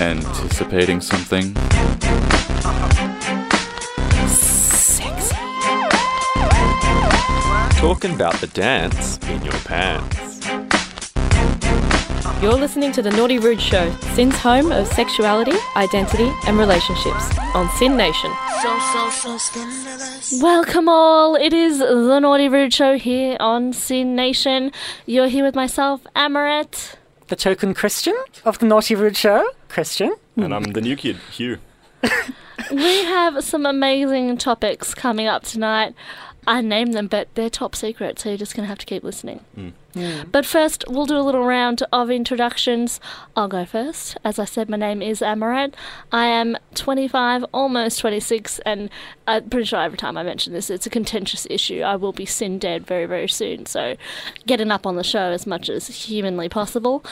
Anticipating 0.00 1.02
something? 1.02 1.54
Sexy. 4.28 5.36
Talking 7.78 8.14
about 8.14 8.34
the 8.40 8.46
dance 8.54 9.18
in 9.28 9.42
your 9.42 9.52
pants. 9.64 10.27
You're 12.40 12.54
listening 12.54 12.92
to 12.92 13.02
The 13.02 13.10
Naughty 13.10 13.40
Rude 13.40 13.60
Show, 13.60 13.90
SYN's 14.14 14.36
home 14.36 14.70
of 14.70 14.86
sexuality, 14.86 15.54
identity, 15.74 16.30
and 16.46 16.56
relationships 16.56 17.36
on 17.52 17.68
SYN 17.70 17.96
Nation. 17.96 18.30
So, 18.62 18.78
so, 18.92 19.10
so 19.10 19.38
scandalous. 19.38 20.40
Welcome 20.40 20.88
all. 20.88 21.34
It 21.34 21.52
is 21.52 21.80
The 21.80 22.20
Naughty 22.20 22.48
Rude 22.48 22.72
Show 22.72 22.96
here 22.96 23.36
on 23.40 23.72
SYN 23.72 24.14
Nation. 24.14 24.70
You're 25.04 25.26
here 25.26 25.44
with 25.44 25.56
myself, 25.56 26.02
Amorette. 26.14 26.94
the 27.26 27.34
token 27.34 27.74
Christian 27.74 28.14
of 28.44 28.60
the 28.60 28.66
Naughty 28.66 28.94
Rude 28.94 29.16
Show. 29.16 29.44
Christian. 29.68 30.14
And 30.36 30.54
I'm 30.54 30.62
the 30.62 30.80
new 30.80 30.94
kid, 30.94 31.16
Huw. 31.32 31.58
We 32.70 33.04
have 33.04 33.42
some 33.44 33.64
amazing 33.66 34.36
topics 34.36 34.94
coming 34.94 35.26
up 35.26 35.42
tonight. 35.42 35.94
I 36.46 36.60
named 36.60 36.92
them, 36.94 37.06
but 37.08 37.28
they're 37.34 37.50
top 37.50 37.74
secret, 37.74 38.18
so 38.18 38.28
you're 38.28 38.38
just 38.38 38.54
going 38.54 38.64
to 38.64 38.68
have 38.68 38.78
to 38.78 38.86
keep 38.86 39.02
listening. 39.02 39.40
Hmm. 39.54 39.70
Mm. 39.94 40.30
But 40.30 40.44
first, 40.44 40.84
we'll 40.86 41.06
do 41.06 41.16
a 41.16 41.22
little 41.22 41.44
round 41.44 41.82
of 41.92 42.10
introductions. 42.10 43.00
I'll 43.34 43.48
go 43.48 43.64
first. 43.64 44.18
As 44.22 44.38
I 44.38 44.44
said, 44.44 44.68
my 44.68 44.76
name 44.76 45.00
is 45.00 45.20
Amorette. 45.20 45.74
I 46.12 46.26
am 46.26 46.58
25, 46.74 47.44
almost 47.52 47.98
26, 48.00 48.58
and 48.60 48.90
I'm 49.26 49.48
pretty 49.48 49.64
sure 49.64 49.80
every 49.80 49.96
time 49.96 50.18
I 50.18 50.22
mention 50.22 50.52
this, 50.52 50.68
it's 50.68 50.86
a 50.86 50.90
contentious 50.90 51.46
issue. 51.48 51.80
I 51.80 51.96
will 51.96 52.12
be 52.12 52.26
SYN 52.26 52.58
dead 52.58 52.86
very, 52.86 53.06
very 53.06 53.28
soon, 53.28 53.64
so 53.64 53.96
getting 54.46 54.70
up 54.70 54.86
on 54.86 54.96
the 54.96 55.04
show 55.04 55.30
as 55.32 55.46
much 55.46 55.70
as 55.70 55.88
humanly 55.88 56.50
possible. 56.50 57.02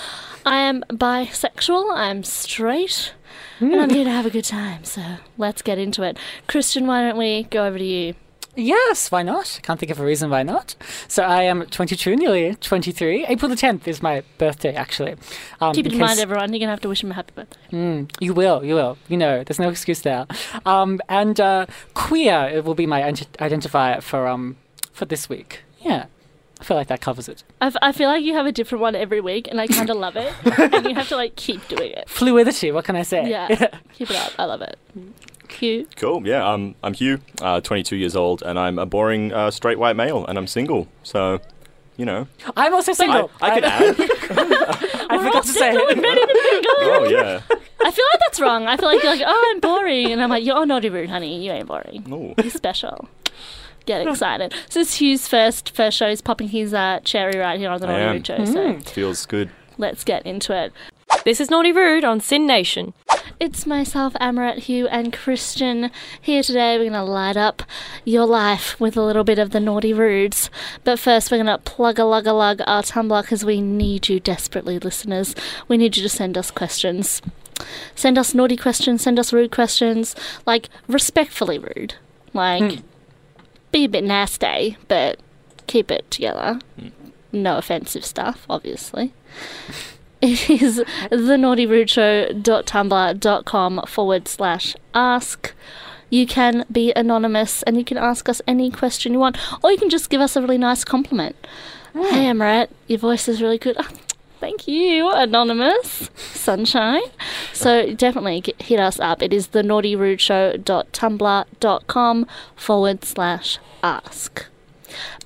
I 0.45 0.56
am 0.56 0.84
bisexual, 0.91 1.93
I'm 1.95 2.25
straight, 2.25 3.15
and 3.59 3.75
I'm 3.81 3.89
mm. 3.89 3.95
here 3.95 4.05
to 4.05 4.11
have 4.11 4.27
a 4.27 4.31
good 4.31 4.45
time, 4.45 4.84
so 4.84 5.03
let's 5.39 5.62
get 5.62 5.78
into 5.78 6.03
it. 6.03 6.19
Christian, 6.47 6.87
why 6.87 7.03
don't 7.03 7.17
we 7.17 7.45
go 7.45 7.67
over 7.67 7.78
to 7.78 7.84
you? 7.84 8.15
Yes, 8.57 9.11
why 9.12 9.23
not? 9.23 9.59
I 9.59 9.61
can't 9.67 9.79
think 9.79 9.91
of 9.93 10.01
a 10.01 10.05
reason 10.05 10.31
why 10.31 10.43
not. 10.43 10.75
So 11.09 11.23
I 11.23 11.43
am 11.43 11.67
22, 11.67 12.17
nearly 12.17 12.55
23. 12.55 13.27
April 13.27 13.49
the 13.49 13.55
10th 13.55 13.87
is 13.87 14.03
my 14.03 14.23
birthday, 14.39 14.75
actually. 14.75 15.15
Um, 15.61 15.75
Keep 15.75 15.87
it 15.87 15.93
in 15.93 15.99
mind, 15.99 16.19
everyone, 16.19 16.51
you're 16.53 16.59
going 16.59 16.69
to 16.69 16.71
have 16.71 16.81
to 16.81 16.89
wish 16.89 17.03
him 17.05 17.11
a 17.11 17.15
happy 17.15 17.33
birthday. 17.34 17.59
Mm, 17.73 18.11
you 18.19 18.33
will, 18.34 18.65
you 18.65 18.75
will. 18.75 18.97
You 19.09 19.19
know, 19.19 19.45
there's 19.45 19.59
no 19.59 19.69
excuse 19.69 20.01
there. 20.01 20.27
Um, 20.65 21.01
and 21.09 21.39
uh, 21.39 21.67
queer 21.95 22.49
it 22.53 22.65
will 22.65 22.75
be 22.75 22.87
my 22.87 23.03
ident- 23.03 23.37
identifier 23.39 24.03
for 24.03 24.27
um 24.27 24.57
for 24.93 25.05
this 25.05 25.29
week. 25.29 25.61
Yeah, 25.81 26.07
I 26.61 26.65
feel 26.65 26.77
like 26.79 26.89
that 26.89 27.01
covers 27.03 27.29
it. 27.29 27.45
I, 27.61 27.67
f- 27.67 27.77
I 27.83 27.93
feel 27.93 28.09
like 28.09 28.25
you 28.25 28.33
have 28.34 28.47
a 28.47 28.53
different 28.53 28.81
one 28.81 28.95
every 28.97 29.21
week, 29.21 29.47
and 29.51 29.61
I 29.61 29.67
kind 29.67 29.91
of 29.91 29.99
love 29.99 30.17
it. 30.17 30.33
and 30.73 30.87
you 30.87 30.95
have 30.95 31.09
to 31.09 31.17
like 31.17 31.37
keep 31.37 31.67
doing 31.69 31.93
it. 31.93 32.09
Fluidity. 32.09 32.73
What 32.73 32.87
can 32.87 32.97
I 32.97 33.03
say? 33.03 33.29
Yeah, 33.29 33.49
keep 33.93 34.11
it 34.11 34.17
up. 34.17 34.33
I 34.39 34.45
love 34.47 34.62
it. 34.62 34.79
Cute. 35.48 35.97
Cool, 35.97 36.27
yeah. 36.27 36.48
Um, 36.48 36.75
I'm 36.83 36.94
Huw, 36.94 37.20
uh, 37.41 37.61
22 37.61 37.97
years 37.97 38.16
old, 38.16 38.42
and 38.42 38.58
I'm 38.58 38.78
a 38.78 38.86
boring 38.86 39.33
uh, 39.33 39.50
straight 39.50 39.78
white 39.78 39.97
male, 39.97 40.25
and 40.27 40.36
I'm 40.38 40.47
single. 40.47 40.88
So, 41.03 41.41
you 41.97 42.05
know. 42.05 42.27
I'm 42.56 42.75
also 42.75 42.92
single. 42.92 43.30
I 43.41 43.55
could 43.55 43.64
add. 43.64 43.97
I 45.11 45.19
forgot 45.25 45.44
to 45.44 45.53
say. 45.53 45.72
oh, 45.75 47.08
yeah. 47.11 47.41
I 47.84 47.91
feel 47.91 48.05
like 48.12 48.20
that's 48.20 48.41
wrong. 48.41 48.66
I 48.66 48.77
feel 48.77 48.88
like 48.88 49.03
you're 49.03 49.12
like, 49.14 49.25
oh, 49.27 49.53
I'm 49.55 49.61
boring, 49.61 50.12
and 50.12 50.22
I'm 50.22 50.30
like, 50.30 50.44
you're 50.44 50.66
naughty 50.66 50.88
rude, 50.88 51.11
honey. 51.11 51.44
You 51.44 51.53
ain't 51.53 51.69
boring. 51.69 52.05
Ooh. 52.12 52.34
You're 52.42 52.50
special. 52.50 53.08
Get 53.86 54.05
excited. 54.06 54.53
So 54.69 54.81
is 54.81 54.94
Huw's 54.97 55.28
first 55.28 55.70
first 55.70 55.97
show. 55.97 56.08
He's 56.08 56.20
popping 56.20 56.48
his 56.48 56.75
uh, 56.75 56.98
cherry 57.05 57.38
right 57.38 57.56
here 57.58 57.70
on 57.70 57.81
the 57.81 57.86
I 57.86 58.00
naughty 58.00 58.12
rude 58.19 58.27
show. 58.27 58.44
So 58.44 58.81
Feels 58.81 59.25
good. 59.27 59.48
let's 59.78 60.03
get 60.03 60.27
into 60.27 60.53
it. 60.53 60.72
This 61.27 61.41
is 61.41 61.50
Naughty 61.50 61.72
Rude 61.72 62.05
on 62.05 62.20
SYN 62.20 62.46
Nation. 62.46 62.94
It's 63.41 63.66
myself, 63.66 64.12
Amorette, 64.20 64.58
Huw, 64.58 64.86
and 64.88 65.12
Christian 65.12 65.91
here 66.20 66.41
today. 66.41 66.78
We're 66.78 66.88
going 66.88 66.92
to 66.92 67.02
light 67.02 67.37
up 67.37 67.64
your 68.04 68.25
life 68.25 68.78
with 68.78 68.97
a 68.97 69.03
little 69.03 69.25
bit 69.25 69.41
of 69.41 69.50
the 69.50 69.59
Naughty 69.59 69.92
Rudes. 69.92 70.50
But 70.84 71.00
first, 71.00 71.32
we're 71.32 71.42
going 71.42 71.47
to 71.47 71.59
plug 71.59 71.98
a 71.98 72.04
lug 72.04 72.28
a 72.28 72.32
lug 72.32 72.60
our 72.69 72.81
Tumblr 72.81 73.22
because 73.22 73.44
we 73.44 73.60
need 73.60 74.09
you 74.09 74.20
desperately, 74.20 74.78
listeners. 74.78 75.34
We 75.66 75.76
need 75.76 75.97
you 75.97 76.04
to 76.04 76.09
send 76.09 76.38
us 76.38 76.53
questions. 76.53 77.20
Send 77.97 78.19
us 78.19 78.32
naughty 78.32 78.56
questions, 78.56 79.03
send 79.03 79.19
us 79.19 79.32
rude 79.32 79.50
questions, 79.50 80.15
like 80.47 80.69
respectfully 80.86 81.59
rude. 81.59 81.97
Like, 82.34 82.75
hmm. 82.75 82.81
be 83.72 83.86
a 83.86 83.88
bit 83.88 84.04
nasty, 84.04 84.76
but 84.86 85.19
keep 85.66 85.91
it 85.91 86.09
together. 86.09 86.60
Hmm. 86.78 86.88
No 87.32 87.59
offensive 87.59 88.04
stuff, 88.04 88.47
obviously. 88.48 89.12
It 90.22 90.49
is 90.50 90.82
thenaughtyrudeshow.tumblr.com 91.10 93.82
forward 93.87 94.28
slash 94.28 94.77
ask. 94.94 95.53
You 96.09 96.27
can 96.27 96.65
be 96.71 96.93
anonymous 96.94 97.62
and 97.65 97.77
you 97.77 97.84
can 97.84 97.97
ask 97.99 98.28
us 98.28 98.41
any 98.47 98.71
question 98.71 99.12
you 99.12 99.19
want, 99.19 99.37
or 99.62 99.72
you 99.72 99.78
can 99.78 99.91
just 99.91 100.09
give 100.09 100.21
us 100.21 100.37
a 100.37 100.41
really 100.41 100.59
nice 100.59 100.84
compliment. 100.84 101.34
Hey, 101.93 102.27
Amorette, 102.27 102.69
your 102.87 102.99
voice 102.99 103.28
is 103.28 103.43
really 103.43 103.59
good. 103.59 103.77
Ah, 103.78 103.88
thank 104.41 104.69
you, 104.69 105.10
anonymous 105.10 106.10
sunshine. 106.16 107.03
So 107.53 107.93
definitely 107.94 108.41
get, 108.43 108.62
hit 108.62 108.78
us 108.81 109.00
up. 109.00 109.22
It 109.22 109.33
is 109.33 109.48
thenaughtyrudeshow.tumblr.com 109.48 112.27
forward 112.54 113.04
slash 113.04 113.59
ask. 113.83 114.47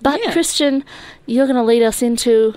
But 0.03 0.21
Yeah. 0.25 0.33
Christian, 0.33 0.85
you're 1.27 1.47
going 1.47 1.57
to 1.57 1.63
lead 1.63 1.83
us 1.83 2.01
into 2.03 2.55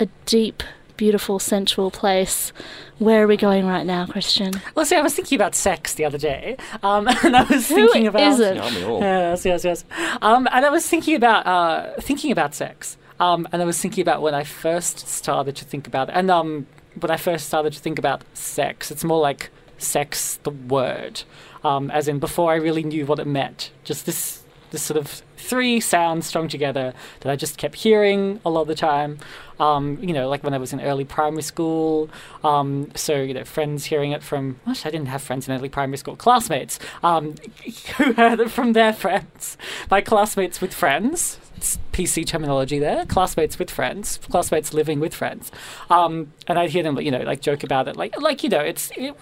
a 0.00 0.06
deep, 0.24 0.62
beautiful, 0.98 1.38
sensual 1.38 1.90
place. 1.90 2.52
Where 2.98 3.24
are 3.24 3.26
we 3.26 3.38
going 3.38 3.66
right 3.66 3.86
now, 3.86 4.04
Christian? 4.04 4.52
Well, 4.74 4.84
see, 4.84 4.96
I 4.96 5.00
was 5.00 5.14
thinking 5.14 5.36
about 5.36 5.54
sex 5.54 5.94
the 5.94 6.04
other 6.04 6.18
day, 6.18 6.58
um, 6.82 7.08
and 7.24 7.34
I 7.34 7.44
was 7.44 7.68
Who 7.68 7.76
thinking 7.76 8.08
about 8.08 8.32
isn't? 8.32 8.56
Tell 8.56 8.70
me 8.70 8.84
all. 8.84 9.00
Yes, 9.00 9.46
yes, 9.46 9.64
yes. 9.64 9.84
Um, 10.20 10.46
and 10.52 10.66
I 10.66 10.70
was 10.70 10.86
thinking 10.86 11.14
about 11.14 11.46
uh, 11.46 12.00
thinking 12.02 12.30
about 12.30 12.54
sex. 12.54 12.98
Um, 13.20 13.48
and 13.50 13.60
I 13.62 13.64
was 13.64 13.80
thinking 13.80 14.02
about 14.02 14.22
when 14.22 14.34
I 14.34 14.44
first 14.44 15.08
started 15.08 15.56
to 15.56 15.64
think 15.64 15.86
about 15.86 16.08
it. 16.08 16.12
And 16.14 16.30
um, 16.30 16.66
when 17.00 17.10
I 17.10 17.16
first 17.16 17.46
started 17.46 17.72
to 17.72 17.80
think 17.80 17.98
about 17.98 18.22
sex, 18.34 18.90
it's 18.90 19.02
more 19.02 19.20
like 19.20 19.50
sex, 19.76 20.38
the 20.42 20.50
word, 20.50 21.22
um, 21.64 21.90
as 21.90 22.06
in 22.06 22.18
before 22.18 22.52
I 22.52 22.56
really 22.56 22.84
knew 22.84 23.06
what 23.06 23.18
it 23.18 23.26
meant. 23.26 23.72
Just 23.82 24.06
this, 24.06 24.44
this 24.70 24.82
sort 24.82 24.98
of 24.98 25.22
three 25.38 25.80
sounds 25.80 26.26
strung 26.26 26.48
together 26.48 26.92
that 27.20 27.30
I 27.30 27.36
just 27.36 27.56
kept 27.56 27.76
hearing 27.76 28.40
a 28.44 28.50
lot 28.50 28.62
of 28.62 28.68
the 28.68 28.74
time. 28.74 29.18
Um, 29.60 29.98
you 30.00 30.12
know, 30.12 30.28
like 30.28 30.44
when 30.44 30.54
I 30.54 30.58
was 30.58 30.72
in 30.72 30.80
early 30.80 31.04
primary 31.04 31.42
school. 31.42 32.10
Um, 32.44 32.92
so, 32.94 33.16
you 33.16 33.34
know, 33.34 33.44
friends 33.44 33.86
hearing 33.86 34.12
it 34.12 34.22
from, 34.22 34.60
gosh, 34.64 34.86
I 34.86 34.90
didn't 34.90 35.08
have 35.08 35.22
friends 35.22 35.48
in 35.48 35.54
early 35.54 35.68
primary 35.68 35.96
school, 35.96 36.14
classmates 36.14 36.78
um, 37.02 37.34
who 37.96 38.12
heard 38.12 38.40
it 38.40 38.50
from 38.50 38.72
their 38.72 38.92
friends. 38.92 39.56
My 39.90 40.00
classmates 40.00 40.60
with 40.60 40.74
friends. 40.74 41.38
It's 41.56 41.76
PC 41.92 42.24
terminology 42.24 42.78
there. 42.78 43.04
Classmates 43.06 43.58
with 43.58 43.68
friends, 43.68 44.20
classmates 44.30 44.72
living 44.72 45.00
with 45.00 45.12
friends, 45.12 45.50
um, 45.90 46.32
and 46.46 46.56
I'd 46.56 46.70
hear 46.70 46.84
them, 46.84 46.96
you 47.00 47.10
know, 47.10 47.22
like 47.22 47.40
joke 47.40 47.64
about 47.64 47.88
it, 47.88 47.96
like, 47.96 48.16
like 48.20 48.44
you 48.44 48.48
know, 48.48 48.60
it's 48.60 48.92
it, 48.96 49.16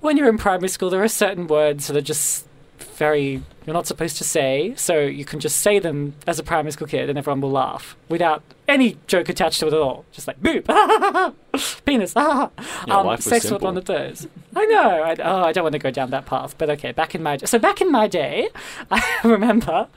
when 0.00 0.16
you're 0.16 0.28
in 0.28 0.36
primary 0.36 0.68
school, 0.68 0.90
there 0.90 1.04
are 1.04 1.08
certain 1.08 1.46
words 1.46 1.86
that 1.86 1.96
are 1.96 2.00
just 2.00 2.44
very 2.82 3.42
you're 3.66 3.74
not 3.74 3.86
supposed 3.88 4.16
to 4.18 4.24
say, 4.24 4.74
so 4.76 5.00
you 5.00 5.24
can 5.24 5.40
just 5.40 5.56
say 5.56 5.80
them 5.80 6.14
as 6.26 6.38
a 6.38 6.44
primary 6.44 6.70
school 6.70 6.86
kid, 6.86 7.08
and 7.10 7.18
everyone 7.18 7.40
will 7.40 7.50
laugh 7.50 7.96
without 8.08 8.42
any 8.68 8.96
joke 9.08 9.28
attached 9.28 9.58
to 9.58 9.66
it 9.66 9.72
at 9.72 9.80
all. 9.80 10.04
Just 10.12 10.28
like 10.28 10.40
boob, 10.40 10.66
penis, 11.84 12.12
ah. 12.14 12.50
Yeah, 12.86 12.98
um, 12.98 13.20
sex 13.20 13.48
simple. 13.48 13.66
one 13.66 13.76
of 13.76 13.86
those. 13.86 14.28
I 14.54 14.66
know. 14.66 15.02
I, 15.02 15.16
oh, 15.18 15.42
I 15.42 15.52
don't 15.52 15.64
want 15.64 15.72
to 15.72 15.80
go 15.80 15.90
down 15.90 16.10
that 16.10 16.26
path, 16.26 16.56
but 16.58 16.70
okay. 16.70 16.92
Back 16.92 17.16
in 17.16 17.22
my 17.22 17.38
so 17.38 17.58
back 17.58 17.80
in 17.80 17.90
my 17.90 18.06
day, 18.06 18.48
I 18.90 19.02
remember. 19.24 19.88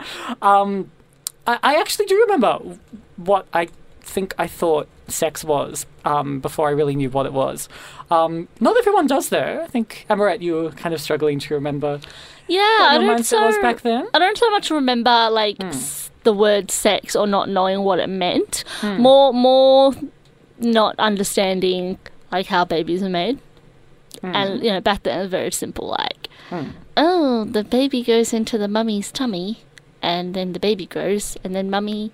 Um, 0.42 0.90
I, 1.46 1.60
I 1.62 1.76
actually 1.76 2.08
do 2.08 2.20
remember 2.22 2.60
what 3.18 3.48
I 3.54 3.70
think 4.02 4.34
I 4.40 4.48
thought 4.48 4.88
sex 5.08 5.44
was 5.44 5.86
um, 6.06 6.40
before 6.40 6.68
I 6.68 6.72
really 6.72 6.96
knew 6.96 7.10
what 7.10 7.26
it 7.26 7.34
was. 7.34 7.70
Um, 8.10 8.48
not 8.60 8.78
everyone 8.78 9.08
does, 9.08 9.30
though. 9.30 9.62
I 9.64 9.68
think 9.68 10.06
Amorette, 10.10 10.42
you 10.42 10.56
were 10.56 10.72
kind 10.72 10.96
of 10.96 11.02
struggling 11.02 11.40
to 11.40 11.54
remember 11.54 12.00
Yeah, 12.50 12.60
I 12.90 12.98
don't 12.98 13.08
so 13.26 13.38
was 13.46 13.56
back 13.62 13.82
then. 13.82 14.08
I 14.14 14.20
don't 14.20 14.38
so 14.38 14.50
much 14.52 14.70
remember 14.72 15.30
like 15.32 15.58
s- 15.64 16.10
the 16.24 16.34
word 16.34 16.72
sex 16.72 17.16
or 17.16 17.28
not 17.28 17.48
knowing 17.50 17.84
what 17.84 18.00
it 18.00 18.08
meant. 18.10 18.64
More, 18.84 19.34
more 19.34 19.94
not 20.60 20.96
understanding 21.00 21.98
like 22.32 22.48
how 22.48 22.66
babies 22.66 23.02
are 23.04 23.10
made. 23.10 23.40
And 24.36 24.64
you 24.64 24.72
know, 24.72 24.82
back 24.82 25.04
then 25.04 25.18
it 25.18 25.22
was 25.22 25.32
very 25.32 25.52
simple. 25.52 25.88
Like, 25.88 26.28
oh, 26.98 27.46
the 27.46 27.64
baby 27.64 28.04
goes 28.04 28.34
into 28.34 28.58
the 28.58 28.68
mummy's 28.68 29.12
tummy, 29.12 29.60
and 30.02 30.34
then 30.34 30.52
the 30.54 30.60
baby 30.60 30.86
grows, 30.86 31.38
and 31.44 31.56
then 31.56 31.70
mummy 31.70 32.12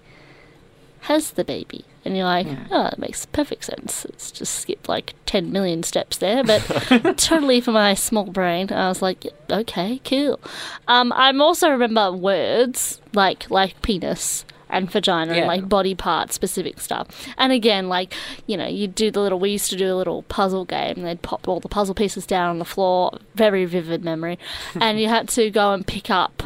has 1.01 1.31
the 1.31 1.43
baby. 1.43 1.85
And 2.05 2.15
you're 2.15 2.25
like, 2.25 2.45
oh, 2.71 2.83
that 2.83 2.99
makes 2.99 3.25
perfect 3.25 3.65
sense. 3.65 4.05
It's 4.05 4.31
just 4.31 4.53
skipped 4.61 4.87
like 4.87 5.15
10 5.25 5.51
million 5.51 5.81
steps 5.81 6.17
there, 6.17 6.43
but 6.43 6.59
totally 7.17 7.59
for 7.61 7.71
my 7.71 7.95
small 7.95 8.25
brain, 8.25 8.71
I 8.71 8.87
was 8.89 9.01
like, 9.01 9.25
okay, 9.49 9.99
cool. 10.05 10.39
Um, 10.87 11.11
I 11.13 11.35
also 11.35 11.69
remember 11.71 12.11
words 12.11 13.01
like 13.13 13.49
like 13.49 13.81
penis. 13.81 14.45
and 14.69 14.89
vagina 14.91 15.31
Yeah. 15.33 15.39
and 15.41 15.47
like 15.47 15.67
body 15.69 15.95
part 15.95 16.31
specific 16.33 16.79
stuff. 16.79 17.07
And 17.37 17.51
again, 17.51 17.87
like, 17.89 18.13
you 18.47 18.55
know, 18.57 18.67
you 18.67 18.87
do 18.87 19.09
the 19.11 19.19
little, 19.21 19.39
we 19.39 19.51
used 19.51 19.69
to 19.71 19.75
do 19.77 19.91
a 19.93 19.95
little 19.95 20.23
puzzle 20.23 20.65
game 20.65 21.01
they'd 21.03 21.21
pop 21.21 21.47
all 21.47 21.59
the 21.59 21.69
puzzle 21.69 21.95
pieces 21.95 22.25
down 22.25 22.49
on 22.49 22.59
the 22.59 22.65
floor. 22.65 23.17
Very 23.35 23.65
vivid 23.65 24.03
memory. 24.03 24.37
and 24.79 24.99
you 24.99 25.07
had 25.07 25.27
to 25.29 25.49
go 25.51 25.73
and 25.73 25.85
pick 25.87 26.09
up 26.09 26.43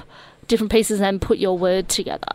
different 0.47 0.71
pieces 0.71 0.99
and 1.01 1.21
put 1.21 1.37
your 1.37 1.57
word 1.57 1.87
together. 1.89 2.33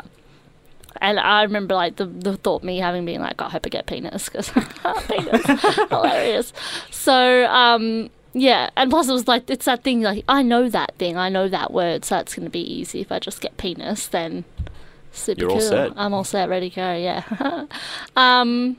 And 1.01 1.19
I 1.19 1.43
remember 1.43 1.75
like 1.75 1.97
the, 1.97 2.07
the 2.07 2.37
thought 2.37 2.63
me 2.63 2.79
having 2.79 3.05
been 3.05 3.21
like, 3.21 3.41
"Oh, 3.41 3.47
I 3.47 3.51
hope 3.51 3.67
I 3.67 3.69
get 3.69 3.87
penis 3.87 4.29
because 4.29 4.49
penis, 5.09 5.45
hilarious. 5.91 6.53
So 6.91 7.47
um, 7.47 8.11
yeah, 8.33 8.71
and 8.77 8.91
plus 8.91 9.09
it 9.09 9.13
was 9.13 9.29
like 9.29 9.49
it's 9.51 9.65
that 9.67 9.83
thing 9.83 10.03
like 10.03 10.25
I 10.29 10.43
know 10.43 10.69
that 10.69 10.95
thing, 10.97 11.17
I 11.17 11.29
know 11.29 11.49
that 11.49 11.73
word, 11.73 12.05
so 12.05 12.19
it's 12.19 12.35
gonna 12.35 12.51
be 12.51 12.61
easy. 12.61 13.01
If 13.01 13.13
I 13.13 13.19
just 13.19 13.41
get 13.41 13.57
penis, 13.57 14.07
then 14.07 14.45
super 15.13 15.41
You're 15.41 15.51
all 15.51 15.59
cool. 15.59 15.69
set. 15.69 15.93
I'm 15.97 16.13
all 16.15 16.25
set, 16.25 16.49
ready 16.49 16.71
to 16.71 16.77
go. 16.77 16.95
Yeah. 16.95 17.67
um, 18.17 18.77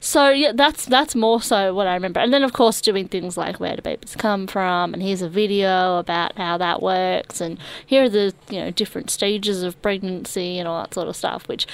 so 0.00 0.30
yeah, 0.30 0.52
that's 0.54 0.86
that's 0.86 1.14
more 1.14 1.42
so 1.42 1.74
what 1.74 1.86
I 1.86 1.92
remember. 1.94 2.20
And 2.20 2.32
then 2.32 2.42
of 2.42 2.54
course 2.54 2.80
doing 2.80 3.06
things 3.06 3.36
like 3.36 3.60
where 3.60 3.76
do 3.76 3.82
babies 3.82 4.16
come 4.16 4.46
from, 4.46 4.94
and 4.94 5.02
here's 5.02 5.20
a 5.20 5.28
video 5.28 5.98
about 5.98 6.36
how 6.38 6.56
that 6.56 6.80
works, 6.80 7.40
and 7.40 7.58
here 7.84 8.04
are 8.04 8.08
the 8.08 8.34
you 8.48 8.60
know 8.60 8.70
different 8.70 9.10
stages 9.10 9.62
of 9.62 9.80
pregnancy 9.82 10.58
and 10.58 10.66
all 10.66 10.80
that 10.82 10.94
sort 10.94 11.08
of 11.08 11.16
stuff. 11.16 11.46
Which, 11.48 11.66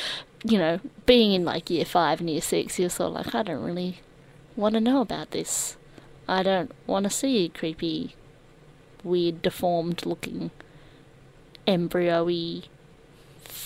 you 0.45 0.59
know, 0.59 0.81
being 1.07 1.33
in 1.33 1.45
like 1.45 1.71
year 1.71 1.85
five 1.85 2.19
and 2.21 2.29
year 2.29 2.41
six, 2.41 2.81
you're 2.81 2.91
sort 2.91 3.11
of 3.11 3.27
like 3.27 3.35
I 3.35 3.45
don't 3.45 3.63
really 3.63 4.01
want 4.57 4.75
to 4.75 4.81
know 4.81 5.01
about 5.01 5.31
this. 5.31 5.77
I 6.29 6.43
don't 6.43 6.73
want 6.89 7.05
to 7.05 7.11
see 7.11 7.49
creepy, 7.49 8.17
weird, 9.05 9.41
deformed 9.41 10.05
looking 10.05 10.51
embryo-y 11.67 12.63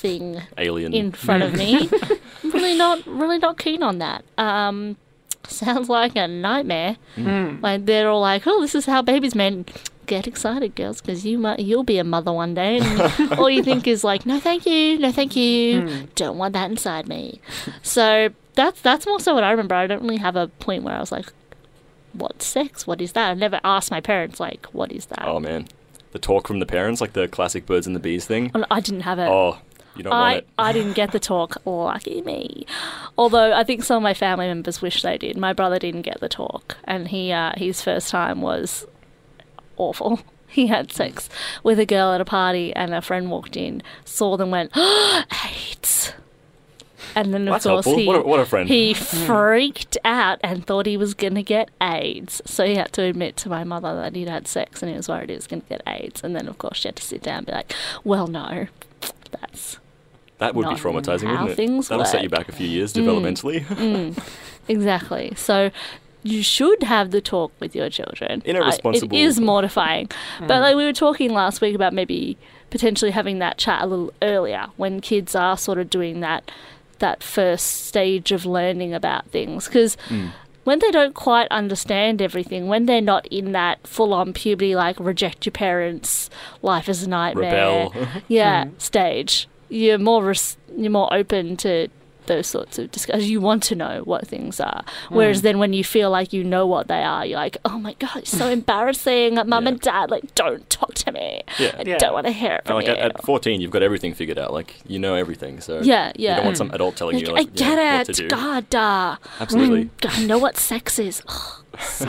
thing 0.00 0.40
Alien. 0.58 0.92
in 0.94 1.12
front 1.12 1.42
of 1.42 1.52
me. 1.54 1.88
really 2.44 2.76
not 2.76 3.06
really 3.06 3.38
not 3.38 3.58
keen 3.58 3.82
on 3.82 3.98
that. 3.98 4.24
Um 4.38 4.96
sounds 5.46 5.88
like 5.88 6.16
a 6.16 6.26
nightmare. 6.28 6.96
Mm. 7.16 7.62
Like 7.62 7.86
they're 7.86 8.08
all 8.08 8.20
like, 8.20 8.42
"Oh, 8.46 8.60
this 8.60 8.74
is 8.74 8.86
how 8.86 9.02
babies 9.02 9.34
made." 9.34 9.70
Get 10.06 10.26
excited, 10.26 10.74
girls, 10.74 11.00
because 11.00 11.24
you 11.24 11.38
might 11.38 11.60
you'll 11.60 11.84
be 11.84 11.98
a 11.98 12.04
mother 12.04 12.32
one 12.32 12.52
day, 12.52 12.78
and 12.82 13.32
all 13.38 13.48
you 13.48 13.62
think 13.62 13.86
is 13.86 14.02
like, 14.02 14.26
"No, 14.26 14.40
thank 14.40 14.66
you, 14.66 14.98
no, 14.98 15.12
thank 15.12 15.36
you, 15.36 15.82
Mm. 15.82 16.14
don't 16.16 16.36
want 16.36 16.52
that 16.54 16.68
inside 16.68 17.06
me." 17.08 17.40
So 17.82 18.30
that's 18.56 18.80
that's 18.80 19.06
more 19.06 19.20
so 19.20 19.34
what 19.34 19.44
I 19.44 19.50
remember. 19.52 19.76
I 19.76 19.86
don't 19.86 20.02
really 20.02 20.16
have 20.16 20.34
a 20.34 20.48
point 20.48 20.82
where 20.82 20.94
I 20.96 21.00
was 21.00 21.12
like, 21.12 21.32
"What's 22.12 22.44
sex? 22.44 22.86
What 22.88 23.00
is 23.00 23.12
that?" 23.12 23.30
I 23.30 23.34
never 23.34 23.60
asked 23.62 23.90
my 23.92 24.00
parents 24.00 24.40
like, 24.40 24.66
"What 24.72 24.90
is 24.90 25.06
that?" 25.06 25.24
oh 25.28 25.38
man, 25.38 25.68
the 26.10 26.18
talk 26.18 26.48
from 26.48 26.58
the 26.58 26.66
parents, 26.66 27.00
like 27.00 27.12
the 27.12 27.28
classic 27.28 27.64
birds 27.66 27.86
and 27.86 27.94
the 27.94 28.00
bees 28.00 28.26
thing. 28.26 28.50
I 28.70 28.80
didn't 28.80 29.02
have 29.02 29.20
it. 29.20 29.28
Oh, 29.28 29.58
you 29.96 30.02
don't 30.04 30.10
want 30.12 30.22
I, 30.22 30.34
it. 30.36 30.48
I 30.58 30.72
didn't 30.72 30.92
get 30.94 31.12
the 31.12 31.18
talk. 31.20 31.56
Lucky 31.66 32.22
me. 32.22 32.66
Although 33.18 33.52
I 33.52 33.64
think 33.64 33.82
some 33.84 33.96
of 33.98 34.02
my 34.02 34.14
family 34.14 34.46
members 34.46 34.80
wish 34.82 35.02
they 35.02 35.18
did. 35.18 35.36
My 35.36 35.52
brother 35.52 35.78
didn't 35.78 36.02
get 36.02 36.20
the 36.20 36.28
talk, 36.28 36.76
and 36.84 37.08
he 37.08 37.32
uh, 37.32 37.52
his 37.56 37.82
first 37.82 38.10
time 38.10 38.40
was 38.42 38.86
awful. 39.76 40.20
He 40.52 40.66
had 40.66 40.90
sex 40.90 41.28
with 41.62 41.78
a 41.78 41.86
girl 41.86 42.12
at 42.12 42.20
a 42.20 42.24
party, 42.24 42.74
and 42.74 42.92
a 42.92 43.00
friend 43.00 43.30
walked 43.30 43.56
in, 43.56 43.84
saw 44.04 44.36
them, 44.36 44.50
went 44.50 44.72
AIDS, 44.76 46.12
and 47.14 47.32
then 47.32 47.46
of 47.46 47.52
That's 47.52 47.66
course 47.66 47.84
helpful. 47.84 47.96
he 47.96 48.06
What 48.08 48.16
a, 48.16 48.22
what 48.22 48.40
a 48.40 48.44
friend. 48.44 48.68
he 48.68 48.92
freaked 48.94 49.96
out 50.04 50.40
and 50.42 50.66
thought 50.66 50.86
he 50.86 50.96
was 50.96 51.14
going 51.14 51.36
to 51.36 51.44
get 51.44 51.70
AIDS. 51.80 52.42
So 52.46 52.64
he 52.66 52.74
had 52.74 52.92
to 52.94 53.02
admit 53.02 53.36
to 53.38 53.48
my 53.48 53.62
mother 53.62 53.94
that 53.94 54.16
he'd 54.16 54.28
had 54.28 54.48
sex 54.48 54.82
and 54.82 54.90
he 54.90 54.96
was 54.96 55.08
worried 55.08 55.30
he 55.30 55.36
was 55.36 55.46
going 55.46 55.62
to 55.62 55.68
get 55.68 55.82
AIDS. 55.86 56.24
And 56.24 56.34
then, 56.34 56.48
of 56.48 56.58
course, 56.58 56.78
she 56.78 56.88
had 56.88 56.96
to 56.96 57.02
sit 57.04 57.22
down 57.22 57.38
and 57.38 57.46
be 57.46 57.52
like, 57.52 57.72
well, 58.02 58.26
no, 58.26 58.66
that's 59.32 59.78
that 60.38 60.54
would 60.54 60.68
be 60.68 60.74
traumatizing, 60.74 61.30
wouldn't 61.30 61.50
it? 61.50 61.54
things 61.56 61.88
That'll 61.88 62.04
set 62.06 62.22
you 62.22 62.28
back 62.30 62.48
a 62.48 62.52
few 62.52 62.66
years 62.66 62.92
developmentally. 62.94 63.60
Mm, 63.64 64.18
exactly. 64.68 65.34
So 65.36 65.70
you 66.22 66.42
should 66.42 66.82
have 66.82 67.10
the 67.10 67.20
talk 67.20 67.52
with 67.60 67.74
your 67.74 67.90
children. 67.90 68.42
In 68.44 68.56
a 68.56 68.60
I- 68.60 68.66
responsible- 68.66 69.14
it 69.16 69.20
is 69.20 69.40
mortifying. 69.40 70.08
But 70.40 70.60
like 70.60 70.76
we 70.76 70.84
were 70.84 70.92
talking 70.92 71.32
last 71.32 71.60
week 71.60 71.74
about 71.74 71.92
maybe 71.92 72.36
potentially 72.70 73.10
having 73.10 73.38
that 73.40 73.58
chat 73.58 73.82
a 73.82 73.86
little 73.86 74.12
earlier 74.22 74.66
when 74.76 75.00
kids 75.00 75.34
are 75.34 75.56
sort 75.58 75.78
of 75.78 75.90
doing 75.90 76.20
that 76.20 76.50
that 77.00 77.22
first 77.22 77.86
stage 77.86 78.30
of 78.30 78.44
learning 78.44 78.92
about 78.94 79.26
things 79.28 79.66
because 79.66 79.96
Mm. 80.08 80.30
When 80.64 80.78
they 80.80 80.90
don't 80.90 81.14
quite 81.14 81.48
understand 81.50 82.20
everything, 82.20 82.68
when 82.68 82.86
they're 82.86 83.00
not 83.00 83.26
in 83.28 83.52
that 83.52 83.86
full 83.86 84.12
on 84.12 84.32
puberty, 84.32 84.74
like 84.76 84.98
reject 85.00 85.46
your 85.46 85.52
parents, 85.52 86.28
life 86.62 86.88
is 86.88 87.02
a 87.02 87.08
nightmare, 87.08 87.88
Rebel. 87.92 88.06
yeah, 88.28 88.64
Hmm. 88.68 88.70
stage, 88.78 89.48
you're 89.68 89.98
more 89.98 90.24
res- 90.24 90.56
you're 90.76 90.90
more 90.90 91.12
open 91.12 91.56
to 91.58 91.88
those 92.30 92.46
sorts 92.46 92.78
of 92.78 92.90
discussions. 92.90 93.28
You 93.30 93.40
want 93.40 93.62
to 93.64 93.74
know 93.74 94.00
what 94.04 94.26
things 94.26 94.60
are. 94.60 94.82
Hmm. 95.08 95.14
Whereas 95.16 95.42
then 95.42 95.58
when 95.58 95.72
you 95.72 95.84
feel 95.84 96.10
like 96.10 96.32
you 96.32 96.42
know 96.44 96.66
what 96.66 96.88
they 96.88 97.02
are, 97.02 97.26
you're 97.26 97.38
like, 97.38 97.56
oh 97.64 97.78
my 97.78 97.94
god, 97.98 98.16
it's 98.22 98.30
so 98.36 98.48
embarrassing. 98.58 99.34
Mum 99.34 99.50
Yeah. 99.64 99.68
and 99.68 99.80
dad, 99.80 100.10
like, 100.10 100.34
don't 100.34 100.68
talk 100.70 100.94
to 100.94 101.12
me. 101.12 101.42
Yeah. 101.58 101.74
I 101.78 101.82
Yeah. 101.84 101.98
don't 101.98 102.14
want 102.14 102.26
to 102.26 102.32
hear 102.32 102.52
it 102.54 102.62
And 102.64 102.66
from 102.66 102.76
like 102.76 102.86
you. 102.86 102.92
at, 102.92 103.16
at 103.16 103.24
14, 103.24 103.60
you've 103.60 103.70
got 103.70 103.82
everything 103.82 104.14
figured 104.14 104.38
out. 104.38 104.52
Like 104.52 104.76
you 104.86 104.98
know 104.98 105.14
everything, 105.14 105.60
so 105.60 105.80
yeah, 105.82 106.12
yeah. 106.16 106.30
you 106.30 106.36
don't 106.36 106.44
want 106.46 106.56
some 106.58 106.70
adult 106.72 106.96
telling 106.96 107.16
like, 107.16 107.26
you 107.26 107.32
I 107.32 107.36
like 107.40 107.54
get 107.54 107.76
yeah, 107.78 107.98
what 107.98 108.06
to 108.06 108.12
it. 108.12 108.16
do. 108.16 108.28
God, 108.28 108.74
uh, 108.74 109.16
Absolutely. 109.40 109.90
I 110.04 110.24
know 110.26 110.38
what 110.38 110.56
sex 110.56 110.98
is. 110.98 111.22
So. 111.82 112.08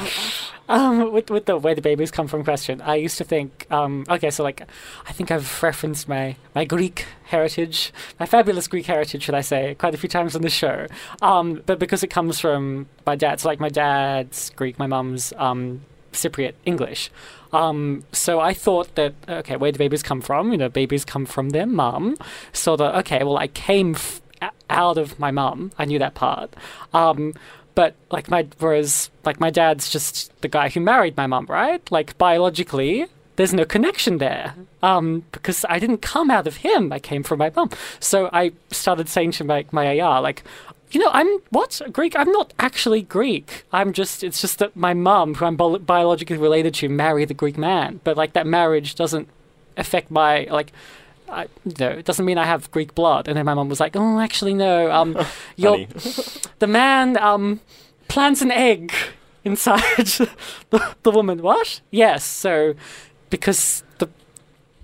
Um, 0.69 1.11
with 1.11 1.29
with 1.29 1.47
the 1.47 1.57
where 1.57 1.75
the 1.75 1.81
babies 1.81 2.11
come 2.11 2.27
from 2.27 2.45
question, 2.45 2.79
I 2.81 2.95
used 2.95 3.17
to 3.17 3.25
think, 3.25 3.67
um, 3.71 4.05
okay, 4.09 4.29
so 4.29 4.41
like, 4.41 4.61
I 5.05 5.11
think 5.11 5.29
I've 5.29 5.61
referenced 5.61 6.07
my 6.07 6.37
my 6.55 6.63
Greek 6.63 7.05
heritage, 7.23 7.91
my 8.19 8.25
fabulous 8.25 8.69
Greek 8.69 8.85
heritage, 8.85 9.23
should 9.23 9.35
I 9.35 9.41
say, 9.41 9.75
quite 9.75 9.93
a 9.93 9.97
few 9.97 10.07
times 10.07 10.33
on 10.33 10.43
the 10.43 10.49
show. 10.49 10.87
Um, 11.21 11.61
but 11.65 11.77
because 11.77 12.03
it 12.03 12.07
comes 12.07 12.39
from 12.39 12.87
my 13.05 13.17
dad, 13.17 13.41
so 13.41 13.49
like 13.49 13.59
my 13.59 13.69
dad's 13.69 14.51
Greek, 14.51 14.79
my 14.79 14.87
mum's 14.87 15.33
um, 15.37 15.81
Cypriot 16.13 16.53
English. 16.65 17.11
Um, 17.51 18.05
so 18.13 18.39
I 18.39 18.53
thought 18.53 18.95
that 18.95 19.13
okay, 19.27 19.57
where 19.57 19.73
do 19.73 19.77
babies 19.77 20.03
come 20.03 20.21
from? 20.21 20.51
You 20.53 20.57
know, 20.57 20.69
babies 20.69 21.03
come 21.03 21.25
from 21.25 21.49
their 21.49 21.65
mum. 21.67 22.15
So 22.53 22.77
that 22.77 22.95
okay, 22.99 23.23
well, 23.25 23.37
I 23.37 23.47
came 23.47 23.95
f- 23.95 24.21
out 24.69 24.97
of 24.97 25.19
my 25.19 25.31
mum. 25.31 25.71
I 25.77 25.85
knew 25.85 25.99
that 25.99 26.13
part. 26.13 26.53
Um, 26.93 27.33
but 27.75 27.95
like 28.11 28.29
my 28.29 28.47
whereas 28.59 29.09
like 29.25 29.39
my 29.39 29.49
dad's 29.49 29.89
just 29.89 30.31
the 30.41 30.47
guy 30.47 30.69
who 30.69 30.79
married 30.79 31.17
my 31.17 31.27
mum, 31.27 31.45
right? 31.47 31.81
Like 31.91 32.17
biologically, 32.17 33.07
there's 33.35 33.53
no 33.53 33.65
connection 33.65 34.17
there. 34.17 34.55
Um, 34.83 35.23
because 35.31 35.65
I 35.69 35.79
didn't 35.79 36.01
come 36.01 36.31
out 36.31 36.47
of 36.47 36.57
him. 36.57 36.91
I 36.91 36.99
came 36.99 37.23
from 37.23 37.39
my 37.39 37.51
mum. 37.55 37.69
So 37.99 38.29
I 38.33 38.51
started 38.71 39.09
saying 39.09 39.31
to 39.33 39.43
my 39.43 39.65
my 39.71 39.99
AR 39.99 40.21
like. 40.21 40.43
You 40.93 40.99
know, 40.99 41.09
I'm 41.13 41.39
what 41.51 41.81
Greek. 41.93 42.19
I'm 42.19 42.29
not 42.33 42.53
actually 42.59 43.01
Greek. 43.01 43.63
I'm 43.71 43.93
just. 43.93 44.25
It's 44.25 44.41
just 44.41 44.59
that 44.59 44.75
my 44.75 44.93
mum, 44.93 45.35
who 45.35 45.45
I'm 45.45 45.55
bio- 45.55 45.77
biologically 45.79 46.35
related 46.35 46.73
to, 46.73 46.89
married 46.89 47.31
a 47.31 47.33
Greek 47.33 47.57
man. 47.57 48.01
But 48.03 48.17
like 48.17 48.33
that 48.33 48.45
marriage 48.45 48.95
doesn't 48.95 49.29
affect 49.77 50.11
my 50.11 50.47
like. 50.51 50.73
I, 51.31 51.47
no, 51.79 51.87
it 51.89 52.05
doesn't 52.05 52.25
mean 52.25 52.37
I 52.37 52.45
have 52.45 52.69
Greek 52.71 52.93
blood. 52.95 53.27
And 53.27 53.37
then 53.37 53.45
my 53.45 53.53
mum 53.53 53.69
was 53.69 53.79
like, 53.79 53.95
"Oh, 53.95 54.19
actually, 54.19 54.53
no. 54.53 54.91
Um, 54.91 55.17
you're 55.55 55.85
the 56.59 56.67
man 56.67 57.17
um 57.17 57.59
plants 58.07 58.41
an 58.41 58.51
egg 58.51 58.93
inside 59.43 59.81
the, 60.69 60.95
the 61.03 61.11
woman. 61.11 61.41
What? 61.41 61.81
Yes. 61.91 62.23
So 62.23 62.75
because 63.29 63.83
the 63.99 64.07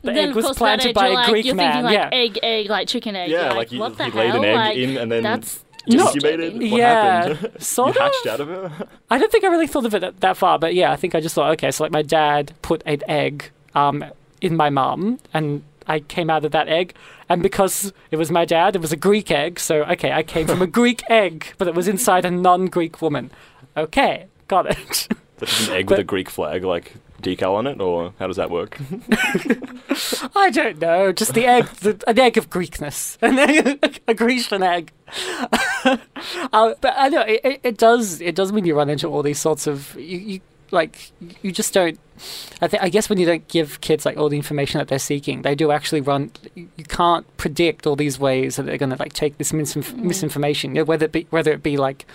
the 0.02 0.14
then 0.14 0.30
egg 0.30 0.36
was 0.36 0.56
planted 0.58 0.94
by 0.94 1.08
you're 1.08 1.12
a 1.14 1.16
like, 1.22 1.30
Greek 1.30 1.46
you're 1.46 1.56
man. 1.56 1.72
thinking 1.74 1.84
like 1.86 1.94
yeah. 1.94 2.10
egg, 2.12 2.40
egg, 2.44 2.70
like 2.70 2.88
chicken 2.88 3.16
egg. 3.16 3.30
Yeah, 3.30 3.48
You're 3.48 3.56
like 3.56 3.72
you, 3.72 3.80
what 3.80 3.98
the 3.98 4.06
he 4.06 4.12
hell? 4.12 4.20
laid 4.20 4.36
an 4.36 4.46
egg 4.46 4.56
like, 4.56 4.78
in 4.78 4.98
and 4.98 5.12
then 5.12 5.24
that's 5.24 5.64
No. 5.88 6.08
incubated. 6.08 6.54
What 6.54 6.64
yeah, 6.64 7.28
happened? 7.28 7.52
you 7.54 7.60
sort 7.60 7.90
of. 7.90 7.98
hatched 7.98 8.28
out 8.28 8.40
of 8.42 8.50
it. 8.50 8.88
I 9.10 9.18
don't 9.18 9.32
think 9.32 9.44
I 9.44 9.48
really 9.48 9.68
thought 9.68 9.86
of 9.86 9.94
it 9.96 10.00
that, 10.00 10.20
that 10.22 10.38
far, 10.38 10.60
but 10.60 10.74
yeah, 10.76 10.92
I 10.92 10.96
think 10.96 11.16
I 11.16 11.20
just 11.20 11.34
thought, 11.36 11.52
okay, 11.54 11.72
so 11.72 11.84
like 11.84 11.92
my 11.92 12.02
dad 12.02 12.54
put 12.62 12.84
an 12.86 13.02
egg 13.08 13.50
um, 13.76 14.04
in 14.42 14.56
my 14.56 14.70
mum, 14.70 15.20
and 15.34 15.64
I 15.88 16.00
came 16.02 16.30
out 16.30 16.44
of 16.46 16.52
that 16.52 16.68
egg, 16.68 16.94
and 17.30 17.42
because 17.42 17.94
it 18.12 18.18
was 18.18 18.30
my 18.32 18.46
dad, 18.46 18.76
it 18.76 18.82
was 18.82 18.92
a 18.92 18.98
Greek 18.98 19.32
egg, 19.32 19.60
so 19.60 19.84
okay, 19.86 20.12
I 20.12 20.24
came 20.24 20.48
from 20.48 20.62
a 20.62 20.68
Greek 20.68 21.02
egg, 21.10 21.54
but 21.58 21.68
it 21.68 21.74
was 21.76 21.88
inside 21.88 22.26
a 22.26 22.32
non-Greek 22.32 23.02
woman. 23.02 23.32
Okay, 23.76 24.28
got 24.48 24.66
it. 24.68 25.08
Such 25.40 25.68
an 25.70 25.74
egg 25.76 25.86
But- 25.88 25.92
with 25.98 26.00
a 26.00 26.04
Greek 26.04 26.30
flag, 26.30 26.64
like 26.64 26.94
decal 27.22 27.56
on 27.56 27.66
it, 27.68 27.82
or 27.82 28.14
how 28.20 28.28
does 28.28 28.36
that 28.38 28.52
work? 28.52 28.78
I 30.36 30.50
don't 30.52 30.80
know, 30.80 31.12
just 31.12 31.34
the 31.34 31.46
egg, 31.46 31.66
the, 31.82 32.02
an 32.08 32.20
egg 32.20 32.38
of 32.38 32.50
Greekness, 32.50 33.18
an 33.22 33.40
egg, 33.40 34.02
a 34.08 34.14
Grecian 34.14 34.62
egg. 34.64 34.92
uh, 35.84 35.98
but 36.82 36.94
I 36.98 37.10
know 37.10 37.22
it, 37.22 37.42
it, 37.44 37.60
it 37.64 37.78
does. 37.78 38.22
It 38.22 38.36
does 38.36 38.52
mean 38.52 38.66
you 38.66 38.76
run 38.76 38.90
into 38.90 39.08
all 39.08 39.24
these 39.24 39.40
sorts 39.40 39.68
of 39.68 39.96
you, 39.96 40.18
you 40.18 40.42
like 40.72 41.12
you 41.42 41.52
just 41.52 41.74
don't. 41.74 42.00
I 42.62 42.68
think 42.68 42.82
I 42.82 42.90
guess 42.90 43.10
when 43.10 43.20
you 43.20 43.26
don't 43.26 43.48
give 43.48 43.80
kids 43.82 44.06
like 44.06 44.18
all 44.18 44.30
the 44.30 44.38
information 44.38 44.80
that 44.80 44.88
they're 44.88 45.00
seeking, 45.00 45.44
they 45.44 45.56
do 45.56 45.72
actually 45.72 46.02
run. 46.02 46.32
You 46.56 46.70
you 46.76 46.84
can't 46.84 47.26
predict 47.38 47.86
all 47.86 47.96
these 47.96 48.20
ways 48.20 48.56
that 48.56 48.64
they're 48.64 48.78
going 48.78 48.90
to 48.90 48.98
like 48.98 49.14
take 49.14 49.38
this 49.38 49.52
misinf- 49.52 49.96
misinformation, 49.96 50.76
you 50.76 50.82
know, 50.82 50.86
whether 50.86 51.06
it 51.06 51.12
be 51.12 51.28
whether 51.30 51.52
it 51.52 51.64
be 51.64 51.78
like 51.78 52.06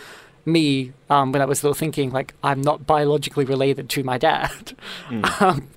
me 0.44 0.92
um, 1.08 1.30
when 1.30 1.40
I 1.40 1.44
was 1.44 1.62
little 1.62 1.74
thinking 1.74 2.10
like 2.10 2.34
I'm 2.42 2.60
not 2.60 2.86
biologically 2.86 3.44
related 3.44 3.88
to 3.90 4.02
my 4.02 4.18
dad. 4.18 4.74
Um, 5.40 5.68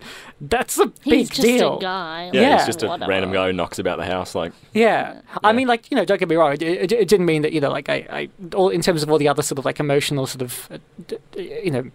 that's 0.42 0.78
a 0.80 0.92
He's 1.04 1.30
big 1.30 1.36
just 1.36 1.42
deal. 1.42 1.78
a 1.78 1.82
guy. 1.82 2.30
Yeah, 2.34 2.42
Yeah. 2.42 2.58
he's 2.58 2.66
just 2.66 2.84
a 2.84 2.88
Whatever. 2.88 3.10
random 3.10 3.32
guy 3.32 3.48
who 3.48 3.54
knocks 3.54 3.80
about 3.80 3.98
the 3.98 4.06
house. 4.06 4.36
Like, 4.36 4.52
Yeah. 4.74 5.22
I 5.44 5.54
mean, 5.54 5.68
like, 5.68 5.90
you 5.90 5.96
know, 5.96 6.04
don't 6.04 6.20
get 6.20 6.28
me 6.28 6.36
wrong. 6.36 6.52
It, 6.54 6.62
it, 6.62 6.92
it 6.92 7.08
didn't 7.08 7.26
mean 7.26 7.42
that, 7.44 7.54
you 7.54 7.62
know, 7.62 7.70
like, 7.72 7.88
I, 7.88 8.06
I, 8.10 8.30
all 8.54 8.68
in 8.70 8.82
terms 8.82 9.02
of 9.02 9.10
all 9.10 9.18
the 9.18 9.30
other 9.30 9.42
sort 9.42 9.60
of 9.60 9.66
like 9.66 9.80
emotional 9.80 10.28
sort 10.28 10.42
of, 10.42 10.68
uh, 10.72 10.78
d- 11.08 11.18
d- 11.32 11.62
you 11.64 11.72
know, 11.72 11.90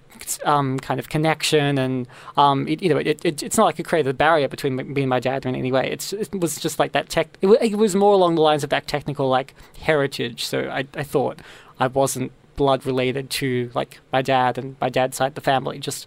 um, 0.45 0.79
kind 0.81 0.99
of 0.99 1.11
connection 1.11 1.77
and, 1.79 2.09
um, 2.39 2.67
it, 2.67 2.83
you 2.83 2.89
know, 2.89 2.97
it, 2.97 3.23
it, 3.25 3.43
it's 3.43 3.59
not 3.59 3.65
like 3.67 3.79
it 3.79 3.85
created 3.85 4.09
a 4.09 4.15
barrier 4.15 4.49
between 4.49 4.75
me 4.77 5.03
and 5.03 5.11
my 5.11 5.21
dad 5.21 5.45
in 5.45 5.55
any 5.55 5.71
way. 5.71 5.91
It's, 5.91 6.13
it 6.15 6.35
was 6.41 6.59
just 6.59 6.79
like 6.79 6.93
that 6.93 7.11
tech, 7.11 7.37
it, 7.43 7.47
wa- 7.47 7.57
it 7.61 7.77
was 7.77 7.95
more 7.95 8.15
along 8.15 8.37
the 8.37 8.43
lines 8.43 8.65
of 8.65 8.71
that 8.71 8.87
technical, 8.89 9.29
like, 9.29 9.55
heritage. 9.83 10.47
So 10.47 10.69
I, 10.71 10.87
I 10.95 11.03
thought 11.03 11.41
I 11.79 11.89
wasn't 11.89 12.33
blood 12.57 12.87
related 12.87 13.29
to, 13.31 13.71
like, 13.75 14.01
my 14.15 14.23
dad 14.23 14.57
and 14.57 14.77
my 14.81 14.89
dad's 14.89 15.19
side 15.19 15.29
of 15.29 15.35
the 15.35 15.41
family, 15.43 15.79
just 15.79 16.07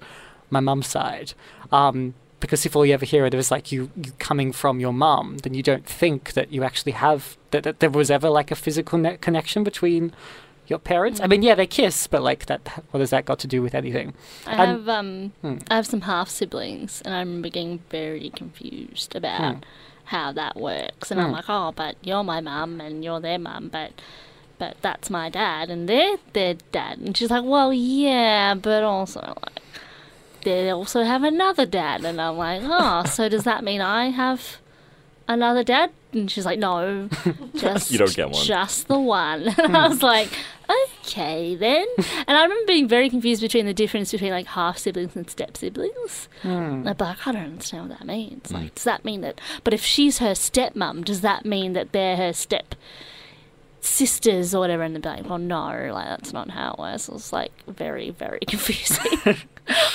my 0.49 0.59
mum's 0.59 0.87
side. 0.87 1.33
Um, 1.71 2.15
because 2.43 2.65
if 2.65 2.75
all 2.75 2.85
you 2.85 2.93
ever 2.93 3.05
hear 3.05 3.25
it 3.25 3.33
is 3.33 3.49
like 3.51 3.71
you, 3.71 3.89
you 3.95 4.11
coming 4.19 4.51
from 4.51 4.81
your 4.81 4.91
mum, 4.91 5.37
then 5.43 5.53
you 5.53 5.63
don't 5.63 5.85
think 5.85 6.33
that 6.33 6.51
you 6.51 6.61
actually 6.63 6.91
have 6.91 7.37
that, 7.51 7.63
that 7.63 7.79
there 7.79 7.89
was 7.89 8.11
ever 8.11 8.29
like 8.29 8.51
a 8.51 8.55
physical 8.55 8.97
net 8.99 9.21
connection 9.21 9.63
between 9.63 10.13
your 10.67 10.77
parents. 10.79 11.21
I 11.21 11.27
mean, 11.27 11.41
yeah, 11.41 11.55
they 11.55 11.65
kiss, 11.67 12.05
but 12.07 12.21
like 12.21 12.45
that, 12.47 12.83
what 12.91 12.99
has 12.99 13.11
that 13.11 13.23
got 13.23 13.39
to 13.39 13.47
do 13.47 13.61
with 13.61 13.73
anything? 13.73 14.13
I 14.45 14.51
And- 14.51 14.71
have 14.71 14.89
um 14.89 15.31
Hmm. 15.41 15.57
I 15.71 15.75
have 15.75 15.87
some 15.87 16.01
half 16.01 16.27
siblings 16.29 17.01
and 17.05 17.13
I 17.15 17.19
remember 17.19 17.47
getting 17.47 17.79
very 17.89 18.29
confused 18.35 19.15
about 19.15 19.55
Hmm. 19.55 19.61
how 20.15 20.33
that 20.33 20.57
works 20.57 21.11
and 21.11 21.21
I'm 21.21 21.27
Hmm. 21.27 21.33
like, 21.39 21.45
Oh, 21.47 21.71
but 21.73 21.95
you're 22.03 22.23
my 22.25 22.41
mum 22.41 22.81
and 22.81 23.03
you're 23.05 23.21
their 23.21 23.39
mum 23.39 23.69
but 23.71 23.91
but 24.59 24.75
that's 24.81 25.09
my 25.09 25.29
dad 25.29 25.69
and 25.69 25.87
they're 25.89 26.17
their 26.33 26.55
dad 26.71 26.97
and 26.99 27.15
she's 27.15 27.31
like, 27.31 27.45
Well 27.45 27.71
yeah, 27.73 28.53
but 28.53 28.83
also 28.83 29.21
like 29.45 29.59
they 30.43 30.69
also 30.69 31.03
have 31.03 31.23
another 31.23 31.65
dad 31.65 32.03
and 32.03 32.21
I'm 32.21 32.37
like, 32.37 32.61
Oh, 32.63 33.03
so 33.05 33.29
does 33.29 33.43
that 33.43 33.63
mean 33.63 33.81
I 33.81 34.09
have 34.09 34.57
another 35.27 35.63
dad? 35.63 35.91
And 36.11 36.29
she's 36.29 36.45
like, 36.45 36.59
No, 36.59 37.09
just 37.55 37.91
You 37.91 37.97
don't 37.97 38.15
get 38.15 38.29
one. 38.29 38.43
Just 38.43 38.87
the 38.87 38.99
one. 38.99 39.47
And 39.47 39.75
I 39.77 39.85
hmm. 39.85 39.91
was 39.91 40.03
like, 40.03 40.29
Okay 41.03 41.55
then. 41.55 41.85
and 41.97 42.37
I 42.37 42.43
remember 42.43 42.67
being 42.67 42.87
very 42.87 43.09
confused 43.09 43.41
between 43.41 43.65
the 43.65 43.73
difference 43.73 44.11
between 44.11 44.31
like 44.31 44.47
half 44.47 44.77
siblings 44.77 45.15
and 45.15 45.29
step 45.29 45.57
siblings. 45.57 46.29
Hmm. 46.41 46.87
I'd 46.87 46.99
like, 46.99 47.27
I 47.27 47.31
don't 47.31 47.43
understand 47.43 47.89
what 47.89 47.99
that 47.99 48.07
means. 48.07 48.51
Like, 48.51 48.69
hmm. 48.69 48.75
does 48.75 48.83
that 48.83 49.05
mean 49.05 49.21
that? 49.21 49.41
But 49.63 49.73
if 49.73 49.83
she's 49.83 50.19
her 50.19 50.31
stepmom, 50.31 51.05
does 51.05 51.21
that 51.21 51.45
mean 51.45 51.73
that 51.73 51.91
they're 51.91 52.17
her 52.17 52.33
step 52.33 52.75
sisters 53.85 54.53
or 54.55 54.59
whatever? 54.59 54.83
And 54.83 54.95
they'd 54.95 55.01
be 55.01 55.09
like, 55.09 55.29
well, 55.29 55.37
no, 55.39 55.89
like 55.93 56.07
that's 56.07 56.33
not 56.33 56.49
how 56.49 56.73
it 56.73 56.79
works. 56.79 57.07
It 57.07 57.13
was 57.13 57.33
like 57.33 57.51
very, 57.67 58.09
very 58.11 58.39
confusing. 58.47 59.37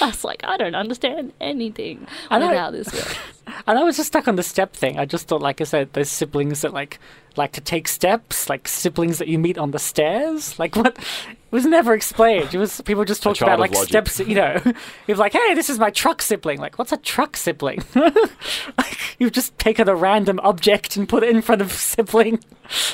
I 0.01 0.07
was 0.07 0.25
like, 0.25 0.41
I 0.45 0.57
don't 0.57 0.75
understand 0.75 1.33
anything 1.41 2.07
know- 2.53 2.59
how 2.59 2.71
this 2.71 2.93
works. 2.93 3.17
And 3.67 3.79
I 3.79 3.83
was 3.83 3.97
just 3.97 4.09
stuck 4.09 4.29
on 4.29 4.37
the 4.37 4.43
step 4.43 4.75
thing. 4.75 4.99
I 4.99 5.07
just 5.07 5.27
thought, 5.27 5.41
like 5.41 5.63
I 5.63 5.65
said, 5.65 5.93
there's 5.95 6.11
siblings 6.11 6.61
that 6.61 6.75
like 6.75 6.99
like 7.39 7.53
to 7.53 7.61
take 7.61 7.89
steps, 7.89 8.51
like 8.51 8.69
siblings 8.69 9.19
that 9.19 9.29
you 9.29 9.39
meet 9.39 9.57
on 9.57 9.71
the 9.71 9.79
stairs. 9.79 10.59
Like 10.59 10.77
what? 10.77 10.99
It 10.99 11.53
was 11.55 11.65
never 11.65 11.95
explained. 11.95 12.55
It 12.55 12.59
was 12.59 12.83
people 12.83 13.05
just 13.07 13.23
talked 13.23 13.41
about 13.41 13.59
like 13.59 13.73
logic. 13.73 13.89
steps. 13.89 14.19
You 14.21 14.35
know, 14.35 14.61
it 14.65 14.77
was 15.09 15.19
like, 15.19 15.33
hey, 15.33 15.55
this 15.55 15.71
is 15.71 15.79
my 15.79 15.91
truck 15.91 16.21
sibling. 16.21 16.59
Like, 16.59 16.79
what's 16.79 16.93
a 16.93 16.99
truck 16.99 17.37
sibling? 17.37 17.83
like, 17.95 18.99
you've 19.19 19.33
just 19.33 19.59
taken 19.59 19.89
a 19.89 19.95
random 19.95 20.41
object 20.41 20.97
and 20.97 21.09
put 21.09 21.23
it 21.23 21.31
in 21.31 21.41
front 21.41 21.63
of 21.63 21.71
a 21.71 21.75
sibling. 21.75 22.41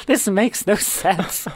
This 0.06 0.28
makes 0.28 0.68
no 0.68 0.76
sense. 0.76 1.48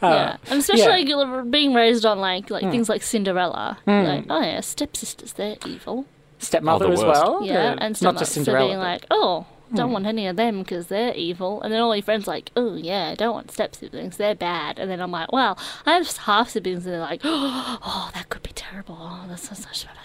yeah, 0.00 0.36
and 0.46 0.60
especially 0.60 1.02
yeah. 1.02 1.16
like, 1.16 1.50
being 1.50 1.74
raised 1.74 2.06
on 2.06 2.20
like 2.20 2.48
like 2.48 2.70
things 2.70 2.88
like 2.88 3.02
Cinderella. 3.02 3.78
Like, 3.84 4.26
oh 4.30 4.40
yeah, 4.40 4.60
stepsisters, 4.60 5.32
they're 5.32 5.56
evil. 5.66 6.06
Stepmother 6.38 6.84
Oh, 6.84 6.88
the 6.88 6.94
as 6.94 7.02
well. 7.02 7.44
Yeah, 7.44 7.72
Uh, 7.72 7.76
and 7.80 8.02
not 8.02 8.18
just 8.18 8.32
so 8.32 8.44
Cinderella. 8.44 8.68
being 8.68 8.78
like, 8.78 9.06
oh, 9.10 9.46
don't 9.74 9.92
want 9.92 10.06
any 10.06 10.26
of 10.26 10.36
them 10.36 10.58
because 10.62 10.88
they're 10.88 11.14
evil, 11.14 11.62
and 11.62 11.72
then 11.72 11.80
all 11.80 11.94
your 11.94 12.02
friends 12.02 12.26
are 12.28 12.32
like, 12.32 12.50
oh 12.56 12.74
yeah, 12.74 13.10
I 13.10 13.14
don't 13.14 13.32
want 13.34 13.50
step 13.50 13.74
siblings, 13.74 14.16
they're 14.16 14.34
bad, 14.34 14.78
and 14.78 14.90
then 14.90 15.00
I'm 15.00 15.10
like, 15.10 15.32
well, 15.32 15.58
I 15.86 15.92
have 15.94 16.16
half 16.16 16.50
siblings, 16.50 16.84
and 16.84 16.94
they're 16.94 17.00
like, 17.00 17.20
oh, 17.24 18.10
that 18.14 18.28
could 18.28 18.42
be 18.42 18.52
terrible. 18.54 18.96
Oh, 19.00 19.24
that's 19.28 19.48
so 19.48 19.54
such 19.54 19.86
bad. 19.86 19.96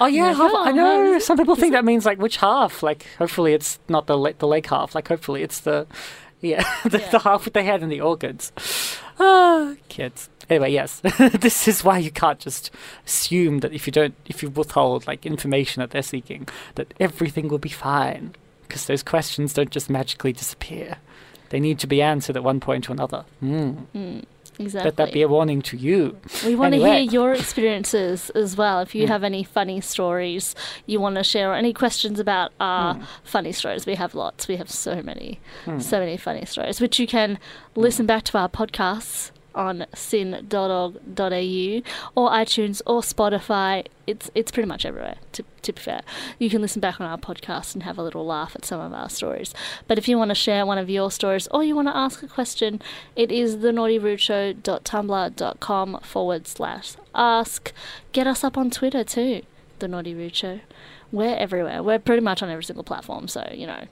Oh 0.00 0.06
yeah, 0.06 0.28
Like, 0.28 0.36
half, 0.36 0.50
oh, 0.54 0.64
I 0.64 0.72
know. 0.72 1.12
how- 1.14 1.18
Some 1.18 1.36
people 1.38 1.54
think 1.56 1.72
that 1.72 1.84
means 1.84 2.04
like 2.06 2.18
which 2.18 2.38
half. 2.38 2.82
Like 2.82 3.06
hopefully 3.18 3.52
it's 3.52 3.78
not 3.88 4.06
the 4.06 4.16
le- 4.16 4.32
the 4.34 4.46
leg 4.46 4.66
half. 4.66 4.94
Like 4.94 5.06
hopefully 5.08 5.42
it's 5.42 5.60
the 5.60 5.86
yeah 6.40 6.64
the, 6.84 6.98
Yeah. 6.98 7.10
the 7.10 7.18
half 7.20 7.44
with 7.44 7.54
the 7.54 7.62
head 7.62 7.82
and 7.82 7.92
the 7.92 8.00
organs. 8.00 8.50
Ah, 9.20 9.74
kids. 9.88 10.28
Anyway, 10.50 10.72
yes, 10.72 11.00
this 11.18 11.68
is 11.68 11.84
why 11.84 11.98
you 11.98 12.10
can't 12.10 12.38
just 12.40 12.70
assume 13.06 13.60
that 13.60 13.72
if 13.72 13.86
you 13.86 13.92
don't 13.92 14.14
if 14.26 14.42
you 14.42 14.50
withhold 14.50 15.06
like 15.06 15.24
information 15.24 15.80
that 15.80 15.90
they're 15.90 16.02
seeking 16.02 16.48
that 16.74 16.92
everything 16.98 17.46
will 17.48 17.58
be 17.58 17.68
fine 17.70 18.34
because 18.66 18.86
those 18.86 19.02
questions 19.02 19.52
don't 19.54 19.70
just 19.70 19.88
magically 19.88 20.32
disappear. 20.32 20.98
They 21.50 21.60
need 21.60 21.78
to 21.80 21.86
be 21.86 22.02
answered 22.02 22.36
at 22.36 22.42
one 22.42 22.60
point 22.60 22.88
or 22.88 22.92
another. 22.92 23.24
Mm. 23.42 24.24
Exactly. 24.58 24.88
Let 24.88 24.96
that 24.96 25.12
be 25.12 25.22
a 25.22 25.28
warning 25.28 25.62
to 25.62 25.76
you. 25.76 26.16
We 26.44 26.54
want 26.54 26.74
to 26.74 26.80
Anyway. 26.80 27.02
hear 27.02 27.10
your 27.10 27.32
experiences 27.32 28.30
as 28.30 28.56
well. 28.56 28.80
If 28.80 28.94
you 28.94 29.06
hmm. 29.06 29.12
have 29.12 29.24
any 29.24 29.42
funny 29.42 29.80
stories 29.80 30.54
you 30.86 31.00
want 31.00 31.16
to 31.16 31.24
share, 31.24 31.50
or 31.50 31.54
any 31.54 31.72
questions 31.72 32.20
about 32.20 32.52
our 32.60 32.94
hmm. 32.94 33.02
funny 33.24 33.52
stories, 33.52 33.86
we 33.86 33.96
have 33.96 34.14
lots. 34.14 34.46
We 34.46 34.56
have 34.56 34.70
so 34.70 35.02
many, 35.02 35.40
so 35.80 35.98
many 35.98 36.16
funny 36.16 36.44
stories, 36.44 36.80
which 36.80 36.98
you 36.98 37.06
can 37.06 37.38
listen 37.74 38.06
back 38.06 38.22
to 38.24 38.38
our 38.38 38.48
podcasts 38.48 39.30
on 39.54 39.86
syn.org.au 39.94 41.82
or 42.14 42.30
iTunes 42.30 42.82
or 42.86 43.00
Spotify. 43.00 43.86
It's 44.06 44.30
it's 44.34 44.50
pretty 44.50 44.68
much 44.68 44.84
everywhere. 44.84 45.14
To, 45.32 45.42
to 45.62 45.72
be 45.72 45.80
fair, 45.80 46.02
you 46.38 46.50
can 46.50 46.60
listen 46.60 46.80
back 46.80 47.00
on 47.00 47.06
our 47.06 47.16
podcast 47.16 47.72
and 47.74 47.84
have 47.84 47.96
a 47.98 48.02
little 48.02 48.26
laugh 48.26 48.54
at 48.54 48.64
some 48.64 48.80
of 48.80 48.92
our 48.92 49.08
stories. 49.08 49.54
But 49.88 49.98
if 49.98 50.08
you 50.08 50.18
want 50.18 50.30
to 50.30 50.34
share 50.34 50.66
one 50.66 50.78
of 50.78 50.90
your 50.90 51.10
stories 51.10 51.46
or 51.48 51.64
you 51.64 51.74
want 51.74 51.88
to 51.88 51.96
ask 51.96 52.22
a 52.22 52.28
question, 52.28 52.82
it 53.16 53.32
is 53.32 53.56
thenaughtyrudeshow.tumblr.com 53.56 56.00
forward 56.02 56.46
slash 56.46 56.96
ask. 57.14 57.72
Get 58.12 58.26
us 58.26 58.44
up 58.44 58.58
on 58.58 58.70
Twitter 58.70 59.04
too, 59.04 59.42
The 59.78 59.88
Naughty 59.88 60.14
Rude 60.14 60.36
Show. 60.36 60.60
We're 61.10 61.36
everywhere. 61.36 61.82
We're 61.82 61.98
pretty 61.98 62.22
much 62.22 62.42
on 62.42 62.50
every 62.50 62.64
single 62.64 62.84
platform, 62.84 63.28
so, 63.28 63.50
you 63.54 63.66
know, 63.66 63.86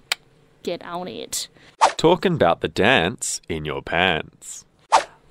get 0.62 0.85
on 0.85 1.09
it. 1.09 1.49
Talking 1.97 2.35
about 2.35 2.61
the 2.61 2.69
dance 2.69 3.40
in 3.49 3.64
your 3.64 3.81
pants. 3.81 4.66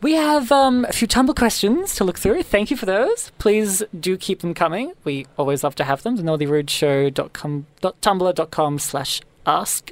We 0.01 0.13
have 0.13 0.51
um, 0.51 0.85
a 0.85 0.91
few 0.93 1.07
Tumblr 1.07 1.35
questions 1.35 1.93
to 1.95 2.03
look 2.03 2.17
through. 2.17 2.41
Thank 2.43 2.71
you 2.71 2.77
for 2.77 2.87
those. 2.87 3.31
Please 3.37 3.83
do 3.99 4.17
keep 4.17 4.39
them 4.41 4.55
coming. 4.55 4.93
We 5.03 5.27
always 5.37 5.63
love 5.63 5.75
to 5.75 5.83
have 5.83 6.01
them. 6.01 6.15
The 6.15 6.23
naughtyrudeshow.com 6.23 8.79
slash 8.79 9.21
ask. 9.45 9.91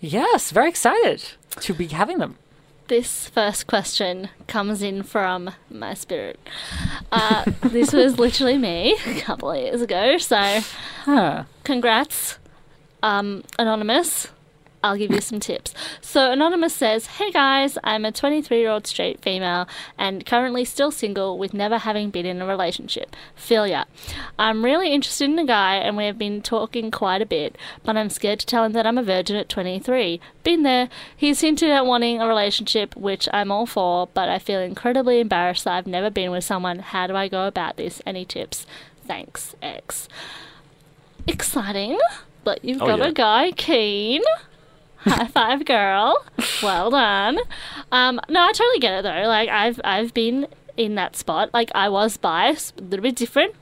Yes, 0.00 0.52
very 0.52 0.68
excited 0.68 1.24
to 1.60 1.74
be 1.74 1.88
having 1.88 2.18
them. 2.18 2.36
This 2.86 3.28
first 3.28 3.66
question 3.66 4.28
comes 4.46 4.80
in 4.82 5.02
from 5.02 5.50
my 5.68 5.92
spirit. 5.94 6.38
Uh, 7.12 7.44
this 7.62 7.92
was 7.92 8.18
literally 8.18 8.56
me 8.56 8.96
a 9.06 9.20
couple 9.20 9.50
of 9.50 9.58
years 9.58 9.82
ago, 9.82 10.16
so 10.18 10.60
Huh. 11.04 11.44
congrats, 11.64 12.38
um, 13.02 13.42
Anonymous. 13.58 14.28
I'll 14.82 14.96
give 14.96 15.10
you 15.10 15.20
some 15.20 15.40
tips. 15.40 15.74
So, 16.00 16.30
Anonymous 16.30 16.74
says, 16.74 17.06
Hey 17.06 17.30
guys, 17.32 17.78
I'm 17.82 18.04
a 18.04 18.12
23 18.12 18.58
year 18.58 18.70
old 18.70 18.86
straight 18.86 19.20
female 19.20 19.66
and 19.98 20.24
currently 20.24 20.64
still 20.64 20.90
single 20.90 21.36
with 21.36 21.52
never 21.52 21.78
having 21.78 22.10
been 22.10 22.26
in 22.26 22.40
a 22.40 22.46
relationship. 22.46 23.16
Feel 23.34 23.66
ya. 23.66 23.84
I'm 24.38 24.64
really 24.64 24.92
interested 24.92 25.24
in 25.28 25.38
a 25.38 25.44
guy 25.44 25.76
and 25.76 25.96
we 25.96 26.04
have 26.06 26.16
been 26.18 26.42
talking 26.42 26.90
quite 26.90 27.20
a 27.22 27.26
bit, 27.26 27.56
but 27.82 27.96
I'm 27.96 28.08
scared 28.10 28.38
to 28.40 28.46
tell 28.46 28.64
him 28.64 28.72
that 28.72 28.86
I'm 28.86 28.98
a 28.98 29.02
virgin 29.02 29.36
at 29.36 29.48
23. 29.48 30.20
Been 30.44 30.62
there. 30.62 30.88
He's 31.16 31.40
hinted 31.40 31.70
at 31.70 31.84
wanting 31.84 32.20
a 32.20 32.28
relationship, 32.28 32.94
which 32.96 33.28
I'm 33.32 33.50
all 33.50 33.66
for, 33.66 34.08
but 34.14 34.28
I 34.28 34.38
feel 34.38 34.60
incredibly 34.60 35.18
embarrassed 35.20 35.64
that 35.64 35.74
I've 35.74 35.86
never 35.86 36.08
been 36.10 36.30
with 36.30 36.44
someone. 36.44 36.78
How 36.78 37.06
do 37.08 37.16
I 37.16 37.26
go 37.28 37.46
about 37.48 37.76
this? 37.76 38.00
Any 38.06 38.24
tips? 38.24 38.64
Thanks, 39.06 39.56
X. 39.62 40.08
Exciting. 41.26 41.98
But 42.44 42.64
you've 42.64 42.80
Oh, 42.80 42.86
got 42.86 42.98
yeah. 43.00 43.06
a 43.08 43.12
guy 43.12 43.52
keen. 43.52 44.22
High 45.00 45.28
five, 45.28 45.64
girl. 45.64 46.24
Well 46.62 46.90
done. 46.90 47.38
Um, 47.92 48.20
no, 48.28 48.40
I 48.40 48.52
totally 48.52 48.80
get 48.80 48.98
it 48.98 49.02
though. 49.02 49.28
Like 49.28 49.48
I've 49.48 49.80
I've 49.84 50.12
been 50.12 50.48
in 50.76 50.94
that 50.96 51.16
spot. 51.16 51.50
Like 51.54 51.70
I 51.74 51.88
was 51.88 52.16
biased, 52.16 52.78
a 52.80 52.82
little 52.82 53.02
bit 53.02 53.16
different. 53.16 53.54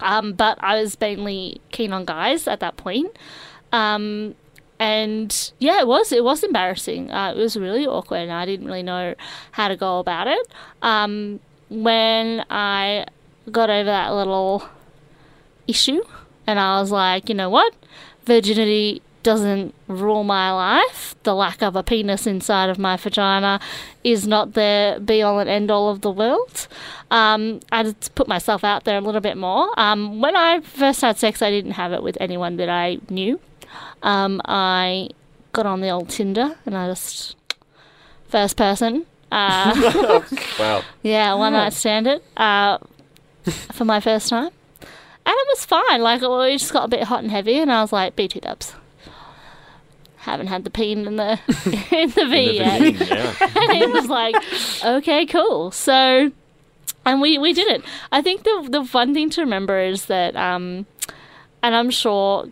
Um, 0.00 0.32
but 0.32 0.58
I 0.60 0.80
was 0.80 1.00
mainly 1.00 1.60
keen 1.70 1.92
on 1.92 2.04
guys 2.04 2.48
at 2.48 2.60
that 2.60 2.76
point. 2.76 3.16
Um, 3.72 4.34
and 4.78 5.52
yeah, 5.58 5.80
it 5.80 5.86
was 5.86 6.12
it 6.12 6.24
was 6.24 6.42
embarrassing. 6.42 7.10
Uh, 7.10 7.32
it 7.32 7.36
was 7.36 7.56
really 7.56 7.86
awkward, 7.86 8.22
and 8.22 8.32
I 8.32 8.44
didn't 8.44 8.66
really 8.66 8.82
know 8.82 9.14
how 9.52 9.68
to 9.68 9.76
go 9.76 9.98
about 9.98 10.26
it. 10.26 10.46
Um, 10.82 11.40
when 11.70 12.44
I 12.50 13.06
got 13.50 13.70
over 13.70 13.84
that 13.84 14.12
little 14.12 14.68
issue, 15.66 16.02
and 16.46 16.58
I 16.58 16.80
was 16.80 16.90
like, 16.90 17.28
you 17.28 17.34
know 17.34 17.50
what, 17.50 17.74
virginity 18.24 19.02
doesn't 19.24 19.74
rule 19.88 20.22
my 20.22 20.52
life. 20.52 21.16
The 21.24 21.34
lack 21.34 21.62
of 21.62 21.74
a 21.74 21.82
penis 21.82 22.26
inside 22.28 22.70
of 22.70 22.78
my 22.78 22.96
vagina 22.96 23.58
is 24.04 24.28
not 24.28 24.52
the 24.54 25.02
be 25.04 25.20
all 25.22 25.40
and 25.40 25.50
end 25.50 25.70
all 25.72 25.88
of 25.88 26.02
the 26.02 26.10
world. 26.10 26.68
Um, 27.10 27.58
I 27.72 27.82
just 27.82 28.14
put 28.14 28.28
myself 28.28 28.62
out 28.62 28.84
there 28.84 28.96
a 28.98 29.00
little 29.00 29.20
bit 29.20 29.36
more. 29.36 29.68
Um, 29.80 30.20
when 30.20 30.36
I 30.36 30.60
first 30.60 31.00
had 31.00 31.18
sex, 31.18 31.42
I 31.42 31.50
didn't 31.50 31.72
have 31.72 31.92
it 31.92 32.02
with 32.02 32.16
anyone 32.20 32.56
that 32.58 32.68
I 32.68 32.98
knew. 33.10 33.40
Um, 34.02 34.40
I 34.44 35.08
got 35.52 35.66
on 35.66 35.80
the 35.80 35.88
old 35.88 36.10
Tinder 36.10 36.54
and 36.66 36.76
I 36.76 36.86
just 36.88 37.34
first 38.28 38.56
person. 38.56 39.06
Uh, 39.32 40.22
Wow. 40.60 40.82
yeah, 41.02 41.34
one 41.34 41.54
night 41.54 41.72
stand 41.72 42.06
it 42.06 42.22
uh, 42.36 42.78
for 43.72 43.84
my 43.84 43.98
first 44.00 44.28
time. 44.28 44.50
And 45.26 45.34
it 45.34 45.46
was 45.48 45.64
fine. 45.64 46.02
Like, 46.02 46.20
it 46.22 46.58
just 46.58 46.72
got 46.72 46.84
a 46.84 46.88
bit 46.88 47.04
hot 47.04 47.22
and 47.22 47.30
heavy, 47.30 47.58
and 47.58 47.72
I 47.72 47.80
was 47.80 47.92
like, 47.92 48.14
B2 48.14 48.42
dubs. 48.42 48.74
Haven't 50.24 50.48
had 50.48 50.64
the 50.64 50.70
peen 50.70 51.06
in 51.06 51.16
the 51.16 51.38
in 51.92 52.10
the 52.10 52.26
V 52.26 52.58
In 52.58 52.82
the 52.82 52.92
yet. 52.92 53.08
yeah. 53.10 53.36
and 53.40 53.82
it 53.82 53.90
was 53.90 54.08
like, 54.08 54.34
okay, 54.84 55.26
cool. 55.26 55.70
So, 55.70 56.30
and 57.06 57.20
we, 57.20 57.38
we 57.38 57.52
did 57.52 57.68
it. 57.68 57.82
I 58.10 58.22
think 58.22 58.42
the 58.44 58.66
the 58.70 58.84
fun 58.84 59.14
thing 59.14 59.30
to 59.30 59.40
remember 59.42 59.78
is 59.78 60.06
that, 60.06 60.34
um, 60.36 60.86
and 61.62 61.74
I'm 61.74 61.90
sure 61.90 62.46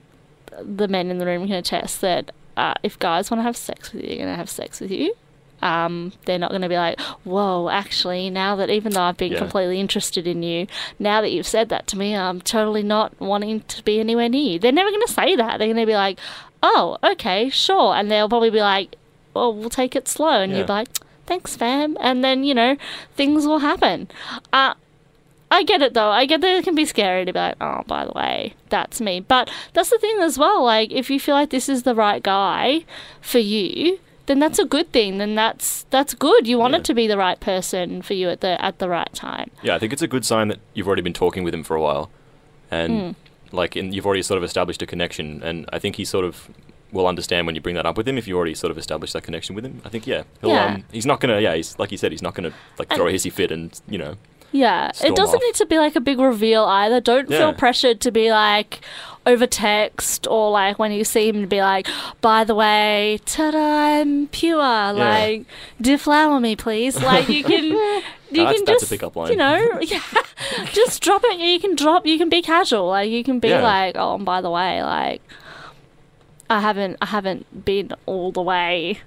the 0.60 0.86
men 0.88 1.10
in 1.10 1.18
the 1.18 1.26
room 1.26 1.46
can 1.46 1.56
attest 1.56 2.00
that 2.02 2.30
uh, 2.56 2.74
if 2.82 2.98
guys 2.98 3.30
want 3.30 3.38
to 3.38 3.44
have 3.44 3.56
sex 3.56 3.92
with 3.92 4.02
you, 4.02 4.08
they're 4.08 4.18
going 4.18 4.28
to 4.28 4.36
have 4.36 4.50
sex 4.50 4.80
with 4.80 4.90
you. 4.90 5.14
Um, 5.62 6.12
they're 6.26 6.40
not 6.40 6.50
going 6.50 6.62
to 6.62 6.68
be 6.68 6.76
like, 6.76 7.00
whoa, 7.24 7.68
actually, 7.70 8.28
now 8.30 8.56
that 8.56 8.68
even 8.68 8.92
though 8.92 9.02
I've 9.02 9.16
been 9.16 9.32
Yeah. 9.32 9.38
completely 9.38 9.78
interested 9.80 10.26
in 10.26 10.42
you, 10.42 10.66
now 10.98 11.20
that 11.22 11.30
you've 11.30 11.46
said 11.46 11.68
that 11.70 11.86
to 11.86 11.96
me, 11.96 12.14
I'm 12.16 12.40
totally 12.40 12.82
not 12.82 13.18
wanting 13.20 13.60
to 13.60 13.82
be 13.84 14.00
anywhere 14.00 14.28
near 14.28 14.54
you. 14.54 14.58
They're 14.58 14.72
never 14.72 14.90
going 14.90 15.06
to 15.06 15.12
say 15.12 15.36
that. 15.36 15.58
They're 15.58 15.68
going 15.68 15.76
to 15.76 15.86
be 15.86 15.94
like, 15.94 16.18
oh, 16.62 16.98
okay, 17.02 17.48
sure. 17.50 17.94
And 17.94 18.10
they'll 18.10 18.28
probably 18.28 18.50
be 18.50 18.60
like, 18.60 18.96
well, 19.34 19.52
we'll 19.54 19.70
take 19.70 19.96
it 19.96 20.08
slow. 20.08 20.40
And 20.42 20.52
Yeah. 20.52 20.58
you'll 20.58 20.66
be 20.66 20.72
like, 20.72 20.88
thanks, 21.26 21.56
fam. 21.56 21.96
And 22.00 22.22
then, 22.24 22.44
you 22.44 22.54
know, 22.54 22.76
things 23.16 23.46
will 23.46 23.60
happen. 23.60 24.08
Uh, 24.52 24.74
I 25.50 25.64
get 25.64 25.82
it 25.82 25.92
though. 25.92 26.08
I 26.10 26.24
get 26.24 26.40
that 26.40 26.56
it 26.58 26.64
can 26.64 26.74
be 26.74 26.86
scary 26.86 27.24
to 27.26 27.32
be 27.32 27.38
like, 27.38 27.56
oh, 27.60 27.82
by 27.86 28.06
the 28.06 28.12
way, 28.12 28.54
that's 28.70 29.00
me. 29.00 29.20
But 29.20 29.50
that's 29.74 29.90
the 29.90 29.98
thing 29.98 30.18
as 30.20 30.38
well. 30.38 30.64
Like, 30.64 30.90
if 30.92 31.10
you 31.10 31.20
feel 31.20 31.34
like 31.34 31.50
this 31.50 31.68
is 31.68 31.82
the 31.82 31.94
right 31.94 32.22
guy 32.22 32.84
for 33.20 33.38
you, 33.38 33.98
then 34.26 34.38
that's 34.38 34.58
a 34.58 34.64
good 34.64 34.90
thing. 34.92 35.18
Then 35.18 35.34
that's 35.34 35.84
that's 35.90 36.14
good. 36.14 36.46
You 36.46 36.56
want 36.58 36.72
Yeah. 36.72 36.78
it 36.78 36.84
to 36.84 36.94
be 36.94 37.06
the 37.06 37.18
right 37.18 37.38
person 37.38 38.00
for 38.00 38.14
you 38.14 38.30
at 38.30 38.40
the 38.40 38.62
at 38.64 38.78
the 38.78 38.88
right 38.88 39.12
time. 39.12 39.50
Yeah, 39.62 39.74
I 39.74 39.78
think 39.78 39.92
it's 39.92 40.00
a 40.00 40.08
good 40.08 40.24
sign 40.24 40.48
that 40.48 40.58
you've 40.72 40.86
already 40.86 41.02
been 41.02 41.12
talking 41.12 41.44
with 41.44 41.52
him 41.52 41.64
for 41.64 41.76
a 41.76 41.82
while, 41.82 42.08
and 42.70 43.00
Hmm. 43.00 43.10
Like, 43.52 43.76
in, 43.76 43.92
you've 43.92 44.06
already 44.06 44.22
sort 44.22 44.38
of 44.38 44.44
established 44.44 44.82
a 44.82 44.86
connection. 44.86 45.42
And 45.42 45.68
I 45.72 45.78
think 45.78 45.96
he 45.96 46.04
sort 46.04 46.24
of 46.24 46.48
will 46.92 47.06
understand 47.06 47.46
when 47.46 47.54
you 47.54 47.60
bring 47.60 47.74
that 47.74 47.86
up 47.86 47.96
with 47.96 48.06
him 48.06 48.18
if 48.18 48.28
you 48.28 48.36
already 48.36 48.54
sort 48.54 48.70
of 48.70 48.78
established 48.78 49.14
that 49.14 49.22
connection 49.22 49.54
with 49.54 49.64
him. 49.64 49.80
I 49.84 49.88
think 49.88 50.06
yeah, 50.06 50.24
he'll, 50.40 50.50
Yeah. 50.50 50.74
Um, 50.74 50.84
he's 50.92 51.06
not 51.06 51.20
gonna 51.20 51.40
yeah, 51.40 51.54
he's 51.54 51.78
like 51.78 51.90
you 51.90 51.98
said, 51.98 52.12
he's 52.12 52.22
not 52.22 52.34
gonna 52.34 52.52
like 52.78 52.92
throw 52.92 53.08
a 53.08 53.12
hissy 53.12 53.32
fit 53.32 53.50
and 53.50 53.80
you 53.88 53.98
know 53.98 54.16
Yeah, 54.52 54.92
Storm 54.92 55.12
it 55.12 55.16
doesn't 55.16 55.36
off. 55.36 55.42
need 55.42 55.54
to 55.56 55.66
be 55.66 55.78
like 55.78 55.96
a 55.96 56.00
big 56.00 56.18
reveal 56.18 56.64
either. 56.64 57.00
Don't 57.00 57.28
feel 57.28 57.52
pressured 57.54 58.00
to 58.02 58.10
be 58.12 58.30
like 58.30 58.80
over 59.24 59.46
text 59.46 60.26
or 60.26 60.50
like 60.50 60.78
when 60.78 60.90
you 60.92 61.04
see 61.04 61.28
him 61.28 61.40
to 61.42 61.46
be 61.46 61.60
like, 61.60 61.86
by 62.20 62.44
the 62.44 62.54
way, 62.54 63.18
ta-da, 63.24 64.00
I'm 64.00 64.26
pure. 64.28 64.58
Like, 64.58 65.46
deflower 65.80 66.38
me, 66.40 66.54
please. 66.56 67.00
Like 67.02 67.28
you 67.28 67.42
can, 67.44 67.64
you 67.64 68.02
that's- 68.32 68.56
can 68.56 68.64
that's 68.66 68.88
just, 68.90 69.30
you 69.30 69.36
know, 69.36 69.78
yeah, 69.80 70.02
just 70.72 71.02
drop 71.02 71.22
it. 71.24 71.38
You 71.40 71.58
can 71.58 71.74
drop. 71.74 72.04
You 72.06 72.18
can 72.18 72.28
be 72.28 72.42
casual. 72.42 72.88
Like 72.88 73.10
you 73.10 73.24
can 73.24 73.38
be 73.38 73.48
Yeah. 73.48 73.62
like, 73.62 73.96
oh, 73.96 74.16
and 74.16 74.24
by 74.24 74.40
the 74.42 74.50
way, 74.50 74.82
like, 74.82 75.22
I 76.50 76.60
haven't, 76.60 76.98
I 77.00 77.06
haven't 77.06 77.64
been 77.64 77.92
all 78.04 78.32
the 78.32 78.42
way 78.42 79.00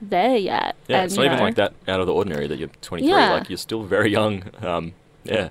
there 0.00 0.36
yet. 0.36 0.76
yeah, 0.88 0.98
and, 0.98 1.06
it's 1.06 1.16
not 1.16 1.26
even 1.26 1.38
know, 1.38 1.44
like 1.44 1.56
that 1.56 1.74
out 1.88 2.00
of 2.00 2.06
the 2.06 2.12
ordinary 2.14 2.46
that 2.46 2.58
you're 2.58 2.68
23. 2.82 3.10
Yeah. 3.10 3.32
Like 3.32 3.48
you're 3.50 3.58
still 3.58 3.82
very 3.82 4.10
young. 4.10 4.44
Um, 4.62 4.92
yeah, 5.24 5.50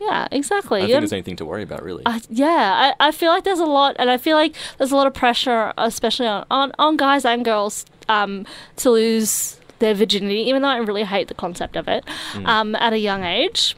Yeah, 0.00 0.26
exactly. 0.32 0.78
I 0.78 0.82
don't 0.82 0.88
think 0.90 1.00
there's 1.00 1.12
anything 1.12 1.36
to 1.36 1.44
worry 1.44 1.62
about 1.62 1.82
really. 1.82 2.02
I, 2.06 2.20
yeah, 2.28 2.94
I, 3.00 3.08
I 3.08 3.10
feel 3.12 3.30
like 3.30 3.44
there's 3.44 3.60
a 3.60 3.64
lot, 3.66 3.96
and 3.98 4.10
I 4.10 4.16
feel 4.18 4.36
like 4.36 4.54
there's 4.78 4.92
a 4.92 4.96
lot 4.96 5.06
of 5.06 5.14
pressure, 5.14 5.72
especially 5.78 6.26
on, 6.26 6.44
on, 6.50 6.72
on 6.78 6.96
guys 6.96 7.24
and 7.24 7.44
girls, 7.44 7.86
um, 8.08 8.46
to 8.76 8.90
lose 8.90 9.58
their 9.78 9.94
virginity, 9.94 10.40
even 10.40 10.62
though 10.62 10.68
I 10.68 10.78
really 10.78 11.04
hate 11.04 11.28
the 11.28 11.34
concept 11.34 11.76
of 11.76 11.88
it, 11.88 12.04
um, 12.44 12.74
at 12.76 12.92
a 12.92 12.98
young 12.98 13.24
age. 13.24 13.76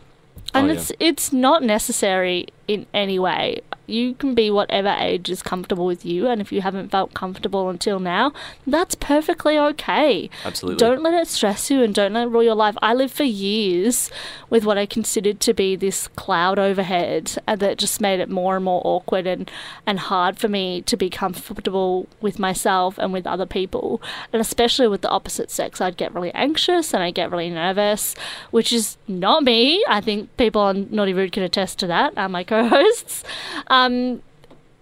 And 0.55 0.69
Mm. 0.69 0.71
Oh, 0.71 0.73
yeah. 0.73 0.79
it's 0.81 0.93
it's 1.01 1.33
not 1.33 1.63
necessary 1.63 2.47
in 2.69 2.87
any 2.93 3.19
way. 3.19 3.61
You 3.87 4.15
can 4.15 4.35
be 4.35 4.51
whatever 4.51 4.89
age 4.99 5.31
is 5.31 5.43
comfortable 5.43 5.87
with 5.87 6.05
you, 6.05 6.27
and 6.27 6.41
if 6.41 6.51
you 6.51 6.61
haven't 6.61 6.91
felt 6.91 7.15
comfortable 7.15 7.69
until 7.69 8.01
now, 8.01 8.33
that's 8.67 8.97
perfectly 8.97 9.57
okay. 9.57 10.29
Absolutely. 10.45 10.79
Don't 10.79 11.03
let 11.03 11.15
it 11.15 11.29
stress 11.29 11.71
you 11.71 11.83
and 11.83 11.95
don't 11.95 12.15
let 12.15 12.27
it 12.27 12.31
rule 12.31 12.43
your 12.43 12.57
life. 12.57 12.77
I 12.83 12.95
lived 12.95 13.15
for 13.15 13.23
years 13.23 14.11
with 14.51 14.65
what 14.65 14.77
I 14.77 14.87
considered 14.87 15.39
to 15.41 15.55
be 15.55 15.77
this 15.77 16.09
cloud 16.09 16.59
overhead 16.59 17.39
and 17.47 17.61
that 17.61 17.79
just 17.79 18.01
made 18.01 18.19
it 18.19 18.29
more 18.29 18.57
and 18.57 18.65
more 18.65 18.83
awkward 18.85 19.27
and, 19.27 19.49
and 19.87 20.01
hard 20.01 20.39
for 20.39 20.49
me 20.49 20.83
to 20.83 20.97
be 20.97 21.09
comfortable 21.09 22.09
with 22.21 22.41
myself 22.41 22.99
and 22.99 23.13
with 23.13 23.27
other 23.27 23.47
people. 23.47 24.03
And 24.33 24.41
especially 24.41 24.89
with 24.89 25.03
the 25.03 25.11
opposite 25.11 25.51
sex, 25.51 25.81
I'd 25.81 25.97
get 25.97 26.13
really 26.13 26.33
anxious 26.35 26.93
and 26.93 27.05
I'd 27.05 27.15
get 27.15 27.31
really 27.31 27.51
nervous, 27.51 28.17
which 28.51 28.73
is 28.73 28.97
not 29.07 29.45
me. 29.45 29.85
I 29.89 30.01
think 30.01 30.37
people 30.37 30.63
on 30.63 30.89
Naughty 30.91 31.13
Rude 31.13 31.31
can 31.31 31.45
attest 31.45 31.79
to 31.81 31.87
that, 31.87 32.17
uh, 32.19 32.29
my 32.29 32.43
co 32.43 32.56
hosts. 32.65 33.25
Um, 33.69 34.23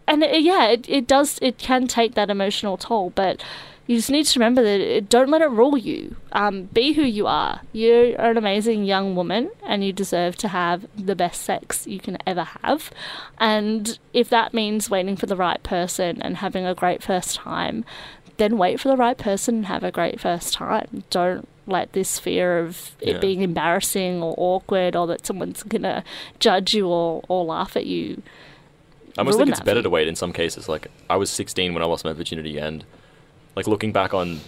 and 0.07 0.23
it, 0.23 0.43
yeah, 0.43 0.67
it, 0.69 0.89
it 0.89 1.07
does, 1.07 1.39
it 1.41 1.59
can 1.59 1.87
take 1.87 2.15
that 2.15 2.31
emotional 2.31 2.77
toll, 2.77 3.11
but 3.11 3.43
you 3.87 3.97
just 3.97 4.11
need 4.11 4.25
to 4.25 4.39
remember 4.39 4.63
that 4.63 4.81
it, 4.81 5.09
don't 5.09 5.29
let 5.29 5.43
it 5.43 5.51
rule 5.51 5.77
you. 5.77 6.17
Um, 6.33 6.65
be 6.65 6.95
who 6.95 7.03
you 7.03 7.27
are. 7.27 7.61
You're 7.73 8.19
an 8.21 8.39
amazing 8.39 8.85
young 8.85 9.15
woman 9.15 9.51
and 9.63 9.85
you 9.85 9.93
deserve 9.93 10.37
to 10.37 10.49
have 10.49 10.87
the 10.97 11.15
best 11.15 11.43
sex 11.43 11.87
you 11.87 12.01
can 12.01 12.17
ever 12.27 12.45
have. 12.63 12.91
And 13.39 13.99
if 14.13 14.31
that 14.31 14.55
means 14.55 14.89
waiting 14.89 15.17
for 15.17 15.27
the 15.27 15.37
right 15.37 15.63
person 15.63 16.23
and 16.23 16.39
having 16.39 16.65
a 16.65 16.75
great 16.75 17.03
first 17.03 17.37
time, 17.37 17.85
then 18.37 18.59
wait 18.59 18.81
for 18.81 18.89
the 18.89 18.97
right 18.97 19.19
person 19.19 19.57
and 19.57 19.67
have 19.67 19.85
a 19.85 19.93
great 19.93 20.19
first 20.19 20.55
time. 20.55 21.05
Don't 21.11 21.47
let 21.67 21.93
this 21.93 22.19
fear 22.19 22.59
of 22.59 22.93
it 23.01 23.15
Yeah. 23.15 23.19
being 23.19 23.43
embarrassing 23.43 24.23
or 24.23 24.35
awkward 24.37 24.95
or 24.97 25.07
that 25.07 25.25
someone's 25.27 25.63
gonna 25.63 26.05
judge 26.39 26.75
you 26.75 26.87
or, 26.89 27.23
or 27.29 27.45
laugh 27.45 27.77
at 27.77 27.87
you 27.87 28.23
I 29.17 29.21
almost 29.21 29.39
think 29.39 29.49
it's 29.51 29.61
better 29.61 29.81
to 29.83 29.89
wait 29.91 30.09
in 30.09 30.17
some 30.17 30.33
cases. 30.33 30.69
Like 30.69 30.89
I 31.09 31.17
was 31.17 31.31
16 31.31 31.73
when 31.73 31.83
I 31.83 31.87
lost 31.87 32.05
my 32.05 32.13
virginity, 32.13 32.59
and 32.59 32.85
like 33.55 33.69
looking 33.69 33.93
back 33.93 34.13
on 34.13 34.41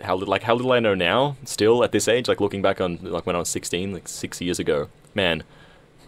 how 0.00 0.16
li- 0.16 0.24
like 0.24 0.42
how 0.44 0.54
little 0.54 0.72
I 0.72 0.80
know 0.80 0.94
now, 0.94 1.36
still 1.44 1.84
at 1.84 1.92
this 1.92 2.08
age, 2.08 2.26
like 2.26 2.40
looking 2.40 2.62
back 2.62 2.80
on 2.80 2.98
like 3.02 3.26
when 3.26 3.36
I 3.36 3.38
was 3.38 3.50
16, 3.50 3.92
like 3.92 4.08
six 4.08 4.40
years 4.40 4.58
ago, 4.58 4.88
man, 5.14 5.42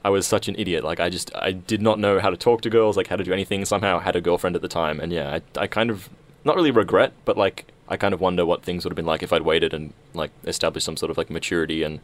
I 0.02 0.08
was 0.08 0.26
such 0.26 0.48
an 0.48 0.54
idiot. 0.58 0.82
Like 0.82 0.98
I 0.98 1.10
just 1.10 1.30
I 1.36 1.52
did 1.52 1.82
not 1.82 1.98
know 1.98 2.20
how 2.20 2.30
to 2.30 2.38
talk 2.38 2.62
to 2.62 2.70
girls, 2.70 2.96
like 2.96 3.08
how 3.08 3.16
to 3.16 3.24
do 3.24 3.34
anything. 3.34 3.62
Somehow 3.66 3.98
I 3.98 4.02
had 4.02 4.16
a 4.16 4.20
girlfriend 4.22 4.56
at 4.56 4.62
the 4.62 4.68
time, 4.68 4.98
and 4.98 5.12
yeah, 5.12 5.38
I 5.56 5.60
I 5.60 5.66
kind 5.66 5.90
of 5.90 6.08
not 6.44 6.56
really 6.56 6.70
regret, 6.70 7.12
but 7.24 7.36
like 7.36 7.66
I 7.88 7.96
kind 7.96 8.14
of 8.14 8.20
wonder 8.20 8.46
what 8.46 8.62
things 8.62 8.84
would 8.84 8.92
have 8.92 8.96
been 8.96 9.06
like 9.06 9.22
if 9.22 9.32
I'd 9.32 9.42
waited 9.42 9.74
and 9.74 9.92
like 10.14 10.30
established 10.44 10.84
some 10.86 10.96
sort 10.96 11.10
of 11.10 11.18
like 11.18 11.28
maturity 11.30 11.82
and 11.82 12.00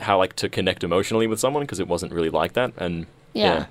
how 0.00 0.18
like 0.18 0.36
to 0.36 0.48
connect 0.48 0.84
emotionally 0.84 1.26
with 1.26 1.40
someone 1.40 1.62
because 1.62 1.80
it 1.80 1.88
wasn't 1.88 2.12
really 2.12 2.28
like 2.30 2.52
that 2.52 2.72
and 2.76 3.06
Yeah. 3.32 3.66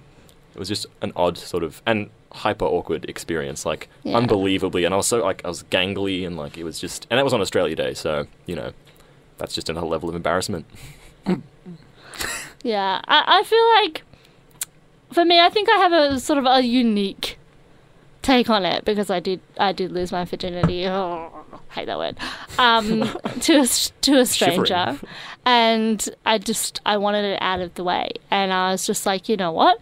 it 0.56 0.60
was 0.60 0.68
just 0.68 0.88
an 1.02 1.12
odd 1.16 1.38
sort 1.38 1.64
of 1.64 1.82
and 1.86 2.10
hyper 2.32 2.66
awkward 2.66 3.06
experience, 3.08 3.66
like 3.66 3.88
Yeah. 4.04 4.18
unbelievably. 4.18 4.84
And 4.84 4.94
I 4.94 4.98
was 4.98 5.08
so 5.08 5.22
like 5.24 5.44
I 5.46 5.48
was 5.48 5.64
gangly 5.64 6.26
and 6.26 6.36
like 6.38 6.58
it 6.58 6.64
was 6.64 6.80
just, 6.80 7.06
and 7.10 7.18
that 7.20 7.24
was 7.24 7.34
on 7.34 7.42
Australia 7.42 7.76
Day, 7.76 7.94
so 7.94 8.26
you 8.48 8.56
know, 8.56 8.72
that's 9.38 9.54
just 9.54 9.70
another 9.70 9.88
level 9.88 10.10
of 10.10 10.16
embarrassment. 10.16 10.66
Yeah, 12.64 13.00
I, 13.08 13.40
I 13.40 13.44
feel 13.44 13.64
like 13.84 14.04
for 15.12 15.24
me, 15.24 15.40
I 15.40 15.50
think 15.50 15.70
I 15.70 15.78
have 15.78 15.94
a 15.94 16.20
sort 16.20 16.40
of 16.40 16.46
a 16.48 16.62
unique 16.62 17.38
take 18.26 18.50
on 18.50 18.66
it 18.66 18.84
because 18.86 19.10
I 19.12 19.20
did 19.20 19.40
I 19.58 19.72
did 19.72 19.92
lose 19.92 20.12
my 20.12 20.26
virginity. 20.26 20.88
Oh, 20.88 21.32
hate 21.70 21.86
that 21.86 21.98
word. 21.98 22.18
Um, 22.58 23.02
to 23.42 23.54
a, 23.58 23.68
to 23.68 24.20
a 24.20 24.26
stranger, 24.26 24.66
Shivering. 24.66 25.00
and 25.46 26.10
I 26.26 26.40
just 26.40 26.82
I 26.86 26.98
wanted 26.98 27.26
it 27.26 27.42
out 27.42 27.62
of 27.62 27.76
the 27.76 27.84
way, 27.84 28.10
and 28.32 28.52
I 28.52 28.72
was 28.72 28.86
just 28.86 29.06
like, 29.06 29.30
you 29.30 29.38
know 29.38 29.52
what? 29.52 29.78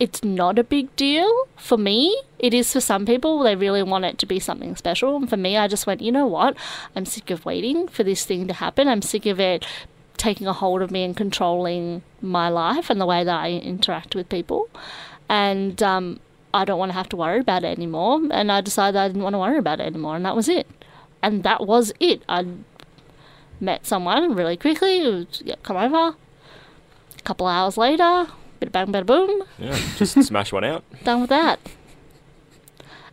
It's 0.00 0.24
not 0.24 0.58
a 0.58 0.64
big 0.64 0.94
deal 0.96 1.30
for 1.56 1.78
me. 1.78 2.20
It 2.40 2.52
is 2.52 2.72
for 2.72 2.80
some 2.80 3.06
people. 3.06 3.38
They 3.44 3.54
really 3.54 3.84
want 3.84 4.04
it 4.04 4.18
to 4.18 4.26
be 4.26 4.40
something 4.40 4.74
special. 4.74 5.14
And 5.14 5.30
for 5.30 5.36
me, 5.36 5.56
I 5.56 5.68
just 5.68 5.86
went, 5.86 6.00
you 6.00 6.10
know 6.10 6.26
what? 6.26 6.56
I'm 6.96 7.06
sick 7.06 7.30
of 7.30 7.44
waiting 7.44 7.86
for 7.86 8.02
this 8.02 8.24
thing 8.24 8.48
to 8.48 8.54
happen. 8.54 8.88
I'm 8.88 9.02
sick 9.02 9.26
of 9.26 9.38
it 9.38 9.64
taking 10.16 10.48
a 10.48 10.52
hold 10.52 10.82
of 10.82 10.90
me 10.90 11.04
and 11.04 11.16
controlling 11.16 12.02
my 12.20 12.48
life 12.48 12.90
and 12.90 13.00
the 13.00 13.06
way 13.06 13.22
that 13.22 13.36
I 13.36 13.50
interact 13.52 14.16
with 14.16 14.28
people. 14.28 14.68
And 15.28 15.80
um, 15.84 16.18
I 16.54 16.64
don't 16.64 16.78
want 16.78 16.90
to 16.90 16.94
have 16.94 17.08
to 17.10 17.16
worry 17.16 17.40
about 17.40 17.64
it 17.64 17.76
anymore. 17.76 18.20
And 18.30 18.50
I 18.52 18.60
decided 18.60 18.98
I 18.98 19.08
didn't 19.08 19.22
want 19.22 19.34
to 19.34 19.38
worry 19.38 19.58
about 19.58 19.80
it 19.80 19.84
anymore. 19.86 20.16
And 20.16 20.24
that 20.24 20.36
was 20.36 20.48
it. 20.48 20.66
And 21.22 21.42
that 21.44 21.66
was 21.66 21.92
it. 22.00 22.22
I 22.28 22.46
met 23.60 23.86
someone 23.86 24.34
really 24.34 24.56
quickly. 24.56 25.00
Was, 25.08 25.42
yeah, 25.44 25.54
come 25.62 25.76
over. 25.76 26.16
A 27.18 27.22
couple 27.22 27.46
hours 27.46 27.76
later, 27.76 28.26
bit 28.58 28.72
bang, 28.72 28.88
bada 28.88 29.06
boom, 29.06 29.44
Yeah, 29.58 29.78
just 29.96 30.20
smash 30.26 30.52
one 30.52 30.64
out. 30.64 30.82
done 31.04 31.20
with 31.20 31.30
that. 31.30 31.60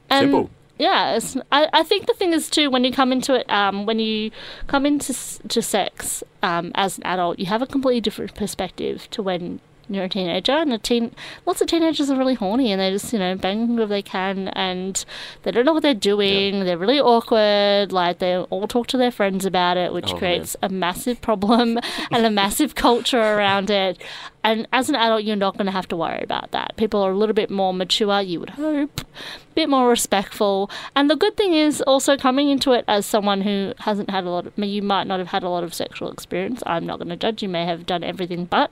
And 0.09 0.31
Simple. 0.31 0.49
Yeah, 0.79 1.19
I, 1.51 1.67
I 1.73 1.83
think 1.83 2.07
the 2.07 2.13
thing 2.13 2.31
is 2.33 2.49
too 2.49 2.69
when 2.71 2.85
you 2.85 2.91
come 2.93 3.11
into 3.11 3.35
it, 3.35 3.49
um, 3.51 3.85
when 3.85 3.99
you 3.99 4.31
come 4.67 4.85
into 4.85 5.13
to 5.49 5.61
sex 5.61 6.23
um, 6.41 6.71
as 6.73 6.97
an 6.97 7.03
adult, 7.05 7.37
you 7.37 7.47
have 7.47 7.61
a 7.61 7.67
completely 7.67 7.99
different 8.01 8.33
perspective 8.33 9.09
to 9.11 9.21
when 9.21 9.59
you're 9.89 10.05
a 10.05 10.09
teenager. 10.09 10.51
And 10.53 10.71
a 10.71 10.77
teen, 10.77 11.13
lots 11.45 11.61
of 11.61 11.67
teenagers 11.67 12.09
are 12.09 12.17
really 12.17 12.35
horny 12.35 12.71
and 12.71 12.79
they 12.79 12.91
just 12.91 13.11
you 13.11 13.19
know 13.19 13.35
bang 13.35 13.67
whoever 13.67 13.87
they 13.87 14.01
can, 14.01 14.47
and 14.49 15.03
they 15.43 15.51
don't 15.51 15.65
know 15.65 15.73
what 15.73 15.83
they're 15.83 15.93
doing. 15.93 16.63
They're 16.65 16.77
really 16.77 16.99
awkward. 16.99 17.91
Like 17.91 18.19
they 18.19 18.37
all 18.37 18.67
talk 18.67 18.87
to 18.87 18.97
their 18.97 19.11
friends 19.11 19.45
about 19.45 19.77
it, 19.77 19.91
which 19.93 20.09
Oh, 20.09 20.13
man. 20.13 20.19
creates 20.19 20.55
a 20.61 20.69
massive 20.69 21.21
problem 21.21 21.79
and 22.11 22.25
a 22.25 22.29
massive 22.29 22.75
culture 22.75 23.19
around 23.19 23.69
it. 23.69 24.01
And 24.43 24.67
as 24.71 24.87
an 24.87 24.95
adult, 24.95 25.23
you're 25.23 25.35
not 25.35 25.55
going 25.57 25.65
to 25.65 25.71
have 25.71 25.87
to 25.89 25.97
worry 25.97 26.21
about 26.23 26.51
that. 26.51 26.75
People 26.77 27.01
are 27.01 27.11
a 27.11 27.17
little 27.17 27.33
bit 27.33 27.49
more 27.49 27.73
mature, 27.73 28.21
you 28.21 28.39
would 28.39 28.51
hope, 28.51 29.01
a 29.01 29.05
bit 29.53 29.67
more 29.69 29.89
respectful. 29.89 30.71
And 30.95 31.09
the 31.09 31.17
good 31.17 31.35
thing 31.35 31.53
is 31.53 31.81
also 31.81 32.15
coming 32.15 32.49
into 32.49 32.71
it 32.71 32.85
as 32.87 33.05
someone 33.05 33.41
who 33.41 33.73
hasn't 33.79 34.09
had 34.09 34.23
a 34.23 34.29
lot 34.29 34.47
of, 34.47 34.53
you 34.57 34.81
might 34.81 35.07
not 35.07 35.19
have 35.19 35.27
had 35.27 35.43
a 35.43 35.49
lot 35.49 35.65
of 35.65 35.73
sexual 35.73 36.09
experience. 36.09 36.63
I'm 36.65 36.85
not 36.85 36.99
going 36.99 37.09
to 37.09 37.17
judge. 37.17 37.43
You 37.43 37.49
may 37.49 37.65
have 37.65 37.85
done 37.85 38.03
everything 38.03 38.45
but. 38.45 38.71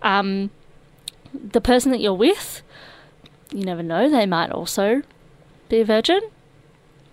Um, 0.00 0.48
the 1.34 1.60
person 1.60 1.92
that 1.92 2.00
you're 2.00 2.14
with, 2.14 2.62
you 3.52 3.64
never 3.64 3.82
know, 3.82 4.08
they 4.10 4.24
might 4.26 4.50
also 4.50 5.02
be 5.68 5.80
a 5.80 5.84
virgin. 5.84 6.20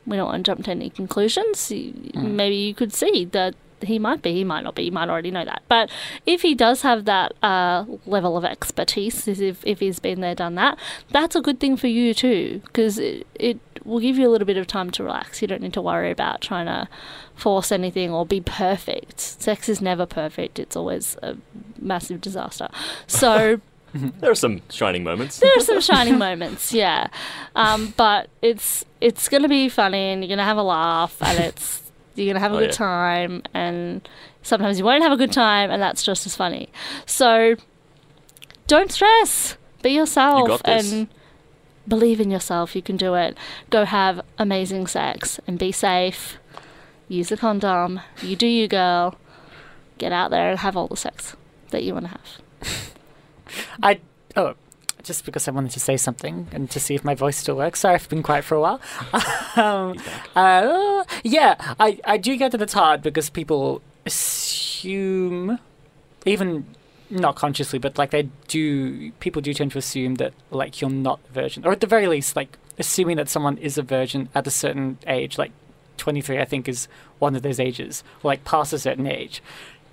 We 0.07 0.15
don't 0.15 0.27
want 0.27 0.45
to 0.45 0.51
jump 0.51 0.65
to 0.65 0.71
any 0.71 0.89
conclusions. 0.89 1.69
You- 1.69 1.93
Maybe 2.15 2.55
you 2.55 2.73
could 2.73 2.93
see 2.93 3.25
that 3.25 3.55
he 3.83 3.99
might 3.99 4.21
be, 4.21 4.33
he 4.33 4.43
might 4.43 4.63
not 4.63 4.75
be, 4.75 4.83
you 4.83 4.91
might 4.91 5.09
already 5.09 5.31
know 5.31 5.45
that. 5.45 5.63
But 5.67 5.89
if 6.25 6.41
he 6.41 6.55
does 6.55 6.81
have 6.81 7.05
that 7.05 7.33
uh, 7.43 7.85
level 8.05 8.37
of 8.37 8.45
expertise, 8.45 9.27
if, 9.27 9.65
if 9.65 9.79
he's 9.79 9.99
been 9.99 10.21
there, 10.21 10.35
done 10.35 10.55
that, 10.55 10.77
that's 11.11 11.35
a 11.35 11.41
good 11.41 11.59
thing 11.59 11.77
for 11.77 11.87
you 11.87 12.13
too, 12.13 12.61
because 12.65 12.97
it, 12.97 13.27
it 13.35 13.59
will 13.85 13.99
give 13.99 14.17
you 14.17 14.27
a 14.27 14.31
little 14.31 14.45
bit 14.45 14.57
of 14.57 14.67
time 14.67 14.91
to 14.91 15.03
relax. 15.03 15.41
You 15.41 15.47
don't 15.47 15.61
need 15.61 15.73
to 15.73 15.81
worry 15.81 16.11
about 16.11 16.41
trying 16.41 16.65
to 16.67 16.87
force 17.35 17.71
anything 17.71 18.11
or 18.11 18.25
be 18.25 18.41
perfect. 18.41 19.19
Sex 19.19 19.69
is 19.69 19.81
never 19.81 20.05
perfect, 20.05 20.59
it's 20.59 20.75
always 20.75 21.15
a 21.21 21.37
massive 21.79 22.21
disaster. 22.21 22.69
So. 23.07 23.61
There 23.91 24.29
are 24.29 24.35
some 24.35 24.61
shining 24.69 25.03
moments. 25.03 25.39
there 25.39 25.51
are 25.57 25.61
some 25.61 25.81
shining 25.81 26.19
moments, 26.19 26.71
yeah. 26.71 27.07
Um, 27.55 27.91
but 27.97 28.29
it's 28.39 28.85
it's 29.01 29.27
gonna 29.29 29.47
be 29.47 29.67
funny, 29.67 30.11
and 30.11 30.23
you're 30.23 30.29
gonna 30.29 30.43
have 30.43 30.57
a 30.57 30.61
laugh, 30.61 31.17
and 31.23 31.39
it's 31.39 31.88
you're 32.23 32.33
gonna 32.33 32.39
have 32.43 32.51
a 32.53 32.55
Oh, 32.55 32.59
good 32.59 32.69
yeah. 32.71 32.75
time, 32.75 33.43
and 33.53 34.07
sometimes 34.43 34.77
you 34.79 34.85
won't 34.85 35.03
have 35.03 35.11
a 35.11 35.17
good 35.17 35.31
time, 35.31 35.71
and 35.71 35.81
that's 35.81 36.03
just 36.03 36.25
as 36.25 36.35
funny. 36.35 36.69
So 37.05 37.55
don't 38.67 38.91
stress. 38.91 39.57
Be 39.81 39.91
yourself 39.91 40.61
this. 40.63 40.91
and 40.91 41.07
believe 41.87 42.19
in 42.19 42.29
yourself. 42.29 42.75
You 42.75 42.81
can 42.81 42.97
do 42.97 43.15
it. 43.15 43.37
Go 43.69 43.85
have 43.85 44.21
amazing 44.37 44.87
sex 44.87 45.39
and 45.47 45.57
be 45.57 45.71
safe. 45.71 46.37
Use 47.07 47.31
a 47.31 47.37
condom. 47.37 48.01
You 48.21 48.35
do 48.35 48.45
you, 48.47 48.67
girl. 48.67 49.15
Get 49.97 50.11
out 50.11 50.31
there 50.31 50.49
and 50.51 50.59
have 50.59 50.77
all 50.77 50.87
the 50.87 50.95
sex 50.97 51.35
that 51.71 51.83
you 51.83 51.93
want 51.93 52.05
to 52.05 52.11
have. 52.11 52.93
I 53.83 53.99
oh, 54.35 54.55
just 55.03 55.25
because 55.25 55.47
I 55.47 55.51
wanted 55.51 55.71
to 55.71 55.79
say 55.79 55.97
something 55.97 56.47
and 56.51 56.69
to 56.71 56.79
see 56.79 56.95
if 56.95 57.03
my 57.03 57.15
voice 57.15 57.37
still 57.37 57.55
works. 57.55 57.79
Sorry, 57.81 57.95
I've 57.95 58.09
been 58.09 58.23
quiet 58.23 58.43
for 58.43 58.55
a 58.55 58.61
while. 58.61 58.81
um, 59.55 59.97
uh, 60.35 61.03
yeah, 61.23 61.55
I 61.79 61.99
I 62.03 62.17
do 62.17 62.35
get 62.37 62.51
that 62.51 62.61
it's 62.61 62.73
hard 62.73 63.01
because 63.01 63.29
people 63.29 63.81
assume, 64.05 65.59
even 66.25 66.65
not 67.09 67.35
consciously, 67.35 67.79
but 67.79 67.97
like 67.97 68.11
they 68.11 68.29
do, 68.47 69.11
people 69.13 69.41
do 69.41 69.53
tend 69.53 69.71
to 69.71 69.77
assume 69.77 70.15
that 70.15 70.33
like 70.51 70.81
you're 70.81 70.89
not 70.89 71.19
a 71.29 71.33
virgin, 71.33 71.65
or 71.65 71.71
at 71.71 71.81
the 71.81 71.87
very 71.87 72.07
least, 72.07 72.35
like 72.35 72.57
assuming 72.77 73.17
that 73.17 73.29
someone 73.29 73.57
is 73.57 73.77
a 73.77 73.83
virgin 73.83 74.29
at 74.35 74.47
a 74.47 74.51
certain 74.51 74.97
age, 75.07 75.37
like 75.37 75.51
23, 75.97 76.39
I 76.39 76.45
think 76.45 76.67
is 76.67 76.87
one 77.19 77.35
of 77.35 77.41
those 77.41 77.59
ages, 77.59 78.03
or 78.23 78.29
like 78.29 78.45
past 78.45 78.73
a 78.73 78.79
certain 78.79 79.07
age, 79.07 79.41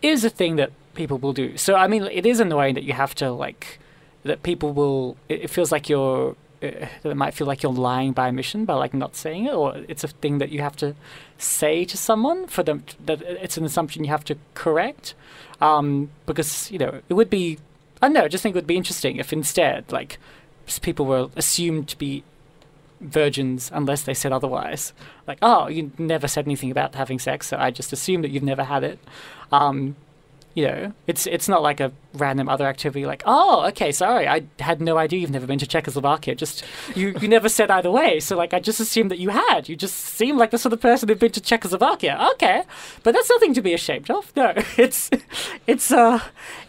is 0.03 0.25
a 0.25 0.31
thing 0.31 0.57
that 0.57 0.71
people 0.95 1.19
will 1.19 1.33
do. 1.33 1.57
So 1.57 1.75
I 1.75 1.87
mean, 1.89 2.05
it 2.05 2.27
is 2.27 2.41
annoying 2.41 2.75
that 2.75 2.85
you 2.85 2.93
have 2.93 3.15
to 3.17 3.31
like 3.33 3.79
that 4.27 4.43
people 4.43 4.73
will. 4.73 5.17
It, 5.29 5.43
it 5.43 5.51
feels 5.51 5.73
like 5.73 5.89
you're. 5.89 6.37
Uh, 6.63 6.89
that 7.03 7.11
it 7.11 7.17
might 7.17 7.35
feel 7.35 7.47
like 7.47 7.63
you're 7.63 7.71
lying 7.73 8.13
by 8.13 8.29
omission 8.29 8.65
by 8.65 8.73
like 8.73 8.95
not 8.95 9.15
saying 9.15 9.45
it, 9.45 9.53
or 9.53 9.77
it's 9.89 10.05
a 10.05 10.09
thing 10.09 10.39
that 10.39 10.49
you 10.51 10.63
have 10.63 10.75
to 10.75 10.95
say 11.37 11.85
to 11.85 11.97
someone 11.97 12.47
for 12.47 12.63
them. 12.63 12.83
that 13.05 13.21
it's 13.23 13.59
an 13.59 13.65
assumption 13.65 14.05
you 14.05 14.11
have 14.11 14.25
to 14.25 14.37
correct, 14.55 15.15
um, 15.61 16.11
because 16.25 16.71
you 16.71 16.79
know 16.79 17.01
it 17.09 17.15
would 17.15 17.31
be. 17.31 17.59
I 18.03 18.07
don't 18.07 18.15
know. 18.15 18.25
I 18.25 18.29
just 18.29 18.43
think 18.43 18.55
it 18.55 18.59
would 18.59 18.67
be 18.67 18.77
interesting 18.77 19.17
if 19.17 19.33
instead, 19.33 19.91
like, 19.91 20.19
people 20.83 21.07
were 21.07 21.31
assumed 21.35 21.89
to 21.89 21.97
be 21.97 22.25
virgins 23.01 23.71
unless 23.73 24.03
they 24.03 24.15
said 24.15 24.33
otherwise. 24.33 24.93
Like, 25.27 25.39
oh, 25.43 25.69
you 25.69 25.93
never 25.99 26.29
said 26.29 26.47
anything 26.47 26.71
about 26.71 26.95
having 26.95 27.19
sex, 27.19 27.47
so 27.47 27.57
I 27.57 27.71
just 27.71 27.93
assume 27.93 28.23
that 28.23 28.31
you've 28.31 28.43
never 28.43 28.65
had 28.65 28.85
it. 28.85 28.99
Um, 29.53 29.97
you 30.57 30.67
know, 30.67 30.93
it's 31.07 31.27
it's 31.27 31.51
not 31.51 31.63
like 31.63 31.81
a 31.81 31.93
random 32.15 32.49
other 32.49 32.67
activity. 32.67 33.05
Like, 33.05 33.23
oh, 33.27 33.67
okay, 33.67 33.93
sorry, 33.93 34.27
I 34.27 34.45
had 34.59 34.81
no 34.81 34.97
idea 34.97 35.21
you've 35.21 35.31
never 35.31 35.47
been 35.47 35.59
to 35.59 35.67
Czechoslovakia. 35.67 36.35
Just 36.35 36.65
you, 36.95 37.15
you 37.21 37.29
never 37.29 37.51
said 37.51 37.71
either 37.71 37.91
way. 37.91 38.21
So 38.21 38.39
like, 38.39 38.55
I 38.55 38.61
just 38.61 38.81
assumed 38.81 39.11
that 39.11 39.19
you 39.19 39.29
had. 39.29 39.69
You 39.69 39.77
just 39.77 39.97
seem 39.97 40.39
like 40.39 40.53
the 40.53 40.59
sort 40.59 40.73
of 40.73 40.81
person 40.81 41.11
who'd 41.11 41.19
been 41.19 41.33
to 41.33 41.43
Czechoslovakia. 41.43 42.19
Okay, 42.33 42.63
but 43.03 43.13
that's 43.13 43.29
nothing 43.29 43.53
to 43.53 43.61
be 43.61 43.75
ashamed 43.75 44.11
of. 44.11 44.35
No, 44.35 44.55
it's 44.79 45.11
it's 45.67 45.93
uh, 45.93 46.21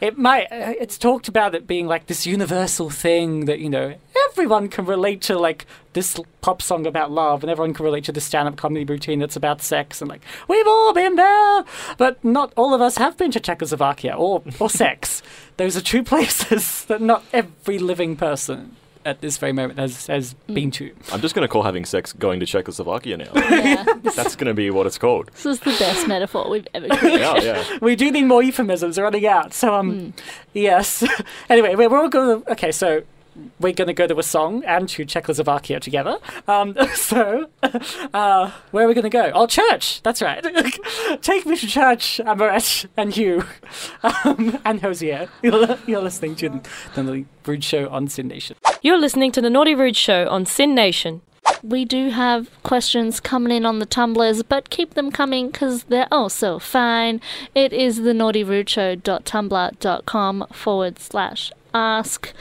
it 0.02 0.18
might 0.18 0.52
uh, 0.52 0.74
it's 0.78 0.98
talked 0.98 1.30
about 1.30 1.56
it 1.56 1.66
being 1.66 1.88
like 1.88 2.08
this 2.08 2.28
universal 2.28 2.90
thing 2.90 3.46
that 3.46 3.60
you 3.60 3.70
know 3.70 3.96
everyone 4.30 4.68
can 4.70 4.86
relate 4.86 5.22
to 5.24 5.38
like 5.38 5.66
this 5.94 6.20
pop 6.42 6.62
song 6.62 6.86
about 6.86 7.12
love 7.12 7.44
and 7.44 7.50
everyone 7.52 7.74
can 7.74 7.86
relate 7.86 8.04
to 8.06 8.12
this 8.12 8.26
stand-up 8.26 8.56
comedy 8.56 8.86
routine 8.86 9.20
that's 9.20 9.36
about 9.36 9.62
sex 9.62 10.02
and 10.02 10.10
like 10.10 10.22
we've 10.48 10.68
all 10.68 10.94
been 10.94 11.16
there. 11.16 11.64
But 11.98 12.24
not 12.24 12.54
all 12.56 12.74
of 12.74 12.82
us 12.82 12.98
have 12.98 13.18
been 13.18 13.32
to 13.32 13.40
czechoslovakia 13.40 14.14
or, 14.16 14.44
or 14.60 14.70
sex. 14.70 15.22
Those 15.58 15.76
are 15.76 15.82
two 15.82 16.04
places 16.04 16.86
that 16.86 17.02
not 17.02 17.24
every 17.34 17.80
living 17.80 18.16
person 18.16 18.76
at 19.06 19.22
this 19.22 19.38
very 19.38 19.54
moment 19.54 19.80
has, 19.80 20.06
has 20.08 20.34
been 20.48 20.70
to. 20.70 20.94
I'm 21.14 21.22
just 21.22 21.34
going 21.34 21.48
to 21.48 21.52
call 21.52 21.64
having 21.64 21.86
sex 21.86 22.12
going 22.12 22.42
to 22.42 22.46
Czechoslovakia 22.46 23.18
now. 23.18 23.32
Yeah, 23.36 23.86
That's 24.16 24.36
going 24.36 24.48
to 24.48 24.54
be 24.54 24.70
what 24.70 24.86
it's 24.86 24.98
called. 24.98 25.32
this 25.34 25.46
is 25.46 25.60
the 25.62 25.76
best 25.80 26.08
metaphor 26.14 26.50
we've 26.50 26.68
ever 26.74 26.90
created. 26.90 27.22
Yeah, 27.22 27.42
yeah. 27.42 27.78
we 27.82 27.96
do 27.96 28.12
need 28.12 28.26
more 28.26 28.44
euphemisms. 28.44 29.00
Running 29.00 29.26
out. 29.26 29.54
So 29.54 29.74
um 29.74 30.14
yes. 30.54 31.04
Anyway 31.50 31.76
we're, 31.76 31.90
we're 31.90 32.00
all 32.00 32.10
going 32.10 32.44
to 32.44 32.52
okay 32.52 32.72
so 32.74 33.04
we're 33.60 33.74
going 33.74 33.88
to 33.88 33.94
go 33.94 34.08
to 34.08 34.18
a 34.20 34.24
song 34.24 34.64
and 34.66 34.88
to 34.90 35.06
Czechoslovakia 35.06 35.80
together. 35.80 36.18
Um, 36.48 36.76
so, 36.96 37.50
uh, 38.14 38.52
where 38.72 38.86
are 38.86 38.88
we 38.88 38.94
going 38.94 39.04
to 39.04 39.10
go? 39.10 39.32
Oh, 39.34 39.48
church! 39.48 40.02
That's 40.04 40.22
right. 40.22 40.44
Take 41.22 41.46
me 41.46 41.58
to 41.58 41.68
church, 41.68 42.22
Amorette, 42.26 42.86
and 42.96 43.16
you, 43.16 43.44
um, 44.04 44.60
and 44.66 44.82
Hozier. 44.82 45.30
You're, 45.42 45.78
you're 45.88 46.02
listening 46.02 46.36
to 46.38 46.50
the, 46.50 46.70
the 46.96 47.04
Naughty 47.04 47.26
Brood 47.44 47.64
Show 47.64 47.88
on 47.90 48.08
SYN 48.08 48.28
Nation. 48.28 48.58
You're 48.82 49.00
listening 49.00 49.32
to 49.34 49.42
the 49.42 49.50
Naughty 49.50 49.76
Rude 49.76 49.96
Show 49.96 50.28
on 50.30 50.46
SYN 50.46 50.76
Nation. 50.76 51.22
We 51.64 51.86
do 51.86 52.10
have 52.12 52.50
questions 52.64 53.20
coming 53.20 53.56
in 53.56 53.66
on 53.66 53.80
the 53.80 53.86
tumblers, 53.86 54.44
but 54.44 54.70
keep 54.70 54.94
them 54.94 55.12
coming 55.12 55.48
because 55.48 55.84
they're 55.86 56.08
also 56.12 56.60
fine. 56.60 57.20
It 57.56 57.74
is 57.74 58.04
the 58.04 58.14
naughtyrudeshow.tumblr.com 58.14 60.48
forward 60.52 61.00
slash 61.00 61.52
ask. 61.74 62.32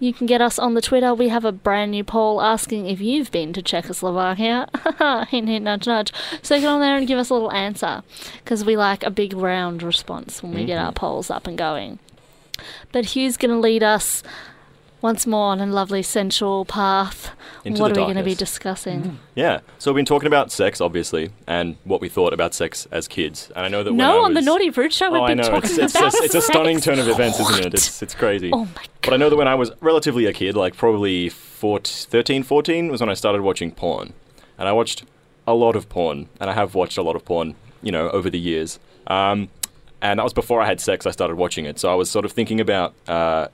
You 0.00 0.14
can 0.14 0.26
get 0.26 0.40
us 0.40 0.58
on 0.58 0.72
the 0.72 0.80
Twitter. 0.80 1.14
We 1.14 1.28
have 1.28 1.44
a 1.44 1.52
brand 1.52 1.90
new 1.90 2.02
poll 2.02 2.40
asking 2.40 2.86
if 2.86 3.00
you've 3.00 3.30
been 3.30 3.52
to 3.52 3.62
Czechoslovakia. 3.62 4.66
hint, 5.28 5.46
hint, 5.46 5.64
nudge, 5.64 5.86
nudge. 5.86 6.12
So 6.40 6.58
get 6.58 6.66
on 6.66 6.80
there 6.80 6.96
and 6.96 7.06
give 7.06 7.18
us 7.18 7.28
a 7.28 7.34
little 7.34 7.52
answer 7.52 8.02
because 8.42 8.64
we 8.64 8.78
like 8.78 9.04
a 9.04 9.10
big 9.10 9.34
round 9.34 9.82
response 9.82 10.42
when 10.42 10.54
we 10.54 10.64
get 10.64 10.78
mm-hmm. 10.78 10.86
our 10.86 10.92
polls 10.92 11.30
up 11.30 11.46
and 11.46 11.58
going. 11.58 11.98
But 12.92 13.14
Hugh's 13.14 13.36
going 13.36 13.50
to 13.50 13.60
lead 13.60 13.82
us 13.82 14.22
once 15.02 15.26
more 15.26 15.46
on 15.52 15.60
a 15.60 15.66
lovely 15.66 16.02
sensual 16.02 16.64
path. 16.64 17.30
Into 17.64 17.80
what 17.82 17.92
are 17.92 18.00
we 18.00 18.04
going 18.04 18.16
to 18.16 18.22
be 18.22 18.34
discussing? 18.34 19.18
Yeah. 19.34 19.60
So 19.78 19.90
we've 19.92 19.96
been 19.98 20.04
talking 20.06 20.26
about 20.26 20.50
sex, 20.50 20.80
obviously, 20.80 21.30
and 21.46 21.76
what 21.84 22.00
we 22.00 22.08
thought 22.08 22.32
about 22.32 22.54
sex 22.54 22.86
as 22.90 23.06
kids. 23.08 23.50
And 23.54 23.64
I 23.66 23.68
know 23.68 23.82
that 23.82 23.90
when 23.90 23.98
No, 23.98 24.24
on 24.24 24.34
the 24.34 24.40
Naughty 24.40 24.70
Fruit 24.70 24.92
Show, 24.92 25.10
we've 25.10 25.20
Oh, 25.20 25.24
I 25.24 25.28
been 25.28 25.38
know. 25.38 25.44
talking 25.44 25.70
It's, 25.70 25.78
it's, 25.78 25.94
about 25.94 26.14
it's, 26.14 26.20
it's 26.24 26.34
a 26.34 26.42
stunning 26.42 26.80
turn 26.80 26.98
of 26.98 27.08
events, 27.08 27.38
isn't 27.40 27.66
it? 27.66 27.74
It's, 27.74 28.02
it's 28.02 28.14
crazy. 28.14 28.50
Oh 28.52 28.64
my 28.64 28.84
But 29.02 29.14
I 29.14 29.16
know 29.16 29.28
that 29.30 29.36
when 29.36 29.48
I 29.48 29.54
was 29.54 29.70
relatively 29.80 30.26
a 30.26 30.32
kid, 30.32 30.56
like 30.56 30.76
probably 30.76 31.28
14, 31.28 32.08
13, 32.10 32.42
14, 32.42 32.88
was 32.90 33.00
when 33.00 33.10
I 33.10 33.14
started 33.14 33.42
watching 33.42 33.72
porn. 33.72 34.12
And 34.58 34.68
I 34.68 34.72
watched 34.72 35.04
a 35.46 35.54
lot 35.54 35.76
of 35.76 35.88
porn, 35.88 36.28
and 36.40 36.48
I 36.50 36.52
have 36.54 36.74
watched 36.74 36.96
a 36.98 37.02
lot 37.02 37.16
of 37.16 37.24
porn, 37.24 37.54
you 37.82 37.90
know, 37.92 38.10
over 38.10 38.30
the 38.30 38.38
years. 38.38 38.78
Um, 39.06 39.48
and 40.02 40.18
that 40.18 40.24
was 40.24 40.32
before 40.32 40.62
I 40.62 40.66
had 40.66 40.80
sex, 40.80 41.04
I 41.06 41.10
started 41.10 41.36
watching 41.36 41.64
it. 41.66 41.78
So 41.78 41.90
I 41.90 41.94
was 41.94 42.08
sort 42.10 42.24
of 42.24 42.32
thinking 42.32 42.60
about 42.60 42.94
uh, 43.08 43.48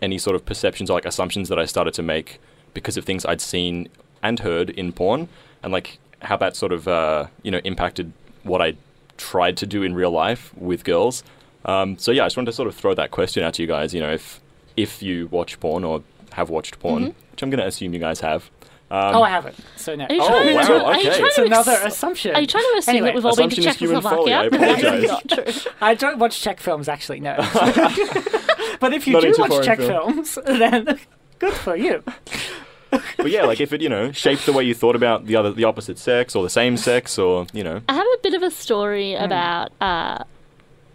any 0.00 0.18
sort 0.18 0.34
of 0.36 0.44
perceptions 0.46 0.90
or 0.90 0.94
like 0.94 1.04
assumptions 1.06 1.48
that 1.48 1.58
I 1.58 1.64
started 1.64 1.94
to 1.94 2.02
make 2.02 2.40
because 2.74 2.96
of 2.96 3.04
things 3.04 3.24
I'd 3.26 3.40
seen 3.40 3.88
and 4.22 4.40
heard 4.40 4.70
in 4.70 4.92
porn, 4.92 5.28
and 5.62 5.72
like 5.72 5.98
how 6.22 6.36
that 6.36 6.56
sort 6.56 6.72
of, 6.72 6.86
uh, 6.88 7.26
you 7.42 7.50
know, 7.50 7.60
impacted 7.64 8.12
what 8.42 8.60
I 8.60 8.74
tried 9.16 9.56
to 9.58 9.66
do 9.66 9.82
in 9.82 9.94
real 9.94 10.10
life 10.10 10.52
with 10.56 10.84
girls. 10.84 11.22
Um, 11.64 11.98
so 11.98 12.12
yeah, 12.12 12.24
I 12.24 12.26
just 12.26 12.36
wanted 12.36 12.50
to 12.50 12.56
sort 12.56 12.68
of 12.68 12.74
throw 12.74 12.94
that 12.94 13.10
question 13.10 13.42
out 13.42 13.54
to 13.54 13.62
you 13.62 13.68
guys. 13.68 13.92
You 13.94 14.00
know, 14.00 14.12
if 14.12 14.40
if 14.76 15.02
you 15.02 15.26
watch 15.28 15.58
porn 15.60 15.84
or 15.84 16.02
have 16.32 16.50
watched 16.50 16.78
porn, 16.78 17.02
Mm-hmm. 17.02 17.30
which 17.32 17.42
I'm 17.42 17.50
going 17.50 17.60
to 17.60 17.66
assume 17.66 17.92
you 17.94 17.98
guys 18.00 18.20
have, 18.20 18.50
Um, 18.90 19.16
oh, 19.16 19.22
I 19.22 19.28
haven't. 19.30 19.54
So 19.76 19.94
no. 19.94 20.04
Are 20.06 20.12
you 20.14 20.20
Oh, 20.22 20.26
trying 20.28 20.54
wow, 20.54 20.62
to, 20.62 20.72
are 20.84 20.94
you 20.94 21.08
okay. 21.10 21.18
trying 21.18 21.26
It's 21.26 21.36
to 21.36 21.44
another 21.44 21.72
ex- 21.72 21.94
assumption. 21.94 22.34
Are 22.34 22.40
you 22.40 22.46
trying 22.46 22.64
to 22.72 22.78
assume 22.78 22.92
Anyway, 22.94 23.08
that 23.08 23.14
we've 23.16 23.26
all 23.26 23.36
been 23.36 23.50
to 23.50 23.60
assumption 23.60 23.88
is 23.90 24.04
I 24.06 24.10
Czechoslovakia? 24.10 24.46
Apologise. 24.46 25.68
I 25.82 25.94
don't 25.94 26.18
watch 26.18 26.40
Czech 26.40 26.58
films, 26.60 26.88
actually, 26.88 27.20
no. 27.20 27.36
but 28.80 28.92
if 28.94 29.06
you 29.06 29.12
Not 29.14 29.22
do 29.22 29.34
watch 29.38 29.64
Czech 29.64 29.78
film. 29.78 30.14
films, 30.24 30.38
then 30.46 30.98
good 31.38 31.52
for 31.54 31.76
you. 31.76 32.02
But 32.90 33.30
yeah, 33.30 33.44
like 33.44 33.60
if 33.60 33.74
it 33.74 33.82
you 33.82 33.90
know 33.90 34.12
shaped 34.12 34.46
the 34.46 34.52
way 34.54 34.64
you 34.64 34.74
thought 34.74 34.96
about 34.96 35.26
the 35.26 35.36
other 35.36 35.52
the 35.52 35.64
opposite 35.64 35.98
sex 35.98 36.34
or 36.34 36.42
the 36.42 36.48
same 36.48 36.78
sex 36.78 37.18
or 37.18 37.46
you 37.52 37.62
know 37.62 37.82
I 37.88 37.92
have 37.94 38.06
a 38.06 38.18
bit 38.22 38.32
of 38.32 38.42
a 38.42 38.50
story 38.50 39.14
Hmm. 39.14 39.24
about 39.24 39.72
uh, 39.82 40.24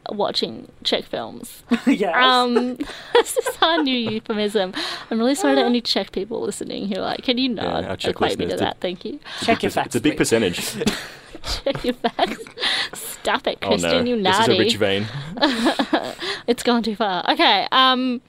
watching 0.09 0.69
Czech 0.83 1.05
films. 1.05 1.63
yes. 1.87 2.15
Um, 2.15 2.75
this 3.13 3.37
is 3.37 3.57
our 3.61 3.81
new 3.83 3.95
euphemism. 3.95 4.73
I'm 5.09 5.19
really 5.19 5.35
sorry 5.35 5.55
to 5.55 5.61
any 5.63 5.81
Czech 5.81 6.11
people 6.11 6.41
listening 6.41 6.87
who 6.87 6.95
are 6.99 7.05
like, 7.05 7.23
can 7.23 7.37
you 7.37 7.49
not 7.49 7.83
our 7.85 7.97
Czech 7.97 8.11
equate 8.11 8.37
me 8.37 8.45
to 8.45 8.51
listeners 8.51 8.59
did- 8.59 8.67
that? 8.67 8.81
Thank 8.81 9.05
you. 9.05 9.19
Check 9.41 9.63
your 9.63 9.67
it's, 9.67 9.75
facts. 9.75 9.87
it's 9.87 9.95
a 9.95 10.01
big 10.01 10.17
percentage. 10.17 10.75
Check 11.63 11.83
your 11.83 11.93
facts. 11.93 12.39
Stop 12.93 13.47
it, 13.47 13.57
oh 13.61 13.67
Christian, 13.67 14.05
no, 14.05 14.15
you 14.15 14.23
this 14.23 14.39
is 14.39 14.47
a 14.47 14.57
rich 14.57 14.77
vein. 14.77 15.05
it's 16.47 16.63
gone 16.63 16.83
too 16.83 16.95
far. 16.95 17.29
Okay. 17.29 17.67
Um, 17.71 18.21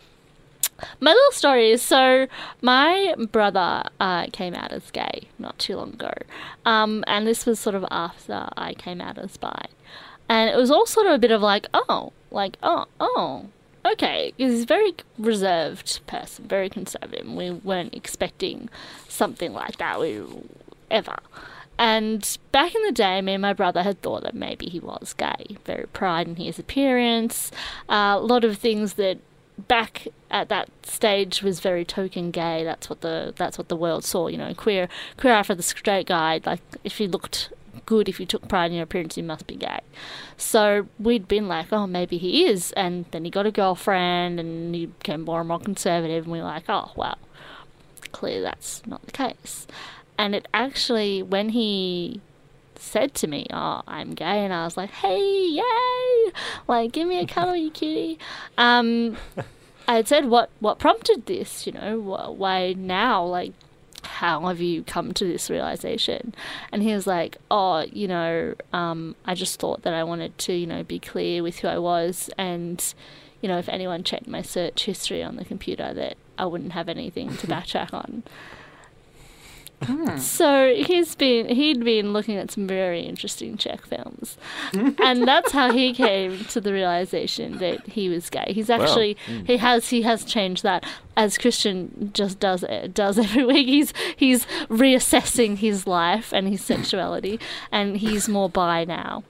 my 1.01 1.13
little 1.13 1.33
story 1.33 1.71
is 1.71 1.83
so 1.83 2.27
my 2.61 3.15
brother 3.31 3.85
uh, 4.01 4.27
came 4.33 4.55
out 4.55 4.73
as 4.73 4.91
gay 4.91 5.29
not 5.39 5.59
too 5.59 5.77
long 5.77 5.91
ago, 5.91 6.13
um, 6.65 7.05
and 7.07 7.27
this 7.27 7.47
was 7.47 7.61
sort 7.61 7.75
of 7.75 7.85
after 7.91 8.49
I 8.57 8.75
came 8.75 9.01
out 9.01 9.19
as 9.19 9.37
bi, 9.37 9.67
and 10.29 10.51
it 10.51 10.57
was 10.57 10.71
all 10.71 10.87
sort 10.87 11.07
of 11.07 11.15
a 11.15 11.19
bit 11.19 11.31
of 11.31 11.43
like, 11.43 11.67
oh, 11.75 12.13
like 12.31 12.57
oh, 12.63 12.87
oh. 13.01 13.47
Okay, 13.87 14.33
he's 14.39 14.63
a 14.63 14.67
very 14.67 14.95
reserved 15.19 16.01
person, 16.07 16.47
very 16.47 16.71
conservative. 16.71 17.31
We 17.31 17.51
weren't 17.51 17.95
expecting 17.95 18.71
something 19.09 19.53
like 19.53 19.77
that 19.77 20.01
we, 20.01 20.23
ever. 20.91 21.19
And 21.79 22.39
back 22.53 22.75
in 22.75 22.83
the 22.83 22.93
day, 22.93 23.21
me 23.21 23.35
and 23.35 23.43
my 23.43 23.53
brother 23.53 23.83
had 23.83 24.01
thought 24.01 24.23
that 24.23 24.35
maybe 24.35 24.67
he 24.67 24.81
was 24.81 25.13
gay. 25.13 25.59
Very 25.65 25.87
pride 25.89 26.29
in 26.29 26.37
his 26.37 26.59
appearance. 26.59 27.51
Uh, 27.89 28.17
a 28.17 28.21
lot 28.21 28.45
of 28.45 28.57
things 28.59 28.95
that 28.95 29.19
back 29.69 30.09
at 30.31 30.49
that 30.49 30.69
stage 30.85 31.43
was 31.43 31.61
very 31.61 31.85
token 31.85 32.31
gay. 32.31 32.65
That's 32.65 32.89
what 32.89 33.01
the 33.01 33.35
that's 33.37 33.59
what 33.59 33.69
the 33.69 33.77
world 33.77 34.05
saw. 34.05 34.29
You 34.29 34.39
know, 34.39 34.55
queer 34.55 34.89
queer 35.17 35.33
after 35.33 35.55
the 35.55 35.63
straight 35.63 36.07
guy. 36.07 36.41
Like 36.45 36.61
if 36.85 37.01
you 37.01 37.09
looked 37.09 37.51
good, 37.87 38.09
if 38.09 38.21
you 38.21 38.27
took 38.27 38.49
pride 38.49 38.67
in 38.67 38.75
your 38.75 38.85
appearance, 38.85 39.17
you 39.17 39.23
must 39.23 39.47
be 39.47 39.57
gay. 39.57 39.81
So 40.37 40.87
we'd 40.99 41.29
been 41.29 41.49
like, 41.49 41.73
oh, 41.73 41.87
maybe 41.87 42.19
he 42.19 42.47
is. 42.47 42.73
And 42.73 43.05
then 43.11 43.25
he 43.25 43.31
got 43.31 43.47
a 43.47 43.51
girlfriend, 43.51 44.41
and 44.41 44.75
he 44.75 44.87
became 44.87 45.23
more 45.23 45.41
and 45.41 45.49
more 45.49 45.61
conservative. 45.61 46.25
And 46.25 46.33
we 46.33 46.39
were 46.39 46.45
like, 46.45 46.65
oh, 46.69 46.93
well, 46.97 47.19
clearly 48.13 48.43
that's 48.43 48.87
not 48.87 49.05
the 49.05 49.13
case. 49.13 49.67
And 50.17 50.35
it 50.35 50.47
actually, 50.55 51.23
when 51.23 51.51
he 51.51 52.21
said 52.77 53.15
to 53.15 53.27
me, 53.27 53.47
"Oh, 53.53 53.83
I'm 53.87 54.15
gay," 54.15 54.45
and 54.45 54.53
I 54.53 54.65
was 54.65 54.77
like, 54.77 54.91
"Hey, 54.91 55.47
yay! 55.47 56.33
Like, 56.69 56.93
give 56.93 57.09
me 57.09 57.19
a 57.19 57.27
cuddle, 57.27 57.57
you 57.57 57.71
cutie." 57.71 58.19
Um, 58.57 59.17
I 59.89 59.97
had 59.97 60.09
said, 60.09 60.27
"What? 60.27 60.51
What 60.61 60.79
prompted 60.79 61.27
this? 61.27 61.67
You 61.67 61.73
know, 61.73 62.01
wh- 62.01 62.39
why 62.39 62.75
now? 62.75 63.25
Like, 63.25 63.53
how 64.07 64.47
have 64.47 64.61
you 64.61 64.83
come 64.85 65.13
to 65.15 65.25
this 65.25 65.51
realization?" 65.51 66.35
And 66.73 66.83
he 66.83 66.95
was 66.95 67.07
like, 67.07 67.39
"Oh, 67.51 67.81
you 67.93 68.09
know, 68.09 68.55
um, 68.73 69.17
I 69.25 69.35
just 69.35 69.59
thought 69.59 69.83
that 69.83 69.95
I 69.95 70.05
wanted 70.05 70.37
to, 70.39 70.53
you 70.53 70.67
know, 70.67 70.83
be 70.83 70.99
clear 70.99 71.43
with 71.43 71.59
who 71.59 71.69
I 71.69 71.79
was, 71.79 72.31
and 72.39 72.83
you 73.41 73.49
know, 73.49 73.59
if 73.59 73.69
anyone 73.69 74.05
checked 74.05 74.27
my 74.27 74.43
search 74.43 74.85
history 74.85 75.23
on 75.23 75.37
the 75.37 75.45
computer, 75.45 75.93
that 75.95 76.17
I 76.39 76.47
wouldn't 76.47 76.73
have 76.73 76.89
anything 76.89 77.37
to 77.39 77.47
backtrack 77.55 77.93
on." 77.93 78.23
So 80.19 80.75
he's 80.75 81.15
been 81.15 81.49
he'd 81.49 81.85
been 81.85 82.13
looking 82.13 82.37
at 82.37 82.51
some 82.51 82.67
very 82.67 83.03
interesting 83.03 83.57
Czech 83.57 83.87
films, 83.87 84.37
and 84.73 85.27
that's 85.27 85.53
how 85.53 85.73
he 85.73 85.93
came 85.93 86.45
to 86.47 86.61
the 86.61 86.73
realization 86.73 87.59
that 87.59 87.87
he 87.87 88.09
was 88.09 88.31
gay. 88.31 88.47
He's 88.49 88.71
actually 88.71 89.17
he 89.47 89.57
has 89.59 89.89
he 89.89 90.03
has 90.03 90.25
changed 90.25 90.63
that 90.63 90.85
as 91.17 91.39
Christian 91.39 92.11
just 92.15 92.39
does 92.41 92.65
does 92.93 93.19
every 93.19 93.45
week. 93.45 93.67
He's 93.67 93.93
he's 94.17 94.47
reassessing 94.69 95.59
his 95.59 95.87
life 95.87 96.33
and 96.33 96.49
his 96.49 96.63
sexuality, 96.63 97.39
and 97.71 97.97
he's 97.97 98.29
more 98.29 98.49
bi 98.49 98.85
now. 98.85 99.25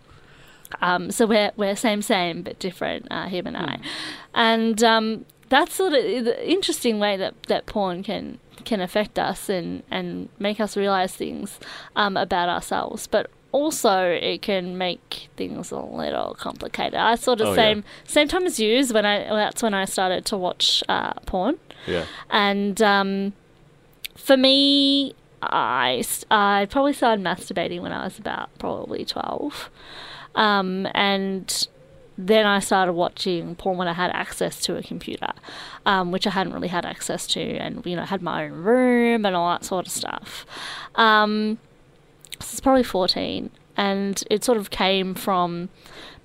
Um, 0.80 1.10
so 1.10 1.26
we're 1.26 1.52
we're 1.56 1.76
same 1.76 2.02
same 2.02 2.42
but 2.42 2.58
different, 2.58 3.06
uh, 3.10 3.28
him 3.28 3.46
and 3.46 3.56
I, 3.56 3.78
and 4.34 4.82
um, 4.82 5.24
that's 5.48 5.74
sort 5.74 5.92
of 5.92 6.02
the 6.24 6.50
interesting 6.50 6.98
way 6.98 7.16
that, 7.16 7.34
that 7.44 7.66
porn 7.66 8.02
can 8.02 8.38
can 8.64 8.80
affect 8.80 9.18
us 9.18 9.48
and, 9.48 9.82
and 9.90 10.28
make 10.38 10.60
us 10.60 10.76
realize 10.76 11.14
things 11.14 11.58
um, 11.96 12.16
about 12.16 12.48
ourselves, 12.48 13.06
but 13.06 13.30
also 13.52 14.08
it 14.10 14.42
can 14.42 14.76
make 14.76 15.28
things 15.36 15.70
a 15.70 15.78
little 15.78 16.34
complicated. 16.38 16.94
I 16.94 17.14
sort 17.14 17.40
of 17.40 17.48
Oh, 17.48 17.50
yeah. 17.50 17.56
same 17.56 17.84
same 18.04 18.28
time 18.28 18.46
as 18.46 18.58
you 18.58 18.84
when 18.92 19.06
I 19.06 19.24
that's 19.24 19.62
when 19.62 19.74
I 19.74 19.84
started 19.84 20.24
to 20.26 20.36
watch 20.36 20.82
uh, 20.88 21.14
porn. 21.26 21.58
Yeah. 21.86 22.06
And 22.30 22.80
um, 22.82 23.32
for 24.16 24.36
me, 24.36 25.14
I, 25.42 26.02
I 26.30 26.66
probably 26.70 26.94
started 26.94 27.22
masturbating 27.22 27.80
when 27.82 27.92
I 27.92 28.04
was 28.04 28.18
about 28.18 28.56
probably 28.58 29.04
12. 29.04 29.70
Um, 30.34 30.88
and 30.94 31.68
then 32.16 32.46
I 32.46 32.60
started 32.60 32.92
watching 32.92 33.54
porn 33.56 33.76
when 33.78 33.88
I 33.88 33.92
had 33.92 34.10
access 34.12 34.60
to 34.62 34.76
a 34.76 34.82
computer, 34.82 35.32
um, 35.86 36.12
which 36.12 36.26
I 36.26 36.30
hadn't 36.30 36.52
really 36.52 36.68
had 36.68 36.84
access 36.84 37.26
to, 37.28 37.40
and 37.40 37.84
you 37.84 37.96
know 37.96 38.04
had 38.04 38.22
my 38.22 38.44
own 38.44 38.52
room 38.52 39.26
and 39.26 39.34
all 39.34 39.50
that 39.50 39.64
sort 39.64 39.86
of 39.86 39.92
stuff. 39.92 40.46
Um, 40.94 41.58
so 42.40 42.52
it's 42.52 42.60
probably 42.60 42.82
fourteen, 42.84 43.50
and 43.76 44.22
it 44.30 44.44
sort 44.44 44.58
of 44.58 44.70
came 44.70 45.14
from 45.14 45.70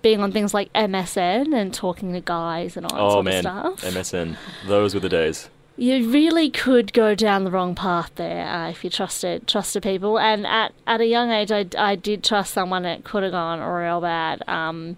being 0.01 0.21
on 0.21 0.31
things 0.31 0.53
like 0.53 0.71
MSN 0.73 1.53
and 1.53 1.73
talking 1.73 2.13
to 2.13 2.21
guys 2.21 2.77
and 2.77 2.85
all 2.85 2.95
that 2.95 3.01
Oh 3.03 3.09
sort 3.15 3.25
man, 3.25 3.45
of 3.45 3.79
stuff. 3.79 3.93
MSN. 3.93 4.37
Those 4.67 4.93
were 4.93 4.99
the 5.01 5.09
days. 5.09 5.49
You 5.75 6.09
really 6.09 6.49
could 6.49 6.91
go 6.93 7.15
down 7.15 7.45
the 7.45 7.51
wrong 7.51 7.73
path 7.73 8.11
there 8.15 8.45
uh, 8.47 8.69
if 8.69 8.83
you 8.83 8.89
trusted 8.89 9.47
trusted 9.47 9.83
people. 9.83 10.19
And 10.19 10.45
at, 10.45 10.73
at 10.85 10.99
a 11.01 11.05
young 11.05 11.31
age, 11.31 11.51
I, 11.51 11.65
I 11.77 11.95
did 11.95 12.23
trust 12.23 12.53
someone 12.53 12.83
that 12.83 13.03
could 13.05 13.23
have 13.23 13.31
gone 13.31 13.59
real 13.61 14.01
bad. 14.01 14.41
Um, 14.47 14.97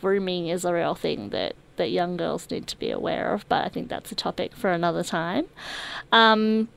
grooming 0.00 0.48
is 0.48 0.64
a 0.64 0.72
real 0.72 0.94
thing 0.94 1.30
that, 1.30 1.54
that 1.76 1.90
young 1.90 2.16
girls 2.16 2.50
need 2.50 2.66
to 2.68 2.78
be 2.78 2.90
aware 2.90 3.32
of, 3.32 3.48
but 3.48 3.64
I 3.64 3.68
think 3.68 3.88
that's 3.88 4.12
a 4.12 4.14
topic 4.14 4.54
for 4.54 4.70
another 4.70 5.02
time. 5.02 5.46
Um, 6.12 6.68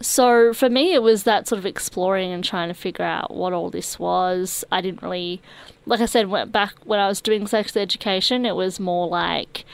so 0.00 0.52
for 0.52 0.68
me, 0.68 0.92
it 0.92 1.02
was 1.02 1.24
that 1.24 1.48
sort 1.48 1.58
of 1.58 1.66
exploring 1.66 2.32
and 2.32 2.44
trying 2.44 2.68
to 2.68 2.74
figure 2.74 3.04
out 3.04 3.34
what 3.34 3.52
all 3.52 3.70
this 3.70 3.98
was. 3.98 4.64
I 4.70 4.80
didn't 4.80 5.02
really, 5.02 5.40
like 5.86 6.00
I 6.00 6.06
said, 6.06 6.28
went 6.28 6.52
back 6.52 6.74
when 6.84 7.00
I 7.00 7.08
was 7.08 7.20
doing 7.20 7.46
sex 7.46 7.76
education. 7.76 8.44
It 8.44 8.56
was 8.56 8.78
more 8.78 9.08
like 9.08 9.64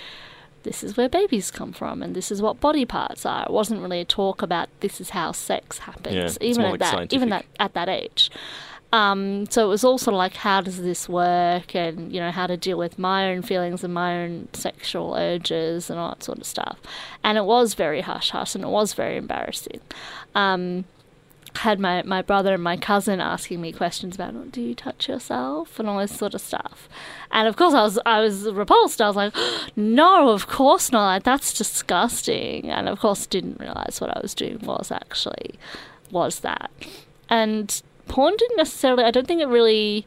this 0.63 0.85
is 0.85 0.97
where 0.97 1.09
babies 1.09 1.51
come 1.51 1.73
from 1.73 2.03
and 2.03 2.15
this 2.15 2.31
is 2.31 2.41
what 2.41 2.61
body 2.61 2.85
parts 2.85 3.27
are. 3.27 3.45
It 3.45 3.51
wasn't 3.51 3.83
really 3.83 4.01
a 4.01 4.05
talk 4.05 4.43
about 4.43 4.69
this 4.81 5.01
is 5.01 5.11
how 5.11 5.33
sex 5.33 5.79
happens, 5.79 6.15
Yeah, 6.15 6.47
even 6.47 6.65
at 6.65 6.71
like 6.71 6.81
that 6.81 7.13
even 7.13 7.29
that 7.31 7.45
at 7.59 7.75
that 7.75 7.89
age. 7.89 8.31
Um, 8.93 9.47
so 9.47 9.65
it 9.65 9.69
was 9.69 9.85
all 9.85 9.97
sort 9.97 10.13
of 10.13 10.19
like 10.19 10.35
how 10.35 10.61
does 10.61 10.83
this 10.83 11.09
work? 11.09 11.75
And 11.75 12.13
you 12.13 12.21
know 12.21 12.31
how 12.31 12.47
to 12.47 12.57
deal 12.57 12.77
with 12.77 12.99
my 12.99 13.33
own 13.33 13.43
feelings 13.43 13.83
and 13.83 13.95
my 13.95 14.23
own 14.23 14.49
sexual 14.53 15.15
urges 15.15 15.89
and 15.89 15.99
all 15.99 16.11
that 16.11 16.23
sort 16.23 16.39
of 16.39 16.47
stuff. 16.47 16.79
And 17.25 17.39
it 17.39 17.45
was 17.45 17.75
very 17.75 18.03
hush 18.03 18.31
hush 18.31 18.55
and 18.55 18.65
it 18.65 18.69
was 18.69 18.93
very 18.93 19.17
embarrassing. 19.17 19.81
Um, 20.35 20.85
had 21.57 21.79
my, 21.79 22.03
my 22.03 22.23
brother 22.23 22.55
and 22.55 22.63
my 22.63 22.77
cousin 22.77 23.21
asking 23.21 23.61
me 23.61 23.73
questions 23.73 24.15
about 24.15 24.35
"Oh, 24.35 24.45
do 24.45 24.61
you 24.61 24.75
touch 24.75 25.09
yourself? 25.09 25.79
and 25.79 25.89
all 25.89 25.99
this 25.99 26.17
sort 26.17 26.35
of 26.35 26.41
stuff. 26.41 26.89
And 27.31 27.49
of 27.49 27.57
course 27.57 27.75
I 27.75 27.83
was 27.83 27.99
I 28.05 28.21
was 28.21 28.51
repulsed. 28.51 29.01
I 29.01 29.07
was 29.09 29.17
like 29.17 29.35
no 29.77 30.31
of 30.31 30.47
course 30.47 30.93
not. 30.93 31.25
That's 31.25 31.53
disgusting. 31.55 32.71
And 32.71 32.89
of 32.89 33.01
course 33.01 33.27
didn't 33.27 33.61
realize 33.61 33.99
what 34.01 34.15
I 34.15 34.21
was 34.21 34.35
doing 34.35 34.59
was 34.61 34.91
actually 34.91 35.55
was 36.11 36.41
that. 36.41 36.71
And 37.29 37.83
porn 38.09 38.35
didn't 38.37 38.57
necessarily 38.57 39.05
I 39.05 39.11
don't 39.11 39.27
think 39.27 39.41
it 39.41 39.49
really 39.49 40.07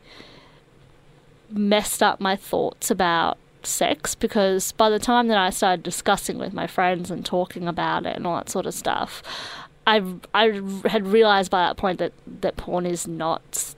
messed 1.49 2.01
up 2.01 2.19
my 2.19 2.35
thoughts 2.35 2.89
about 2.91 3.37
sex 3.63 4.15
because 4.15 4.71
by 4.73 4.89
the 4.89 4.99
time 4.99 5.27
that 5.27 5.37
I 5.37 5.49
started 5.49 5.83
discussing 5.83 6.37
with 6.37 6.53
my 6.53 6.67
friends 6.67 7.09
and 7.11 7.25
talking 7.25 7.67
about 7.67 8.05
it 8.05 8.15
and 8.15 8.27
all 8.27 8.35
that 8.35 8.49
sort 8.49 8.65
of 8.65 8.73
stuff, 8.73 9.23
I, 9.87 10.03
I 10.33 10.61
had 10.85 11.07
realized 11.07 11.51
by 11.51 11.67
that 11.67 11.77
point 11.77 11.99
that, 11.99 12.13
that 12.41 12.57
porn 12.57 12.85
is 12.85 13.07
not 13.07 13.75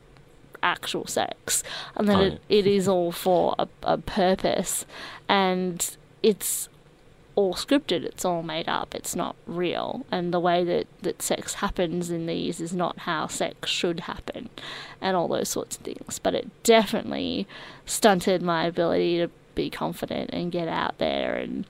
actual 0.64 1.06
sex 1.06 1.64
and 1.96 2.08
that 2.08 2.18
Oh, 2.18 2.22
it, 2.22 2.42
it 2.50 2.68
is 2.68 2.88
all 2.88 3.12
for 3.12 3.56
a, 3.60 3.68
a 3.84 3.98
purpose. 3.98 4.86
And 5.30 5.98
it's 6.24 6.70
all 7.38 7.54
scripted 7.54 8.04
it's 8.04 8.26
all 8.26 8.42
made 8.42 8.68
up 8.68 8.96
it's 8.96 9.16
not 9.16 9.36
real. 9.46 10.06
And 10.12 10.34
the 10.34 10.40
way 10.40 10.64
that, 10.64 10.88
that 11.04 11.22
sex 11.22 11.54
happens 11.56 12.10
in 12.10 12.26
these 12.26 12.60
is 12.60 12.74
not 12.74 13.00
how 13.00 13.28
sex 13.28 13.70
should 13.70 14.02
happen 14.02 14.50
and 15.00 15.16
all 15.16 15.28
those 15.28 15.48
sorts 15.48 15.78
of 15.78 15.84
things. 15.84 16.20
But 16.20 16.34
it 16.34 16.64
definitely 16.64 17.48
stunted 17.86 18.42
my 18.42 18.66
ability 18.66 19.20
to 19.20 19.30
be 19.54 19.70
confident 19.70 20.32
and 20.34 20.52
get 20.52 20.68
out 20.68 20.98
there 20.98 21.36
and 21.36 21.66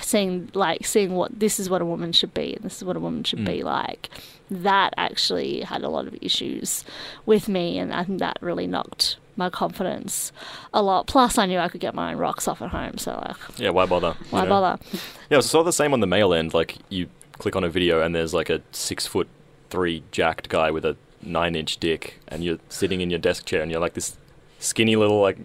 seeing 0.00 0.50
like 0.52 0.86
seeing 0.86 1.14
what 1.14 1.40
this 1.40 1.58
is 1.58 1.70
what 1.70 1.82
a 1.82 1.86
woman 1.86 2.12
should 2.12 2.34
be 2.34 2.54
and 2.54 2.64
this 2.64 2.76
is 2.76 2.84
what 2.84 2.96
a 2.96 3.00
woman 3.00 3.24
should 3.24 3.46
be 3.46 3.60
mm. 3.60 3.64
like. 3.64 4.10
That 4.50 4.92
actually 4.98 5.62
had 5.62 5.82
a 5.82 5.88
lot 5.88 6.06
of 6.06 6.16
issues 6.20 6.84
with 7.24 7.48
me 7.48 7.78
and 7.78 7.92
i 7.92 8.04
think 8.04 8.18
that 8.18 8.38
really 8.40 8.66
knocked 8.66 9.16
my 9.38 9.48
confidence 9.48 10.32
a 10.74 10.82
lot 10.82 11.06
plus 11.06 11.38
i 11.38 11.46
knew 11.46 11.58
i 11.58 11.68
could 11.68 11.80
get 11.80 11.94
my 11.94 12.12
own 12.12 12.18
rocks 12.18 12.46
off 12.48 12.60
at 12.60 12.68
home 12.70 12.98
so 12.98 13.12
like 13.26 13.36
Yeah, 13.58 13.70
why 13.70 13.86
bother? 13.86 14.16
you 14.20 14.26
why 14.30 14.42
know? 14.44 14.48
bother 14.50 14.82
Yeah, 15.30 15.38
it's 15.38 15.46
sort 15.46 15.60
of 15.60 15.66
the 15.66 15.72
same 15.72 15.92
on 15.92 16.00
the 16.00 16.06
male 16.06 16.34
end. 16.34 16.52
Like 16.54 16.76
you 16.88 17.08
click 17.38 17.54
on 17.56 17.62
a 17.64 17.68
video 17.68 18.02
and 18.02 18.14
there's 18.14 18.34
like 18.34 18.50
a 18.50 18.60
six 18.72 19.06
foot 19.06 19.28
three 19.70 20.02
jacked 20.10 20.48
guy 20.48 20.70
with 20.70 20.84
a 20.84 20.96
nine 21.22 21.54
inch 21.54 21.76
dick, 21.78 22.18
and 22.28 22.42
you're 22.42 22.58
sitting 22.68 23.00
in 23.00 23.10
your 23.10 23.18
desk 23.18 23.44
chair 23.44 23.62
and 23.62 23.70
you're 23.70 23.80
like 23.80 23.94
this 23.94 24.16
skinny 24.58 24.96
little 24.96 25.20
like 25.20 25.38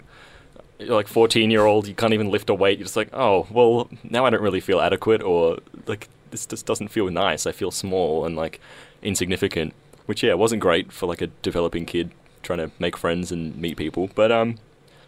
you're 0.79 0.95
like 0.95 1.07
14 1.07 1.51
year 1.51 1.65
old. 1.65 1.87
You 1.87 1.93
can't 1.93 2.13
even 2.13 2.29
lift 2.31 2.49
a 2.49 2.53
weight. 2.53 2.79
You're 2.79 2.85
just 2.85 2.95
like, 2.95 3.09
oh 3.13 3.45
well, 3.51 3.89
now 4.03 4.25
I 4.25 4.29
don't 4.29 4.41
really 4.41 4.61
feel 4.61 4.79
adequate 4.79 5.21
or 5.21 5.59
like 5.85 6.07
this 6.31 6.45
just 6.45 6.65
doesn't 6.65 6.87
feel 6.87 7.09
nice. 7.11 7.45
I 7.45 7.51
feel 7.51 7.69
small 7.71 8.25
and 8.25 8.35
like 8.35 8.59
insignificant. 9.01 9.73
Which 10.05 10.23
yeah, 10.23 10.33
wasn't 10.33 10.61
great 10.61 10.91
for 10.91 11.05
like 11.05 11.21
a 11.21 11.27
developing 11.27 11.85
kid 11.85 12.11
trying 12.43 12.59
to 12.59 12.71
make 12.79 12.95
friends 12.97 13.31
and 13.31 13.55
meet 13.57 13.77
people. 13.77 14.09
But 14.13 14.31
um, 14.31 14.57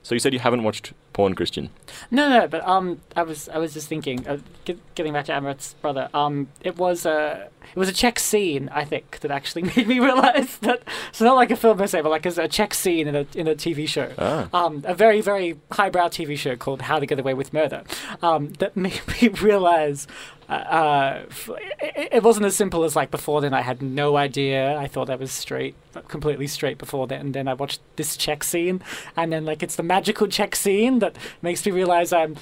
so 0.02 0.16
you 0.16 0.20
said 0.20 0.34
you 0.34 0.40
haven't 0.40 0.64
watched 0.64 0.94
porn, 1.16 1.34
Christian? 1.34 1.70
No, 2.12 2.28
no, 2.30 2.46
but 2.46 2.68
um, 2.68 3.00
I 3.16 3.24
was 3.24 3.48
I 3.50 3.58
was 3.58 3.74
just 3.74 3.88
thinking, 3.88 4.28
uh, 4.28 4.38
get, 4.66 4.78
getting 4.96 5.14
back 5.14 5.26
to 5.26 5.32
Amorette's 5.32 5.74
brother. 5.76 6.10
Um, 6.14 6.50
it 6.62 6.78
was 6.78 7.06
a 7.06 7.50
it 7.74 7.80
was 7.80 7.90
a 7.90 7.94
Czech 7.94 8.20
scene, 8.20 8.70
I 8.74 8.84
think, 8.84 9.20
that 9.22 9.32
actually 9.32 9.64
made 9.76 9.88
me 9.88 10.00
realize 10.00 10.58
that 10.58 10.84
it's 11.10 11.22
not 11.22 11.36
like 11.36 11.52
a 11.52 11.56
film 11.56 11.78
per 11.78 11.88
se, 11.88 12.02
but 12.02 12.10
like 12.10 12.26
as 12.26 12.38
a 12.38 12.48
Czech 12.48 12.74
scene 12.74 13.08
in 13.08 13.16
a 13.16 13.26
in 13.34 13.48
a 13.48 13.56
TV 13.56 13.88
show. 13.88 14.12
Ah. 14.20 14.50
Um, 14.54 14.84
a 14.86 14.94
very 14.94 15.22
very 15.22 15.58
highbrow 15.72 16.10
TV 16.10 16.38
show 16.38 16.58
called 16.58 16.84
How 16.84 17.00
to 17.00 17.06
Get 17.06 17.20
Away 17.20 17.34
with 17.34 17.54
Murder. 17.54 17.84
Um, 18.22 18.52
that 18.60 18.76
made 18.86 19.02
me 19.22 19.30
realize. 19.30 20.08
Uh, 20.48 20.52
uh, 20.52 21.24
f- 21.28 21.50
it, 21.82 22.10
it 22.12 22.24
wasn't 22.24 22.46
as 22.46 22.56
simple 22.56 22.84
as 22.84 22.96
like 22.96 23.10
before 23.10 23.42
then. 23.42 23.52
I 23.52 23.62
had 23.62 23.82
no 23.82 24.16
idea. 24.16 24.78
I 24.78 24.86
thought 24.88 25.10
I 25.10 25.16
was 25.16 25.32
straight, 25.32 25.74
completely 26.08 26.46
straight 26.46 26.78
before 26.78 27.08
then. 27.08 27.22
And 27.22 27.34
then 27.34 27.48
I 27.48 27.56
watched 27.56 27.82
this 27.96 28.16
Czech 28.16 28.44
scene, 28.44 28.84
and 29.18 29.34
then 29.34 29.44
like 29.44 29.64
it's 29.64 29.76
the 29.76 29.82
magical 29.82 30.28
Czech 30.28 30.56
scene 30.56 31.00
that 31.06 31.18
makes 31.42 31.66
me 31.66 31.72
realize 31.72 32.12
I'm 32.14 32.36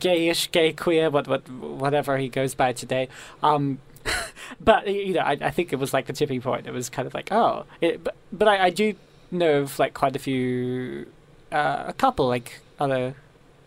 gayish, 0.00 0.50
gay, 0.50 0.72
queer, 0.72 1.10
what, 1.10 1.28
what, 1.28 1.48
whatever 1.48 2.18
he 2.18 2.28
goes 2.28 2.54
by 2.54 2.72
today. 2.72 3.08
Um, 3.42 3.78
but 4.60 4.86
you 4.86 5.14
know, 5.14 5.20
I, 5.20 5.38
I 5.40 5.50
think 5.50 5.72
it 5.72 5.76
was 5.76 5.92
like 5.92 6.06
the 6.06 6.12
tipping 6.12 6.40
point. 6.40 6.66
It 6.66 6.72
was 6.72 6.88
kind 6.88 7.06
of 7.06 7.14
like, 7.14 7.30
oh, 7.32 7.66
it, 7.80 8.02
but 8.02 8.16
but 8.32 8.48
I, 8.48 8.66
I 8.66 8.70
do 8.70 8.94
know 9.30 9.60
of 9.60 9.78
like 9.78 9.94
quite 9.94 10.16
a 10.16 10.18
few, 10.18 11.06
uh, 11.52 11.84
a 11.86 11.92
couple 11.92 12.26
like 12.26 12.60
other 12.78 13.14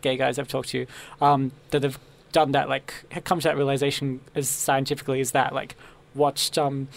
gay 0.01 0.17
guys 0.17 0.39
I've 0.39 0.47
talked 0.47 0.69
to, 0.69 0.85
um, 1.21 1.51
that 1.69 1.83
have 1.83 1.99
done 2.31 2.51
that. 2.53 2.69
Like, 2.69 2.93
have 3.11 3.23
come 3.23 3.39
to 3.39 3.47
that 3.47 3.57
realization 3.57 4.21
as 4.35 4.49
scientifically 4.49 5.21
as 5.21 5.31
that. 5.31 5.53
Like, 5.53 5.75
watched 6.15 6.57
um, 6.57 6.87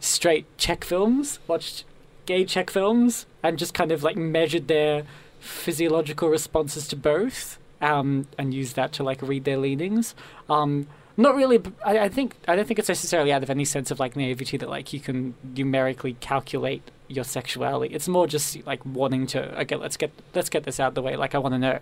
straight 0.00 0.46
Czech 0.58 0.84
films, 0.84 1.38
watched 1.46 1.84
gay 2.26 2.44
Czech 2.44 2.70
films, 2.70 3.26
and 3.42 3.58
just 3.58 3.74
kind 3.74 3.92
of 3.92 4.02
like 4.02 4.16
measured 4.16 4.68
their 4.68 5.04
physiological 5.40 6.28
responses 6.28 6.88
to 6.88 6.96
both, 6.96 7.58
um, 7.80 8.26
and 8.36 8.52
use 8.52 8.74
that 8.74 8.92
to 8.92 9.02
like 9.02 9.22
read 9.22 9.44
their 9.44 9.56
leanings. 9.56 10.14
Um, 10.48 10.86
not 11.16 11.34
really. 11.34 11.60
I, 11.84 11.98
I 11.98 12.08
think 12.08 12.36
I 12.46 12.54
don't 12.54 12.66
think 12.66 12.78
it's 12.78 12.88
necessarily 12.88 13.32
out 13.32 13.42
of 13.42 13.50
any 13.50 13.64
sense 13.64 13.90
of 13.90 13.98
like 13.98 14.14
naivety 14.16 14.56
that 14.56 14.68
like 14.68 14.92
you 14.92 15.00
can 15.00 15.34
numerically 15.56 16.14
calculate 16.20 16.82
your 17.08 17.24
sexuality. 17.24 17.94
It's 17.94 18.08
more 18.08 18.26
just 18.26 18.64
like 18.66 18.84
wanting 18.86 19.26
to. 19.28 19.60
Okay, 19.62 19.76
let's 19.76 19.96
get 19.96 20.12
let's 20.34 20.48
get 20.48 20.64
this 20.64 20.78
out 20.78 20.88
of 20.88 20.94
the 20.94 21.02
way. 21.02 21.16
Like 21.16 21.34
I 21.34 21.38
want 21.38 21.54
to 21.54 21.58
know, 21.58 21.78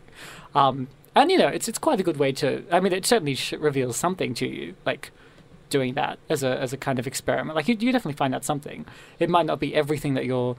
um, 0.54 0.88
and 1.14 1.30
you 1.30 1.38
know, 1.38 1.48
it's 1.48 1.68
it's 1.68 1.78
quite 1.78 2.00
a 2.00 2.02
good 2.02 2.16
way 2.16 2.32
to. 2.32 2.64
I 2.72 2.80
mean, 2.80 2.92
it 2.92 3.04
certainly 3.04 3.36
reveals 3.58 3.96
something 3.96 4.32
to 4.34 4.46
you. 4.46 4.74
Like 4.86 5.10
doing 5.68 5.94
that 5.94 6.18
as 6.28 6.42
a 6.42 6.58
as 6.58 6.72
a 6.72 6.76
kind 6.76 6.98
of 6.98 7.06
experiment. 7.06 7.56
Like 7.56 7.68
you, 7.68 7.76
you 7.78 7.92
definitely 7.92 8.16
find 8.16 8.34
out 8.34 8.44
something. 8.44 8.86
It 9.18 9.28
might 9.28 9.46
not 9.46 9.60
be 9.60 9.74
everything 9.74 10.14
that 10.14 10.24
you're, 10.24 10.56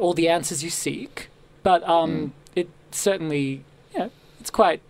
all 0.00 0.14
the 0.14 0.28
answers 0.28 0.64
you 0.64 0.70
seek, 0.70 1.28
but 1.64 1.82
um, 1.88 2.32
it 2.54 2.68
certainly, 2.92 3.64
yeah, 3.92 4.08
it's 4.40 4.50
quite. 4.50 4.80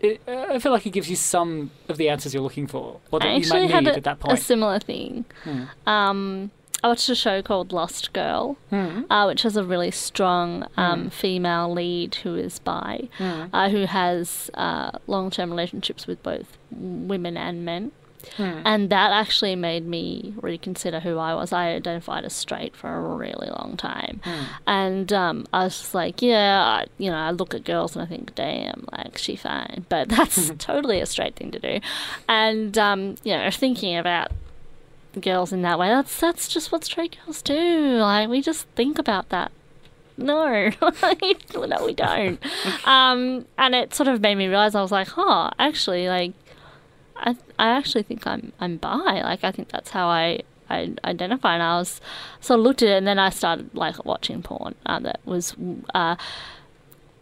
It, 0.00 0.20
uh, 0.26 0.46
I 0.50 0.58
feel 0.58 0.72
like 0.72 0.84
it 0.84 0.90
gives 0.90 1.08
you 1.08 1.14
some 1.14 1.70
of 1.88 1.96
the 1.96 2.08
answers 2.08 2.34
you're 2.34 2.42
looking 2.42 2.66
for, 2.66 2.98
or 3.12 3.20
that 3.20 3.28
i 3.28 3.34
you 3.36 3.46
might 3.48 3.70
need 3.70 3.86
a, 3.86 3.96
at 3.96 4.02
that 4.02 4.18
point. 4.18 4.36
a 4.36 4.42
similar 4.42 4.80
thing 4.80 5.24
Hmm. 5.44 5.62
um 5.88 6.50
I 6.84 6.88
watched 6.88 7.08
a 7.08 7.14
show 7.14 7.42
called 7.42 7.72
Lost 7.72 8.12
Girl, 8.12 8.56
Hmm. 8.70 9.02
uh, 9.08 9.26
which 9.26 9.42
has 9.42 9.56
a 9.56 9.62
really 9.62 9.92
strong 9.92 10.66
um, 10.76 11.02
Hmm. 11.04 11.08
female 11.10 11.72
lead 11.72 12.16
who 12.24 12.34
is 12.34 12.58
bi, 12.58 13.08
Hmm. 13.18 13.44
uh, 13.52 13.68
who 13.68 13.84
has 13.86 14.50
uh, 14.54 14.90
long 15.06 15.30
term 15.30 15.50
relationships 15.50 16.08
with 16.08 16.20
both 16.24 16.58
women 16.72 17.36
and 17.36 17.64
men. 17.64 17.92
Hmm. 18.36 18.60
And 18.64 18.90
that 18.90 19.12
actually 19.12 19.56
made 19.56 19.86
me 19.86 20.34
reconsider 20.40 21.00
who 21.00 21.18
I 21.18 21.34
was. 21.34 21.52
I 21.52 21.70
identified 21.70 22.24
as 22.24 22.32
straight 22.32 22.74
for 22.76 22.92
a 22.92 23.00
really 23.16 23.48
long 23.48 23.76
time. 23.76 24.20
Hmm. 24.24 24.44
And 24.66 25.12
um, 25.12 25.46
I 25.52 25.64
was 25.64 25.78
just 25.78 25.94
like, 25.94 26.22
yeah, 26.22 26.62
I, 26.62 26.86
you 26.98 27.10
know, 27.10 27.16
I 27.16 27.30
look 27.30 27.54
at 27.54 27.64
girls 27.64 27.94
and 27.94 28.02
I 28.02 28.06
think, 28.06 28.34
damn, 28.34 28.86
like, 28.92 29.18
she 29.18 29.36
fine. 29.36 29.86
But 29.92 30.08
that's 30.08 30.50
totally 30.58 31.00
a 31.00 31.06
straight 31.06 31.36
thing 31.36 31.50
to 31.50 31.58
do. 31.58 31.80
And, 32.28 32.76
um, 32.78 33.16
you 33.24 33.36
know, 33.36 33.50
thinking 33.50 33.96
about 33.96 34.32
girls 35.20 35.52
in 35.52 35.62
that 35.62 35.78
way, 35.78 35.88
that's, 35.88 36.18
that's 36.18 36.48
just 36.48 36.72
what 36.72 36.84
straight 36.84 37.18
girls 37.24 37.42
do. 37.42 37.96
Like, 37.98 38.28
we 38.28 38.40
just 38.40 38.66
think 38.68 38.98
about 38.98 39.28
that. 39.28 39.52
No, 40.16 40.70
no, 40.80 41.84
we 41.84 41.94
don't. 41.94 42.38
um, 42.86 43.46
and 43.58 43.74
it 43.74 43.94
sort 43.94 44.08
of 44.08 44.20
made 44.20 44.36
me 44.36 44.46
realize 44.46 44.74
I 44.74 44.82
was 44.82 44.92
like, 44.92 45.08
oh, 45.16 45.50
actually, 45.58 46.08
like, 46.08 46.32
I 47.22 47.36
I 47.58 47.68
actually 47.68 48.02
think 48.02 48.26
I'm 48.26 48.52
I'm 48.60 48.76
bi. 48.76 49.22
Like 49.22 49.44
I 49.44 49.52
think 49.52 49.68
that's 49.68 49.90
how 49.90 50.08
I 50.08 50.42
I 50.68 50.94
identify. 51.04 51.54
And 51.54 51.62
I 51.62 51.78
was 51.78 52.00
sort 52.40 52.60
of 52.60 52.64
looked 52.64 52.82
at 52.82 52.88
it, 52.88 52.96
and 52.98 53.06
then 53.06 53.18
I 53.18 53.30
started 53.30 53.74
like 53.74 54.04
watching 54.04 54.42
porn. 54.42 54.74
Uh, 54.84 55.00
that 55.00 55.20
was. 55.24 55.54
Uh, 55.94 56.16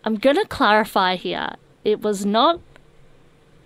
I'm 0.04 0.16
gonna 0.16 0.46
clarify 0.46 1.16
here. 1.16 1.54
It 1.84 2.00
was 2.00 2.24
not 2.24 2.60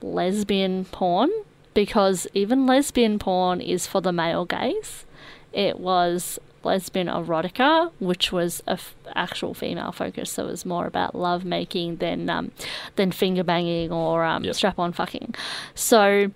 lesbian 0.03 0.85
porn 0.87 1.31
because 1.75 2.27
even 2.35 2.67
lesbian 2.67 3.19
porn 3.19 3.61
is 3.61 3.87
for 3.87 4.01
the 4.01 4.13
male 4.13 4.45
gaze. 4.45 5.05
It 5.53 5.79
was 5.79 6.39
lesbian 6.65 7.07
erotica, 7.09 7.91
which 7.99 8.33
was 8.33 8.63
a 8.67 8.73
f- 8.73 8.95
actual 9.15 9.55
female 9.55 9.93
focus, 9.93 10.31
so 10.31 10.45
it 10.47 10.51
was 10.51 10.65
more 10.67 10.87
about 10.87 11.15
love 11.15 11.45
making 11.45 11.97
than 11.97 12.29
um, 12.31 12.51
than 12.97 13.13
finger 13.13 13.45
banging 13.45 13.93
or 13.93 14.25
um, 14.25 14.45
Yep. 14.45 14.55
strap 14.55 14.79
on 14.79 14.93
fucking. 14.93 15.35
So 15.75 16.31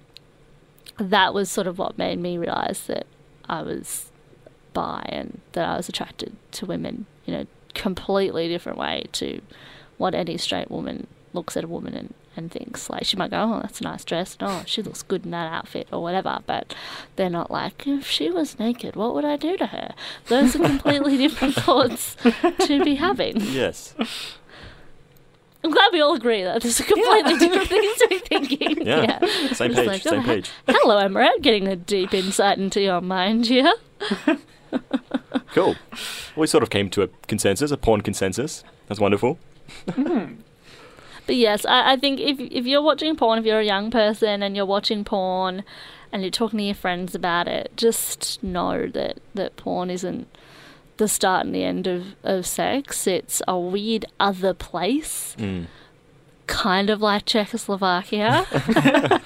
that 0.98 1.32
was 1.34 1.48
sort 1.50 1.66
of 1.66 1.78
what 1.78 1.96
made 1.98 2.18
me 2.18 2.38
realize 2.38 2.86
that 2.86 3.06
I 3.48 3.62
was 3.62 4.10
bi 4.74 5.04
and 5.08 5.40
that 5.52 5.66
I 5.68 5.76
was 5.76 5.88
attracted 5.88 6.36
to 6.52 6.66
women 6.66 7.06
in 7.26 7.34
a 7.34 7.46
completely 7.74 8.48
different 8.48 8.78
way 8.78 9.04
to 9.12 9.40
what 9.96 10.14
any 10.14 10.36
straight 10.36 10.70
woman 10.70 11.06
looks 11.32 11.56
at 11.56 11.64
a 11.64 11.68
woman 11.68 11.94
and, 11.94 12.14
and 12.38 12.50
thinks. 12.50 12.88
Like, 12.88 13.04
she 13.04 13.16
might 13.16 13.30
go, 13.30 13.42
oh, 13.42 13.60
that's 13.60 13.80
a 13.80 13.84
nice 13.84 14.04
dress. 14.04 14.36
and, 14.40 14.48
Oh, 14.48 14.62
she 14.64 14.80
looks 14.82 15.02
good 15.02 15.24
in 15.24 15.32
that 15.32 15.52
outfit 15.52 15.88
or 15.92 16.02
whatever. 16.02 16.38
But 16.46 16.74
they're 17.16 17.28
not 17.28 17.50
like, 17.50 17.86
if 17.86 18.06
she 18.06 18.30
was 18.30 18.58
naked, 18.58 18.96
what 18.96 19.14
would 19.14 19.24
I 19.24 19.36
do 19.36 19.56
to 19.58 19.66
her? 19.66 19.94
Those 20.26 20.56
are 20.56 20.60
completely 20.60 21.16
different 21.24 21.54
thoughts 21.56 22.16
to 22.60 22.84
be 22.84 22.94
having. 22.94 23.40
Yes. 23.40 23.94
I'm 25.64 25.72
glad 25.72 25.90
we 25.92 26.00
all 26.00 26.14
agree 26.14 26.44
that 26.44 26.62
there's 26.62 26.78
a 26.78 26.84
completely 26.84 27.36
different 27.36 27.68
things 27.68 27.96
to 27.98 28.08
be 28.08 28.18
thinking. 28.20 28.78
Yeah. 28.86 29.18
Same 29.52 29.72
Just 29.72 29.74
page. 29.74 29.86
like, 29.86 30.02
same 30.02 30.20
oh, 30.20 30.22
page. 30.22 30.50
Hello, 30.68 30.98
Emerald. 30.98 31.42
Getting 31.42 31.66
a 31.66 31.74
deep 31.74 32.14
insight 32.14 32.58
into 32.58 32.80
your 32.80 33.00
mind 33.00 33.46
here. 33.46 33.74
Cool. 35.52 35.74
We 36.36 36.46
sort 36.46 36.62
of 36.62 36.70
came 36.70 36.88
to 36.90 37.02
a 37.02 37.08
consensus, 37.26 37.70
a 37.72 37.76
porn 37.76 38.02
consensus. 38.02 38.62
That's 38.86 39.00
wonderful. 39.00 39.38
Hmm. 39.90 40.34
But 41.28 41.36
yes, 41.36 41.66
I, 41.66 41.92
I 41.92 41.96
think 41.96 42.20
if 42.20 42.40
if 42.40 42.64
you're 42.66 42.80
watching 42.82 43.14
porn, 43.14 43.38
if 43.38 43.44
you're 43.44 43.60
a 43.60 43.64
young 43.64 43.90
person 43.90 44.42
and 44.42 44.56
you're 44.56 44.64
watching 44.66 45.04
porn 45.04 45.62
and 46.10 46.22
you're 46.22 46.30
talking 46.30 46.58
to 46.58 46.64
your 46.64 46.74
friends 46.74 47.14
about 47.14 47.46
it, 47.46 47.70
just 47.76 48.42
know 48.42 48.86
that, 48.86 49.18
that 49.34 49.56
porn 49.56 49.90
isn't 49.90 50.26
the 50.96 51.06
start 51.06 51.44
and 51.44 51.54
the 51.54 51.64
end 51.64 51.86
of, 51.86 52.16
of 52.24 52.46
sex. 52.46 53.06
It's 53.06 53.42
a 53.46 53.58
weird 53.58 54.06
other 54.18 54.54
place, 54.54 55.36
Mm. 55.38 55.66
Kind 56.48 56.90
of 56.90 57.00
like 57.00 57.24
Czechoslovakia. 57.26 58.44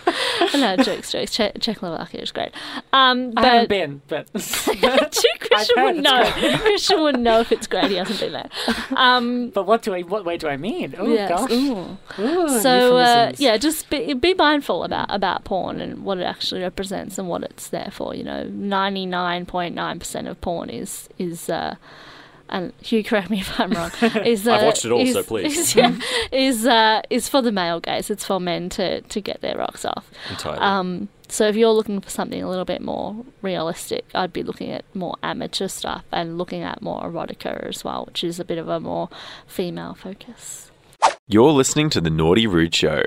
no, 0.54 0.76
jokes, 0.76 1.10
jokes. 1.10 1.32
Che- 1.32 1.52
Czechoslovakia 1.58 2.20
is 2.20 2.32
great. 2.32 2.52
Um, 2.92 3.32
I 3.36 3.46
haven't 3.46 3.62
but 3.62 3.68
been, 3.68 4.02
but 4.08 4.26
Christian 4.32 5.84
would 5.84 6.02
know. 6.02 6.24
Christian 6.60 7.00
would 7.00 7.18
know 7.18 7.40
if 7.40 7.50
it's 7.52 7.66
great. 7.66 7.90
He 7.90 7.96
hasn't 7.96 8.20
been 8.20 8.32
there. 8.32 8.50
Um, 8.96 9.48
but 9.50 9.66
what 9.66 9.82
do 9.82 9.94
I? 9.94 10.02
What 10.02 10.24
way 10.24 10.36
do 10.36 10.48
I 10.48 10.56
mean? 10.56 10.94
Oh 10.98 11.06
yes. 11.08 11.28
gosh. 11.30 11.50
ooh. 11.50 11.96
Ooh, 12.18 12.60
So 12.60 12.98
uh, 12.98 13.32
yeah, 13.38 13.56
just 13.56 13.88
be, 13.88 14.12
be 14.14 14.34
mindful 14.34 14.84
about 14.84 15.06
about 15.08 15.44
porn 15.44 15.80
and 15.80 16.04
what 16.04 16.18
it 16.18 16.24
actually 16.24 16.60
represents 16.62 17.18
and 17.18 17.28
what 17.28 17.42
it's 17.42 17.68
there 17.68 17.90
for. 17.92 18.14
You 18.14 18.24
know, 18.24 18.44
ninety 18.44 19.06
nine 19.06 19.46
point 19.46 19.74
nine 19.74 19.98
percent 19.98 20.28
of 20.28 20.40
porn 20.40 20.68
is 20.68 21.08
is 21.18 21.48
uh, 21.48 21.76
and 22.52 22.78
Huw, 22.82 23.04
correct 23.04 23.30
me 23.30 23.40
if 23.40 23.58
I'm 23.58 23.72
wrong. 23.72 23.90
Is 24.24 24.46
uh, 24.46 24.52
I've 24.52 24.64
watched 24.64 24.84
it 24.84 24.92
all, 24.92 25.00
is, 25.00 25.14
so 25.14 25.22
please. 25.22 25.58
is, 25.58 25.74
yeah, 25.74 25.98
is 26.30 26.66
uh, 26.66 27.02
is 27.10 27.28
for 27.28 27.42
the 27.42 27.50
male 27.50 27.80
gaze. 27.80 28.10
It's 28.10 28.24
for 28.24 28.38
men 28.38 28.68
to 28.70 29.00
to 29.00 29.20
get 29.20 29.40
their 29.40 29.56
rocks 29.56 29.84
off. 29.84 30.08
Entirely. 30.30 30.58
Um, 30.60 31.08
so 31.28 31.48
if 31.48 31.56
you're 31.56 31.72
looking 31.72 31.98
for 32.02 32.10
something 32.10 32.42
a 32.42 32.48
little 32.48 32.66
bit 32.66 32.82
more 32.82 33.24
realistic, 33.40 34.04
I'd 34.14 34.34
be 34.34 34.42
looking 34.42 34.70
at 34.70 34.84
more 34.94 35.16
amateur 35.22 35.66
stuff 35.66 36.04
and 36.12 36.36
looking 36.36 36.62
at 36.62 36.82
more 36.82 37.00
erotica 37.02 37.66
as 37.66 37.82
well, 37.82 38.04
which 38.04 38.22
is 38.22 38.38
a 38.38 38.44
bit 38.44 38.58
of 38.58 38.68
a 38.68 38.78
more 38.78 39.08
female 39.46 39.94
focus. 39.94 40.70
You're 41.26 41.52
listening 41.52 41.88
to 41.90 42.02
The 42.02 42.10
Naughty 42.10 42.46
Rude 42.46 42.74
Show. 42.74 43.02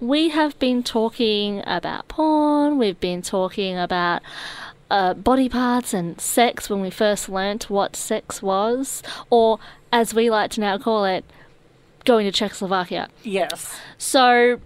We 0.00 0.30
have 0.30 0.58
been 0.58 0.82
talking 0.82 1.62
about 1.64 2.08
porn. 2.08 2.76
We've 2.76 2.98
been 2.98 3.22
talking 3.22 3.78
about 3.78 4.22
uh, 4.92 5.14
body 5.14 5.48
parts 5.48 5.94
and 5.94 6.20
sex 6.20 6.68
when 6.68 6.82
we 6.82 6.90
first 6.90 7.30
learnt 7.30 7.70
what 7.70 7.96
sex 7.96 8.42
was, 8.42 9.02
or 9.30 9.58
as 9.90 10.12
we 10.12 10.28
like 10.28 10.50
to 10.50 10.60
now 10.60 10.76
call 10.76 11.06
it, 11.06 11.24
going 12.04 12.26
to 12.26 12.32
Czechoslovakia. 12.32 13.08
Yes. 13.22 13.74
So 13.96 14.60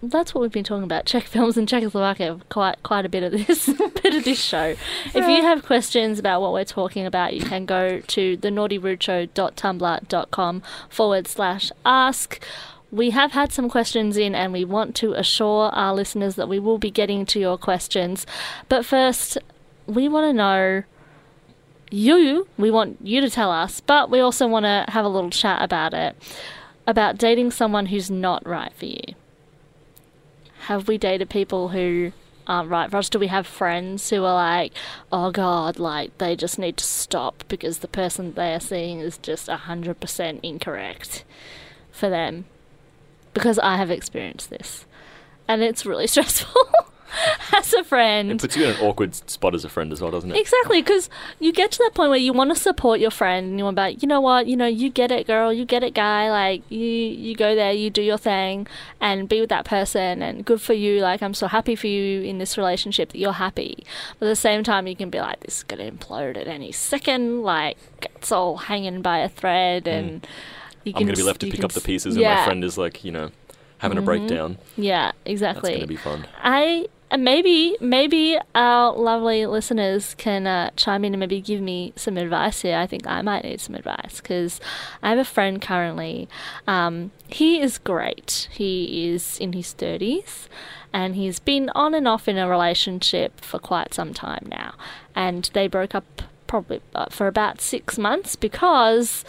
that's 0.00 0.32
what 0.32 0.42
we've 0.42 0.52
been 0.52 0.62
talking 0.62 0.84
about. 0.84 1.06
Czech 1.06 1.24
films 1.24 1.56
and 1.56 1.68
Czechoslovakia. 1.68 2.38
Quite 2.50 2.84
quite 2.84 3.04
a 3.04 3.08
bit 3.08 3.24
of 3.24 3.32
this 3.32 3.66
bit 4.02 4.14
of 4.14 4.22
this 4.22 4.40
show. 4.40 4.76
If 5.06 5.28
you 5.28 5.42
have 5.42 5.64
questions 5.64 6.20
about 6.20 6.40
what 6.40 6.52
we're 6.52 6.64
talking 6.64 7.04
about, 7.04 7.34
you 7.34 7.42
can 7.42 7.66
go 7.66 7.98
to 7.98 8.36
thenaughtyrudeshow.tumblr.com 8.36 10.62
forward 10.88 11.26
slash 11.26 11.72
ask. 11.84 12.40
We 12.92 13.10
have 13.10 13.32
had 13.32 13.50
some 13.50 13.68
questions 13.68 14.16
in, 14.16 14.36
and 14.36 14.52
we 14.52 14.64
want 14.64 14.94
to 14.96 15.14
assure 15.14 15.70
our 15.70 15.92
listeners 15.92 16.36
that 16.36 16.48
we 16.48 16.60
will 16.60 16.78
be 16.78 16.92
getting 16.92 17.26
to 17.26 17.40
your 17.40 17.58
questions. 17.58 18.24
But 18.68 18.86
first, 18.86 19.36
we 19.86 20.08
want 20.08 20.28
to 20.28 20.32
know 20.32 20.82
you. 21.90 22.48
We 22.56 22.70
want 22.70 22.98
you 23.02 23.20
to 23.20 23.30
tell 23.30 23.50
us, 23.50 23.80
but 23.80 24.10
we 24.10 24.20
also 24.20 24.46
want 24.46 24.64
to 24.64 24.84
have 24.88 25.04
a 25.04 25.08
little 25.08 25.30
chat 25.30 25.62
about 25.62 25.94
it. 25.94 26.16
About 26.86 27.16
dating 27.16 27.50
someone 27.50 27.86
who's 27.86 28.10
not 28.10 28.46
right 28.46 28.72
for 28.74 28.84
you 28.84 29.14
have 30.64 30.88
we 30.88 30.96
dated 30.96 31.28
people 31.28 31.68
who 31.68 32.12
aren't 32.46 32.70
right 32.70 32.90
for 32.90 32.96
us? 32.98 33.10
Do 33.10 33.18
we 33.18 33.26
have 33.26 33.46
friends 33.46 34.08
who 34.10 34.24
are 34.24 34.34
like, 34.34 34.72
oh 35.12 35.30
god, 35.30 35.78
like 35.78 36.16
they 36.18 36.36
just 36.36 36.58
need 36.58 36.76
to 36.78 36.84
stop 36.84 37.44
because 37.48 37.78
the 37.78 37.88
person 37.88 38.32
they 38.32 38.54
are 38.54 38.60
seeing 38.60 39.00
is 39.00 39.18
just 39.18 39.48
100% 39.48 40.40
incorrect 40.42 41.24
for 41.92 42.08
them? 42.08 42.46
Because 43.34 43.58
I 43.58 43.76
have 43.76 43.90
experienced 43.90 44.50
this. 44.50 44.86
And 45.46 45.62
it's 45.62 45.84
really 45.84 46.06
stressful 46.14 46.62
as 47.52 47.72
a 47.72 47.84
friend. 47.84 48.30
it 48.30 48.40
puts 48.40 48.56
you 48.56 48.64
in 48.64 48.70
an 48.70 48.80
awkward 48.80 49.14
spot 49.14 49.54
as 49.54 49.64
a 49.64 49.68
friend 49.68 49.92
as 49.92 50.00
well, 50.00 50.10
doesn't 50.10 50.30
it? 50.30 50.36
Exactly, 50.38 50.82
because 50.82 51.08
you 51.40 51.52
get 51.52 51.72
to 51.72 51.78
that 51.78 51.94
point 51.94 52.10
where 52.10 52.18
you 52.18 52.32
want 52.32 52.50
to 52.50 52.56
support 52.56 53.00
your 53.00 53.10
friend, 53.10 53.46
and 53.50 53.58
you 53.58 53.64
want 53.64 53.76
to 53.76 53.80
be 53.80 53.84
like, 53.84 54.02
you 54.02 54.08
know 54.08 54.20
what, 54.20 54.46
you 54.46 54.56
know, 54.56 54.66
you 54.66 54.90
get 54.90 55.10
it, 55.10 55.26
girl, 55.26 55.52
you 55.52 55.64
get 55.64 55.82
it, 55.82 55.94
guy. 55.94 56.30
Like 56.30 56.62
you, 56.70 56.78
you 56.80 57.34
go 57.34 57.54
there, 57.54 57.72
you 57.72 57.90
do 57.90 58.02
your 58.02 58.18
thing, 58.18 58.66
and 59.00 59.28
be 59.28 59.40
with 59.40 59.50
that 59.50 59.64
person, 59.64 60.22
and 60.22 60.44
good 60.44 60.60
for 60.60 60.74
you. 60.74 61.00
Like 61.00 61.22
I'm 61.22 61.34
so 61.34 61.46
happy 61.46 61.76
for 61.76 61.86
you 61.86 62.22
in 62.22 62.38
this 62.38 62.56
relationship 62.58 63.12
that 63.12 63.18
you're 63.18 63.32
happy. 63.32 63.84
But 64.18 64.26
at 64.26 64.30
the 64.30 64.36
same 64.36 64.64
time, 64.64 64.86
you 64.86 64.96
can 64.96 65.10
be 65.10 65.20
like, 65.20 65.40
this 65.40 65.58
is 65.58 65.62
gonna 65.64 65.90
implode 65.90 66.36
at 66.36 66.48
any 66.48 66.72
second. 66.72 67.42
Like 67.42 67.78
it's 68.16 68.32
all 68.32 68.56
hanging 68.56 69.02
by 69.02 69.18
a 69.18 69.28
thread, 69.28 69.86
and 69.86 70.26
you 70.84 70.92
Mm. 70.92 70.96
I'm 70.96 71.02
going 71.04 71.14
to 71.14 71.20
be 71.20 71.22
left 71.22 71.40
to 71.40 71.50
pick 71.50 71.64
up 71.64 71.72
the 71.72 71.80
pieces, 71.80 72.14
yeah, 72.16 72.28
and 72.30 72.38
my 72.40 72.44
friend 72.44 72.64
is 72.64 72.76
like, 72.76 73.04
you 73.04 73.10
know, 73.10 73.30
having 73.78 73.96
a 73.96 74.02
breakdown. 74.02 74.58
Yeah, 74.76 75.12
exactly. 75.24 75.70
That's 75.70 75.78
going 75.78 75.80
to 75.80 75.86
be 75.86 75.96
fun. 75.96 76.26
I 76.42 76.88
and 77.10 77.24
maybe 77.24 77.76
maybe 77.80 78.38
our 78.54 78.92
lovely 78.92 79.46
listeners 79.46 80.14
can 80.14 80.46
uh, 80.46 80.70
chime 80.76 81.04
in 81.04 81.12
and 81.12 81.20
maybe 81.20 81.40
give 81.40 81.60
me 81.60 81.92
some 81.96 82.16
advice 82.16 82.62
here. 82.62 82.76
I 82.76 82.86
think 82.86 83.06
I 83.06 83.22
might 83.22 83.44
need 83.44 83.60
some 83.60 83.74
advice 83.74 84.20
because 84.20 84.60
I 85.02 85.10
have 85.10 85.18
a 85.18 85.24
friend 85.24 85.60
currently. 85.60 86.28
Um, 86.66 87.12
he 87.28 87.60
is 87.60 87.78
great. 87.78 88.48
He 88.50 89.08
is 89.08 89.38
in 89.38 89.52
his 89.52 89.72
thirties, 89.72 90.48
and 90.92 91.14
he's 91.14 91.38
been 91.38 91.70
on 91.70 91.94
and 91.94 92.08
off 92.08 92.26
in 92.26 92.38
a 92.38 92.48
relationship 92.48 93.40
for 93.40 93.58
quite 93.58 93.94
some 93.94 94.14
time 94.14 94.46
now. 94.48 94.74
And 95.14 95.50
they 95.52 95.68
broke 95.68 95.94
up 95.94 96.22
probably 96.46 96.80
uh, 96.94 97.06
for 97.10 97.26
about 97.26 97.60
six 97.60 97.98
months 97.98 98.36
because. 98.36 99.24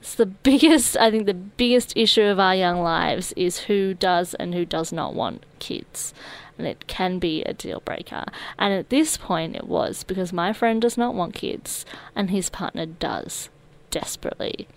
It's 0.00 0.16
the 0.16 0.26
biggest, 0.50 0.98
I 0.98 1.10
think, 1.10 1.24
the 1.24 1.32
biggest 1.32 1.96
issue 1.96 2.24
of 2.24 2.38
our 2.38 2.54
young 2.54 2.82
lives 2.82 3.32
is 3.38 3.60
who 3.60 3.94
does 3.94 4.34
and 4.34 4.52
who 4.52 4.66
does 4.66 4.92
not 4.92 5.14
want 5.14 5.46
kids. 5.60 6.12
And 6.56 6.66
it 6.66 6.86
can 6.86 7.18
be 7.18 7.42
a 7.42 7.52
deal 7.52 7.80
breaker. 7.80 8.24
And 8.58 8.72
at 8.72 8.88
this 8.90 9.16
point, 9.16 9.56
it 9.56 9.66
was 9.66 10.04
because 10.04 10.32
my 10.32 10.52
friend 10.52 10.80
does 10.80 10.96
not 10.96 11.14
want 11.14 11.34
kids 11.34 11.84
and 12.14 12.30
his 12.30 12.48
partner 12.48 12.86
does 12.86 13.48
desperately. 13.90 14.68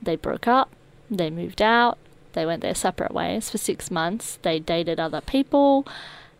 They 0.00 0.16
broke 0.16 0.48
up, 0.48 0.70
they 1.10 1.28
moved 1.30 1.60
out, 1.62 1.98
they 2.32 2.46
went 2.46 2.62
their 2.62 2.74
separate 2.74 3.12
ways 3.12 3.50
for 3.50 3.58
six 3.58 3.90
months, 3.90 4.38
they 4.42 4.58
dated 4.58 4.98
other 4.98 5.20
people, 5.20 5.86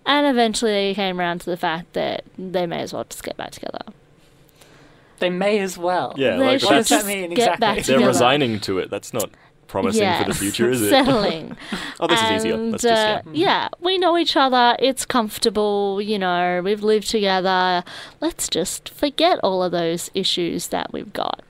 and 0.07 0.27
eventually 0.27 0.73
they 0.73 0.95
came 0.95 1.20
around 1.20 1.43
to 1.43 1.51
the 1.51 1.57
fact 1.57 1.93
that 1.93 2.25
they 2.39 2.66
may 2.66 2.81
as 2.81 2.93
well 2.95 3.05
just 3.05 3.23
get 3.23 3.37
back 3.37 3.51
together. 3.53 3.83
They 5.18 5.31
may 5.31 5.59
as 5.61 5.79
well. 5.79 6.14
Yeah, 6.16 6.37
They 6.39 6.45
like 6.47 6.61
should 6.61 6.66
what 6.70 6.75
does 6.77 6.89
that 6.89 7.07
mean 7.07 7.29
get 7.31 7.33
exactly? 7.39 7.61
back 7.61 7.75
they're 7.77 7.85
together. 7.97 8.07
resigning 8.07 8.59
to 8.61 8.79
it. 8.79 8.91
That's 8.91 9.12
not 9.12 9.31
promising 9.73 10.12
for 10.18 10.25
the 10.25 10.35
future, 10.35 10.70
is 10.70 10.83
it? 10.83 10.91
Settling. 10.91 11.57
oh, 12.01 12.07
this 12.07 12.23
is 12.23 12.31
easier. 12.31 12.57
Let's 12.57 12.83
just 12.83 12.95
yeah. 13.03 13.23
uh, 13.27 13.31
yeah, 13.33 13.68
we 13.81 13.99
know 13.99 14.16
each 14.16 14.37
other. 14.37 14.77
It's 14.79 15.05
comfortable. 15.05 16.01
You 16.01 16.18
know, 16.18 16.61
we've 16.62 16.83
lived 16.83 17.09
together. 17.11 17.83
Let's 18.20 18.49
just 18.49 18.91
forget 18.91 19.41
all 19.43 19.62
of 19.62 19.73
those 19.73 20.11
issues 20.14 20.68
that 20.68 20.93
we've 20.93 21.12
got. 21.12 21.43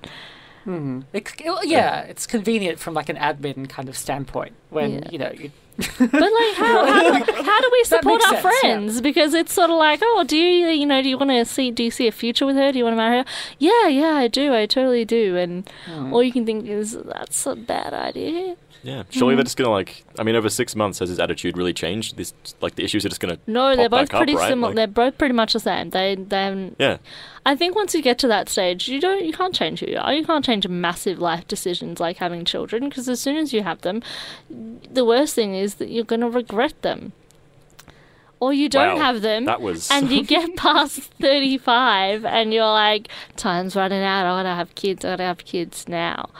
It, 0.64 1.04
it- 1.12 1.68
yeah, 1.68 2.02
it's 2.02 2.26
convenient 2.26 2.78
from 2.78 2.94
like 2.94 3.08
an 3.08 3.16
admin 3.16 3.68
kind 3.68 3.88
of 3.88 3.96
standpoint 3.96 4.54
when 4.70 4.92
Yeah. 4.92 5.08
you 5.10 5.18
know 5.18 5.32
you, 5.36 5.50
But 5.76 6.12
like, 6.12 6.54
how, 6.56 6.86
how, 6.86 7.02
do, 7.24 7.32
how 7.42 7.60
do 7.60 7.68
we 7.72 7.84
support 7.84 8.22
our 8.22 8.28
sense, 8.40 8.44
yeah. 8.44 8.60
friends? 8.60 9.00
Because 9.00 9.34
it's 9.34 9.52
sort 9.52 9.70
of 9.70 9.76
like, 9.78 10.00
oh, 10.02 10.24
do 10.26 10.36
you, 10.36 10.68
you 10.68 10.86
know, 10.86 11.02
do 11.02 11.08
you 11.08 11.16
want 11.18 11.30
to 11.30 11.44
see, 11.44 11.70
do 11.70 11.82
you 11.82 11.90
see 11.90 12.06
a 12.06 12.12
future 12.12 12.44
with 12.46 12.56
her? 12.56 12.72
Do 12.72 12.78
you 12.78 12.84
want 12.84 12.92
to 12.94 12.98
marry 12.98 13.18
her? 13.18 13.24
Yeah, 13.58 13.88
yeah, 13.88 14.14
I 14.16 14.28
do. 14.28 14.54
I 14.54 14.66
totally 14.66 15.04
do. 15.04 15.36
And 15.36 15.68
Hmm. 15.86 16.12
all 16.12 16.22
you 16.22 16.32
can 16.32 16.44
think 16.46 16.66
is 16.68 16.92
that's 17.04 17.46
a 17.46 17.56
bad 17.56 17.94
idea. 17.94 18.56
Yeah, 18.84 19.02
Mm. 19.02 19.06
surely 19.12 19.34
they're 19.36 19.44
just 19.44 19.56
gonna 19.56 19.70
like. 19.70 20.04
I 20.18 20.24
mean, 20.24 20.34
over 20.34 20.48
six 20.50 20.74
months 20.74 20.98
has 20.98 21.08
his 21.08 21.20
attitude 21.20 21.56
really 21.56 21.72
changed? 21.72 22.16
This 22.16 22.34
like 22.60 22.74
the 22.74 22.82
issues 22.82 23.06
are 23.06 23.08
just 23.10 23.20
gonna. 23.20 23.38
No, 23.46 23.76
they're 23.76 23.88
both 23.88 24.08
back 24.10 24.18
pretty 24.18 24.34
right? 24.34 24.48
similar. 24.48 24.70
Like- 24.70 24.76
they're 24.76 24.86
both 24.88 25.18
pretty 25.18 25.34
much 25.34 25.52
the 25.52 25.60
same. 25.60 25.90
They 25.90 26.16
they 26.16 26.42
haven't 26.44 26.76
Yeah, 26.80 26.96
I 27.46 27.54
think 27.54 27.76
once 27.76 27.94
you 27.94 28.02
get 28.02 28.18
to 28.18 28.28
that 28.28 28.48
stage, 28.48 28.88
you 28.88 29.00
don't, 29.00 29.24
you 29.24 29.32
can't 29.32 29.54
change 29.54 29.80
who 29.80 29.86
you 29.86 29.98
are. 29.98 30.12
You 30.12 30.24
can't 30.26 30.44
change 30.44 30.66
massive 30.66 31.20
life 31.20 31.46
decisions 31.46 32.00
like 32.00 32.16
having 32.16 32.44
children 32.44 32.88
because 32.88 33.08
as 33.08 33.20
soon 33.20 33.36
as 33.36 33.52
you 33.52 33.62
have 33.62 33.82
them, 33.82 34.02
the 34.50 35.04
worst 35.04 35.34
thing 35.36 35.54
is 35.54 35.76
that 35.76 35.88
you're 35.88 36.02
going 36.04 36.20
to 36.22 36.28
regret 36.28 36.74
them, 36.82 37.12
or 38.40 38.52
you 38.52 38.68
don't 38.68 38.98
Wow, 38.98 39.04
have 39.04 39.22
them, 39.22 39.44
that 39.44 39.60
was. 39.60 39.88
and 39.92 40.10
you 40.10 40.24
get 40.36 40.56
past 40.56 41.02
thirty-five, 41.20 42.24
and 42.24 42.52
you're 42.52 42.64
like, 42.64 43.06
time's 43.36 43.76
running 43.76 44.02
out. 44.02 44.26
I 44.26 44.38
gotta 44.42 44.56
have 44.56 44.74
kids. 44.74 45.04
I 45.04 45.10
gotta 45.10 45.22
have 45.22 45.44
kids 45.44 45.86
now. 45.88 46.30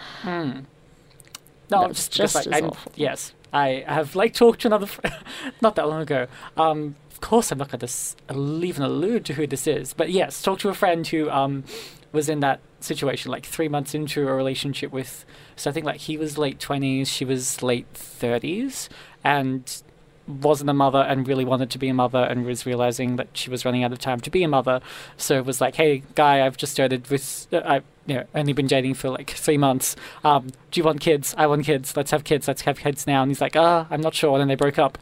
No, 1.70 1.86
That's 1.86 2.08
just, 2.08 2.12
just 2.12 2.34
just 2.34 2.46
like 2.48 2.64
awful. 2.64 2.92
yes, 2.96 3.32
I 3.52 3.84
have 3.86 4.14
like 4.14 4.34
talked 4.34 4.62
to 4.62 4.68
another 4.68 4.88
not 5.60 5.74
that 5.76 5.88
long 5.88 6.02
ago. 6.02 6.26
Um, 6.56 6.96
of 7.10 7.20
course, 7.20 7.50
I'm 7.50 7.58
not 7.58 7.70
going 7.70 7.80
to 7.80 8.64
even 8.66 8.82
allude 8.82 9.24
to 9.26 9.34
who 9.34 9.46
this 9.46 9.66
is, 9.66 9.92
but 9.92 10.10
yes, 10.10 10.42
talked 10.42 10.60
to 10.62 10.68
a 10.68 10.74
friend 10.74 11.06
who 11.06 11.30
um 11.30 11.64
was 12.12 12.28
in 12.28 12.40
that 12.40 12.60
situation 12.80 13.30
like 13.30 13.46
three 13.46 13.68
months 13.68 13.94
into 13.94 14.28
a 14.28 14.34
relationship 14.34 14.92
with. 14.92 15.24
So 15.56 15.70
I 15.70 15.72
think 15.72 15.86
like 15.86 16.00
he 16.00 16.16
was 16.16 16.36
late 16.36 16.58
twenties, 16.60 17.08
she 17.08 17.24
was 17.24 17.62
late 17.62 17.86
thirties, 17.94 18.88
and 19.24 19.82
wasn't 20.26 20.70
a 20.70 20.74
mother 20.74 21.00
and 21.00 21.26
really 21.26 21.44
wanted 21.44 21.70
to 21.70 21.78
be 21.78 21.88
a 21.88 21.94
mother 21.94 22.20
and 22.20 22.44
was 22.44 22.64
realizing 22.64 23.16
that 23.16 23.28
she 23.32 23.50
was 23.50 23.64
running 23.64 23.82
out 23.82 23.92
of 23.92 23.98
time 23.98 24.20
to 24.20 24.30
be 24.30 24.42
a 24.42 24.48
mother. 24.48 24.80
So 25.16 25.36
it 25.36 25.44
was 25.44 25.60
like, 25.60 25.74
hey, 25.74 26.02
guy, 26.14 26.44
I've 26.46 26.56
just 26.56 26.72
started 26.72 27.08
with, 27.08 27.48
uh, 27.52 27.60
I 27.64 27.82
you 28.06 28.16
know, 28.16 28.24
only 28.34 28.52
been 28.52 28.66
dating 28.66 28.94
for 28.94 29.10
like 29.10 29.30
three 29.30 29.58
months. 29.58 29.96
Um, 30.24 30.48
do 30.70 30.80
you 30.80 30.84
want 30.84 31.00
kids? 31.00 31.34
I 31.36 31.46
want 31.46 31.64
kids. 31.64 31.96
Let's 31.96 32.10
have 32.10 32.24
kids. 32.24 32.48
Let's 32.48 32.62
have 32.62 32.78
kids 32.78 33.06
now. 33.06 33.22
And 33.22 33.30
he's 33.30 33.40
like, 33.40 33.56
ah, 33.56 33.86
I'm 33.90 34.00
not 34.00 34.14
sure. 34.14 34.32
And 34.32 34.40
then 34.40 34.48
they 34.48 34.54
broke 34.54 34.78
up. 34.78 34.98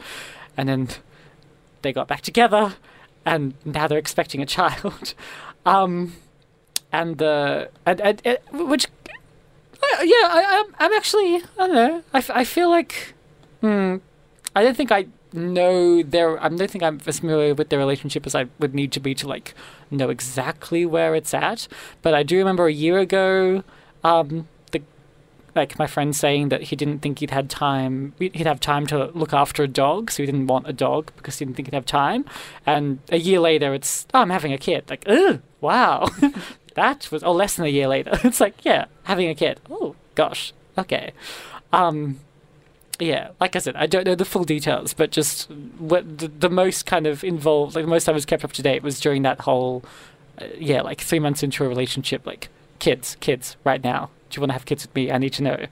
And 0.56 0.68
then 0.68 0.88
they 1.82 1.92
got 1.92 2.08
back 2.08 2.22
together 2.22 2.74
and 3.24 3.54
now 3.64 3.86
they're 3.86 3.98
expecting 3.98 4.42
a 4.42 4.46
child. 4.46 5.14
um, 5.66 6.14
and 6.92 7.18
the, 7.18 7.70
and, 7.86 8.00
and, 8.00 8.22
and 8.24 8.68
which, 8.68 8.86
uh, 8.86 10.02
yeah, 10.02 10.28
I, 10.28 10.64
I'm, 10.66 10.74
I'm 10.78 10.92
actually, 10.92 11.36
I 11.58 11.66
don't 11.66 11.74
know. 11.74 12.02
I, 12.12 12.24
I 12.30 12.44
feel 12.44 12.70
like, 12.70 13.14
hmm, 13.60 13.96
I 14.54 14.62
don't 14.62 14.76
think 14.76 14.90
I 14.90 15.06
know 15.32 16.02
their. 16.02 16.42
I 16.42 16.48
don't 16.48 16.70
think 16.70 16.82
I'm 16.82 17.00
as 17.06 17.20
familiar 17.20 17.54
with 17.54 17.68
their 17.68 17.78
relationship 17.78 18.26
as 18.26 18.34
I 18.34 18.46
would 18.58 18.74
need 18.74 18.92
to 18.92 19.00
be 19.00 19.14
to 19.16 19.28
like 19.28 19.54
know 19.90 20.10
exactly 20.10 20.84
where 20.84 21.14
it's 21.14 21.32
at. 21.34 21.68
But 22.02 22.14
I 22.14 22.22
do 22.22 22.38
remember 22.38 22.66
a 22.66 22.72
year 22.72 22.98
ago, 22.98 23.62
um, 24.02 24.48
the 24.72 24.82
like 25.54 25.78
my 25.78 25.86
friend 25.86 26.14
saying 26.14 26.48
that 26.48 26.64
he 26.64 26.76
didn't 26.76 27.00
think 27.00 27.20
he'd 27.20 27.30
had 27.30 27.48
time. 27.48 28.14
He'd 28.18 28.46
have 28.46 28.60
time 28.60 28.86
to 28.88 29.06
look 29.14 29.32
after 29.32 29.62
a 29.62 29.68
dog, 29.68 30.10
so 30.10 30.22
he 30.22 30.26
didn't 30.26 30.48
want 30.48 30.68
a 30.68 30.72
dog 30.72 31.12
because 31.16 31.38
he 31.38 31.44
didn't 31.44 31.56
think 31.56 31.68
he'd 31.68 31.74
have 31.74 31.86
time. 31.86 32.24
And 32.66 32.98
a 33.10 33.18
year 33.18 33.38
later, 33.38 33.72
it's 33.74 34.06
oh, 34.12 34.20
I'm 34.20 34.30
having 34.30 34.52
a 34.52 34.58
kid. 34.58 34.84
Like, 34.90 35.04
ugh, 35.06 35.40
wow, 35.60 36.08
that 36.74 37.08
was, 37.12 37.22
or 37.22 37.34
less 37.34 37.54
than 37.56 37.66
a 37.66 37.70
year 37.70 37.86
later. 37.88 38.18
It's 38.24 38.40
like, 38.40 38.64
yeah, 38.64 38.86
having 39.04 39.28
a 39.28 39.34
kid. 39.34 39.60
Oh 39.70 39.94
gosh, 40.16 40.52
okay. 40.76 41.12
Um, 41.72 42.18
yeah, 43.00 43.30
like 43.40 43.56
I 43.56 43.58
said, 43.58 43.76
I 43.76 43.86
don't 43.86 44.04
know 44.06 44.14
the 44.14 44.24
full 44.24 44.44
details, 44.44 44.92
but 44.94 45.10
just 45.10 45.50
what 45.78 46.18
the, 46.18 46.28
the 46.28 46.50
most 46.50 46.86
kind 46.86 47.06
of 47.06 47.24
involved, 47.24 47.74
like 47.74 47.84
the 47.84 47.90
most 47.90 48.08
I 48.08 48.12
was 48.12 48.24
kept 48.26 48.44
up 48.44 48.52
to 48.52 48.62
date 48.62 48.82
was 48.82 49.00
during 49.00 49.22
that 49.22 49.40
whole, 49.40 49.82
uh, 50.40 50.44
yeah, 50.58 50.82
like 50.82 51.00
three 51.00 51.18
months 51.18 51.42
into 51.42 51.64
a 51.64 51.68
relationship, 51.68 52.26
like 52.26 52.48
kids, 52.78 53.16
kids, 53.20 53.56
right 53.64 53.82
now. 53.82 54.10
Do 54.28 54.36
you 54.36 54.40
want 54.42 54.50
to 54.50 54.54
have 54.54 54.64
kids 54.66 54.84
with 54.86 54.94
me? 54.94 55.10
I 55.10 55.18
need 55.18 55.32
to 55.34 55.42
know 55.42 55.66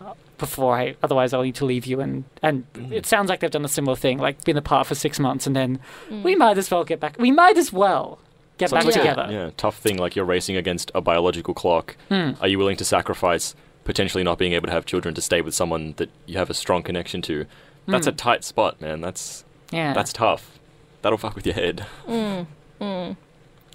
uh, 0.00 0.14
before 0.38 0.74
I, 0.76 0.96
otherwise 1.02 1.32
I'll 1.32 1.42
need 1.42 1.54
to 1.56 1.64
leave 1.64 1.86
you. 1.86 2.00
And 2.00 2.24
and 2.42 2.64
it 2.90 3.06
sounds 3.06 3.28
like 3.28 3.40
they've 3.40 3.50
done 3.50 3.64
a 3.64 3.68
similar 3.68 3.96
thing, 3.96 4.18
like 4.18 4.42
been 4.44 4.56
apart 4.56 4.86
for 4.86 4.94
six 4.94 5.20
months, 5.20 5.46
and 5.46 5.54
then 5.54 5.78
we 6.24 6.34
might 6.34 6.58
as 6.58 6.70
well 6.70 6.84
get 6.84 6.98
back. 6.98 7.16
We 7.18 7.30
might 7.30 7.56
as 7.56 7.72
well 7.72 8.18
get 8.58 8.70
Sounds 8.70 8.84
back 8.84 8.94
like 8.94 8.96
a- 8.96 9.08
together. 9.08 9.28
yeah, 9.30 9.50
tough 9.56 9.78
thing. 9.78 9.96
Like 9.98 10.16
you're 10.16 10.24
racing 10.24 10.56
against 10.56 10.90
a 10.94 11.00
biological 11.00 11.54
clock. 11.54 11.96
Hmm. 12.08 12.32
Are 12.40 12.48
you 12.48 12.58
willing 12.58 12.76
to 12.78 12.84
sacrifice 12.84 13.54
potentially 13.84 14.24
not 14.24 14.38
being 14.38 14.52
able 14.52 14.66
to 14.66 14.72
have 14.72 14.86
children 14.86 15.14
to 15.14 15.20
stay 15.20 15.40
with 15.40 15.54
someone 15.54 15.94
that 15.96 16.10
you 16.26 16.38
have 16.38 16.50
a 16.50 16.54
strong 16.54 16.82
connection 16.82 17.22
to? 17.22 17.46
That's 17.86 18.06
a 18.06 18.10
hmm. 18.10 18.16
tight 18.16 18.44
spot, 18.44 18.80
man. 18.80 19.00
That's 19.00 19.44
Yeah, 19.72 19.92
that's 19.92 20.12
tough. 20.12 20.58
That'll 21.02 21.18
fuck 21.18 21.34
with 21.34 21.46
your 21.46 21.54
head. 21.54 21.86
Mm, 22.06 22.46
mm. 22.80 23.16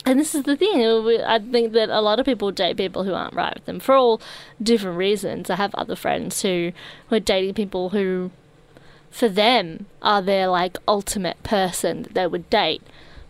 And 0.05 0.19
this 0.19 0.35
is 0.35 0.43
the 0.43 0.55
thing. 0.55 0.83
uh, 0.83 1.23
I 1.25 1.39
think 1.39 1.73
that 1.73 1.89
a 1.89 1.99
lot 1.99 2.19
of 2.19 2.25
people 2.25 2.51
date 2.51 2.77
people 2.77 3.03
who 3.03 3.13
aren't 3.13 3.33
right 3.33 3.55
with 3.55 3.65
them 3.65 3.79
for 3.79 3.95
all 3.95 4.21
different 4.61 4.97
reasons. 4.97 5.49
I 5.49 5.55
have 5.55 5.73
other 5.73 5.95
friends 5.95 6.43
who, 6.43 6.71
who 7.09 7.15
are 7.15 7.19
dating 7.19 7.55
people 7.55 7.89
who, 7.89 8.29
for 9.09 9.27
them, 9.27 9.87
are 10.03 10.21
their 10.21 10.47
like 10.47 10.77
ultimate 10.87 11.41
person 11.41 12.03
that 12.03 12.13
they 12.13 12.27
would 12.27 12.49
date, 12.51 12.83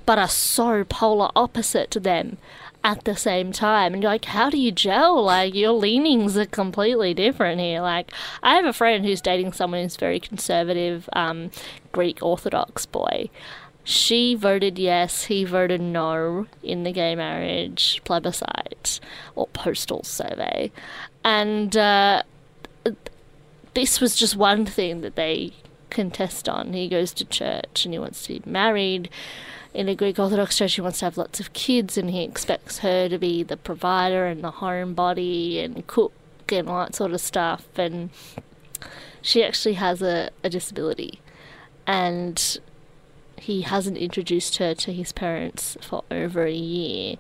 but 0.06 0.20
are 0.20 0.28
so 0.28 0.84
polar 0.84 1.30
opposite 1.34 1.92
to 1.92 2.00
them 2.02 2.38
at 2.86 3.04
the 3.04 3.16
same 3.16 3.52
time. 3.52 3.94
And 3.94 4.04
you're 4.04 4.12
like, 4.12 4.26
how 4.26 4.50
do 4.52 4.58
you 4.58 4.72
gel? 4.72 5.24
Like, 5.24 5.56
your 5.56 5.72
leanings 5.72 6.38
are 6.38 6.46
completely 6.46 7.16
different 7.16 7.60
here. 7.60 7.82
Like, 7.82 8.12
I 8.44 8.56
have 8.56 8.66
a 8.66 8.74
friend 8.74 9.04
who's 9.04 9.22
dating 9.22 9.54
someone 9.54 9.82
who's 9.82 9.98
very 9.98 10.20
conservative, 10.20 11.10
um, 11.14 11.50
Greek 11.92 12.22
Orthodox 12.22 12.86
boy 12.86 13.30
she 13.88 14.34
voted 14.34 14.80
yes, 14.80 15.26
he 15.26 15.44
voted 15.44 15.80
no 15.80 16.48
in 16.64 16.84
the 16.84 16.92
gay 16.92 17.16
marriage 17.16 18.02
plebiscite 18.04 19.00
or 19.36 19.46
postal 19.50 20.02
survey. 20.04 20.72
And 21.24 21.78
uh, 21.78 22.24
this 23.76 24.02
was 24.02 24.16
just 24.16 24.36
one 24.36 24.66
thing 24.66 25.02
that 25.02 25.16
they 25.16 25.54
contest 25.92 26.50
on. 26.50 26.74
He 26.74 26.90
goes 26.90 27.14
to 27.14 27.26
church 27.26 27.86
and 27.86 27.94
he 27.94 28.00
wants 28.00 28.24
to 28.24 28.40
be 28.40 28.50
married. 28.50 29.08
In 29.76 29.90
a 29.90 29.96
Greek 29.96 30.18
Orthodox 30.18 30.58
church, 30.58 30.76
he 30.76 30.82
wants 30.82 31.00
to 31.00 31.06
have 31.06 31.18
lots 31.18 31.42
of 31.42 31.52
kids 31.52 31.98
and 31.98 32.10
he 32.10 32.24
expects 32.24 32.80
her 32.80 33.10
to 33.10 33.18
be 33.18 33.44
the 33.44 33.58
provider 33.58 34.26
and 34.26 34.42
the 34.42 34.54
homebody 34.54 35.62
and 35.64 35.86
cook 35.86 36.14
and 36.50 36.70
all 36.70 36.86
that 36.86 36.96
sort 36.96 37.12
of 37.12 37.20
stuff. 37.20 37.68
And 37.78 38.10
she 39.22 39.44
actually 39.44 39.74
has 39.74 40.02
a, 40.02 40.30
a 40.46 40.50
disability. 40.50 41.20
And 41.86 42.58
he 43.38 43.64
hasn't 43.64 43.98
introduced 43.98 44.58
her 44.58 44.74
to 44.76 44.94
his 44.94 45.12
parents 45.12 45.76
for 45.82 46.06
over 46.10 46.46
a 46.46 46.54
year 46.54 47.18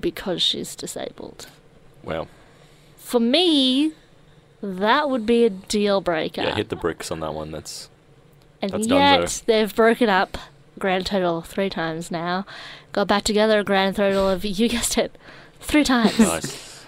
because 0.00 0.42
she's 0.42 0.74
disabled. 0.74 1.46
Well, 2.02 2.26
For 2.96 3.20
me, 3.20 3.92
that 4.60 5.08
would 5.08 5.26
be 5.26 5.44
a 5.44 5.50
deal 5.50 6.00
breaker. 6.00 6.42
yeah, 6.42 6.56
hit 6.56 6.70
the 6.70 6.76
bricks 6.76 7.12
on 7.12 7.20
that 7.20 7.34
one. 7.34 7.52
That's 7.52 7.88
and 8.60 8.72
that's 8.72 8.88
yet 8.88 9.42
they've 9.46 9.74
broken 9.76 10.08
up 10.08 10.38
grand 10.78 11.06
total 11.06 11.42
three 11.42 11.70
times 11.70 12.10
now. 12.10 12.46
Got 12.92 13.08
back 13.08 13.24
together 13.24 13.60
a 13.60 13.64
grand 13.64 13.96
total 13.96 14.28
of 14.28 14.44
you 14.44 14.68
guessed 14.68 14.98
it, 14.98 15.16
three 15.60 15.84
times. 15.84 16.18
nice. 16.18 16.84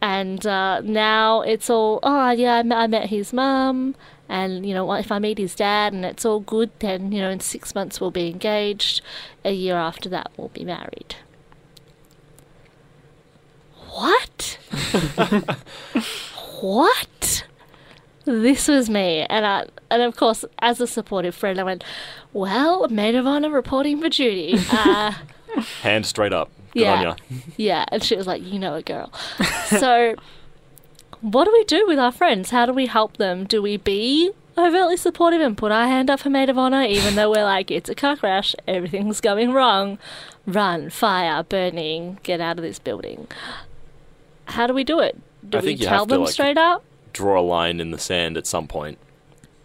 and 0.00 0.46
uh, 0.46 0.80
now 0.82 1.40
it's 1.42 1.70
all 1.70 2.00
oh 2.02 2.30
yeah 2.30 2.56
I 2.56 2.62
met, 2.62 2.78
I 2.78 2.86
met 2.86 3.08
his 3.10 3.32
mum 3.32 3.94
and 4.28 4.66
you 4.66 4.74
know 4.74 4.92
if 4.94 5.12
i 5.12 5.18
meet 5.18 5.38
his 5.38 5.54
dad 5.54 5.92
and 5.92 6.04
it's 6.04 6.24
all 6.24 6.40
good 6.40 6.70
then 6.80 7.12
you 7.12 7.20
know 7.20 7.30
in 7.30 7.40
six 7.40 7.74
months 7.74 8.00
we'll 8.00 8.10
be 8.10 8.28
engaged 8.28 9.00
a 9.44 9.52
year 9.52 9.76
after 9.76 10.08
that 10.08 10.30
we'll 10.36 10.48
be 10.48 10.64
married 10.64 11.16
what 13.90 14.58
what 16.60 17.44
this 18.26 18.68
was 18.68 18.90
me 18.90 19.24
and 19.30 19.46
I, 19.46 19.66
and 19.90 20.02
of 20.02 20.14
course 20.16 20.44
as 20.58 20.80
a 20.80 20.86
supportive 20.86 21.34
friend 21.34 21.58
i 21.58 21.62
went 21.62 21.82
well 22.32 22.86
maid 22.88 23.14
of 23.14 23.26
honor 23.26 23.48
reporting 23.50 24.00
for 24.00 24.08
duty 24.10 24.58
uh, 24.70 25.12
Hand 25.82 26.04
straight 26.04 26.34
up. 26.34 26.50
Good 26.74 26.86
on 26.86 27.00
Yeah. 27.00 27.02
ya. 27.02 27.16
yeah, 27.56 27.84
and 27.90 28.02
she 28.02 28.14
was 28.14 28.26
like, 28.26 28.42
"You 28.42 28.58
know 28.58 28.74
a 28.74 28.82
girl." 28.82 29.10
so, 29.68 30.14
what 31.22 31.44
do 31.46 31.52
we 31.52 31.64
do 31.64 31.86
with 31.86 31.98
our 31.98 32.12
friends? 32.12 32.50
How 32.50 32.66
do 32.66 32.74
we 32.74 32.84
help 32.84 33.16
them? 33.16 33.44
Do 33.46 33.62
we 33.62 33.78
be 33.78 34.32
overtly 34.58 34.98
supportive 34.98 35.40
and 35.40 35.56
put 35.56 35.72
our 35.72 35.86
hand 35.86 36.10
up 36.10 36.20
for 36.20 36.28
maid 36.28 36.50
of 36.50 36.58
honor, 36.58 36.82
even 36.82 37.14
though 37.14 37.30
we're 37.30 37.44
like, 37.44 37.70
"It's 37.70 37.88
a 37.88 37.94
car 37.94 38.16
crash, 38.16 38.54
everything's 38.68 39.22
going 39.22 39.52
wrong, 39.54 39.98
run, 40.46 40.90
fire, 40.90 41.42
burning, 41.42 42.18
get 42.22 42.42
out 42.42 42.58
of 42.58 42.62
this 42.62 42.78
building"? 42.78 43.26
How 44.46 44.66
do 44.66 44.74
we 44.74 44.84
do 44.84 45.00
it? 45.00 45.16
Do 45.48 45.56
I 45.56 45.60
we 45.62 45.66
think 45.68 45.80
you 45.80 45.86
tell 45.86 46.00
have 46.00 46.08
to, 46.08 46.14
them 46.14 46.20
like, 46.24 46.32
straight 46.32 46.58
up? 46.58 46.84
Draw 47.16 47.40
a 47.40 47.42
line 47.42 47.80
in 47.80 47.90
the 47.90 47.98
sand 47.98 48.36
at 48.36 48.46
some 48.46 48.68
point. 48.68 48.98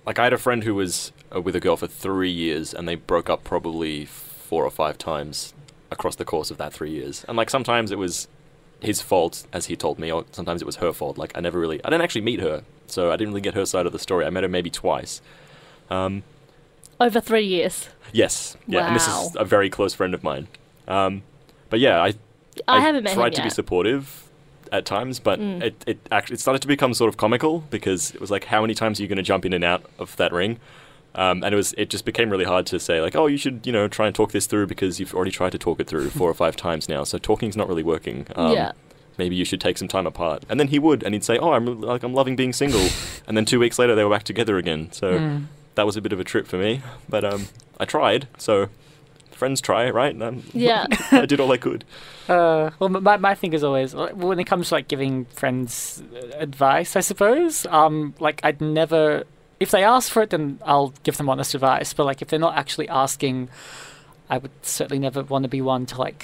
Like 0.06 0.18
I 0.18 0.24
had 0.24 0.34
a 0.34 0.38
friend 0.38 0.64
who 0.64 0.74
was 0.74 1.12
uh, 1.36 1.42
with 1.42 1.56
a 1.56 1.60
girl 1.60 1.76
for 1.76 1.88
three 1.88 2.32
years, 2.32 2.74
and 2.74 2.88
they 2.88 2.96
broke 2.96 3.30
up 3.30 3.44
probably 3.44 4.06
four 4.06 4.64
or 4.64 4.72
five 4.72 4.98
times 4.98 5.54
across 5.92 6.16
the 6.16 6.26
course 6.26 6.50
of 6.50 6.58
that 6.58 6.74
three 6.74 6.92
years. 6.92 7.26
And 7.28 7.36
like 7.38 7.50
sometimes 7.50 7.92
it 7.92 7.98
was 7.98 8.28
his 8.80 9.02
fault, 9.02 9.46
as 9.52 9.66
he 9.66 9.76
told 9.76 10.00
me, 10.00 10.12
or 10.12 10.26
sometimes 10.32 10.62
it 10.62 10.66
was 10.66 10.78
her 10.78 10.94
fault. 10.94 11.18
Like 11.18 11.34
I 11.36 11.42
never 11.42 11.60
really, 11.60 11.84
I 11.84 11.90
didn't 11.90 12.04
actually 12.04 12.22
meet 12.22 12.40
her, 12.40 12.64
so 12.88 13.12
I 13.12 13.18
didn't 13.18 13.34
really 13.34 13.42
get 13.42 13.54
her 13.54 13.66
side 13.66 13.86
of 13.86 13.92
the 13.92 14.00
story. 14.00 14.26
I 14.26 14.30
met 14.30 14.44
her 14.44 14.50
maybe 14.50 14.70
twice. 14.70 15.22
Um, 15.90 16.24
Over 17.00 17.20
three 17.20 17.46
years. 17.46 17.90
yes, 18.14 18.56
yeah, 18.66 18.88
and 18.88 18.96
this 18.96 19.08
is 19.08 19.36
a 19.36 19.44
very 19.44 19.70
close 19.70 19.94
friend 19.94 20.14
of 20.14 20.24
mine. 20.24 20.48
Um, 20.88 21.24
but 21.70 21.80
yeah, 21.82 22.02
I 22.02 22.14
I, 22.68 22.80
haven't 22.80 23.04
met 23.04 23.14
tried 23.14 23.36
to 23.36 23.44
be 23.44 23.50
supportive 23.50 24.31
at 24.72 24.86
times, 24.86 25.20
but 25.20 25.40
Mm. 25.40 25.62
it, 25.64 25.84
it 25.86 26.00
actually 26.12 26.36
it 26.36 26.40
started 26.40 26.62
to 26.62 26.68
become 26.68 26.94
sort 26.94 27.10
of 27.10 27.18
comical 27.18 27.60
because 27.70 28.12
it 28.12 28.22
was 28.22 28.32
like, 28.32 28.46
how 28.46 28.62
many 28.62 28.74
times 28.74 29.00
are 29.00 29.04
you 29.04 29.08
going 29.10 29.18
to 29.18 29.24
jump 29.24 29.46
in 29.46 29.54
and 29.54 29.64
out 29.64 29.84
of 30.00 30.16
that 30.18 30.32
ring? 30.32 30.60
Um, 31.14 31.44
and 31.44 31.54
it 31.54 31.58
was 31.58 31.74
it 31.78 31.90
just 31.90 32.06
became 32.06 32.30
really 32.30 32.46
hard 32.46 32.66
to 32.68 32.80
say 32.80 33.02
like, 33.02 33.16
oh, 33.16 33.28
you 33.28 33.38
should 33.38 33.66
you 33.68 33.74
know 33.74 33.88
try 33.90 34.06
and 34.08 34.16
talk 34.16 34.32
this 34.32 34.48
through 34.48 34.68
because 34.68 35.00
you've 35.00 35.14
already 35.14 35.32
tried 35.32 35.52
to 35.52 35.58
talk 35.58 35.80
it 35.82 35.88
through 35.88 36.10
four 36.12 36.30
or 36.30 36.34
five 36.34 36.56
times 36.56 36.88
now, 36.88 37.04
so 37.04 37.18
talking's 37.18 37.58
not 37.58 37.68
really 37.68 37.84
working. 37.84 38.26
Um, 38.36 38.54
Yeah. 38.54 38.72
Maybe 39.18 39.36
you 39.36 39.44
should 39.44 39.60
take 39.60 39.78
some 39.78 39.90
time 39.90 40.08
apart, 40.08 40.46
and 40.50 40.58
then 40.58 40.70
he 40.70 40.80
would, 40.80 41.04
and 41.04 41.14
he'd 41.14 41.24
say, 41.26 41.38
"Oh, 41.38 41.52
I'm 41.52 41.82
like 41.82 42.02
I'm 42.02 42.14
loving 42.14 42.38
being 42.38 42.54
single," 42.54 42.88
and 43.28 43.36
then 43.36 43.44
two 43.44 43.60
weeks 43.60 43.78
later 43.78 43.94
they 43.94 44.06
were 44.06 44.10
back 44.10 44.24
together 44.24 44.58
again. 44.58 44.90
So 44.94 45.20
Mm. 45.20 45.46
that 45.76 45.86
was 45.86 45.98
a 45.98 46.02
bit 46.02 46.14
of 46.14 46.20
a 46.22 46.24
trip 46.24 46.48
for 46.48 46.58
me, 46.58 46.82
but 47.10 47.26
um, 47.26 47.48
I 47.78 47.84
tried. 47.86 48.28
So 48.38 48.70
friends 49.42 49.60
try, 49.60 49.90
right? 49.90 50.16
Um, 50.22 50.44
Yeah. 50.54 50.86
I 51.12 51.26
did 51.26 51.40
all 51.40 51.52
I 51.52 51.58
could. 51.58 51.84
Uh, 52.30 52.70
well, 52.78 52.90
my 52.90 53.18
my 53.18 53.34
thing 53.34 53.54
is 53.54 53.64
always 53.64 53.96
like, 53.96 54.14
when 54.16 54.40
it 54.40 54.46
comes 54.46 54.70
to 54.70 54.76
like 54.76 54.88
giving 54.88 55.26
friends 55.42 56.04
uh, 56.14 56.38
advice. 56.48 56.96
I 56.96 57.00
suppose, 57.02 57.66
um, 57.66 58.14
like 58.20 58.38
I'd 58.44 58.62
never, 58.62 59.24
if 59.60 59.72
they 59.72 59.84
ask 59.84 60.12
for 60.14 60.22
it, 60.22 60.30
then 60.30 60.60
I'll 60.64 60.94
give 61.02 61.18
them 61.18 61.28
honest 61.28 61.56
advice. 61.56 61.92
But 61.98 62.06
like 62.06 62.22
if 62.22 62.28
they're 62.28 62.46
not 62.48 62.56
actually 62.56 62.88
asking, 62.88 63.50
I 64.30 64.38
would 64.38 64.52
certainly 64.62 65.00
never 65.00 65.24
want 65.24 65.44
to 65.44 65.50
be 65.50 65.62
one 65.74 65.88
to 65.88 65.96
like 65.98 66.24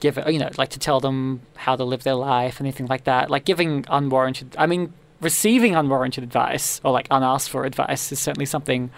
give 0.00 0.18
it. 0.18 0.30
You 0.30 0.38
know, 0.38 0.50
like 0.58 0.72
to 0.76 0.78
tell 0.78 1.00
them 1.00 1.40
how 1.56 1.74
to 1.76 1.84
live 1.84 2.02
their 2.02 2.20
life, 2.34 2.60
anything 2.60 2.86
like 2.86 3.04
that. 3.04 3.30
Like 3.30 3.46
giving 3.46 3.86
unwarranted. 3.88 4.48
I 4.58 4.66
mean, 4.66 4.92
receiving 5.22 5.74
unwarranted 5.74 6.22
advice 6.22 6.82
or 6.84 6.92
like 6.92 7.06
unasked 7.10 7.48
for 7.50 7.64
advice 7.64 8.12
is 8.12 8.20
certainly 8.20 8.46
something 8.46 8.90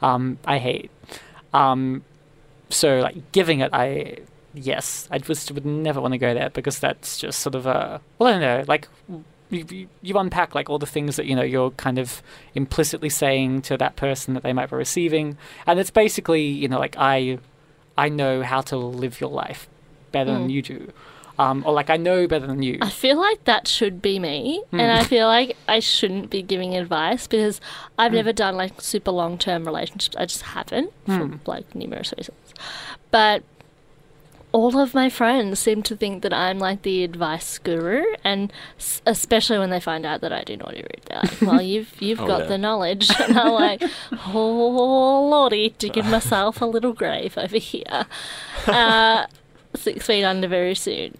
um, 0.00 0.38
I 0.46 0.56
hate. 0.58 0.90
Um, 1.52 2.02
so 2.72 3.00
like 3.00 3.32
giving 3.32 3.60
it, 3.60 3.70
I 3.72 4.16
yes, 4.54 5.08
I 5.10 5.18
just 5.18 5.50
would 5.52 5.64
never 5.66 6.00
want 6.00 6.12
to 6.12 6.18
go 6.18 6.34
there 6.34 6.50
because 6.50 6.78
that's 6.78 7.18
just 7.18 7.38
sort 7.40 7.54
of 7.54 7.66
a 7.66 8.00
well, 8.18 8.28
I 8.28 8.32
don't 8.32 8.40
know, 8.40 8.64
like 8.68 8.88
you, 9.50 9.64
you- 9.70 9.88
you 10.00 10.16
unpack 10.18 10.54
like 10.54 10.70
all 10.70 10.78
the 10.78 10.86
things 10.86 11.16
that 11.16 11.26
you 11.26 11.36
know 11.36 11.42
you're 11.42 11.70
kind 11.72 11.98
of 11.98 12.22
implicitly 12.54 13.08
saying 13.10 13.62
to 13.62 13.76
that 13.76 13.96
person 13.96 14.34
that 14.34 14.42
they 14.42 14.52
might 14.52 14.70
be 14.70 14.76
receiving, 14.76 15.36
and 15.66 15.78
it's 15.78 15.90
basically 15.90 16.42
you 16.46 16.68
know 16.68 16.78
like 16.78 16.96
I 16.98 17.38
I 17.96 18.08
know 18.08 18.42
how 18.42 18.62
to 18.62 18.76
live 18.76 19.20
your 19.20 19.30
life 19.30 19.68
better 20.12 20.32
than 20.32 20.48
Mm. 20.48 20.52
you 20.52 20.62
do, 20.62 20.92
um, 21.38 21.62
or 21.66 21.72
like 21.74 21.90
I 21.90 21.96
know 21.98 22.26
better 22.26 22.46
than 22.46 22.62
you. 22.62 22.78
I 22.80 22.88
feel 22.88 23.18
like 23.18 23.44
that 23.44 23.68
should 23.68 24.00
be 24.00 24.18
me, 24.18 24.62
Hmm. 24.70 24.80
and 24.80 24.92
I 24.92 25.04
feel 25.04 25.26
like 25.26 25.56
I 25.68 25.78
shouldn't 25.80 26.30
be 26.30 26.40
giving 26.42 26.74
advice 26.76 27.26
because 27.26 27.60
I've 27.98 28.12
Hmm. 28.12 28.16
never 28.16 28.32
done 28.32 28.56
like 28.56 28.80
super 28.80 29.10
long 29.10 29.36
term 29.38 29.64
relationships. 29.64 30.16
I 30.18 30.24
just 30.26 30.42
haven't 30.42 30.90
Hmm. 31.06 31.18
for 31.36 31.50
like 31.50 31.74
numerous 31.74 32.12
reasons. 32.16 32.36
But 33.10 33.42
all 34.52 34.78
of 34.78 34.92
my 34.94 35.08
friends 35.08 35.58
seem 35.60 35.82
to 35.82 35.96
think 35.96 36.22
that 36.22 36.32
I'm 36.34 36.58
like 36.58 36.82
the 36.82 37.04
advice 37.04 37.58
guru, 37.58 38.04
and 38.22 38.52
s- 38.78 39.00
especially 39.06 39.58
when 39.58 39.70
they 39.70 39.80
find 39.80 40.04
out 40.04 40.20
that 40.20 40.32
I 40.32 40.42
do 40.42 40.56
naughty 40.58 40.78
rude, 40.82 41.00
they're 41.06 41.20
like, 41.22 41.40
"Well, 41.42 41.62
you've 41.62 41.94
you've 42.02 42.20
Oh, 42.20 42.26
got 42.26 42.40
yeah. 42.40 42.46
the 42.46 42.58
knowledge," 42.58 43.10
and 43.20 43.38
I'm 43.38 43.52
like, 43.52 43.82
"Oh 44.34 45.28
lordy, 45.30 45.74
digging 45.78 46.10
myself 46.10 46.60
a 46.60 46.66
little 46.66 46.92
grave 46.92 47.38
over 47.38 47.56
here." 47.58 48.06
Uh, 48.66 49.24
six 49.74 50.06
feet 50.06 50.24
under 50.24 50.46
very 50.48 50.74
soon 50.74 51.14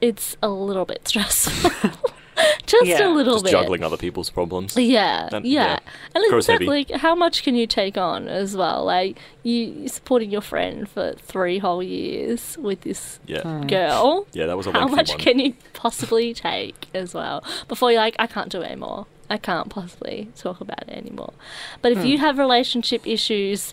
it's 0.00 0.36
a 0.42 0.48
little 0.48 0.84
bit 0.84 1.06
stressful. 1.08 1.90
Just 2.66 2.86
Yeah. 2.86 3.06
a 3.06 3.10
little 3.10 3.34
Just 3.34 3.44
bit. 3.44 3.50
juggling 3.52 3.82
other 3.82 3.96
people's 3.96 4.30
problems. 4.30 4.76
Yeah, 4.76 5.28
That- 5.30 5.44
yeah. 5.44 5.64
yeah. 5.64 5.78
And 6.14 6.24
Grows 6.28 6.40
it's 6.40 6.46
that, 6.48 6.52
heavy. 6.54 6.66
like, 6.66 6.90
how 6.90 7.14
much 7.14 7.42
can 7.42 7.54
you 7.54 7.66
take 7.66 7.96
on 7.98 8.28
as 8.28 8.56
well? 8.56 8.84
Like, 8.84 9.18
you 9.42 9.54
you're 9.64 9.88
supporting 9.88 10.30
your 10.30 10.40
friend 10.40 10.88
for 10.88 11.12
three 11.18 11.58
whole 11.58 11.82
years 11.82 12.56
with 12.58 12.80
this 12.82 13.20
Yeah. 13.26 13.42
Hmm. 13.42 13.66
girl. 13.66 14.26
Yeah, 14.32 14.46
that 14.46 14.56
was 14.56 14.66
a 14.66 14.72
How 14.72 14.88
much 14.88 15.10
one. 15.10 15.18
can 15.18 15.38
you 15.38 15.54
possibly 15.72 16.32
take 16.34 16.86
as 16.94 17.14
well 17.14 17.44
before 17.68 17.92
you're 17.92 18.00
like, 18.00 18.16
I 18.18 18.26
can't 18.26 18.50
do 18.50 18.62
it 18.62 18.66
anymore. 18.66 19.06
I 19.30 19.38
can't 19.38 19.70
possibly 19.70 20.28
talk 20.36 20.60
about 20.60 20.82
it 20.82 20.90
anymore. 20.90 21.32
But 21.80 21.92
if 21.92 22.04
you 22.04 22.18
hmm. 22.18 22.24
have 22.24 22.38
relationship 22.38 23.06
issues, 23.06 23.72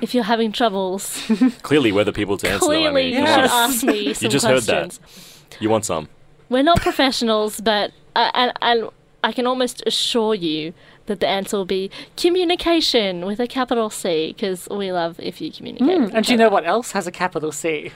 if 0.00 0.14
you're 0.14 0.24
having 0.24 0.52
troubles, 0.52 1.20
Clearly, 1.62 1.90
we're 1.90 2.04
the 2.04 2.12
people 2.12 2.36
to 2.38 2.48
answer 2.48 2.60
them. 2.66 2.70
I 2.70 2.76
clearly 2.76 3.10
mean, 3.10 3.14
you 3.20 3.26
come 3.26 3.42
should 3.42 3.50
ask 3.50 3.84
me 3.84 4.14
some 4.14 4.30
just 4.30 4.46
heard 4.46 4.62
that. 4.62 4.98
You 5.60 5.70
want 5.70 5.84
some? 5.84 6.08
We're 6.48 6.62
not 6.62 6.80
professionals, 6.80 7.60
but 7.60 7.92
and 8.16 8.52
and 8.60 8.88
I 9.24 9.32
can 9.32 9.46
almost 9.46 9.82
assure 9.86 10.34
you 10.34 10.72
that 11.06 11.20
the 11.20 11.28
answer 11.28 11.56
will 11.56 11.64
be 11.64 11.90
communication 12.16 13.24
with 13.26 13.40
a 13.40 13.46
capital 13.46 13.90
C 13.90 14.32
because 14.32 14.68
we 14.70 14.92
love 14.92 15.14
if 15.20 15.40
you 15.40 15.50
communicate. 15.52 15.88
with 16.00 16.10
Hmm, 16.10 16.16
And 16.16 16.26
do 16.26 16.32
you 16.32 16.38
know 16.38 16.48
what 16.48 16.64
else 16.66 16.92
has 16.92 17.06
a 17.06 17.10
capital 17.12 17.52
C 17.52 17.92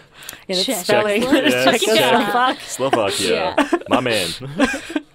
in 0.48 0.56
its 0.56 0.64
Czech. 0.66 0.76
spelling? 0.84 1.22
Czech. 1.22 1.80
Czechoslovak. 1.80 2.60
Slovakia, 2.60 3.54
my 3.88 4.00
man. 4.00 4.28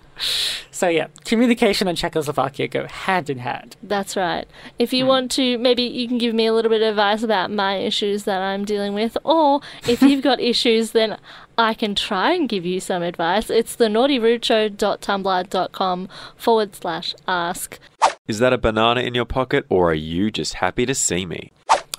So 0.82 0.88
yeah, 0.88 1.08
communication 1.26 1.88
and 1.88 1.96
Czechoslovakia 1.96 2.68
go 2.68 2.88
hand 2.88 3.30
in 3.30 3.38
hand. 3.38 3.76
That's 3.84 4.18
right. 4.18 4.48
If 4.80 4.94
you 4.94 5.06
want 5.06 5.30
to, 5.34 5.60
maybe 5.60 5.84
you 5.84 6.08
can 6.08 6.18
give 6.18 6.34
me 6.34 6.48
a 6.48 6.54
little 6.54 6.72
bit 6.72 6.82
of 6.82 6.88
advice 6.88 7.22
about 7.22 7.52
my 7.52 7.76
issues 7.76 8.24
that 8.24 8.42
I'm 8.42 8.66
dealing 8.66 8.96
with, 8.96 9.16
or 9.24 9.62
if 9.88 10.02
you've 10.02 10.24
got 10.24 10.40
issues, 10.40 10.94
then 10.94 11.20
I 11.56 11.76
can 11.76 11.94
try 11.94 12.32
and 12.32 12.50
give 12.50 12.66
you 12.66 12.80
some 12.80 13.04
advice. 13.04 13.52
It's 13.52 13.76
the 13.76 13.90
naughtyrudeshow.tumblr.com 13.90 16.10
forward 16.36 16.76
slash 16.76 17.14
ask. 17.28 17.78
Is 18.28 18.40
that 18.40 18.52
a 18.52 18.58
banana 18.58 19.02
in 19.02 19.14
your 19.14 19.26
pocket, 19.26 19.68
or 19.70 19.92
are 19.92 19.94
you 19.94 20.32
just 20.32 20.56
happy 20.56 20.88
to 20.88 20.96
see 20.96 21.28
me? 21.28 21.52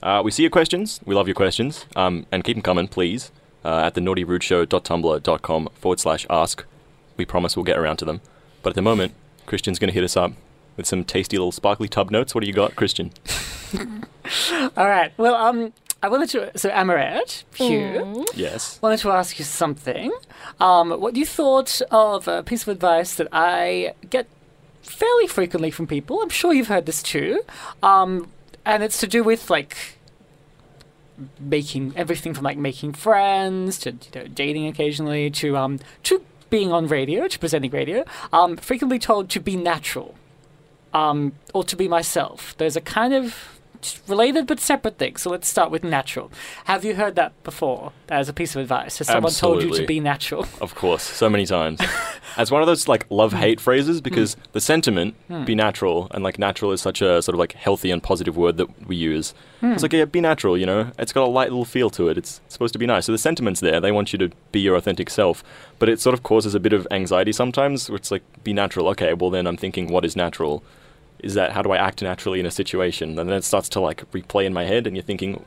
Uh, 0.03 0.22
we 0.24 0.33
see 0.33 0.43
your 0.43 0.51
questions. 0.51 0.99
We 1.05 1.14
love 1.14 1.28
your 1.28 1.37
questions. 1.37 1.87
Um, 1.95 2.26
and 2.33 2.43
keep 2.43 2.57
them 2.57 2.62
coming, 2.62 2.89
please. 2.89 3.30
Uh, 3.64 3.85
at 3.87 3.95
the 3.95 4.01
naughtyrudeshow.tumblr.com 4.01 5.68
forward 5.74 6.01
slash 6.01 6.26
ask. 6.28 6.64
We 7.16 7.24
promise 7.24 7.57
we'll 7.57 7.62
get 7.62 7.78
around 7.78 7.99
to 7.99 8.05
them. 8.05 8.20
But 8.63 8.71
at 8.71 8.75
the 8.77 8.83
moment, 8.83 9.13
Christian's 9.47 9.79
going 9.79 9.89
to 9.89 9.95
hit 9.95 10.05
us 10.05 10.17
up 10.17 10.33
with 10.77 10.87
some 10.87 11.05
tasty 11.05 11.37
little 11.37 11.53
sparkly 11.53 11.89
tub 11.89 12.11
notes. 12.11 12.35
What 12.35 12.43
do 12.43 12.47
you 12.47 12.53
got, 12.53 12.77
Christian? 12.77 13.13
All 14.77 14.89
right. 14.89 15.13
Well, 15.17 15.35
um, 15.35 15.73
I 16.03 16.09
wanted 16.09 16.29
to. 16.31 16.59
So 16.59 16.71
Amorette, 16.71 17.45
Huw, 17.57 18.27
Yes. 18.35 18.79
wanted 18.83 18.99
to 19.01 19.11
ask 19.11 19.39
you 19.39 19.45
something. 19.45 20.13
Um, 20.61 20.91
what 21.01 21.17
you 21.17 21.27
thought 21.27 21.81
of 21.91 22.29
a 22.29 22.43
piece 22.43 22.63
of 22.63 22.69
advice 22.69 23.15
that 23.17 23.29
I 23.33 23.95
get 24.09 24.27
fairly 24.83 25.27
frequently 25.27 25.71
from 25.71 25.87
people. 25.87 26.21
I'm 26.23 26.29
sure 26.29 26.53
you've 26.53 26.69
heard 26.69 26.87
this 26.87 27.03
too. 27.03 27.43
Um, 27.83 28.31
and 28.65 28.83
it's 28.83 28.99
to 29.01 29.07
do 29.07 29.23
with 29.25 29.51
like 29.51 29.77
making 31.39 31.93
everything 31.97 32.35
from 32.35 32.45
like 32.45 32.57
making 32.59 32.93
friends 32.95 33.79
to 33.79 33.91
you 33.93 33.99
know, 34.15 34.27
dating 34.29 34.67
occasionally 34.67 35.31
to 35.31 35.57
um 35.57 35.79
to 36.03 36.25
being 36.53 36.71
on 36.71 36.87
radio 36.87 37.27
to 37.27 37.39
presenting 37.39 37.71
radio. 37.71 38.05
Um, 38.31 38.59
frequently 38.59 38.99
told 38.99 39.31
to 39.31 39.41
be 39.41 39.57
natural, 39.57 40.15
um, 40.93 41.33
or 41.55 41.65
to 41.65 41.75
be 41.75 41.89
myself. 41.89 42.55
There's 42.59 42.77
a 42.77 42.81
kind 42.83 43.15
of 43.15 43.59
related 44.09 44.47
but 44.47 44.61
separate 44.61 44.99
things. 44.99 45.22
So 45.22 45.30
let's 45.30 45.49
start 45.49 45.70
with 45.70 45.85
natural. 45.85 46.30
Have 46.64 46.85
you 46.85 46.95
heard 46.95 47.14
that 47.16 47.41
before 47.45 47.93
as 48.09 48.28
a 48.28 48.33
piece 48.33 48.55
of 48.55 48.62
advice? 48.62 48.99
Has 48.99 49.07
someone 49.07 49.33
told 49.33 49.62
you 49.62 49.74
to 49.74 49.87
be 49.87 50.01
natural? 50.01 50.47
Of 50.61 50.74
course, 50.74 51.03
so 51.03 51.28
many 51.28 51.47
times. 51.47 51.80
As 52.37 52.51
one 52.51 52.62
of 52.62 52.66
those 52.66 52.89
like 52.89 53.05
love 53.11 53.35
hate 53.35 53.61
hmm. 53.61 53.64
phrases 53.64 54.01
because 54.01 54.35
hmm. 54.35 54.41
the 54.53 54.61
sentiment 54.61 55.14
hmm. 55.28 55.45
be 55.45 55.55
natural 55.55 56.09
and 56.12 56.24
like 56.24 56.39
natural 56.39 56.72
is 56.72 56.80
such 56.80 57.03
a 57.03 57.20
sort 57.20 57.35
of 57.35 57.39
like 57.39 57.53
healthy 57.53 57.91
and 57.91 58.03
positive 58.03 58.37
word 58.37 58.57
that 58.57 58.89
we 58.89 58.97
use. 58.97 59.35
It's 59.64 59.83
like 59.83 59.93
yeah, 59.93 60.07
be 60.07 60.20
natural, 60.20 60.59
you 60.59 60.66
know. 60.66 60.91
It's 60.99 61.12
got 61.12 61.22
a 61.22 61.30
light 61.30 61.51
little 61.51 61.64
feel 61.64 61.89
to 61.91 62.09
it. 62.09 62.18
It's 62.18 62.41
supposed 62.49 62.72
to 62.72 62.80
be 62.80 62.87
nice. 62.87 63.07
So 63.07 63.12
the 63.12 63.18
sentiment's 63.18 63.61
there. 63.61 63.80
They 63.80 63.93
want 63.93 64.12
you 64.12 64.18
to 64.18 64.30
be 64.51 64.59
your 64.59 64.74
authentic 64.74 65.09
self, 65.09 65.45
but 65.78 65.89
it 65.89 66.01
sort 66.01 66.14
of 66.14 66.24
causes 66.24 66.55
a 66.57 66.61
bit 66.61 66.72
of 66.72 66.87
anxiety 66.91 67.33
sometimes. 67.33 67.89
Where 67.89 67.97
it's 67.97 68.11
like 68.11 68.24
be 68.43 68.53
natural. 68.53 68.89
Okay, 68.89 69.14
well 69.14 69.30
then 69.30 69.47
I'm 69.47 69.57
thinking 69.57 69.87
what 69.87 70.05
is 70.05 70.16
natural. 70.16 70.64
Is 71.23 71.35
that 71.35 71.53
how 71.53 71.62
do 71.62 71.70
I 71.70 71.77
act 71.77 72.03
naturally 72.03 72.41
in 72.41 72.47
a 72.47 72.51
situation? 72.51 73.18
And 73.18 73.29
then 73.29 73.37
it 73.37 73.45
starts 73.45 73.68
to 73.70 73.81
like 73.81 74.11
replay 74.11 74.45
in 74.45 74.53
my 74.53 74.64
head, 74.64 74.87
and 74.87 74.97
you're 74.97 75.05
thinking, 75.05 75.45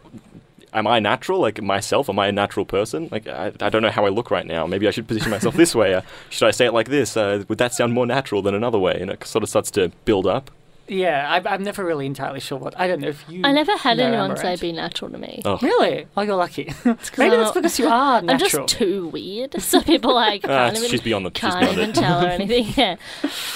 am 0.74 0.88
I 0.88 1.00
natural? 1.00 1.40
Like 1.40 1.62
myself? 1.62 2.10
Am 2.10 2.20
I 2.20 2.28
a 2.28 2.32
natural 2.32 2.66
person? 2.66 3.10
Like 3.12 3.28
I, 3.28 3.52
I 3.60 3.70
don't 3.70 3.82
know 3.82 3.90
how 3.90 4.06
I 4.06 4.10
look 4.10 4.30
right 4.30 4.46
now. 4.46 4.68
Maybe 4.68 4.88
I 4.88 4.92
should 4.92 5.08
position 5.08 5.32
myself 5.32 5.56
this 5.56 5.74
way. 5.74 5.94
Uh, 5.94 6.02
should 6.30 6.48
I 6.48 6.52
say 6.52 6.66
it 6.66 6.74
like 6.74 6.90
this? 6.90 7.18
Uh, 7.18 7.44
would 7.48 7.58
that 7.58 7.74
sound 7.74 7.94
more 7.94 8.06
natural 8.06 8.42
than 8.42 8.54
another 8.54 8.80
way? 8.80 8.98
And 9.00 9.10
it 9.10 9.26
sort 9.26 9.44
of 9.44 9.50
starts 9.50 9.72
to 9.72 9.90
build 10.06 10.28
up. 10.28 10.52
Yeah, 10.88 11.28
I, 11.44 11.54
I'm 11.54 11.64
never 11.64 11.84
really 11.84 12.06
entirely 12.06 12.40
sure 12.40 12.60
what. 12.60 12.80
I 12.80 12.88
don't 12.88 13.02
know 13.02 13.08
if 13.08 13.26
you. 13.28 13.42
I 13.44 13.52
never 13.52 13.76
had 13.76 13.98
know 13.98 14.04
anyone 14.06 14.38
say 14.38 14.42
Amaranth. 14.44 14.62
be 14.62 14.72
natural 14.72 15.10
to 15.10 15.18
me. 15.18 15.42
Oh. 15.44 15.58
Really? 15.62 16.06
Oh, 16.16 16.22
you're 16.22 16.36
lucky. 16.36 16.66
'cause 16.84 16.86
Maybe 17.18 17.34
I'm 17.34 17.40
that's 17.42 17.46
not- 17.48 17.54
because 17.56 17.80
you 17.80 17.88
are 18.00 18.18
I'm 18.18 18.26
natural. 18.28 18.66
just 18.68 18.78
too 18.78 19.08
weird. 19.08 19.56
So 19.62 19.82
people 19.82 20.14
like 20.14 20.42
Ah, 20.44 20.48
can't 20.68 20.78
even, 20.78 20.90
she's 20.90 21.02
beyond 21.02 21.26
the. 21.26 21.32
She's 21.32 21.42
can't 21.42 21.60
beyond 21.62 21.78
even 21.78 21.90
it. 21.90 21.96
tell 21.96 22.20
her 22.22 22.28
anything. 22.28 22.66
Yeah. 22.78 22.96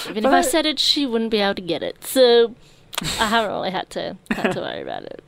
Even 0.08 0.22
But 0.24 0.28
if 0.30 0.34
I 0.34 0.38
I- 0.38 0.42
said 0.42 0.66
it, 0.66 0.80
she 0.80 1.06
wouldn't 1.06 1.30
be 1.30 1.38
able 1.38 1.54
to 1.54 1.62
get 1.62 1.82
it. 1.84 2.04
So 2.04 2.54
I 3.20 3.26
haven't 3.26 3.52
really 3.52 3.70
had 3.70 3.88
to 3.90 4.16
had 4.32 4.50
to 4.52 4.60
worry 4.60 4.82
about 4.82 5.04
it. 5.04 5.22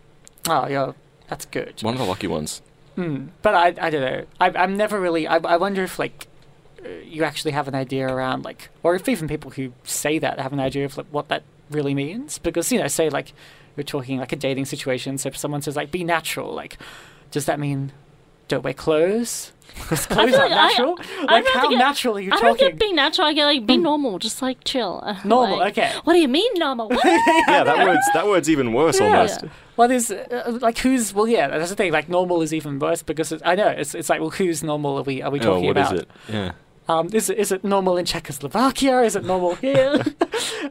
Oh, 0.48 0.66
you're. 0.66 0.94
That's 1.28 1.44
good. 1.44 1.80
One 1.82 1.94
of 1.94 2.00
the 2.00 2.06
lucky 2.06 2.26
ones. 2.26 2.62
Hmm. 2.96 3.28
But 3.42 3.54
I, 3.54 3.66
I 3.80 3.90
don't 3.90 4.00
know. 4.02 4.24
I, 4.40 4.50
I'm 4.50 4.76
never 4.76 5.00
really. 5.00 5.26
I, 5.28 5.36
I 5.36 5.56
wonder 5.56 5.82
if 5.84 5.98
like 6.00 6.26
uh, 6.84 6.88
you 7.04 7.22
actually 7.22 7.52
have 7.52 7.68
an 7.68 7.74
idea 7.76 8.08
around 8.08 8.44
like, 8.44 8.70
or 8.82 8.96
if 8.96 9.08
even 9.08 9.28
people 9.28 9.52
who 9.52 9.72
say 9.84 10.18
that 10.18 10.40
have 10.40 10.52
an 10.52 10.58
idea 10.60 10.84
of 10.84 10.96
like 10.98 11.06
what 11.12 11.28
that 11.28 11.44
really 11.72 11.94
means. 11.94 12.38
Because 12.38 12.70
you 12.72 12.78
know, 12.78 12.88
say 12.88 13.08
like 13.10 13.32
we're 13.76 13.82
talking 13.84 14.18
like 14.18 14.32
a 14.32 14.36
dating 14.36 14.66
situation. 14.66 15.18
So 15.18 15.28
if 15.28 15.36
someone 15.36 15.62
says 15.62 15.76
like 15.76 15.90
be 15.90 16.04
natural, 16.04 16.52
like 16.52 16.78
does 17.30 17.46
that 17.46 17.58
mean 17.58 17.92
don't 18.48 18.62
wear 18.62 18.74
clothes? 18.74 19.52
'Cause 19.88 20.04
clothes 20.12 20.34
aren't 20.34 20.50
like 20.50 20.52
I- 20.52 20.68
natural. 20.68 20.98
I'd 21.00 21.26
like 21.26 21.44
rather 21.46 21.58
how 21.60 21.70
get- 21.70 21.78
natural 21.78 22.16
are 22.18 22.20
you 22.20 22.30
I 22.32 22.36
don't 22.40 22.58
talking? 22.58 22.68
get 22.72 22.78
be 22.78 22.92
natural. 22.92 23.26
I 23.28 23.32
get 23.32 23.46
like 23.46 23.64
be 23.66 23.78
normal, 23.78 24.18
just 24.18 24.42
like 24.42 24.62
chill. 24.64 25.02
Normal, 25.24 25.58
like, 25.58 25.78
okay. 25.78 25.92
What 26.04 26.12
do 26.12 26.18
you 26.18 26.28
mean 26.28 26.52
normal? 26.56 26.90
Yeah, 27.48 27.64
that 27.64 27.86
word's 27.86 28.06
that 28.12 28.26
word's 28.26 28.50
even 28.50 28.74
worse 28.74 29.00
Yeah. 29.00 29.06
almost. 29.06 29.44
What 29.76 29.90
is 29.90 30.10
uh, 30.10 30.58
like 30.60 30.76
who's 30.78 31.14
well 31.14 31.26
yeah 31.26 31.48
that's 31.48 31.70
the 31.70 31.76
thing 31.76 31.90
like 31.92 32.10
normal 32.10 32.42
is 32.42 32.52
even 32.52 32.78
worse 32.78 33.02
because 33.02 33.32
it's, 33.32 33.42
I 33.46 33.54
know 33.54 33.68
it's 33.68 33.94
it's 33.94 34.10
like 34.10 34.20
well 34.20 34.28
who's 34.28 34.62
normal 34.62 34.98
are 34.98 35.02
we 35.04 35.22
are 35.22 35.30
we 35.30 35.38
talking 35.38 35.50
Oh, 35.50 35.54
talking 35.54 35.68
what 35.68 35.78
is 35.78 35.86
about 35.86 35.98
it? 36.02 36.08
Yeah. 36.28 36.52
Um, 36.92 37.08
is 37.12 37.30
it 37.30 37.38
is 37.38 37.52
it 37.52 37.64
normal 37.64 37.96
in 37.96 38.04
Czechoslovakia? 38.04 39.00
Is 39.02 39.16
it 39.16 39.24
normal 39.24 39.54
here? 39.56 40.04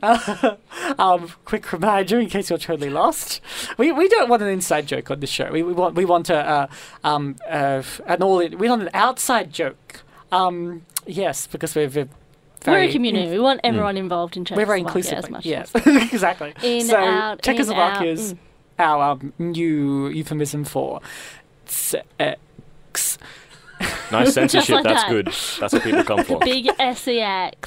uh, 0.01 0.55
um, 0.99 1.31
quick 1.45 1.71
reminder 1.71 2.19
in 2.19 2.29
case 2.29 2.49
you're 2.49 2.59
totally 2.59 2.89
lost. 2.89 3.41
We 3.77 3.91
we 3.91 4.07
don't 4.07 4.29
want 4.29 4.41
an 4.41 4.49
inside 4.49 4.87
joke 4.87 5.09
on 5.11 5.19
this 5.19 5.29
show. 5.29 5.51
We, 5.51 5.63
we 5.63 5.73
want 5.73 5.95
we 5.95 6.05
want 6.05 6.29
a 6.29 6.37
uh, 6.37 6.67
um 7.03 7.35
uh, 7.49 7.83
an 8.05 8.21
all 8.21 8.39
in, 8.39 8.57
we 8.57 8.69
want 8.69 8.83
an 8.83 8.89
outside 8.93 9.51
joke. 9.51 10.03
Um, 10.31 10.85
yes, 11.05 11.47
because 11.47 11.75
we're, 11.75 11.89
we're 11.89 12.07
We're 12.65 12.83
a 12.83 12.91
community. 12.91 13.29
We 13.31 13.39
want 13.39 13.59
everyone 13.63 13.97
involved 13.97 14.37
in 14.37 14.45
Czechoslovakia. 14.45 14.61
We're 14.61 14.67
very 14.67 14.79
inclusive. 14.79 15.17
as 15.17 15.29
much 15.29 15.45
yes, 15.45 15.71
as 15.73 16.13
exactly. 16.13 16.53
In, 16.61 16.85
so 16.85 16.97
out, 16.97 17.41
Czechoslovakia 17.41 18.11
is 18.11 18.33
mm. 18.33 18.37
our 18.77 19.11
um, 19.13 19.33
new 19.39 20.07
euphemism 20.09 20.63
for 20.63 21.01
sex. 21.65 23.17
Nice 24.11 24.33
censorship. 24.33 24.75
like 24.75 24.83
That's 24.83 25.03
that. 25.03 25.09
good. 25.09 25.25
That's 25.59 25.73
what 25.73 25.83
people 25.83 26.03
come 26.03 26.23
for. 26.25 26.39
Big 26.39 26.69
sex. 26.95 27.05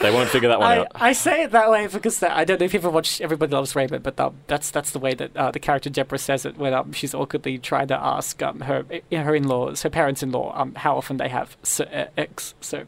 They 0.01 0.11
won't 0.11 0.29
figure 0.29 0.49
that 0.49 0.61
one 0.61 0.71
I, 0.71 0.79
out. 0.79 0.89
I 0.95 1.13
say 1.13 1.45
it 1.45 1.53
that 1.53 1.71
way 1.71 1.87
because 1.87 2.21
that, 2.21 2.37
I 2.37 2.45
don't 2.45 2.61
know 2.61 2.67
if 2.67 2.73
you 2.73 2.81
ever 2.81 2.91
watched 2.91 3.21
Everybody 3.21 3.53
Loves 3.53 3.75
Raymond, 3.75 4.03
but 4.03 4.19
um, 4.21 4.37
that's 4.47 4.71
that's 4.71 4.91
the 4.91 4.99
way 4.99 5.15
that 5.15 5.37
uh, 5.37 5.51
the 5.51 5.61
character 5.61 5.91
Deborah 5.91 6.19
says 6.19 6.45
it 6.45 6.57
when 6.57 6.75
um, 6.75 6.93
she's 6.93 7.15
awkwardly 7.15 7.59
trying 7.59 7.89
to 7.89 7.99
ask 7.99 8.43
um, 8.43 8.61
her 8.61 8.85
her 9.13 9.35
in-laws, 9.35 9.83
her 9.83 9.91
parents-in-law, 9.91 10.53
um, 10.61 10.75
how 10.75 10.97
often 10.97 11.17
they 11.17 11.29
have 11.29 11.57
sex. 11.63 12.55
So, 12.61 12.85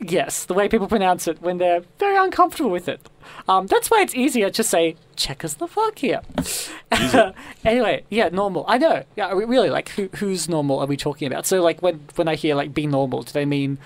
yes, 0.00 0.44
the 0.44 0.54
way 0.54 0.68
people 0.68 0.88
pronounce 0.88 1.28
it 1.28 1.40
when 1.42 1.58
they're 1.58 1.82
very 1.98 2.16
uncomfortable 2.16 2.70
with 2.70 2.88
it. 2.88 3.00
Um, 3.48 3.66
that's 3.66 3.90
why 3.90 4.00
it's 4.00 4.14
easier 4.14 4.50
to 4.50 4.62
say 4.62 4.96
Czechoslovakia. 5.16 6.22
anyway, 7.64 8.04
yeah, 8.10 8.28
normal. 8.28 8.64
I 8.68 8.78
know. 8.78 9.04
Yeah, 9.16 9.32
re- 9.32 9.44
really. 9.44 9.70
Like, 9.70 9.90
who, 9.90 10.08
who's 10.16 10.48
normal 10.48 10.78
are 10.80 10.86
we 10.86 10.96
talking 10.96 11.26
about? 11.26 11.46
So, 11.46 11.60
like, 11.62 11.82
when 11.82 12.00
when 12.16 12.28
I 12.28 12.34
hear 12.34 12.54
like 12.54 12.72
be 12.72 12.86
normal, 12.86 13.22
do 13.22 13.32
they 13.32 13.44
mean 13.44 13.78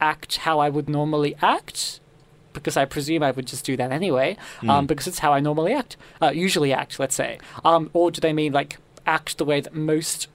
act 0.00 0.38
how 0.38 0.58
I 0.58 0.68
would 0.68 0.88
normally 0.88 1.36
act? 1.42 2.00
Because 2.52 2.76
I 2.76 2.84
presume 2.84 3.22
I 3.22 3.32
would 3.32 3.46
just 3.46 3.64
do 3.64 3.76
that 3.76 3.90
anyway. 3.90 4.36
Um, 4.68 4.86
because 4.86 5.06
it's 5.08 5.18
how 5.20 5.32
I 5.32 5.40
normally 5.40 5.72
act. 5.72 5.96
Uh, 6.22 6.30
usually 6.30 6.72
act, 6.72 6.98
let's 7.00 7.14
say. 7.16 7.38
Um, 7.64 7.90
or 7.92 8.10
do 8.12 8.20
they 8.20 8.32
mean 8.32 8.52
like 8.52 8.78
act 9.06 9.38
the 9.38 9.44
way 9.44 9.60
that 9.60 9.74
most 9.74 10.28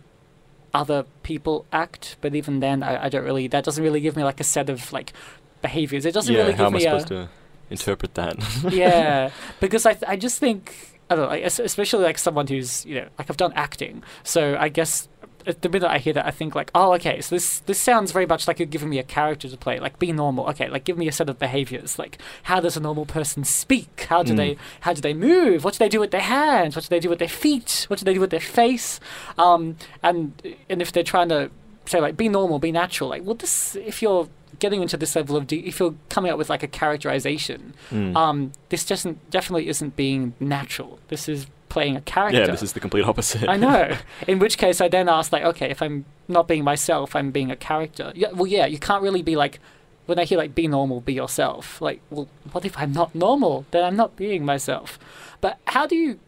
other 0.74 1.05
people 1.24 1.65
act? 1.72 2.17
But 2.22 2.36
even 2.36 2.59
then, 2.59 2.84
I, 2.84 3.05
I 3.05 3.09
don't 3.09 3.24
really. 3.24 3.47
That 3.47 3.63
doesn't 3.63 3.84
really 3.84 4.01
give 4.01 4.15
me 4.15 4.24
like 4.24 4.39
a 4.39 4.43
set 4.43 4.70
of 4.70 4.91
like 4.91 5.13
behaviors. 5.61 6.05
It 6.05 6.13
doesn't 6.13 6.34
yeah, 6.34 6.41
really 6.41 6.53
how 6.53 6.65
give 6.65 6.67
am 6.67 6.76
I 6.76 6.78
me 6.78 6.86
a 6.86 6.89
supposed 6.89 7.07
to 7.07 7.30
interpret 7.70 8.13
that? 8.15 8.38
yeah, 8.72 9.32
because 9.59 9.86
I, 9.86 9.93
th- 9.93 10.05
I 10.07 10.15
just 10.15 10.39
think 10.39 10.99
I 11.09 11.15
don't 11.15 11.26
know, 11.26 11.30
like, 11.30 11.43
especially 11.43 12.03
like 12.03 12.17
someone 12.17 12.47
who's 12.47 12.86
you 12.86 12.95
know 12.95 13.07
like 13.17 13.30
I've 13.30 13.38
done 13.38 13.53
acting, 13.55 14.03
so 14.24 14.55
I 14.59 14.70
guess 14.70 15.07
at 15.49 15.61
the 15.61 15.69
minute 15.69 15.89
I 15.89 15.97
hear 15.97 16.13
that, 16.13 16.25
I 16.25 16.31
think 16.31 16.55
like, 16.55 16.71
oh, 16.75 16.93
okay, 16.93 17.21
so 17.21 17.35
this 17.35 17.59
this 17.61 17.79
sounds 17.79 18.11
very 18.11 18.25
much 18.25 18.47
like 18.47 18.59
you're 18.59 18.65
giving 18.67 18.89
me 18.89 18.99
a 18.99 19.03
character 19.03 19.49
to 19.49 19.57
play. 19.57 19.79
Like, 19.79 19.99
be 19.99 20.11
normal. 20.11 20.47
Okay, 20.49 20.69
like 20.69 20.83
give 20.83 20.97
me 20.97 21.07
a 21.07 21.11
set 21.11 21.29
of 21.29 21.37
behaviors. 21.39 21.99
Like, 21.99 22.17
how 22.43 22.59
does 22.59 22.77
a 22.77 22.79
normal 22.79 23.05
person 23.05 23.43
speak? 23.43 24.05
How 24.09 24.23
do 24.23 24.33
Mm. 24.33 24.37
they 24.37 24.57
how 24.81 24.93
do 24.93 25.01
they 25.01 25.13
move? 25.13 25.63
What 25.63 25.73
do 25.73 25.79
they 25.79 25.89
do 25.89 25.99
with 25.99 26.11
their 26.11 26.21
hands? 26.21 26.75
What 26.75 26.83
do 26.83 26.89
they 26.89 26.99
do 26.99 27.09
with 27.09 27.19
their 27.19 27.27
feet? 27.27 27.85
What 27.89 27.99
do 27.99 28.05
they 28.05 28.13
do 28.13 28.19
with 28.21 28.29
their 28.31 28.39
face? 28.39 28.99
Um, 29.37 29.75
and 30.03 30.33
and 30.69 30.81
if 30.81 30.91
they're 30.91 31.03
trying 31.03 31.29
to 31.29 31.49
say 31.85 31.99
like, 31.99 32.15
be 32.17 32.29
normal, 32.29 32.59
be 32.59 32.71
natural. 32.71 33.09
Like, 33.09 33.23
well, 33.25 33.35
this 33.35 33.75
if 33.75 34.01
you're 34.01 34.27
getting 34.59 34.81
into 34.81 34.97
this 34.97 35.15
level 35.15 35.35
of 35.37 35.47
de- 35.47 35.65
if 35.67 35.79
you're 35.79 35.95
coming 36.09 36.31
up 36.31 36.37
with 36.37 36.49
like 36.49 36.63
a 36.63 36.67
characterization, 36.67 37.73
Mm. 37.91 38.15
um, 38.15 38.51
this 38.69 38.85
doesn't 38.85 39.29
definitely 39.29 39.67
isn't 39.69 39.95
being 39.95 40.33
natural. 40.39 40.99
This 41.07 41.29
is 41.29 41.47
playing 41.70 41.95
a 41.95 42.01
character. 42.01 42.39
yeah, 42.39 42.47
this 42.47 42.63
is 42.63 42.74
the 42.74 42.80
complete 42.80 43.05
opposite. 43.05 43.47
I 43.47 43.55
know. 43.55 43.95
In 44.28 44.39
which 44.39 44.57
case, 44.57 44.82
I 44.82 44.88
then 44.88 45.07
ask, 45.07 45.32
like, 45.32 45.43
okay, 45.43 45.70
if 45.70 45.82
I'm 45.82 46.05
not 46.28 46.47
being 46.47 46.63
myself, 46.63 47.15
I'm 47.15 47.32
being 47.32 47.51
a 47.51 47.55
character. 47.55 48.11
Yeah, 48.15 48.32
well, 48.34 48.47
yeah, 48.47 48.65
you 48.65 48.80
can't 48.80 49.01
really 49.03 49.22
be 49.22 49.36
like, 49.36 49.59
when 50.07 50.17
I 50.20 50.24
hear 50.26 50.38
like, 50.39 50.55
be 50.55 50.67
normal, 50.67 51.01
be 51.01 51.13
yourself. 51.13 51.80
Like, 51.82 52.01
well, 52.09 52.28
what 52.51 52.65
if 52.65 52.78
I'm 52.78 52.91
not 52.91 53.13
normal? 53.13 53.65
Then 53.72 53.84
I'm 53.84 53.95
not 53.95 54.15
being 54.15 54.43
myself. 54.43 54.97
But 55.41 55.59
how 55.67 55.86
do 55.86 55.95
you, 55.95 56.20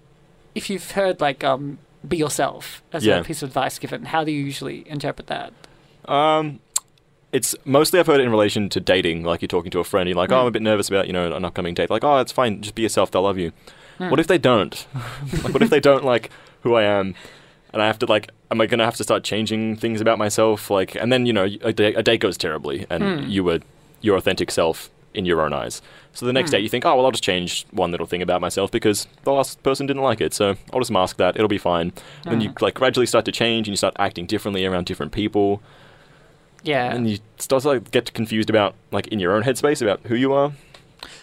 if 0.56 0.70
you've 0.70 0.92
heard 0.92 1.20
like, 1.20 1.44
um, 1.44 1.80
be 2.08 2.18
yourself 2.18 2.82
as 2.94 3.06
Yeah. 3.06 3.18
a 3.20 3.24
piece 3.24 3.42
of 3.42 3.50
advice 3.50 3.78
given, 3.80 4.06
how 4.06 4.24
do 4.24 4.32
you 4.32 4.44
usually 4.44 4.88
interpret 4.88 5.28
that? 5.28 5.54
Um, 6.06 6.60
it's 7.32 7.56
mostly 7.66 8.00
I've 8.00 8.08
heard 8.08 8.20
it 8.20 8.24
in 8.24 8.32
relation 8.32 8.70
to 8.70 8.80
dating. 8.80 9.24
Like 9.24 9.42
you're 9.42 9.48
talking 9.48 9.72
to 9.72 9.80
a 9.80 9.84
friend, 9.84 10.10
you're 10.10 10.18
like, 10.18 10.30
Mm. 10.30 10.34
"Oh, 10.36 10.42
I'm 10.42 10.48
a 10.48 10.52
bit 10.52 10.62
nervous 10.62 10.90
about 10.90 11.08
you 11.08 11.14
know 11.14 11.32
an 11.32 11.46
upcoming 11.46 11.74
date." 11.74 11.90
Like, 11.90 12.04
"Oh, 12.04 12.18
it's 12.18 12.32
fine. 12.32 12.62
Just 12.62 12.76
be 12.76 12.82
yourself. 12.82 13.10
They'll 13.12 13.22
love 13.22 13.38
you." 13.38 13.52
Hmm. 14.06 14.10
What 14.10 14.20
if 14.20 14.28
they 14.28 14.38
don't? 14.38 14.88
like, 15.44 15.54
what 15.54 15.62
if 15.62 15.70
they 15.70 15.80
don't 15.80 16.04
like 16.04 16.30
who 16.62 16.76
I 16.76 16.84
am? 16.84 17.16
And 17.74 17.82
I 17.82 17.88
have 17.88 18.00
to 18.00 18.06
like, 18.06 18.30
am 18.50 18.60
I 18.60 18.66
gonna 18.66 18.84
have 18.86 18.96
to 18.98 19.04
start 19.04 19.24
changing 19.24 19.76
things 19.78 20.02
about 20.02 20.18
myself? 20.18 20.70
Like, 20.70 20.96
and 20.96 21.12
then 21.14 21.26
you 21.26 21.34
know, 21.34 21.48
a 21.62 21.72
day, 21.72 21.94
a 21.94 22.04
day 22.04 22.18
goes 22.18 22.38
terribly, 22.38 22.86
and 22.90 23.04
Hmm. 23.24 23.30
you 23.30 23.44
were 23.44 23.60
your 24.02 24.18
authentic 24.18 24.50
self 24.52 24.90
in 25.14 25.26
your 25.26 25.42
own 25.42 25.54
eyes. 25.54 25.82
So 26.14 26.26
the 26.26 26.34
next 26.34 26.50
Hmm. 26.52 26.56
day, 26.56 26.60
you 26.62 26.70
think, 26.70 26.86
"Oh, 26.86 26.96
well, 26.96 27.06
I'll 27.06 27.12
just 27.12 27.24
change 27.24 27.66
one 27.72 27.92
little 27.92 28.06
thing 28.08 28.22
about 28.22 28.40
myself 28.42 28.72
because 28.72 29.08
the 29.24 29.32
last 29.32 29.62
person 29.62 29.86
didn't 29.86 30.02
like 30.02 30.20
it, 30.22 30.34
so 30.34 30.56
I'll 30.74 30.80
just 30.80 30.92
mask 30.92 31.18
that. 31.18 31.36
It'll 31.36 31.48
be 31.50 31.58
fine." 31.58 31.92
And 32.26 32.32
then 32.34 32.42
you 32.42 32.50
Hmm. 32.50 32.64
like 32.66 32.74
gradually 32.74 33.06
start 33.06 33.26
to 33.26 33.32
change, 33.32 33.68
and 33.68 33.74
you 33.74 33.78
start 33.78 33.94
acting 34.00 34.26
differently 34.26 34.66
around 34.66 34.86
different 34.86 35.12
people 35.12 35.62
Yeah. 36.64 36.94
and 36.94 37.10
you 37.10 37.18
start 37.38 37.64
to 37.64 37.70
like, 37.70 37.92
get 37.92 38.14
confused 38.14 38.50
about 38.50 38.76
like 38.92 39.08
in 39.08 39.20
your 39.20 39.34
own 39.36 39.44
headspace 39.44 39.82
about 39.82 40.00
who 40.06 40.16
you 40.16 40.34
are. 40.34 40.52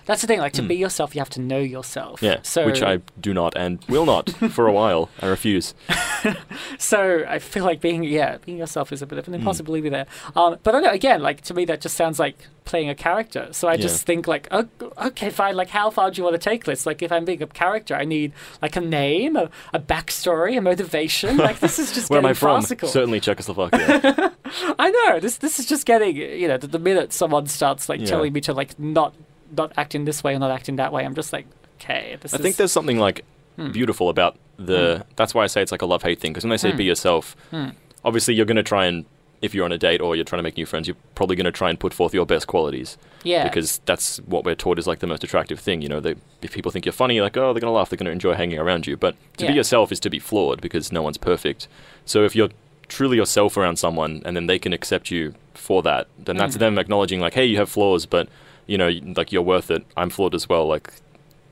That's 0.07 0.21
the 0.23 0.27
thing. 0.27 0.41
Like, 0.41 0.53
to 0.55 0.63
Mm. 0.63 0.69
be 0.69 0.77
yourself, 0.77 1.15
you 1.15 1.21
have 1.21 1.31
to 1.31 1.41
know 1.41 1.59
yourself. 1.61 2.23
Yeah, 2.23 2.39
So, 2.43 2.65
which 2.67 2.83
I 2.83 3.01
do 3.21 3.33
not 3.35 3.57
and 3.57 3.79
will 3.89 4.07
not 4.07 4.31
for 4.51 4.67
a 4.67 4.73
while. 4.73 5.09
I 5.23 5.27
refuse. 5.27 5.75
So 6.79 7.25
I 7.29 7.39
feel 7.39 7.65
like 7.65 7.81
being 7.81 8.03
yeah 8.05 8.39
being 8.45 8.59
yourself 8.59 8.93
is 8.93 9.03
a 9.03 9.07
bit 9.07 9.19
of 9.19 9.27
an 9.29 9.35
Hmm. 9.35 9.41
impossibility 9.41 9.89
there. 9.89 10.07
Um, 10.37 10.57
but 10.63 10.75
I 10.75 10.81
know. 10.81 10.91
Again, 10.91 11.23
like 11.23 11.41
to 11.43 11.55
me, 11.55 11.65
that 11.67 11.81
just 11.81 11.97
sounds 11.97 12.19
like 12.19 12.37
playing 12.65 12.89
a 12.91 12.95
character. 12.95 13.49
So 13.53 13.69
I 13.69 13.73
Yeah. 13.75 13.83
just 13.83 14.05
think 14.07 14.27
like, 14.27 14.49
oh, 14.51 14.67
okay, 15.09 15.31
fine. 15.31 15.55
Like, 15.57 15.71
how 15.71 15.91
far 15.91 16.11
do 16.11 16.19
you 16.19 16.25
want 16.25 16.35
to 16.35 16.51
take 16.51 16.65
this? 16.65 16.87
Like, 16.87 17.03
if 17.03 17.11
I'm 17.13 17.25
being 17.25 17.43
a 17.43 17.47
character, 17.47 17.95
I 17.95 18.05
need 18.05 18.33
like 18.61 18.77
a 18.77 18.81
name, 18.81 19.37
a, 19.37 19.49
a 19.73 19.79
backstory, 19.79 20.57
a 20.59 20.61
motivation. 20.61 21.37
Like, 21.49 21.61
this 21.61 21.79
is 21.79 21.93
just 21.93 22.11
Where 22.11 22.19
am 22.19 22.27
I 22.27 22.35
from? 22.35 22.61
farcical. 22.63 22.89
Certainly 22.89 23.21
Czechoslovakia. 23.21 24.33
I 24.79 24.91
know 24.91 25.21
this. 25.21 25.39
This 25.39 25.59
is 25.59 25.67
just 25.67 25.87
getting 25.87 26.17
you 26.17 26.49
know 26.49 26.57
the, 26.59 26.67
the 26.67 26.79
minute 26.79 27.13
someone 27.13 27.47
starts 27.47 27.89
like 27.89 28.01
Yeah. 28.01 28.07
telling 28.07 28.33
me 28.33 28.41
to 28.43 28.53
like 28.53 28.79
not 28.79 29.15
not 29.57 29.73
acting 29.77 30.05
this 30.05 30.23
way 30.25 30.35
or 30.35 30.39
not 30.39 30.51
acting 30.51 30.77
that 30.77 30.93
way, 30.93 31.05
I'm 31.05 31.15
just 31.15 31.33
like, 31.33 31.47
okay, 31.81 32.17
this 32.21 32.35
I 32.35 32.39
think 32.39 32.57
there's 32.57 32.73
something 32.73 32.99
like 32.99 33.25
Hmm. 33.57 33.73
beautiful 33.73 34.09
about 34.09 34.37
the. 34.57 35.05
That's 35.17 35.35
why 35.35 35.43
I 35.43 35.49
say 35.49 35.63
it's 35.63 35.73
like 35.73 35.83
a 35.83 35.87
love 35.87 36.03
hate 36.05 36.21
thing 36.21 36.33
because 36.33 36.45
when 36.45 36.51
they 36.51 36.57
say 36.59 36.71
Hmm. 36.71 36.77
be 36.77 36.85
yourself, 36.85 37.35
Hmm. 37.51 37.71
obviously 38.05 38.35
you're 38.35 38.47
going 38.47 38.57
to 38.57 38.63
try 38.63 38.87
and 38.87 39.05
if 39.41 39.55
you're 39.55 39.65
on 39.65 39.71
a 39.71 39.79
date 39.79 40.01
or 40.01 40.17
you're 40.17 40.25
trying 40.25 40.39
to 40.41 40.43
make 40.43 40.57
new 40.57 40.67
friends, 40.67 40.89
you're 40.89 40.97
probably 41.15 41.37
going 41.37 41.45
to 41.45 41.53
try 41.53 41.71
and 41.71 41.79
put 41.79 41.95
forth 41.95 42.13
your 42.13 42.27
best 42.27 42.49
qualities 42.49 42.99
yeah 43.23 43.45
because 43.45 43.81
that's 43.87 44.19
what 44.27 44.45
we're 44.45 44.55
taught 44.57 44.81
is 44.81 44.87
like 44.89 44.99
the 44.99 45.07
most 45.07 45.23
attractive 45.23 45.61
thing. 45.61 45.81
You 45.81 45.89
know, 45.89 46.01
they, 46.01 46.17
if 46.43 46.53
people 46.53 46.73
think 46.73 46.85
you're 46.87 46.93
funny, 46.93 47.15
you're 47.15 47.23
like, 47.25 47.37
oh, 47.37 47.53
they're 47.53 47.61
going 47.61 47.71
to 47.71 47.77
laugh, 47.79 47.89
they're 47.89 47.97
going 47.97 48.07
to 48.07 48.11
enjoy 48.13 48.35
hanging 48.35 48.59
around 48.59 48.87
you. 48.89 48.97
But 48.97 49.15
to 49.39 49.45
Yeah. 49.45 49.51
be 49.53 49.57
yourself 49.57 49.93
is 49.93 50.01
to 50.01 50.11
be 50.11 50.19
flawed 50.19 50.61
because 50.61 50.91
no 50.91 51.03
one's 51.03 51.19
perfect. 51.19 51.69
So 52.05 52.25
if 52.25 52.35
you're 52.35 52.49
truly 52.89 53.17
yourself 53.17 53.57
around 53.57 53.77
someone 53.79 54.23
and 54.25 54.37
then 54.37 54.47
they 54.49 54.59
can 54.59 54.73
accept 54.73 55.11
you 55.13 55.35
for 55.55 55.83
that, 55.83 56.09
then 56.19 56.37
that's 56.37 56.57
Mm. 56.57 56.61
them 56.61 56.79
acknowledging 56.79 57.21
like, 57.21 57.35
hey, 57.35 57.45
you 57.45 57.59
have 57.59 57.69
flaws, 57.69 58.07
but 58.07 58.29
you 58.69 58.79
know, 58.79 58.91
like 59.17 59.33
you're 59.33 59.43
worth 59.43 59.71
it. 59.73 59.85
I'm 59.97 60.11
flawed 60.11 60.35
as 60.37 60.49
well. 60.49 60.67
Like, 60.69 60.93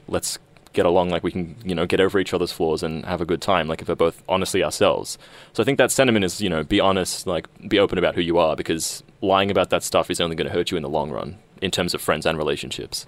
let's 0.06 0.38
get 0.72 0.86
along. 0.86 1.08
Like 1.08 1.24
we 1.24 1.32
can, 1.32 1.56
you 1.64 1.74
know, 1.74 1.86
get 1.86 2.00
over 2.00 2.18
each 2.20 2.32
other's 2.34 2.52
flaws 2.52 2.82
and 2.82 3.04
have 3.06 3.20
a 3.20 3.24
good 3.24 3.40
time. 3.42 3.66
Like 3.66 3.82
if 3.82 3.88
we're 3.88 3.94
both 3.96 4.22
honestly 4.28 4.62
ourselves. 4.62 5.18
So 5.54 5.62
I 5.62 5.66
think 5.66 5.78
that 5.78 5.90
sentiment 5.90 6.24
is, 6.24 6.40
you 6.40 6.50
know, 6.50 6.62
be 6.62 6.78
honest, 6.78 7.26
like 7.26 7.48
be 7.68 7.78
open 7.78 7.98
about 7.98 8.14
who 8.14 8.20
you 8.20 8.38
are 8.38 8.54
because 8.54 9.02
lying 9.22 9.50
about 9.50 9.70
that 9.70 9.82
stuff 9.82 10.10
is 10.10 10.20
only 10.20 10.36
going 10.36 10.46
to 10.46 10.52
hurt 10.52 10.70
you 10.70 10.76
in 10.76 10.82
the 10.82 10.88
long 10.90 11.10
run 11.10 11.38
in 11.62 11.70
terms 11.70 11.94
of 11.94 12.00
friends 12.02 12.26
and 12.26 12.36
relationships. 12.38 13.06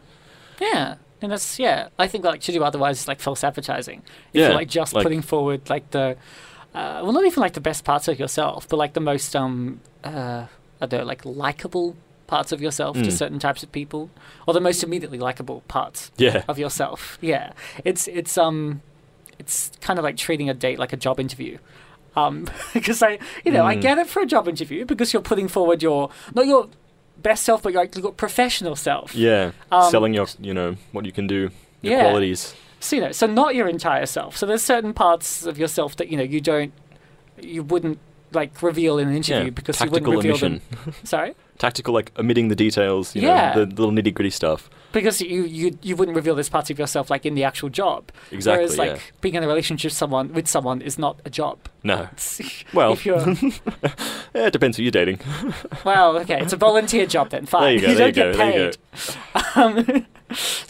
Yeah, 0.61 0.95
and 1.21 1.31
that's 1.31 1.59
yeah. 1.59 1.89
I 1.99 2.09
think 2.09 2.25
like 2.25 2.41
to 2.41 2.53
do 2.53 2.65
otherwise 2.65 3.01
is 3.03 3.07
like 3.09 3.21
false 3.21 3.45
advertising. 3.45 4.03
If 4.33 4.41
Yeah, 4.41 4.47
you're 4.47 4.55
like 4.57 4.69
just 4.69 4.95
like- 4.95 5.03
putting 5.03 5.21
forward 5.23 5.69
like 5.69 5.91
the, 5.91 6.17
uh, 6.75 7.01
well, 7.03 7.13
not 7.13 7.25
even 7.27 7.41
like 7.43 7.53
the 7.53 7.61
best 7.61 7.85
parts 7.85 8.09
of 8.09 8.19
yourself, 8.19 8.67
but 8.69 8.79
like 8.79 8.95
the 8.95 9.01
most 9.01 9.37
um, 9.37 9.81
uh, 10.03 10.47
I 10.81 10.87
don't 10.87 11.01
know, 11.01 11.07
like 11.07 11.25
likable 11.27 11.97
parts 12.29 12.53
of 12.53 12.61
yourself 12.63 12.97
to 12.97 13.03
Mm. 13.09 13.13
certain 13.13 13.39
types 13.41 13.65
of 13.65 13.73
people, 13.73 14.11
or 14.47 14.55
the 14.55 14.61
most 14.61 14.85
immediately 14.85 15.19
likable 15.19 15.63
parts 15.67 16.13
Yeah. 16.17 16.45
of 16.47 16.59
yourself. 16.61 17.19
Yeah, 17.21 17.53
it's 17.85 18.07
it's 18.07 18.39
um, 18.39 18.83
it's 19.41 19.73
kind 19.81 19.99
of 19.99 20.05
like 20.05 20.17
treating 20.17 20.49
a 20.49 20.55
date 20.55 20.79
like 20.79 20.93
a 20.93 20.97
job 20.97 21.19
interview. 21.19 21.59
Um, 22.17 22.47
because 22.75 23.03
I, 23.03 23.19
you 23.45 23.51
know, 23.53 23.65
I 23.65 23.75
Mm. 23.77 23.81
get 23.83 23.99
it 23.99 24.07
for 24.07 24.23
a 24.23 24.27
job 24.27 24.47
interview 24.49 24.85
because 24.85 25.13
you're 25.13 25.23
putting 25.23 25.49
forward 25.49 25.83
your 25.83 26.11
not 26.35 26.47
your 26.47 26.69
best 27.23 27.43
self, 27.45 27.63
but 27.63 27.73
your, 27.73 27.85
your 27.97 28.13
professional 28.13 28.77
self. 28.77 29.15
Yeah. 29.15 29.51
Um, 29.73 29.91
Selling 29.91 30.15
your, 30.15 30.27
you 30.41 30.55
know, 30.55 30.77
what 30.93 31.05
you 31.05 31.13
can 31.13 31.27
do, 31.27 31.51
your 31.83 31.93
Yeah. 31.95 32.01
qualities. 32.05 32.55
So 32.81 32.97
you 32.97 33.03
know, 33.03 33.13
so 33.13 33.27
not 33.27 33.55
your 33.57 33.69
entire 33.69 34.07
self. 34.07 34.37
So 34.37 34.47
there's 34.47 34.63
certain 34.63 34.93
parts 34.93 35.45
of 35.47 35.59
yourself 35.59 35.97
that 35.97 36.09
you 36.11 36.17
know 36.17 36.23
you 36.25 36.41
don't, 36.41 36.73
you 37.41 37.63
wouldn't 37.63 37.99
like 38.33 38.63
reveal 38.63 38.99
in 38.99 39.09
an 39.09 39.17
interview 39.17 39.45
Yeah. 39.45 39.51
because 39.51 39.81
you 39.81 39.91
wouldn't 39.91 40.13
reveal 40.15 40.33
omission. 40.33 40.61
them. 40.85 40.95
Sorry, 41.05 41.35
Tactical, 41.59 41.93
like 41.93 42.13
omitting 42.19 42.49
the 42.49 42.55
details, 42.55 43.15
you 43.17 43.23
Yeah. 43.23 43.53
know, 43.55 43.65
the, 43.65 43.75
little 43.75 43.91
nitty 43.93 44.15
gritty 44.15 44.31
stuff. 44.31 44.71
because 44.93 45.21
you 45.21 45.43
you 45.45 45.77
you 45.83 45.97
wouldn't 45.97 46.17
reveal 46.17 46.35
this 46.35 46.49
parts 46.49 46.71
of 46.71 46.79
yourself 46.79 47.11
like 47.11 47.27
in 47.27 47.35
the 47.35 47.45
actual 47.45 47.69
job. 47.69 48.11
Exactly. 48.31 48.65
Whereas 48.65 48.77
yeah. 48.77 48.83
like 48.93 49.13
being 49.21 49.35
in 49.35 49.43
a 49.43 49.47
relationship 49.49 49.91
someone 49.93 50.33
with 50.33 50.47
someone 50.49 50.81
is 50.81 50.99
not 50.99 51.21
a 51.25 51.31
job. 51.31 51.59
no. 51.83 52.09
Well, 52.73 52.93
if 52.93 53.05
you're 53.05 53.19
yeah, 54.35 54.47
it 54.47 54.53
depends 54.53 54.77
who 54.77 54.83
you're 54.85 54.93
dating. 54.93 55.21
well, 55.85 56.17
okay, 56.19 56.41
it's 56.41 56.53
a 56.53 56.57
volunteer 56.57 57.07
job 57.07 57.31
then. 57.31 57.45
Fine, 57.47 57.63
There 57.63 57.73
you 57.75 57.81
go, 57.81 57.87
there 57.87 58.13
don't 58.13 58.17
you 58.17 58.33
get 58.33 58.37
go, 58.37 58.47
you 58.47 58.53
paid. 58.53 59.97
Um, 59.97 60.07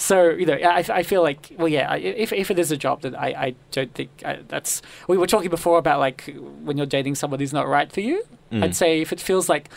so 0.07 0.31
you 0.31 0.47
know, 0.47 0.55
I, 0.55 0.85
I 0.89 1.03
feel 1.03 1.23
like 1.23 1.53
well, 1.59 1.69
yeah. 1.69 1.91
I- 1.91 1.97
If 1.99 2.33
if 2.33 2.51
it 2.51 2.59
is 2.59 2.71
a 2.73 2.77
job, 2.77 3.03
then 3.03 3.15
I, 3.15 3.29
I 3.47 3.55
don't 3.73 3.93
think 3.95 4.11
I, 4.25 4.39
that's. 4.49 4.81
We 5.09 5.19
were 5.19 5.27
talking 5.27 5.51
before 5.51 5.79
about 5.79 5.99
like 6.01 6.33
when 6.63 6.77
you're 6.77 6.87
dating 6.87 7.15
someone 7.17 7.41
who's 7.41 7.53
not 7.53 7.67
right 7.69 7.91
for 7.93 8.01
you. 8.01 8.25
Mm. 8.53 8.65
I'd 8.65 8.77
say 8.77 9.01
if 9.03 9.13
it 9.13 9.21
feels 9.21 9.49
like 9.49 9.69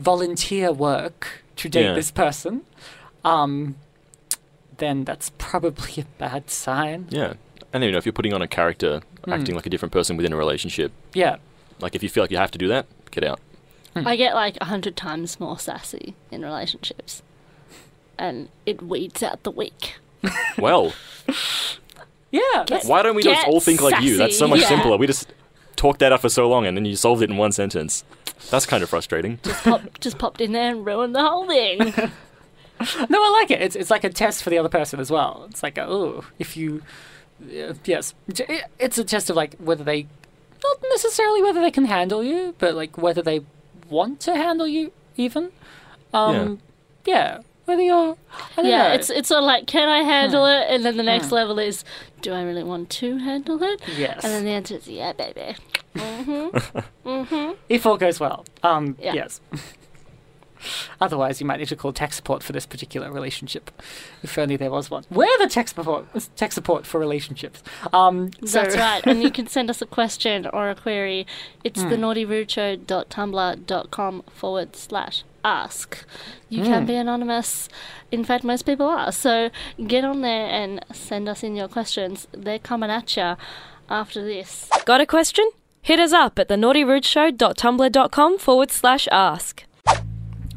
volunteer 0.00 0.72
work 0.72 1.42
to 1.56 1.68
date 1.68 1.84
Yeah. 1.84 1.94
this 1.94 2.10
person, 2.10 2.62
um, 3.24 3.76
then 4.78 5.04
that's 5.04 5.30
probably 5.38 6.02
a 6.02 6.06
bad 6.18 6.50
sign. 6.50 7.06
Yeah. 7.10 7.34
And 7.72 7.84
you 7.84 7.92
know, 7.92 7.98
if 7.98 8.06
you're 8.06 8.12
putting 8.12 8.32
on 8.32 8.42
a 8.42 8.48
character, 8.48 9.02
Mm. 9.26 9.34
acting 9.38 9.54
like 9.54 9.66
a 9.66 9.70
different 9.70 9.92
person 9.92 10.16
within 10.16 10.32
a 10.32 10.36
relationship, 10.36 10.92
Yeah. 11.12 11.36
like 11.80 11.94
if 11.94 12.02
you 12.02 12.08
feel 12.08 12.22
like 12.24 12.30
you 12.30 12.38
have 12.38 12.50
to 12.52 12.58
do 12.58 12.68
that, 12.68 12.86
get 13.10 13.22
out. 13.24 13.38
I 13.94 14.16
get 14.16 14.34
like 14.34 14.56
a 14.60 14.66
hundred 14.66 14.96
times 14.96 15.38
more 15.40 15.58
sassy 15.58 16.14
in 16.30 16.42
relationships, 16.42 17.22
and 18.16 18.48
it 18.64 18.80
weeds 18.80 19.22
out 19.22 19.42
the 19.42 19.50
weak. 19.50 19.96
Well, 20.58 20.92
Yeah. 22.30 22.64
Get- 22.66 22.84
why 22.84 23.02
don't 23.02 23.16
we 23.16 23.22
just 23.22 23.46
all 23.48 23.60
think 23.60 23.80
like 23.82 24.00
you? 24.02 24.16
That's 24.16 24.38
so 24.38 24.46
much 24.48 24.60
yeah. 24.60 24.68
simpler. 24.68 24.96
We 24.96 25.06
just 25.08 25.26
talked 25.80 26.00
that 26.00 26.12
out 26.12 26.20
for 26.20 26.28
so 26.28 26.46
long 26.48 26.66
and 26.66 26.76
then 26.76 26.84
you 26.84 26.94
solved 26.96 27.22
it 27.22 27.30
in 27.30 27.36
one 27.38 27.52
sentence. 27.52 28.04
That's 28.50 28.66
kind 28.66 28.82
of 28.82 28.90
frustrating. 28.90 29.38
Just 29.42 29.64
pop, 29.64 29.82
just 30.00 30.18
popped 30.18 30.40
in 30.40 30.52
there 30.52 30.70
and 30.72 30.84
ruined 30.84 31.14
the 31.14 31.22
whole 31.22 31.46
thing. 31.46 31.78
No, 33.10 33.18
I 33.22 33.30
like 33.42 33.50
it. 33.50 33.60
It's 33.60 33.76
it's 33.76 33.90
like 33.90 34.04
a 34.04 34.08
test 34.08 34.42
for 34.42 34.48
the 34.48 34.56
other 34.56 34.70
person 34.70 35.00
as 35.00 35.10
well. 35.10 35.46
It's 35.50 35.62
like, 35.62 35.76
oh, 35.76 36.24
if 36.38 36.56
you, 36.56 36.80
uh, 37.42 37.74
yes, 37.84 38.14
J- 38.32 38.62
it's 38.78 38.96
a 38.96 39.04
test 39.04 39.28
of 39.28 39.36
like 39.36 39.54
whether 39.58 39.84
they, 39.84 40.06
not 40.64 40.78
necessarily 40.88 41.42
whether 41.42 41.60
they 41.60 41.70
can 41.70 41.84
handle 41.84 42.24
you, 42.24 42.54
but 42.58 42.74
like 42.74 42.96
whether 42.96 43.20
they 43.20 43.42
want 43.90 44.18
to 44.20 44.34
handle 44.34 44.66
you 44.66 44.92
even. 45.18 45.50
Um, 46.14 46.60
yeah. 47.04 47.40
Whether 47.66 47.82
you're, 47.82 48.16
I 48.56 48.62
don't 48.62 48.66
yeah, 48.66 48.88
know. 48.88 48.94
it's 48.94 49.10
it's 49.10 49.28
sort 49.28 49.40
of 49.42 49.44
like, 49.44 49.66
can 49.66 49.90
I 49.90 49.98
handle 50.02 50.46
Hmm. 50.46 50.62
it? 50.62 50.70
And 50.74 50.82
then 50.82 50.96
the 50.96 51.02
next 51.02 51.28
Hmm. 51.28 51.34
level 51.34 51.58
is, 51.58 51.84
do 52.22 52.32
I 52.32 52.42
really 52.44 52.64
want 52.64 52.88
to 52.90 53.18
handle 53.18 53.62
it? 53.62 53.82
yes. 53.94 54.24
And 54.24 54.32
then 54.32 54.44
the 54.44 54.52
answer 54.52 54.76
is, 54.76 54.88
yeah, 54.88 55.12
baby. 55.12 55.54
Mhm. 55.94 56.52
mhm. 57.04 57.56
if 57.68 57.84
all 57.86 57.96
goes 57.96 58.20
well. 58.20 58.44
Um, 58.62 58.96
Yeah. 59.00 59.14
yes. 59.14 59.40
Otherwise, 61.00 61.40
you 61.40 61.46
might 61.46 61.58
need 61.58 61.68
to 61.68 61.76
call 61.76 61.90
tech 61.90 62.12
support 62.12 62.42
for 62.42 62.52
this 62.52 62.66
particular 62.66 63.10
relationship. 63.10 63.70
If 64.22 64.36
only 64.36 64.56
there 64.56 64.70
was 64.70 64.90
one. 64.90 65.04
We're 65.10 65.38
the 65.38 65.46
tech 65.46 65.68
support, 65.68 66.04
tech 66.36 66.52
support 66.52 66.84
for 66.86 67.00
relationships. 67.00 67.62
Um, 67.94 68.30
so, 68.44 68.60
That's 68.60 68.76
right. 68.76 69.02
And 69.06 69.22
you 69.22 69.30
can 69.38 69.46
send 69.46 69.70
us 69.70 69.80
a 69.80 69.86
question 69.86 70.46
or 70.52 70.68
a 70.68 70.74
query. 70.74 71.26
It's 71.64 71.80
Hmm. 71.80 71.88
the 71.88 71.96
naughtyrudeshow.tumblr.com 71.96 74.22
forward 74.34 74.76
slash 74.76 75.24
ask. 75.42 76.04
You 76.50 76.62
can 76.62 76.82
Hmm. 76.82 76.86
be 76.86 76.94
anonymous. 76.96 77.70
In 78.12 78.22
fact, 78.22 78.44
most 78.44 78.66
people 78.66 78.86
are. 78.86 79.10
So 79.12 79.48
get 79.86 80.04
on 80.04 80.20
there 80.20 80.44
and 80.46 80.84
send 80.92 81.26
us 81.26 81.42
in 81.42 81.56
your 81.56 81.68
questions. 81.68 82.28
They're 82.32 82.58
coming 82.58 82.90
at 82.90 83.16
you 83.16 83.36
after 83.88 84.22
this. 84.22 84.68
Got 84.84 85.00
a 85.00 85.06
question? 85.06 85.50
Hit 85.82 85.98
us 85.98 86.12
up 86.12 86.38
at 86.38 86.48
thenaughtyrudeshow.tumblr.com 86.48 88.38
forward 88.38 88.70
slash 88.70 89.08
ask. 89.10 89.64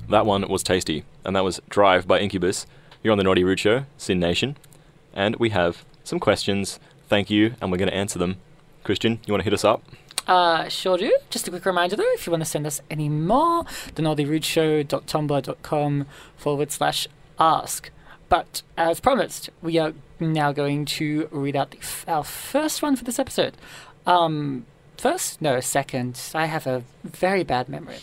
That 0.10 0.26
one 0.26 0.48
was 0.50 0.64
tasty, 0.64 1.06
and 1.24 1.36
that 1.36 1.44
was 1.44 1.62
Drive 1.70 2.08
by 2.08 2.20
Incubus. 2.20 2.66
You're 3.02 3.12
on 3.14 3.18
the 3.18 3.24
Naughty 3.24 3.44
Rude 3.44 3.60
Show, 3.60 3.86
SYN 3.98 4.20
Nation, 4.20 4.58
and 5.14 5.36
we 5.38 5.50
have 5.50 5.84
some 6.04 6.20
questions. 6.20 6.80
Thank 7.08 7.30
you, 7.30 7.56
and 7.62 7.72
we're 7.72 7.78
going 7.78 7.90
to 7.90 7.96
answer 7.96 8.20
them. 8.20 8.38
Christian, 8.84 9.20
you 9.26 9.34
want 9.34 9.42
to 9.42 9.46
hit 9.46 9.54
us 9.54 9.64
up? 9.64 9.82
Uh, 10.28 10.68
sure 10.70 10.98
do. 10.98 11.16
Just 11.30 11.48
a 11.48 11.52
quick 11.52 11.66
reminder 11.66 11.96
though, 11.96 12.12
if 12.14 12.26
you 12.28 12.32
want 12.32 12.44
to 12.44 12.50
send 12.50 12.66
us 12.68 12.82
any 12.90 13.10
more, 13.10 13.66
the 13.96 14.02
naughtyrudeshow.tumblr.com 14.02 16.06
forward 16.38 16.72
slash 16.72 17.08
ask. 17.40 17.90
But 18.30 18.62
as 18.78 19.00
promised, 19.00 19.50
we 19.62 19.78
are 19.78 19.94
now 20.20 20.52
going 20.54 20.86
to 20.86 21.28
read 21.32 21.56
out 21.56 21.72
the 21.72 21.78
f- 21.80 22.06
our 22.08 22.24
first 22.24 22.82
one 22.82 22.96
for 22.96 23.04
this 23.04 23.20
episode. 23.20 23.56
Um, 24.06 24.66
first? 24.98 25.42
No, 25.42 25.60
second. 25.60 26.20
I 26.34 26.46
have 26.46 26.66
a 26.68 26.84
very 27.04 27.44
bad 27.44 27.70
memory. 27.70 27.98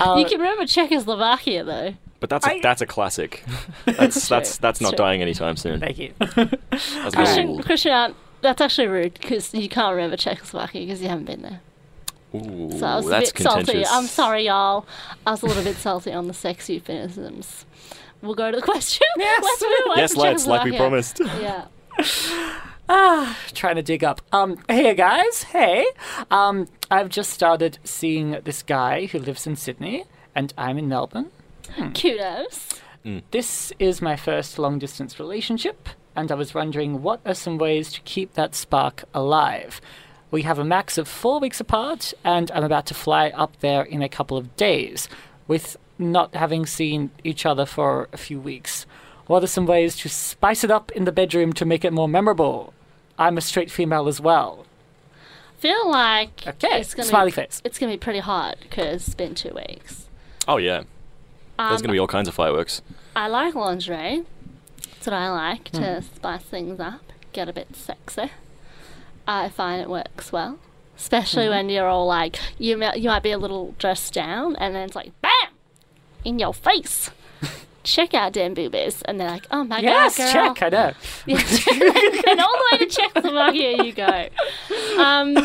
Uh, 0.00 0.16
you 0.18 0.24
can 0.26 0.40
remember 0.40 0.66
Czechoslovakia, 0.66 1.64
though. 1.64 1.94
But 2.20 2.30
that's 2.30 2.46
a, 2.46 2.50
I- 2.54 2.60
that's 2.62 2.80
a 2.80 2.86
classic. 2.86 3.44
That's 3.84 4.28
that's 4.28 4.56
that's 4.58 4.80
not 4.80 4.90
True. 4.90 4.96
dying 4.96 5.20
anytime 5.22 5.56
soon. 5.56 5.80
Thank 5.80 5.98
you. 5.98 6.12
That's 6.18 7.14
Christian. 7.14 7.62
Christian, 7.62 7.92
uh, 7.92 8.12
that's 8.40 8.60
actually 8.60 8.88
rude 8.88 9.14
because 9.20 9.52
you 9.54 9.68
can't 9.68 9.94
remember 9.94 10.16
Czechoslovakia 10.16 10.80
because 10.86 11.00
you 11.02 11.08
haven't 11.08 11.26
been 11.26 11.42
there. 11.42 11.60
Ooh, 12.34 12.70
So 12.78 12.86
I 12.86 12.96
was 12.96 13.06
a 13.06 13.08
that's 13.10 13.32
bit 13.32 13.42
salty. 13.42 13.64
contentious. 13.64 13.92
I'm 13.92 14.06
sorry, 14.06 14.46
y'all. 14.46 14.86
I 15.26 15.30
was 15.32 15.42
a 15.42 15.46
little 15.46 15.62
bit 15.62 15.76
salty 15.76 16.12
on 16.12 16.26
the 16.26 16.34
sex 16.34 16.68
euphemisms. 16.68 17.64
We'll 18.22 18.34
go 18.34 18.50
to 18.50 18.56
the 18.56 18.62
question. 18.62 19.06
Yes. 19.18 19.42
let's 19.44 19.62
move 19.62 19.90
on 19.90 19.98
Yes, 19.98 20.16
let's, 20.16 20.46
like 20.46 20.64
we 20.64 20.76
promised. 20.76 21.20
Yeah. 21.20 21.66
Ah, 22.88 23.36
trying 23.54 23.76
to 23.76 23.82
dig 23.82 24.04
up. 24.04 24.20
Um, 24.32 24.62
hey 24.68 24.94
guys, 24.94 25.44
hey. 25.44 25.86
Um, 26.30 26.68
I've 26.90 27.08
just 27.08 27.30
started 27.30 27.78
seeing 27.84 28.32
this 28.44 28.62
guy 28.62 29.06
who 29.06 29.18
lives 29.18 29.46
in 29.46 29.56
Sydney, 29.56 30.04
and 30.34 30.52
I'm 30.56 30.78
in 30.78 30.88
Melbourne. 30.88 31.30
Kudos. 31.94 32.80
This 33.30 33.72
is 33.78 34.02
my 34.02 34.16
first 34.16 34.58
long 34.58 34.78
distance 34.78 35.18
relationship, 35.20 35.88
and 36.14 36.30
I 36.30 36.34
was 36.34 36.54
wondering 36.54 37.02
what 37.02 37.20
are 37.24 37.34
some 37.34 37.58
ways 37.58 37.92
to 37.92 38.00
keep 38.02 38.34
that 38.34 38.54
spark 38.54 39.04
alive. 39.14 39.80
We 40.30 40.42
have 40.42 40.58
a 40.58 40.64
max 40.64 40.98
of 40.98 41.06
four 41.08 41.38
weeks 41.38 41.60
apart, 41.60 42.12
and 42.24 42.50
I'm 42.52 42.64
about 42.64 42.86
to 42.86 42.94
fly 42.94 43.28
up 43.30 43.58
there 43.60 43.82
in 43.82 44.02
a 44.02 44.08
couple 44.08 44.36
of 44.36 44.56
days, 44.56 45.08
with 45.46 45.76
not 45.98 46.34
having 46.34 46.66
seen 46.66 47.10
each 47.22 47.46
other 47.46 47.64
for 47.64 48.08
a 48.12 48.16
few 48.16 48.40
weeks. 48.40 48.86
What 49.28 49.42
are 49.42 49.48
some 49.48 49.66
ways 49.66 49.96
to 49.98 50.08
spice 50.08 50.62
it 50.64 50.70
up 50.70 50.90
in 50.92 51.04
the 51.04 51.12
bedroom 51.12 51.52
to 51.54 51.64
make 51.64 51.84
it 51.84 51.92
more 51.92 52.08
memorable? 52.08 52.72
I'm 53.18 53.38
a 53.38 53.40
straight 53.40 53.70
female 53.70 54.08
as 54.08 54.20
well. 54.20 54.66
Feel 55.58 55.90
like 55.90 56.46
Okay, 56.46 56.80
it's 56.80 56.94
gonna 56.94 57.08
smiley 57.08 57.30
be, 57.30 57.36
face. 57.36 57.62
It's 57.64 57.78
gonna 57.78 57.92
be 57.92 57.98
pretty 57.98 58.18
hot 58.20 58.56
because 58.60 59.06
it's 59.06 59.14
been 59.14 59.34
two 59.34 59.54
weeks. 59.54 60.06
Oh 60.46 60.58
yeah, 60.58 60.82
Um, 61.58 61.68
there's 61.70 61.80
going 61.82 61.88
to 61.88 61.92
be 61.94 61.98
all 61.98 62.06
kinds 62.06 62.28
of 62.28 62.34
fireworks. 62.34 62.82
I 63.16 63.26
like 63.28 63.54
lingerie. 63.54 64.24
That's 64.82 65.06
what 65.06 65.14
I 65.14 65.30
like 65.30 65.70
to 65.70 66.02
spice 66.02 66.42
things 66.42 66.78
up, 66.78 67.00
get 67.32 67.48
a 67.48 67.52
bit 67.52 67.74
sexy. 67.74 68.30
I 69.26 69.48
find 69.48 69.80
it 69.82 69.88
works 69.90 70.30
well, 70.30 70.58
especially 70.96 71.46
Hmm. 71.46 71.50
when 71.52 71.68
you're 71.70 71.88
all 71.88 72.06
like 72.06 72.38
you 72.58 72.76
you 72.94 73.08
might 73.08 73.22
be 73.22 73.30
a 73.32 73.38
little 73.38 73.74
dressed 73.78 74.12
down, 74.12 74.54
and 74.56 74.74
then 74.74 74.82
it's 74.84 74.94
like 74.94 75.10
bam 75.22 75.32
in 76.24 76.38
your 76.38 76.52
face. 76.54 77.10
Check 77.86 78.14
out 78.14 78.32
Dan 78.32 78.52
Boobies, 78.52 79.00
and 79.02 79.20
they're 79.20 79.30
like, 79.30 79.46
"Oh 79.52 79.62
my 79.62 79.78
Yes, 79.78 80.18
god, 80.18 80.32
girl!" 80.34 80.54
check, 80.54 80.62
I 80.64 80.68
know. 80.68 80.92
Yeah, 81.26 82.30
and 82.30 82.40
all 82.40 82.52
the 82.52 82.64
way 82.72 82.78
to 82.78 82.86
Czechoslovakia 82.86 83.84
you 83.84 83.92
go. 83.92 84.28
Um, 85.02 85.36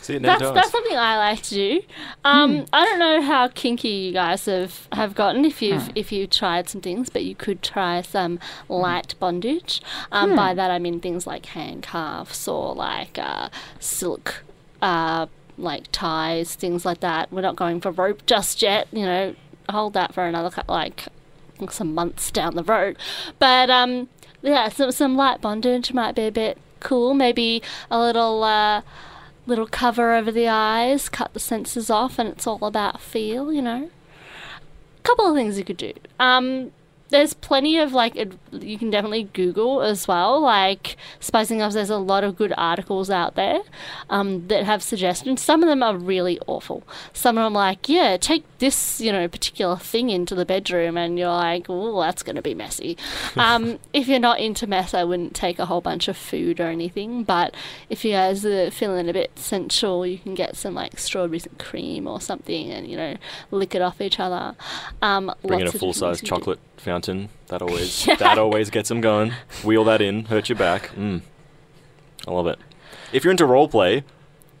See, 0.00 0.14
it 0.16 0.22
never 0.22 0.38
that's 0.38 0.40
dies. 0.42 0.54
that's 0.54 0.70
something 0.70 0.96
I 0.96 1.16
like 1.18 1.42
to 1.42 1.54
do. 1.54 1.80
Um, 2.24 2.58
Hmm. 2.58 2.64
I 2.72 2.84
don't 2.86 2.98
know 2.98 3.20
how 3.22 3.48
kinky 3.48 3.88
you 3.88 4.12
guys 4.12 4.46
have, 4.46 4.88
have 4.92 5.14
gotten 5.14 5.44
if 5.44 5.60
you've 5.62 5.88
Hmm. 5.88 5.92
if 5.94 6.10
you 6.10 6.26
tried 6.26 6.68
some 6.70 6.80
things, 6.80 7.10
but 7.10 7.22
you 7.24 7.34
could 7.34 7.62
try 7.62 8.00
some 8.02 8.38
light 8.68 9.14
bondage. 9.20 9.80
Um, 10.10 10.34
By 10.34 10.50
Hmm. 10.50 10.56
that 10.56 10.70
I 10.70 10.78
mean 10.78 11.00
things 11.00 11.26
like 11.26 11.46
handcuffs 11.46 12.48
or 12.48 12.74
like 12.74 13.18
uh, 13.18 13.48
silk. 13.78 14.42
Uh, 14.82 15.26
like 15.56 15.84
ties, 15.92 16.54
things 16.54 16.84
like 16.84 17.00
that. 17.00 17.30
We're 17.32 17.40
not 17.42 17.56
going 17.56 17.80
for 17.80 17.90
rope 17.92 18.26
just 18.26 18.60
yet. 18.62 18.88
You 18.92 19.06
know, 19.06 19.34
hold 19.70 19.92
that 19.94 20.12
for 20.14 20.24
another 20.26 20.50
cou- 20.50 20.62
like 20.68 21.04
some 21.70 21.94
months 21.94 22.30
down 22.30 22.54
the 22.54 22.64
road. 22.64 22.96
But 23.38 23.70
um, 23.70 24.08
yeah, 24.42 24.68
some 24.68 24.92
some 24.92 25.16
light 25.16 25.40
bondage 25.40 25.92
might 25.92 26.14
be 26.14 26.26
a 26.26 26.32
bit 26.32 26.58
cool. 26.80 27.14
Maybe 27.14 27.62
a 27.90 27.98
little 27.98 28.42
uh, 28.44 28.82
little 29.46 29.66
cover 29.66 30.14
over 30.14 30.30
the 30.30 30.48
eyes, 30.48 31.08
cut 31.08 31.32
the 31.32 31.40
senses 31.40 31.90
off, 31.90 32.18
and 32.18 32.28
it's 32.28 32.46
all 32.46 32.64
about 32.64 33.00
feel. 33.00 33.52
You 33.52 33.62
know, 33.62 33.90
A 34.98 35.02
couple 35.02 35.26
of 35.26 35.34
things 35.34 35.58
you 35.58 35.64
could 35.64 35.76
do. 35.76 35.92
Um, 36.20 36.72
there's 37.14 37.32
plenty 37.32 37.78
of 37.78 37.92
like 37.92 38.16
ad- 38.16 38.36
you 38.50 38.76
can 38.76 38.90
definitely 38.90 39.30
Google 39.32 39.82
as 39.82 40.08
well. 40.08 40.40
Like 40.40 40.96
spicing 41.20 41.62
up, 41.62 41.72
there's 41.72 41.88
a 41.88 41.96
lot 41.96 42.24
of 42.24 42.34
good 42.34 42.52
articles 42.58 43.08
out 43.08 43.36
there 43.36 43.60
um, 44.10 44.48
that 44.48 44.64
have 44.64 44.82
suggestions. 44.82 45.40
Some 45.40 45.62
of 45.62 45.68
them 45.68 45.80
are 45.80 45.96
really 45.96 46.40
awful. 46.48 46.82
Some 47.12 47.38
of 47.38 47.44
them 47.44 47.52
like, 47.52 47.88
yeah, 47.88 48.16
take 48.16 48.42
this 48.58 49.00
you 49.00 49.12
know 49.12 49.28
particular 49.28 49.76
thing 49.76 50.10
into 50.10 50.34
the 50.34 50.44
bedroom, 50.44 50.96
and 50.96 51.16
you're 51.16 51.28
like, 51.28 51.66
oh, 51.68 52.00
that's 52.00 52.24
going 52.24 52.34
to 52.34 52.42
be 52.42 52.52
messy. 52.52 52.96
um, 53.36 53.78
if 53.92 54.08
you're 54.08 54.18
not 54.18 54.40
into 54.40 54.66
mess, 54.66 54.92
I 54.92 55.04
wouldn't 55.04 55.36
take 55.36 55.60
a 55.60 55.66
whole 55.66 55.80
bunch 55.80 56.08
of 56.08 56.16
food 56.16 56.58
or 56.58 56.66
anything. 56.66 57.22
But 57.22 57.54
if 57.88 58.04
you 58.04 58.10
guys 58.10 58.44
are 58.44 58.72
feeling 58.72 59.08
a 59.08 59.12
bit 59.12 59.38
sensual, 59.38 60.04
you 60.04 60.18
can 60.18 60.34
get 60.34 60.56
some 60.56 60.74
like 60.74 60.98
strawberries 60.98 61.46
and 61.46 61.60
cream 61.60 62.08
or 62.08 62.20
something, 62.20 62.72
and 62.72 62.88
you 62.88 62.96
know 62.96 63.16
lick 63.52 63.76
it 63.76 63.82
off 63.82 64.00
each 64.00 64.18
other. 64.18 64.56
Um, 65.00 65.32
Bring 65.46 65.60
in 65.60 65.68
a 65.68 65.72
full 65.72 65.92
size 65.92 66.18
things 66.18 66.22
you 66.22 66.28
can 66.28 66.38
do. 66.38 66.40
chocolate 66.40 66.60
fountain. 66.76 67.03
That 67.06 67.62
always 67.62 68.04
that 68.18 68.38
always 68.38 68.70
gets 68.70 68.88
them 68.88 69.00
going. 69.00 69.32
Wheel 69.62 69.84
that 69.84 70.00
in, 70.00 70.26
hurt 70.26 70.48
your 70.48 70.58
back. 70.58 70.88
Mm. 70.96 71.22
I 72.26 72.30
love 72.30 72.46
it. 72.46 72.58
If 73.12 73.24
you're 73.24 73.30
into 73.30 73.46
role 73.46 73.68
play, 73.68 74.02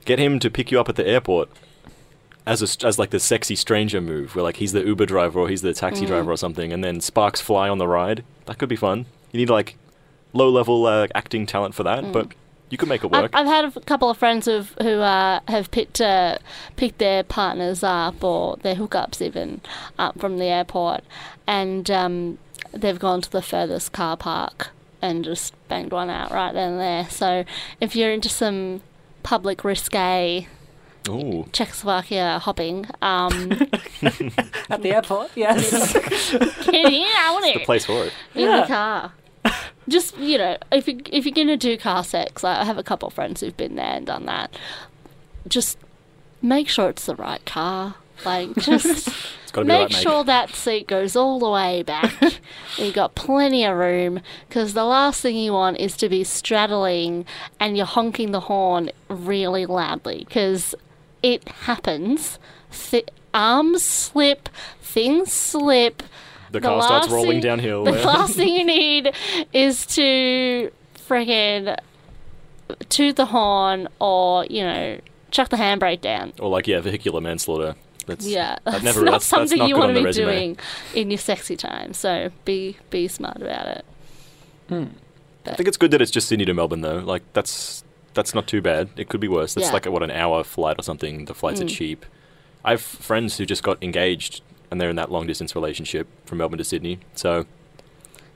get 0.04 0.18
him 0.18 0.38
to 0.40 0.50
pick 0.50 0.70
you 0.70 0.78
up 0.80 0.88
at 0.88 0.96
the 0.96 1.06
airport 1.06 1.48
as 2.46 2.60
a, 2.62 2.86
as 2.86 2.98
like 2.98 3.10
the 3.10 3.18
sexy 3.20 3.56
stranger 3.56 4.00
move, 4.00 4.34
where 4.34 4.42
like 4.42 4.56
he's 4.56 4.72
the 4.72 4.84
Uber 4.84 5.06
driver 5.06 5.40
or 5.40 5.48
he's 5.48 5.62
the 5.62 5.72
taxi 5.74 6.04
Mm. 6.04 6.08
driver 6.08 6.30
or 6.32 6.36
something, 6.36 6.72
and 6.72 6.84
then 6.84 7.00
sparks 7.00 7.40
fly 7.40 7.68
on 7.68 7.78
the 7.78 7.88
ride. 7.88 8.22
That 8.46 8.58
could 8.58 8.68
be 8.68 8.76
fun. 8.76 9.06
You 9.32 9.38
need 9.40 9.50
like 9.50 9.76
low 10.32 10.50
level 10.50 10.86
uh, 10.86 11.06
acting 11.14 11.46
talent 11.46 11.74
for 11.74 11.82
that, 11.84 12.12
but 12.12 12.28
you 12.70 12.78
could 12.78 12.88
make 12.88 13.04
it 13.04 13.10
I've, 13.12 13.22
work. 13.22 13.30
I've 13.34 13.46
had 13.46 13.64
a 13.76 13.80
couple 13.80 14.08
of 14.10 14.16
friends 14.18 14.46
who've, 14.46 14.74
who 14.80 15.00
uh, 15.00 15.40
have 15.48 15.70
picked 15.70 16.00
uh, 16.00 16.38
picked 16.76 16.98
their 16.98 17.22
partners 17.22 17.82
up 17.84 18.22
or 18.24 18.56
their 18.58 18.74
hookups 18.74 19.20
even 19.22 19.60
up 19.98 20.18
from 20.20 20.38
the 20.38 20.46
airport, 20.46 21.04
and 21.46 21.90
um, 21.90 22.38
they've 22.72 22.98
gone 22.98 23.20
to 23.22 23.30
the 23.30 23.42
furthest 23.42 23.92
car 23.92 24.16
park 24.16 24.70
and 25.02 25.24
just 25.24 25.54
banged 25.68 25.92
one 25.92 26.08
out 26.10 26.30
right 26.30 26.54
then 26.54 26.72
and 26.72 26.80
there. 26.80 27.08
So 27.10 27.44
if 27.80 27.94
you're 27.94 28.10
into 28.12 28.28
some 28.30 28.80
public 29.22 29.62
risque 29.64 30.48
Ooh, 31.08 31.46
Czechoslovakia 31.52 32.38
hopping, 32.42 32.86
um, 33.02 33.52
At 34.70 34.80
the 34.82 34.92
airport, 34.94 35.30
yes. 35.34 35.92
get 35.92 36.74
in 36.74 37.02
on 37.04 37.42
the 37.42 37.60
it 37.60 37.64
place 37.66 37.84
for 37.84 38.04
it. 38.06 38.12
in 38.34 38.40
Yeah. 38.48 38.60
the 38.62 38.66
car. 38.66 39.12
Just 39.88 40.16
you 40.18 40.38
know, 40.38 40.56
if 40.72 40.88
you 40.88 41.00
if 41.12 41.26
you're 41.26 41.34
gonna 41.34 41.56
do 41.56 41.76
car 41.76 42.04
sex, 42.04 42.42
like, 42.42 42.58
I 42.58 42.64
have 42.64 42.78
a 42.78 42.82
couple 42.82 43.08
of 43.08 43.14
friends 43.14 43.40
who've 43.40 43.56
been 43.56 43.76
there 43.76 43.84
and 43.96 44.06
done 44.06 44.26
that. 44.26 44.56
Just 45.46 45.78
make 46.40 46.68
sure 46.68 46.88
it's 46.88 47.06
the 47.06 47.14
right 47.16 47.44
car. 47.44 47.96
Like 48.24 48.54
just 48.58 49.08
It's 49.08 49.50
got 49.52 49.62
to 49.62 49.64
be 49.64 49.68
make 49.68 49.90
sure 49.90 50.24
that 50.24 50.50
seat 50.54 50.86
goes 50.86 51.16
all 51.16 51.38
the 51.38 51.50
way 51.50 51.82
back. 51.82 52.14
and 52.22 52.38
you 52.78 52.92
got 52.92 53.14
plenty 53.14 53.64
of 53.64 53.76
room 53.76 54.20
because 54.48 54.72
the 54.72 54.84
last 54.84 55.20
thing 55.20 55.36
you 55.36 55.52
want 55.52 55.78
is 55.78 55.96
to 55.98 56.08
be 56.08 56.24
straddling 56.24 57.26
and 57.60 57.76
you're 57.76 57.86
honking 57.86 58.30
the 58.30 58.40
horn 58.40 58.90
really 59.08 59.66
loudly 59.66 60.24
because 60.28 60.74
it 61.22 61.46
happens. 61.48 62.38
Th- 62.70 63.08
arms 63.34 63.82
slip, 63.82 64.48
things 64.80 65.32
slip. 65.32 66.02
The 66.60 66.68
car 66.68 66.82
starts 66.82 67.06
last 67.06 67.12
rolling 67.14 67.30
thing- 67.32 67.40
downhill. 67.40 67.84
The 67.84 67.92
yeah. 67.98 68.04
last 68.06 68.34
thing 68.36 68.48
you 68.54 68.64
need 68.64 69.12
is 69.52 69.84
to 69.86 70.70
friggin' 71.08 71.76
toot 72.88 73.16
the 73.16 73.26
horn 73.26 73.88
or, 74.00 74.46
you 74.46 74.62
know, 74.62 74.98
chuck 75.30 75.48
the 75.50 75.56
handbrake 75.56 76.00
down. 76.00 76.32
Or 76.38 76.48
like 76.48 76.66
yeah, 76.66 76.80
vehicular 76.80 77.20
manslaughter. 77.20 77.74
That's 78.06 78.26
Yeah, 78.26 78.56
that 78.64 78.64
that's 78.64 78.84
never- 78.84 79.00
not 79.00 79.12
that's- 79.12 79.30
that's 79.30 79.50
something 79.50 79.58
not 79.58 79.68
you 79.68 79.76
want 79.76 79.90
to 79.94 79.98
be 79.98 80.04
resume. 80.04 80.26
doing 80.26 80.58
in 80.94 81.10
your 81.10 81.18
sexy 81.18 81.56
time. 81.56 81.92
So 81.94 82.30
be 82.44 82.76
be 82.90 83.08
smart 83.08 83.36
about 83.42 83.66
it. 83.66 83.84
I 84.70 85.54
think 85.54 85.68
it's 85.68 85.76
good 85.76 85.90
that 85.90 86.00
it's 86.00 86.10
just 86.10 86.28
Sydney 86.28 86.44
to 86.46 86.54
Melbourne 86.54 86.80
though. 86.80 86.98
Like 86.98 87.22
that's 87.32 87.84
that's 88.14 88.34
not 88.34 88.46
too 88.46 88.60
bad. 88.62 88.88
It 88.96 89.08
could 89.08 89.20
be 89.20 89.28
worse. 89.28 89.54
That's 89.54 89.68
Yeah. 89.68 89.72
like 89.72 89.86
a, 89.86 89.90
what 89.90 90.02
an 90.02 90.10
hour 90.10 90.44
flight 90.44 90.76
or 90.78 90.82
something. 90.82 91.24
The 91.26 91.34
flights 91.34 91.60
are 91.60 91.64
Mm. 91.64 91.68
cheap. 91.76 92.06
I 92.64 92.70
have 92.72 92.80
friends 92.80 93.36
who 93.38 93.44
just 93.44 93.62
got 93.62 93.82
engaged 93.82 94.40
and 94.74 94.80
they're 94.80 94.90
in 94.90 94.96
that 94.96 95.08
long 95.08 95.24
distance 95.24 95.54
relationship 95.54 96.08
from 96.26 96.38
Melbourne 96.38 96.58
to 96.58 96.64
Sydney. 96.64 96.98
So 97.14 97.46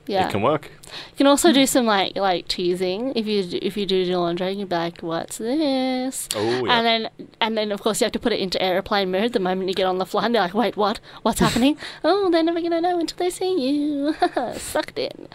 Yeah, 0.09 0.27
it 0.27 0.31
can 0.31 0.41
work. 0.41 0.71
you 0.85 1.17
can 1.17 1.27
also 1.27 1.53
do 1.53 1.67
some 1.67 1.85
like 1.85 2.15
like 2.17 2.47
teasing 2.47 3.13
if 3.15 3.27
you 3.27 3.43
do, 3.43 3.59
if 3.61 3.77
you 3.77 3.85
do 3.85 3.95
your 3.95 4.17
laundry. 4.17 4.49
You 4.49 4.57
can 4.57 4.67
be 4.67 4.75
like, 4.75 5.01
"What's 5.01 5.37
this?" 5.37 6.27
Oh 6.35 6.65
yeah. 6.65 6.77
And 6.77 6.85
then, 6.85 7.27
and 7.39 7.55
then, 7.55 7.71
of 7.71 7.81
course, 7.81 8.01
you 8.01 8.05
have 8.05 8.11
to 8.13 8.19
put 8.19 8.33
it 8.33 8.39
into 8.39 8.59
airplane 8.59 9.11
mode 9.11 9.33
the 9.33 9.39
moment 9.39 9.69
you 9.69 9.75
get 9.75 9.85
on 9.85 9.99
the 9.99 10.05
flight. 10.07 10.25
And 10.25 10.33
they're 10.33 10.41
like, 10.41 10.55
"Wait, 10.55 10.75
what? 10.75 10.99
What's 11.21 11.39
happening?" 11.39 11.77
oh, 12.03 12.31
they're 12.31 12.41
never 12.43 12.59
gonna 12.59 12.81
know 12.81 12.99
until 12.99 13.17
they 13.17 13.29
see 13.29 13.53
you. 13.53 14.15
Sucked 14.57 14.97
in. 14.97 15.27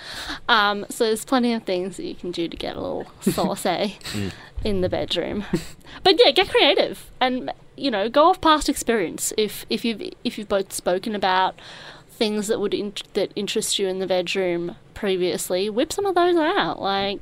Um, 0.49 0.87
so 0.91 1.05
there's 1.05 1.25
plenty 1.25 1.53
of 1.55 1.62
things 1.62 1.97
that 1.97 2.05
you 2.05 2.16
can 2.16 2.33
do 2.33 2.49
to 2.49 2.57
get 2.57 2.75
a 2.77 2.81
little 2.81 3.07
saucy 3.20 3.99
in 4.64 4.81
the 4.81 4.89
bedroom. 4.89 5.45
but 6.03 6.18
yeah, 6.18 6.33
get 6.33 6.49
creative 6.49 7.12
and 7.20 7.53
you 7.77 7.91
know 7.91 8.09
go 8.09 8.25
off 8.25 8.41
past 8.41 8.68
experience. 8.68 9.33
If 9.39 9.66
if 9.70 9.85
you've 9.85 10.03
if 10.25 10.37
you've 10.37 10.49
both 10.49 10.72
spoken 10.72 11.14
about 11.14 11.55
things 12.17 12.47
that 12.49 12.61
would 12.61 12.75
in- 12.75 12.95
that 13.15 13.31
interest 13.37 13.79
you 13.79 13.87
in 13.89 13.99
the 13.99 14.07
bedroom 14.07 14.77
previously, 14.95 15.69
whip 15.69 15.93
some 15.93 16.07
of 16.07 16.15
those 16.15 16.37
out. 16.37 16.81
Like 16.81 17.21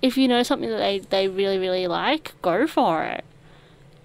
if 0.00 0.16
you 0.16 0.28
know 0.28 0.42
something 0.42 0.70
that 0.70 0.78
they, 0.78 0.98
they 1.00 1.28
really, 1.28 1.58
really 1.58 1.86
like, 1.86 2.34
go 2.42 2.66
for 2.66 3.04
it. 3.04 3.24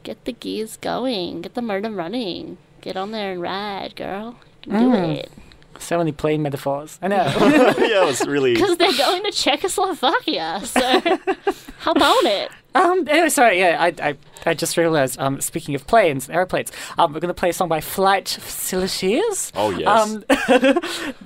Get 0.04 0.26
the 0.26 0.34
gears 0.34 0.78
going. 0.78 1.42
Get 1.44 1.54
the 1.54 1.62
motor 1.62 1.92
running. 1.92 2.58
Get 2.82 2.98
on 2.98 3.12
there 3.12 3.32
and 3.32 3.42
ride, 3.42 3.96
girl. 3.96 4.36
You 4.66 4.72
can 4.72 4.92
do 4.92 4.98
Mm. 4.98 5.16
it. 5.18 5.32
So 5.80 5.98
many 5.98 6.12
plane 6.12 6.42
metaphors. 6.42 7.00
I 7.02 7.08
know. 7.08 7.16
yeah, 7.78 8.04
it 8.04 8.06
was 8.06 8.26
really. 8.28 8.54
Because 8.54 8.78
they're 8.78 8.92
going 8.98 9.24
to 9.24 9.32
Czechoslovakia, 9.32 10.62
so 10.66 10.82
how 11.80 11.92
about 11.92 12.24
it? 12.26 12.52
Um. 12.76 13.08
Anyway, 13.08 13.30
sorry. 13.30 13.60
Yeah, 13.60 13.78
I, 13.80 13.88
I, 14.10 14.16
I 14.46 14.54
just 14.54 14.78
realized. 14.78 15.20
Um. 15.20 15.42
Speaking 15.42 15.76
of 15.76 15.88
planes, 15.88 16.28
and 16.28 16.36
airplanes. 16.36 16.72
Um. 16.98 17.14
We're 17.14 17.20
gonna 17.20 17.34
play 17.34 17.50
a 17.50 17.54
song 17.54 17.70
by 17.70 17.82
Flight 17.82 18.28
Facilities. 18.30 19.52
Oh 19.56 19.70
yes. 19.72 19.88
Um. 19.88 20.24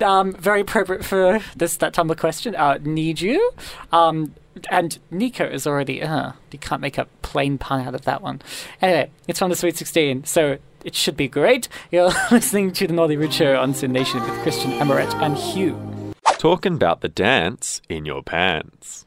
um. 0.02 0.32
Very 0.34 0.60
appropriate 0.60 1.04
for 1.04 1.40
this 1.56 1.76
that 1.78 1.94
Tumblr 1.94 2.16
question. 2.18 2.54
Uh. 2.54 2.78
Need 2.82 3.20
you. 3.20 3.52
Um. 3.92 4.34
And 4.70 4.98
Nico 5.10 5.44
is 5.46 5.66
already. 5.66 6.02
Uh. 6.02 6.32
You 6.52 6.58
can't 6.58 6.80
make 6.80 6.98
a 6.98 7.06
plain 7.22 7.58
pun 7.58 7.86
out 7.86 7.94
of 7.94 8.02
that 8.04 8.22
one. 8.22 8.42
Anyway, 8.80 9.10
it's 9.26 9.38
from 9.38 9.50
the 9.50 9.56
Sweet 9.56 9.76
Sixteen, 9.76 10.24
so 10.24 10.58
it 10.84 10.94
should 10.94 11.16
be 11.16 11.28
great. 11.28 11.68
You're 11.90 12.10
listening 12.30 12.72
to 12.72 12.86
the 12.86 12.92
Naughty 12.92 13.16
Rude 13.16 13.32
Show 13.32 13.56
on 13.56 13.74
SYN 13.74 13.92
Nation 13.92 14.22
with 14.22 14.40
Christian 14.42 14.72
Amorette 14.72 15.14
and 15.22 15.36
Huw. 15.36 16.14
Talking 16.38 16.74
about 16.74 17.00
the 17.00 17.08
dance 17.08 17.82
in 17.88 18.04
your 18.04 18.22
pants. 18.22 19.04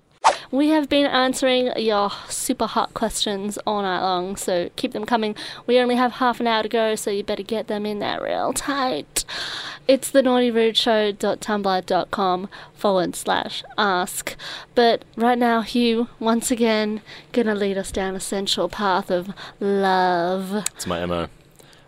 We 0.52 0.70
have 0.70 0.88
been 0.90 1.06
answering 1.06 1.72
your 1.78 2.10
super 2.28 2.66
hot 2.68 2.94
questions 2.94 3.58
all 3.66 3.82
night 3.84 4.02
long, 4.02 4.36
so 4.36 4.70
keep 4.76 4.92
them 4.92 5.06
coming. 5.06 5.34
We 5.66 5.80
only 5.80 5.96
have 5.96 6.12
half 6.14 6.42
an 6.42 6.48
hour 6.48 6.64
to 6.64 6.70
go, 6.70 6.96
so 6.96 7.10
you 7.10 7.24
better 7.24 7.42
get 7.42 7.68
them 7.68 7.86
in 7.86 8.00
there 8.00 8.22
real 8.22 8.52
tight. 8.52 9.24
It's 9.88 10.12
the 10.12 10.22
naughtyrudeshow.tumblr.com 10.22 12.50
forward 12.74 13.16
slash 13.16 13.64
ask. 13.78 14.36
But 14.76 15.06
right 15.16 15.38
now, 15.38 15.62
Huw, 15.62 16.10
once 16.20 16.52
again, 16.52 17.00
gonna 17.32 17.56
lead 17.56 17.78
us 17.78 17.94
down 17.94 18.16
a 18.16 18.20
sensual 18.20 18.68
path 18.68 19.10
of 19.10 19.30
love. 19.62 20.66
It's 20.76 20.86
my 20.86 21.06
MO. 21.06 21.30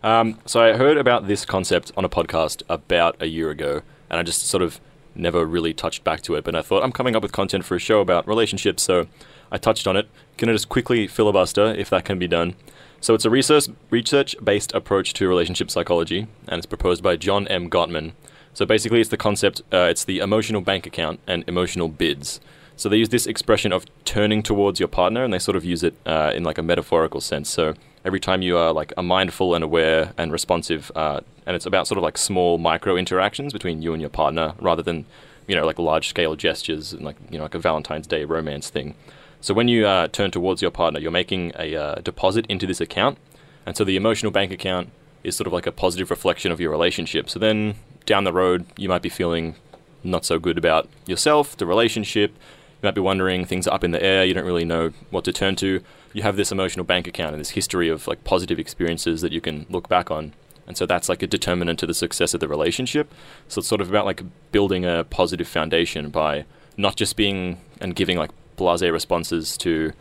Um, 0.03 0.39
so 0.45 0.61
I 0.61 0.77
heard 0.77 0.95
about 0.97 1.27
this 1.27 1.43
concept 1.45 1.91
on 1.97 2.05
a 2.05 2.09
podcast 2.09 2.63
about 2.69 3.21
a 3.21 3.27
year 3.27 3.49
ago, 3.49 3.81
and 4.09 4.17
I 4.19 4.23
just 4.23 4.47
sort 4.47 4.63
of 4.63 4.79
never 5.15 5.45
really 5.45 5.73
touched 5.73 6.03
back 6.03 6.21
to 6.21 6.35
it. 6.35 6.43
But 6.43 6.55
I 6.55 6.61
thought 6.61 6.83
I'm 6.83 6.91
coming 6.91 7.15
up 7.15 7.23
with 7.23 7.31
content 7.31 7.65
for 7.65 7.75
a 7.75 7.79
show 7.79 8.01
about 8.01 8.27
relationships, 8.27 8.83
so 8.83 9.07
I 9.51 9.57
touched 9.57 9.87
on 9.87 9.97
it. 9.97 10.07
Can 10.37 10.49
I 10.49 10.53
just 10.53 10.69
quickly 10.69 11.07
filibuster 11.07 11.73
if 11.73 11.89
that 11.89 12.05
can 12.05 12.19
be 12.19 12.27
done? 12.27 12.55
So 13.01 13.13
it's 13.13 13.25
a 13.25 13.29
research 13.29 13.67
research 13.89 14.35
based 14.43 14.73
approach 14.73 15.13
to 15.13 15.27
relationship 15.27 15.69
psychology, 15.69 16.27
and 16.47 16.57
it's 16.59 16.65
proposed 16.65 17.03
by 17.03 17.15
John 17.17 17.47
M. 17.49 17.69
Gottman. 17.69 18.13
So 18.53 18.65
basically, 18.65 19.01
it's 19.01 19.09
the 19.09 19.17
concept. 19.17 19.61
Uh, 19.73 19.87
it's 19.89 20.05
the 20.05 20.19
emotional 20.19 20.61
bank 20.61 20.85
account 20.85 21.19
and 21.27 21.43
emotional 21.47 21.89
bids. 21.89 22.39
So 22.75 22.89
they 22.89 22.97
use 22.97 23.09
this 23.09 23.27
expression 23.27 23.71
of 23.71 23.85
turning 24.05 24.41
towards 24.41 24.79
your 24.79 24.87
partner, 24.87 25.23
and 25.23 25.33
they 25.33 25.39
sort 25.39 25.55
of 25.55 25.65
use 25.65 25.83
it 25.83 25.95
uh, 26.05 26.31
in 26.35 26.43
like 26.43 26.57
a 26.57 26.63
metaphorical 26.63 27.21
sense. 27.21 27.49
So 27.49 27.73
every 28.05 28.19
time 28.19 28.41
you 28.41 28.57
are 28.57 28.73
like 28.73 28.93
a 28.97 29.03
mindful 29.03 29.55
and 29.55 29.63
aware 29.63 30.13
and 30.17 30.31
responsive, 30.31 30.91
uh, 30.95 31.21
and 31.45 31.55
it's 31.55 31.65
about 31.65 31.87
sort 31.87 31.97
of 31.97 32.03
like 32.03 32.17
small 32.17 32.57
micro 32.57 32.95
interactions 32.95 33.53
between 33.53 33.81
you 33.81 33.93
and 33.93 34.01
your 34.01 34.09
partner, 34.09 34.53
rather 34.59 34.83
than 34.83 35.05
you 35.47 35.55
know 35.55 35.65
like 35.65 35.79
large 35.79 36.07
scale 36.07 36.35
gestures 36.35 36.93
and 36.93 37.03
like 37.03 37.15
you 37.29 37.37
know 37.37 37.43
like 37.43 37.55
a 37.55 37.59
Valentine's 37.59 38.07
Day 38.07 38.25
romance 38.25 38.69
thing. 38.69 38.95
So 39.41 39.53
when 39.53 39.67
you 39.67 39.85
uh, 39.85 40.07
turn 40.07 40.31
towards 40.31 40.61
your 40.61 40.71
partner, 40.71 40.99
you're 40.99 41.11
making 41.11 41.51
a 41.59 41.75
uh, 41.75 41.95
deposit 41.95 42.45
into 42.47 42.65
this 42.65 42.79
account, 42.79 43.17
and 43.65 43.75
so 43.75 43.83
the 43.83 43.95
emotional 43.95 44.31
bank 44.31 44.51
account 44.51 44.89
is 45.23 45.35
sort 45.35 45.47
of 45.47 45.53
like 45.53 45.67
a 45.67 45.71
positive 45.71 46.09
reflection 46.09 46.51
of 46.51 46.59
your 46.59 46.71
relationship. 46.71 47.29
So 47.29 47.39
then 47.39 47.75
down 48.05 48.25
the 48.25 48.33
road, 48.33 48.65
you 48.77 48.89
might 48.89 49.01
be 49.01 49.09
feeling 49.09 49.55
not 50.03 50.25
so 50.25 50.37
good 50.37 50.57
about 50.57 50.89
yourself, 51.05 51.55
the 51.55 51.65
relationship. 51.65 52.31
You 52.31 52.87
might 52.87 52.95
be 52.95 53.01
wondering 53.01 53.45
things 53.45 53.67
are 53.67 53.73
up 53.73 53.83
in 53.83 53.91
the 53.91 54.03
air. 54.03 54.25
You 54.25 54.33
don't 54.33 54.45
really 54.45 54.65
know 54.65 54.91
what 55.09 55.23
to 55.25 55.31
turn 55.31 55.55
to. 55.57 55.81
You 56.13 56.21
have 56.21 56.35
this 56.35 56.51
emotional 56.51 56.85
bank 56.85 57.07
account 57.07 57.33
and 57.33 57.39
this 57.39 57.51
history 57.51 57.89
of 57.89 58.07
like 58.07 58.23
positive 58.23 58.59
experiences 58.59 59.21
that 59.21 59.31
you 59.31 59.41
can 59.41 59.65
look 59.69 59.89
back 59.89 60.11
on. 60.11 60.33
And 60.65 60.77
so 60.77 60.85
that's 60.85 61.09
like 61.09 61.21
a 61.21 61.27
determinant 61.27 61.79
to 61.79 61.85
the 61.85 61.93
success 61.93 62.33
of 62.33 62.39
the 62.39 62.47
relationship. 62.47 63.11
So 63.47 63.59
it's 63.59 63.67
sort 63.67 63.81
of 63.81 63.89
about 63.89 64.05
like 64.05 64.21
building 64.51 64.85
a 64.85 65.03
positive 65.03 65.47
foundation 65.47 66.09
by 66.09 66.45
not 66.77 66.95
just 66.95 67.15
being 67.15 67.59
and 67.81 67.95
giving 67.95 68.17
like 68.17 68.31
blase 68.55 68.83
responses 68.83 69.57
to 69.57 69.91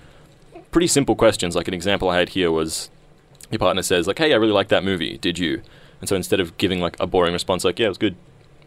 pretty 0.71 0.87
simple 0.87 1.17
questions. 1.17 1.57
Like 1.57 1.69
an 1.69 1.75
example 1.75 2.09
I 2.09 2.19
had 2.19 2.31
here 2.31 2.51
was 2.51 2.91
your 3.51 3.59
partner 3.59 3.83
says 3.83 4.07
like, 4.07 4.19
"Hey, 4.19 4.33
I 4.33 4.37
really 4.37 4.53
like 4.53 4.69
that 4.69 4.85
movie. 4.85 5.19
Did 5.19 5.39
you?" 5.39 5.63
And 6.01 6.09
so 6.09 6.17
instead 6.17 6.41
of 6.41 6.57
giving 6.59 6.81
like 6.81 6.97
a 7.01 7.07
boring 7.07 7.33
response 7.33 7.65
like, 7.65 7.79
"Yeah, 7.79 7.87
it 7.87 7.91
was 7.91 7.99
good," 7.99 8.17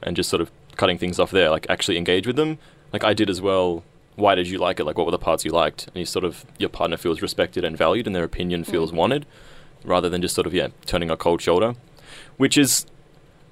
and 0.04 0.16
just 0.16 0.30
sort 0.30 0.42
of 0.42 0.52
cutting 0.76 0.98
things 0.98 1.20
off 1.20 1.32
there, 1.32 1.50
like 1.50 1.66
actually 1.70 1.98
engage 1.98 2.28
with 2.28 2.36
them. 2.36 2.58
Like 2.94 3.04
I 3.04 3.14
did 3.14 3.30
as 3.30 3.42
well. 3.42 3.84
Why 4.16 4.36
did 4.36 4.48
you 4.48 4.58
like 4.58 4.80
it? 4.80 4.86
Like 4.86 4.98
what 4.98 5.06
were 5.06 5.12
the 5.12 5.20
parts 5.20 5.46
you 5.46 5.52
liked? 5.52 5.88
And 5.88 5.98
you 5.98 6.06
sort 6.06 6.26
of 6.26 6.46
your 6.58 6.70
partner 6.70 6.98
feels 6.98 7.22
respected 7.22 7.64
and 7.64 7.78
valued, 7.78 8.08
and 8.08 8.16
their 8.16 8.24
opinion 8.24 8.64
mm. 8.64 8.70
feels 8.70 8.92
wanted, 8.92 9.26
rather 9.84 10.10
than 10.10 10.22
just 10.22 10.36
sort 10.36 10.48
of 10.48 10.54
yeah 10.54 10.70
turning 10.86 11.10
a 11.10 11.18
cold 11.18 11.42
shoulder, 11.42 11.76
which 12.38 12.58
is 12.58 12.86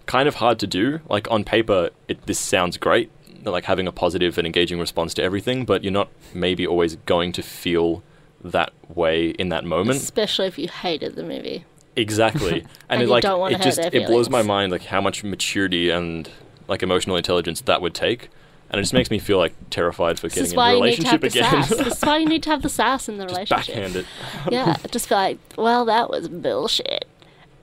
kind 0.06 0.28
of 0.28 0.36
hard 0.36 0.60
to 0.60 0.68
do. 0.68 1.00
Like 1.10 1.30
on 1.30 1.44
paper, 1.44 1.90
it 2.08 2.26
this 2.26 2.40
sounds 2.40 2.78
great, 2.78 3.12
like 3.44 3.66
having 3.66 3.88
a 3.88 3.92
positive 3.92 4.38
and 4.38 4.46
engaging 4.46 4.80
response 4.80 5.14
to 5.16 5.24
everything, 5.24 5.66
but 5.66 5.84
you're 5.84 5.94
not 5.94 6.10
maybe 6.34 6.66
always 6.66 6.96
going 6.98 7.32
to 7.34 7.44
feel 7.44 8.04
that 8.44 8.74
way 8.94 9.30
in 9.30 9.50
that 9.50 9.64
moment. 9.64 9.98
Especially 9.98 10.48
if 10.48 10.58
you 10.58 10.68
hated 10.68 11.16
the 11.16 11.24
movie. 11.24 11.66
Exactly, 11.96 12.62
and, 12.90 13.02
And 13.02 13.04
it 13.04 13.10
like 13.10 13.24
it 13.24 13.62
just 13.62 13.80
it 13.80 14.08
blows 14.08 14.30
my 14.30 14.42
mind 14.42 14.72
like 14.72 14.86
how 14.86 15.02
much 15.02 15.24
maturity 15.24 15.90
and 15.90 16.30
like 16.68 16.82
emotional 16.84 17.16
intelligence 17.18 17.62
that 17.62 17.82
would 17.82 17.94
take, 17.94 18.30
and 18.74 18.80
it 18.80 18.82
just 18.82 18.94
makes 18.94 19.12
me 19.12 19.20
feel 19.20 19.38
like 19.38 19.54
terrified 19.70 20.18
for 20.18 20.30
getting 20.30 20.46
is 20.46 20.52
in 20.54 20.58
why 20.58 20.72
a 20.72 20.78
you 20.78 20.84
need 20.84 20.96
to 20.96 21.08
have 21.08 21.22
relationship 21.22 21.62
again. 21.70 21.78
this 21.86 21.96
is 21.96 22.02
why 22.02 22.18
you 22.18 22.26
need 22.28 22.42
to 22.42 22.50
have 22.50 22.64
the 22.64 22.70
sass 22.82 23.08
in 23.08 23.20
the 23.20 23.26
just 23.26 23.36
relationship. 23.36 23.76
backhand 23.76 23.96
it. 23.98 24.06
yeah, 24.52 24.76
just 24.90 25.10
be 25.10 25.14
like, 25.14 25.38
well, 25.60 25.86
that 25.86 26.10
was 26.10 26.28
bullshit. 26.28 27.06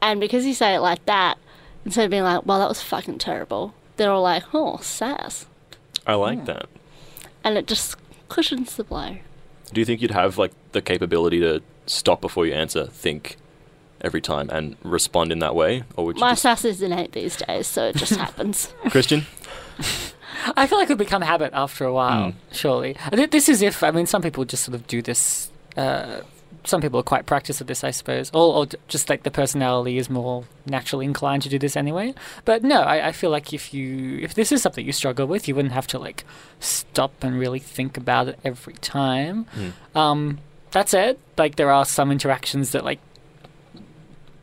And 0.01 0.21
because 0.21 0.47
you 0.47 0.55
say 0.55 0.77
it 0.77 0.79
like 0.79 1.05
that, 1.07 1.37
instead 1.85 2.05
of 2.05 2.13
being 2.13 2.23
like, 2.23 2.47
well, 2.47 2.61
that 2.61 2.69
was 2.69 2.81
fucking 2.81 3.19
terrible, 3.19 3.75
they're 3.97 4.13
all 4.13 4.23
like, 4.23 4.45
oh, 4.55 4.79
sass. 4.83 5.47
I 6.07 6.15
like 6.15 6.45
that. 6.45 6.69
And 7.43 7.59
it 7.59 7.67
just 7.67 7.97
cushions 8.29 8.77
the 8.77 8.85
blow. 8.85 9.17
Do 9.73 9.81
you 9.81 9.85
think 9.85 10.01
you'd 10.01 10.13
have 10.13 10.39
like 10.39 10.53
the 10.71 10.81
capability 10.81 11.41
to 11.41 11.61
stop 11.87 12.21
before 12.21 12.47
you 12.47 12.55
answer, 12.55 12.87
think 12.87 13.37
every 14.01 14.21
time, 14.21 14.49
and 14.51 14.77
respond 14.85 15.33
in 15.33 15.41
that 15.41 15.57
way, 15.57 15.83
or 15.97 16.07
would 16.07 16.17
you 16.17 16.21
My 16.21 16.31
just 16.33 16.43
sass 16.43 16.65
is 16.65 16.81
innate 16.83 17.13
these 17.13 17.37
days, 17.37 17.67
so 17.67 17.89
it 17.89 17.97
just 17.97 18.15
happens. 18.27 18.73
Christian? 18.91 19.27
I 20.57 20.67
feel 20.67 20.79
like 20.79 20.89
it 20.91 20.93
would 20.93 20.99
become 20.99 21.23
habit 21.23 21.53
after 21.53 21.85
a 21.85 21.93
while, 21.93 22.33
surely. 22.53 22.97
I 23.07 23.17
think 23.17 23.31
This 23.31 23.49
is 23.49 23.63
if, 23.63 23.83
I 23.83 23.91
mean, 23.91 24.07
some 24.07 24.23
people 24.23 24.45
just 24.45 24.65
sort 24.65 24.75
of 24.75 24.87
do 24.87 25.03
this. 25.03 25.51
Uh, 25.77 26.21
some 26.65 26.81
people 26.83 27.01
are 27.01 27.05
quite 27.05 27.25
practiced 27.27 27.61
at 27.61 27.67
this, 27.67 27.83
I 27.83 27.91
suppose. 27.91 28.31
Or, 28.35 28.55
or 28.55 28.67
just 28.89 29.09
like 29.09 29.23
the 29.23 29.31
personality 29.31 29.97
is 29.99 30.11
more 30.11 30.45
naturally 30.67 31.07
inclined 31.07 31.43
to 31.45 31.49
do 31.49 31.59
this 31.59 31.77
anyway. 31.77 32.15
But 32.45 32.63
no, 32.63 32.81
I, 32.83 33.09
I 33.09 33.13
feel 33.13 33.31
like 33.31 33.53
if 33.53 33.73
you, 33.73 34.19
if 34.19 34.35
this 34.35 34.53
is 34.53 34.61
something 34.63 34.85
you 34.85 34.93
struggle 34.93 35.27
with, 35.27 35.49
you 35.49 35.55
wouldn't 35.55 35.73
have 35.73 35.87
to 35.89 35.99
like 35.99 36.25
stop 36.59 37.13
and 37.25 37.39
really 37.39 37.61
think 37.61 37.97
about 37.97 38.29
it 38.29 38.39
every 38.45 38.75
time. 38.75 39.47
Mm. 39.57 39.97
Um, 39.99 40.39
that 40.73 40.89
said, 40.89 41.19
like 41.39 41.57
there 41.57 41.71
are 41.71 41.85
some 41.85 42.11
interactions 42.13 42.73
that 42.73 42.85
like 42.85 43.01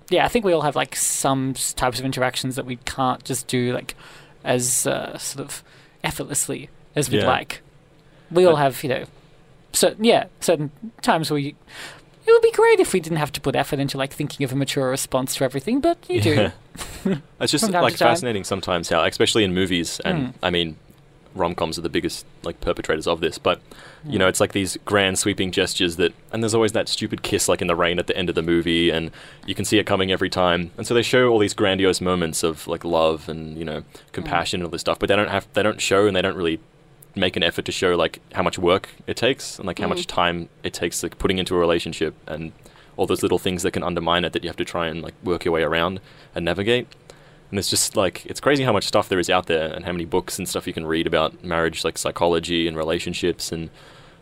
yeah, 0.09 0.25
I 0.25 0.29
think 0.29 0.45
we 0.45 0.53
all 0.53 0.61
have 0.61 0.75
like 0.75 0.95
some 0.95 1.51
s- 1.51 1.73
types 1.73 1.99
of 1.99 2.05
interactions 2.05 2.55
that 2.55 2.65
we 2.65 2.77
can't 2.77 3.23
just 3.23 3.47
do 3.47 3.73
like 3.73 3.93
as 4.43 4.87
uh, 4.87 5.17
sort 5.17 5.45
of 5.45 5.63
effortlessly 6.03 6.69
as 6.95 7.09
we'd 7.09 7.21
Yeah. 7.21 7.27
like. 7.27 7.61
We 8.31 8.45
all 8.45 8.55
have, 8.57 8.83
you 8.83 8.89
know, 8.89 9.05
certain 9.73 10.03
yeah, 10.03 10.25
certain 10.39 10.71
times 11.01 11.29
where 11.31 11.39
you, 11.39 11.53
you 12.25 12.33
would 12.33 12.41
be 12.41 12.51
great 12.51 12.79
if 12.79 12.91
we 12.93 12.99
didn't 12.99 13.19
have 13.19 13.31
to 13.33 13.41
put 13.41 13.55
effort 13.55 13.79
into 13.79 13.97
like 13.97 14.13
thinking 14.13 14.43
of 14.43 14.51
a 14.51 14.55
mature 14.55 14.89
response 14.89 15.35
to 15.35 15.43
everything, 15.45 15.79
but 15.81 15.97
you 16.09 16.21
do. 16.21 16.51
It's 17.39 17.51
just 17.51 17.69
like 17.71 17.95
fascinating 17.97 18.43
sometimes 18.43 18.89
how, 18.89 19.03
especially 19.05 19.43
in 19.43 19.53
movies, 19.53 19.99
and 20.03 20.27
Mm. 20.27 20.33
I 20.43 20.49
mean, 20.49 20.75
rom 21.37 21.55
coms 21.55 21.77
are 21.77 21.81
the 21.81 21.89
biggest 21.89 22.25
like 22.43 22.59
perpetrators 22.61 23.07
of 23.07 23.21
this. 23.21 23.37
But 23.37 23.61
you 24.05 24.19
know, 24.19 24.27
it's 24.27 24.39
like 24.39 24.53
these 24.53 24.77
grand 24.85 25.19
sweeping 25.19 25.51
gestures 25.51 25.95
that, 25.97 26.13
and 26.31 26.43
there's 26.43 26.53
always 26.53 26.71
that 26.73 26.89
stupid 26.89 27.23
kiss 27.23 27.47
like 27.47 27.61
in 27.61 27.67
the 27.67 27.75
rain 27.75 27.99
at 27.99 28.07
the 28.07 28.17
end 28.17 28.29
of 28.29 28.35
the 28.35 28.41
movie, 28.41 28.89
and 28.89 29.11
you 29.45 29.55
can 29.55 29.65
see 29.65 29.79
it 29.79 29.85
coming 29.85 30.11
every 30.11 30.29
time. 30.29 30.71
And 30.77 30.85
so 30.85 30.93
they 30.93 31.01
show 31.01 31.29
all 31.29 31.39
these 31.39 31.53
grandiose 31.53 32.01
moments 32.01 32.43
of 32.43 32.67
like 32.67 32.83
love 32.83 33.29
and 33.29 33.57
you 33.57 33.65
know 33.65 33.83
compassion 34.11 34.61
and 34.61 34.65
all 34.65 34.71
this 34.71 34.81
stuff, 34.81 34.99
but 34.99 35.07
they 35.09 35.15
don't 35.15 35.29
have 35.29 35.47
they 35.53 35.63
don't 35.63 35.81
show 35.81 36.07
and 36.07 36.15
they 36.15 36.21
don't 36.21 36.35
really 36.35 36.59
make 37.15 37.35
an 37.35 37.43
effort 37.43 37.65
to 37.65 37.71
show 37.71 37.95
like 37.95 38.19
how 38.33 38.43
much 38.43 38.59
work 38.59 38.89
it 39.07 39.17
takes 39.17 39.57
and 39.57 39.65
like 39.65 39.79
how 39.79 39.87
much 39.87 40.03
mm. 40.03 40.07
time 40.07 40.49
it 40.63 40.71
takes 40.71 41.01
like 41.01 41.17
putting 41.17 41.39
into 41.39 41.55
a 41.55 41.57
relationship 41.57 42.13
and 42.27 42.51
all 42.95 43.07
those 43.07 43.23
little 43.23 43.39
things 43.39 43.63
that 43.63 43.71
can 43.71 43.83
undermine 43.83 44.25
it 44.25 44.33
that 44.33 44.43
you 44.43 44.49
have 44.49 44.57
to 44.57 44.65
try 44.65 44.87
and 44.87 45.01
like 45.01 45.13
work 45.23 45.45
your 45.45 45.53
way 45.53 45.63
around 45.63 45.99
and 46.35 46.43
navigate. 46.45 46.87
And 47.49 47.57
it's 47.57 47.69
just 47.69 47.95
like 47.95 48.25
it's 48.25 48.39
crazy 48.39 48.63
how 48.63 48.73
much 48.73 48.85
stuff 48.85 49.07
there 49.09 49.19
is 49.19 49.29
out 49.29 49.45
there 49.47 49.71
and 49.73 49.85
how 49.85 49.91
many 49.91 50.05
books 50.05 50.37
and 50.37 50.47
stuff 50.47 50.67
you 50.67 50.73
can 50.73 50.85
read 50.85 51.07
about 51.07 51.43
marriage, 51.43 51.83
like 51.83 51.97
psychology 51.97 52.67
and 52.67 52.75
relationships, 52.75 53.51
and 53.51 53.69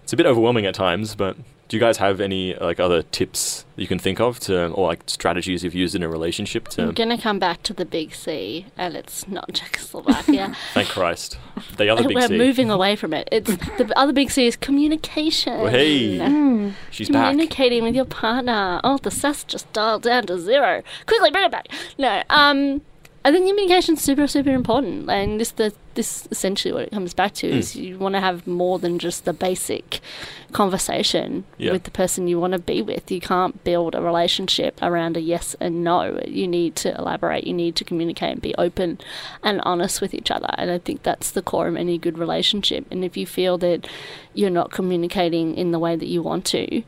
it's 0.03 0.13
a 0.13 0.17
bit 0.17 0.26
overwhelming 0.28 0.65
at 0.65 0.76
times. 0.76 1.15
But 1.15 1.36
do 1.67 1.76
you 1.76 1.82
guys 1.82 1.97
have 1.97 2.21
any 2.21 2.53
like 2.55 2.80
other 2.80 3.01
tips 3.01 3.65
you 3.76 3.88
can 3.88 3.97
think 3.97 4.19
of 4.19 4.39
to, 4.41 4.67
or 4.67 4.88
like 4.88 5.01
strategies 5.07 5.63
you've 5.63 5.73
used 5.73 5.95
in 5.95 6.03
a 6.03 6.07
relationship 6.07 6.67
I'm 6.78 6.89
to? 6.89 6.93
gonna 6.93 7.17
come 7.17 7.39
back 7.39 7.63
to 7.63 7.73
the 7.73 7.86
big 7.86 8.13
C, 8.13 8.67
and 8.78 8.95
it's 8.95 9.28
not 9.28 9.49
Czechoslovakia. 9.53 10.55
Thank 10.76 10.89
Christ, 10.89 11.39
the 11.78 11.89
other 11.89 12.03
big 12.07 12.21
C 12.21 12.28
We're 12.30 12.38
moving 12.45 12.69
away 12.69 12.95
from 12.95 13.13
it. 13.13 13.28
It's 13.32 13.49
the 13.55 13.91
other 13.95 14.13
big 14.13 14.30
C 14.30 14.45
is 14.45 14.55
communication. 14.55 15.61
Well, 15.61 15.71
hey, 15.71 16.71
she's 16.91 17.09
back. 17.09 17.32
Communicating 17.32 17.82
with 17.82 17.95
your 17.95 18.05
partner. 18.05 18.80
Oh, 18.84 18.97
the 18.99 19.09
sass 19.09 19.43
just 19.43 19.71
dialed 19.73 20.03
down 20.03 20.28
to 20.28 20.39
zero. 20.39 20.84
Quickly, 21.07 21.32
bring 21.32 21.45
it 21.45 21.51
back. 21.51 21.69
No, 21.97 22.21
um, 22.30 22.82
I 23.26 23.32
think 23.32 23.47
communication's 23.47 24.03
super, 24.03 24.28
super 24.28 24.51
important, 24.51 25.09
and 25.09 25.39
this 25.41 25.49
the 25.49 25.73
this 25.95 26.28
essentially 26.30 26.71
what 26.73 26.84
it 26.84 26.91
comes 26.91 27.13
back 27.15 27.34
to 27.36 27.49
Hmm. 27.49 27.57
is 27.57 27.76
you 27.76 27.97
want 27.97 28.13
to 28.13 28.19
have 28.21 28.45
more 28.45 28.78
than 28.78 28.99
just 28.99 29.26
the 29.26 29.34
basic 29.34 29.99
conversation 30.51 31.43
Yeah. 31.57 31.71
with 31.71 31.84
the 31.86 31.91
person 31.91 32.28
you 32.28 32.39
want 32.39 32.53
to 32.53 32.59
be 32.59 32.82
with. 32.84 33.09
You 33.09 33.19
can't 33.21 33.63
build 33.63 33.95
a 33.95 34.01
relationship 34.01 34.78
around 34.82 35.17
a 35.17 35.21
yes 35.21 35.55
and 35.59 35.84
no. 35.84 36.21
You 36.28 36.47
need 36.47 36.76
to 36.84 36.95
elaborate. 36.97 37.47
You 37.47 37.53
need 37.53 37.76
to 37.78 37.84
communicate 37.84 38.34
and 38.34 38.41
be 38.41 38.53
open 38.59 38.99
and 39.41 39.59
honest 39.61 40.01
with 40.01 40.13
each 40.13 40.30
other. 40.30 40.49
And 40.57 40.69
I 40.69 40.78
think 40.78 41.01
that's 41.03 41.32
the 41.32 41.41
core 41.41 41.67
of 41.67 41.76
any 41.76 41.97
good 41.97 42.17
relationship. 42.19 42.86
And 42.91 43.03
if 43.03 43.17
you 43.17 43.26
feel 43.26 43.57
that 43.59 43.88
you're 44.36 44.49
not 44.61 44.69
communicating 44.71 45.55
in 45.55 45.71
the 45.71 45.80
way 45.80 45.95
that 45.95 46.07
you 46.07 46.21
want 46.21 46.45
to, 46.47 46.84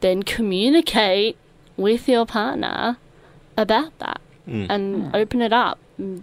then 0.00 0.22
communicate 0.22 1.36
with 1.76 2.08
your 2.08 2.24
partner 2.24 2.96
about 3.56 3.98
that 3.98 4.20
Mm. 4.48 4.66
and 4.70 5.16
open 5.16 5.42
it 5.42 5.52
up. 5.52 5.78
Mm, 6.00 6.22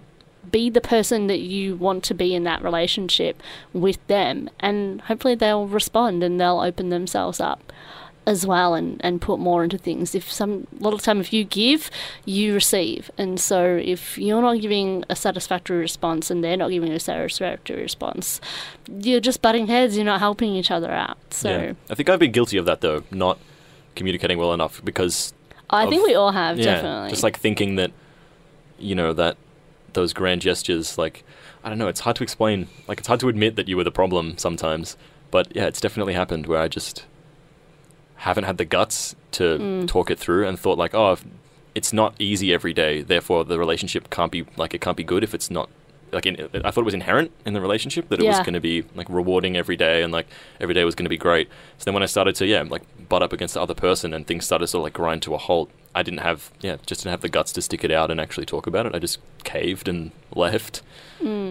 Be 0.52 0.70
the 0.70 0.82
person 0.82 1.28
that 1.28 1.40
you 1.40 1.76
want 1.76 2.04
to 2.06 2.14
be 2.14 2.36
in 2.36 2.44
that 2.44 2.64
relationship 2.64 3.42
with 3.74 4.06
them, 4.08 4.50
and 4.60 5.02
hopefully 5.02 5.36
they'll 5.36 5.68
respond 5.68 6.24
and 6.24 6.40
they'll 6.40 6.60
open 6.60 6.90
themselves 6.90 7.40
up 7.40 7.72
as 8.28 8.46
well 8.46 8.74
and, 8.74 9.00
and 9.04 9.22
put 9.22 9.40
more 9.40 9.64
into 9.64 9.78
things. 9.78 10.16
If 10.16 10.32
some 10.32 10.66
a 10.80 10.84
lot 10.84 10.94
of 10.94 11.02
time 11.02 11.20
if 11.20 11.32
you 11.32 11.44
give, 11.44 11.92
you 12.26 12.54
receive. 12.56 13.12
And 13.18 13.40
so 13.40 13.80
if 13.84 14.18
you're 14.18 14.42
not 14.42 14.60
giving 14.62 15.04
a 15.10 15.16
satisfactory 15.16 15.78
response 15.78 16.32
and 16.32 16.44
they're 16.44 16.58
not 16.58 16.70
giving 16.72 16.92
a 16.92 17.00
satisfactory 17.00 17.82
response, 17.82 18.42
you're 19.00 19.20
just 19.20 19.42
butting 19.44 19.68
heads, 19.68 19.96
you're 19.96 20.06
not 20.06 20.20
helping 20.20 20.56
each 20.56 20.72
other 20.72 20.92
out. 20.92 21.18
So 21.32 21.50
yeah, 21.50 21.74
I 21.90 21.96
think 21.96 22.10
I've 22.10 22.20
been 22.20 22.32
guilty 22.32 22.58
of 22.58 22.66
that 22.66 22.82
though, 22.82 23.04
not 23.12 23.38
communicating 23.96 24.38
well 24.40 24.54
enough 24.54 24.84
because 24.84 25.34
I 25.70 25.88
think 25.88 26.06
we 26.06 26.16
all 26.16 26.32
have, 26.32 26.58
yeah, 26.58 26.76
definitely. 26.76 27.10
just 27.12 27.24
like 27.24 27.38
thinking 27.38 27.76
that 27.76 27.92
you 28.80 28.96
know 28.96 29.14
that 29.14 29.38
those 29.94 30.12
grand 30.14 30.42
gestures 30.42 30.98
like 30.98 31.24
i 31.64 31.70
don't 31.70 31.78
know 31.78 31.88
it's 31.88 32.02
hard 32.02 32.16
to 32.18 32.24
explain. 32.24 32.68
Like 32.88 33.00
it's 33.00 33.08
hard 33.08 33.20
to 33.22 33.30
admit 33.30 33.56
that 33.56 33.68
you 33.70 33.78
were 33.78 33.84
the 33.86 33.92
problem 33.92 34.38
sometimes 34.38 34.98
but 35.32 35.56
yeah 35.56 35.66
it's 35.66 35.80
definitely 35.82 36.14
happened 36.14 36.46
where 36.48 36.60
i 36.62 36.68
just 36.68 37.06
haven't 38.18 38.44
had 38.46 38.58
the 38.58 38.66
guts 38.66 39.16
to 39.32 39.58
Mm. 39.60 39.88
talk 39.88 40.10
it 40.10 40.20
through 40.20 40.48
and 40.48 40.60
thought 40.60 40.78
like 40.78 40.94
oh 40.94 41.18
it's 41.74 41.92
not 41.92 42.16
easy 42.20 42.54
every 42.54 42.74
day 42.74 43.02
therefore 43.02 43.44
the 43.44 43.60
relationship 43.60 44.10
can't 44.10 44.32
be 44.32 44.46
like 44.58 44.74
it 44.74 44.82
can't 44.82 44.98
be 44.98 45.04
good 45.04 45.24
if 45.24 45.34
it's 45.34 45.50
not 45.52 45.70
like 46.14 46.26
in, 46.26 46.36
i 46.64 46.72
thought 46.72 46.82
it 46.82 46.86
was 46.86 46.94
inherent 46.94 47.32
in 47.46 47.54
the 47.54 47.60
relationship 47.62 48.08
that 48.10 48.20
it 48.20 48.26
was 48.26 48.38
going 48.46 48.54
to 48.54 48.60
be 48.62 48.84
like 48.96 49.10
rewarding 49.10 49.58
every 49.58 49.76
day 49.76 50.02
and 50.02 50.14
like 50.14 50.28
every 50.62 50.74
day 50.74 50.84
was 50.86 50.96
going 50.96 51.04
to 51.06 51.10
be 51.10 51.18
great. 51.18 51.50
So 51.78 51.86
then 51.86 51.94
when 51.94 52.04
i 52.04 52.06
started 52.06 52.36
to 52.36 52.46
yeah 52.46 52.62
like 52.62 52.84
butt 53.10 53.22
up 53.22 53.34
against 53.34 53.54
the 53.56 53.62
other 53.62 53.74
person 53.74 54.14
and 54.14 54.26
things 54.26 54.46
started 54.46 54.64
to 54.66 54.68
sort 54.68 54.80
of 54.82 54.84
like 54.86 54.94
grind 54.94 55.22
to 55.24 55.34
a 55.34 55.38
halt 55.38 55.70
i 55.96 56.04
didn't 56.04 56.20
have 56.20 56.52
yeah 56.62 56.76
just 56.86 57.02
didn't 57.02 57.12
have 57.12 57.22
the 57.22 57.30
guts 57.30 57.52
to 57.54 57.62
stick 57.62 57.84
it 57.84 57.92
out 57.92 58.12
and 58.12 58.20
actually 58.22 58.46
talk 58.46 58.68
about 58.68 58.86
it 58.86 58.94
i 58.94 59.00
just 59.00 59.18
caved 59.44 59.88
and 59.88 60.12
left 60.36 60.82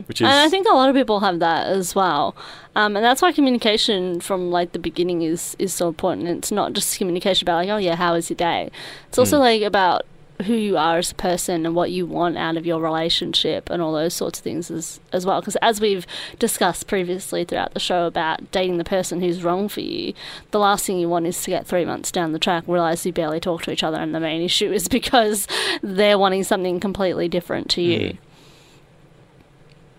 which 0.07 0.21
is 0.21 0.27
And 0.29 0.39
I 0.47 0.49
think 0.49 0.69
a 0.69 0.75
lot 0.75 0.89
of 0.89 0.95
people 0.95 1.19
have 1.21 1.41
that 1.41 1.67
as 1.67 1.95
well, 1.97 2.37
um, 2.77 2.95
and 2.97 3.05
that's 3.05 3.21
why 3.23 3.33
communication 3.33 4.21
from 4.21 4.51
like 4.53 4.71
the 4.73 4.79
beginning 4.79 5.23
is 5.23 5.57
is 5.59 5.73
so 5.75 5.89
important. 5.89 6.29
It's 6.29 6.53
not 6.53 6.75
just 6.75 6.97
communication 6.99 7.45
about 7.45 7.57
like, 7.57 7.69
oh 7.71 7.79
yeah, 7.79 7.97
how 7.97 8.13
was 8.15 8.31
your 8.31 8.37
day? 8.37 8.71
It's 9.09 9.19
also 9.19 9.37
Mm. 9.39 9.41
like 9.49 9.63
about 9.63 10.03
who 10.43 10.55
you 10.55 10.77
are 10.77 10.99
as 10.99 11.13
a 11.13 11.15
person 11.15 11.65
and 11.65 11.75
what 11.77 11.91
you 11.91 12.07
want 12.07 12.37
out 12.37 12.57
of 12.57 12.67
your 12.67 12.81
relationship 12.81 13.71
and 13.71 13.81
all 13.81 13.93
those 13.93 14.15
sorts 14.15 14.39
of 14.39 14.43
things 14.43 14.71
as 14.71 15.01
as 15.13 15.25
well. 15.25 15.41
Because 15.41 15.57
as 15.57 15.81
we've 15.81 16.07
discussed 16.39 16.87
previously 16.89 17.45
throughout 17.45 17.73
the 17.73 17.81
show 17.81 18.07
about 18.07 18.51
dating 18.51 18.79
the 18.79 18.85
person 18.85 19.21
who's 19.21 19.45
wrong 19.45 19.69
for 19.69 19.81
you, 19.81 20.13
the 20.51 20.59
last 20.59 20.87
thing 20.87 20.99
you 20.99 21.09
want 21.09 21.27
is 21.27 21.41
to 21.45 21.51
get 21.51 21.67
three 21.67 21.85
months 21.85 22.11
down 22.11 22.33
the 22.33 22.39
track 22.39 22.65
realize 22.67 23.07
you 23.07 23.13
barely 23.13 23.39
talk 23.41 23.63
to 23.63 23.71
each 23.71 23.83
other, 23.85 23.99
and 23.99 24.15
the 24.15 24.21
main 24.21 24.43
issue 24.43 24.73
is 24.73 24.89
because 24.89 25.47
they're 25.83 26.19
wanting 26.19 26.43
something 26.45 26.81
completely 26.81 27.29
different 27.29 27.71
to 27.71 27.81
you. 27.83 27.99
Mm. 28.01 28.19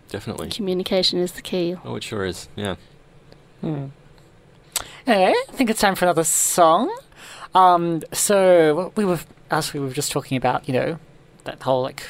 definitely 0.09 0.49
Communication 0.49 1.19
is 1.19 1.31
the 1.31 1.41
key. 1.41 1.75
oh 1.86 1.95
it 1.95 2.03
sure 2.03 2.25
is 2.25 2.49
yeah 2.55 2.75
Hmm. 3.61 3.86
Anyway, 5.07 5.33
I 5.49 5.51
think 5.53 5.69
it's 5.69 5.79
time 5.79 5.95
for 5.95 6.05
another 6.05 6.23
song. 6.23 6.95
Um, 7.55 8.01
so 8.11 8.91
we 8.95 9.05
were, 9.05 9.19
as 9.52 9.74
we 9.74 9.80
were 9.80 9.91
just 9.91 10.12
talking 10.12 10.38
about, 10.38 10.68
you 10.68 10.74
know, 10.74 11.00
that 11.46 11.62
whole 11.62 11.82
like 11.84 12.04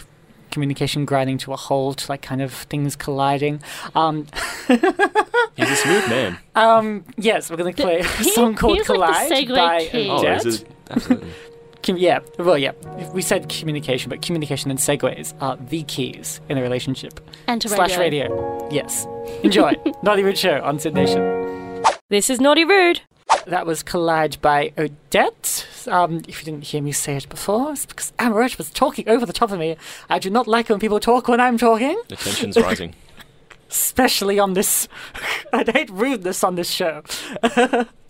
communication 0.52 1.04
grinding 1.06 1.38
to 1.40 1.52
a 1.54 1.58
halt, 1.58 2.08
like 2.08 2.22
kind 2.22 2.42
of 2.42 2.54
things 2.54 2.96
colliding. 2.96 3.62
Um, 3.94 4.28
he's 4.68 5.70
a 5.70 5.76
smooth 5.76 6.10
man 6.10 6.38
um, 6.56 7.04
yes, 7.18 7.50
we're 7.50 7.58
going 7.58 7.74
to 7.74 7.82
play 7.82 8.00
a 8.00 8.04
he- 8.04 8.32
song 8.32 8.56
called 8.56 8.78
he's 8.78 8.90
like 8.90 9.30
the 9.30 9.46
Collide 9.46 9.50
by 9.50 9.86
king. 9.86 10.10
oh 10.12 10.18
Odette. 10.20 10.44
this 10.44 10.56
is 10.62 10.66
absolutely 10.90 11.30
Com- 11.84 11.98
yeah, 11.98 12.20
well, 12.40 12.58
yeah. 12.58 12.72
We 13.14 13.22
said 13.22 13.48
communication, 13.48 14.10
but 14.10 14.24
communication 14.24 14.72
and 14.72 14.80
segues 14.80 15.40
are 15.40 15.56
the 15.56 15.84
keys 15.84 16.42
in 16.50 16.58
a 16.58 16.62
relationship. 16.64 17.20
And 17.46 17.62
to 17.62 17.70
Slash 17.70 17.96
radio. 17.96 18.24
radio. 18.34 18.70
Yes. 18.72 19.06
Enjoy. 19.44 19.72
Naughty 20.02 20.24
Rude 20.24 20.36
Show 20.36 20.64
on 20.64 20.80
SYN 20.80 20.96
Nation. 20.96 21.84
This 22.10 22.32
is 22.32 22.42
Naughty 22.42 22.66
Rude. 22.66 23.02
That 23.48 23.66
was 23.68 23.84
Collide 23.84 24.38
by 24.42 24.72
Odette. 24.78 25.68
Um, 25.88 26.24
if 26.28 26.40
you 26.40 26.46
didn't 26.46 26.66
hear 26.66 26.82
me 26.82 26.92
say 26.92 27.16
it 27.18 27.30
before, 27.30 27.74
it's 27.74 27.86
because 27.86 28.12
Amorette 28.18 28.58
was 28.58 28.72
talking 28.72 29.08
over 29.08 29.26
the 29.26 29.34
top 29.34 29.52
of 29.52 29.60
me. 29.60 29.78
I 30.10 30.18
do 30.18 30.30
not 30.32 30.48
like 30.48 30.70
when 30.70 30.80
people 30.80 31.00
talk 31.00 31.28
when 31.28 31.40
I'm 31.40 31.58
talking, 31.58 32.02
the 32.08 32.16
tension's 32.16 32.58
rising 32.58 32.96
especially 33.70 34.40
on 34.40 34.54
this. 34.54 34.88
I 35.54 35.64
hate 35.64 35.90
rudeness 35.92 36.44
on 36.44 36.56
this 36.56 36.70
show. 36.72 37.04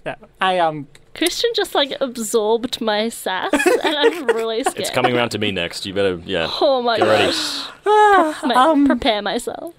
no, 0.06 0.16
I 0.40 0.60
um. 0.60 0.88
Christian 1.16 1.50
just 1.56 1.74
like 1.74 1.94
absorbed 2.02 2.82
my 2.82 3.08
sass, 3.08 3.54
and 3.54 3.96
I'm 3.96 4.26
really 4.28 4.62
scared. 4.64 4.80
it's 4.82 4.90
coming 4.90 5.16
around 5.16 5.30
to 5.30 5.38
me 5.38 5.50
next 5.50 5.86
you 5.86 5.94
better 5.94 6.22
yeah 6.26 6.50
Oh 6.60 6.82
my 6.82 6.98
Get 6.98 7.08
ready. 7.08 7.32
gosh. 7.32 8.44
Um, 8.54 8.86
prepare 8.86 9.22
myself. 9.22 9.74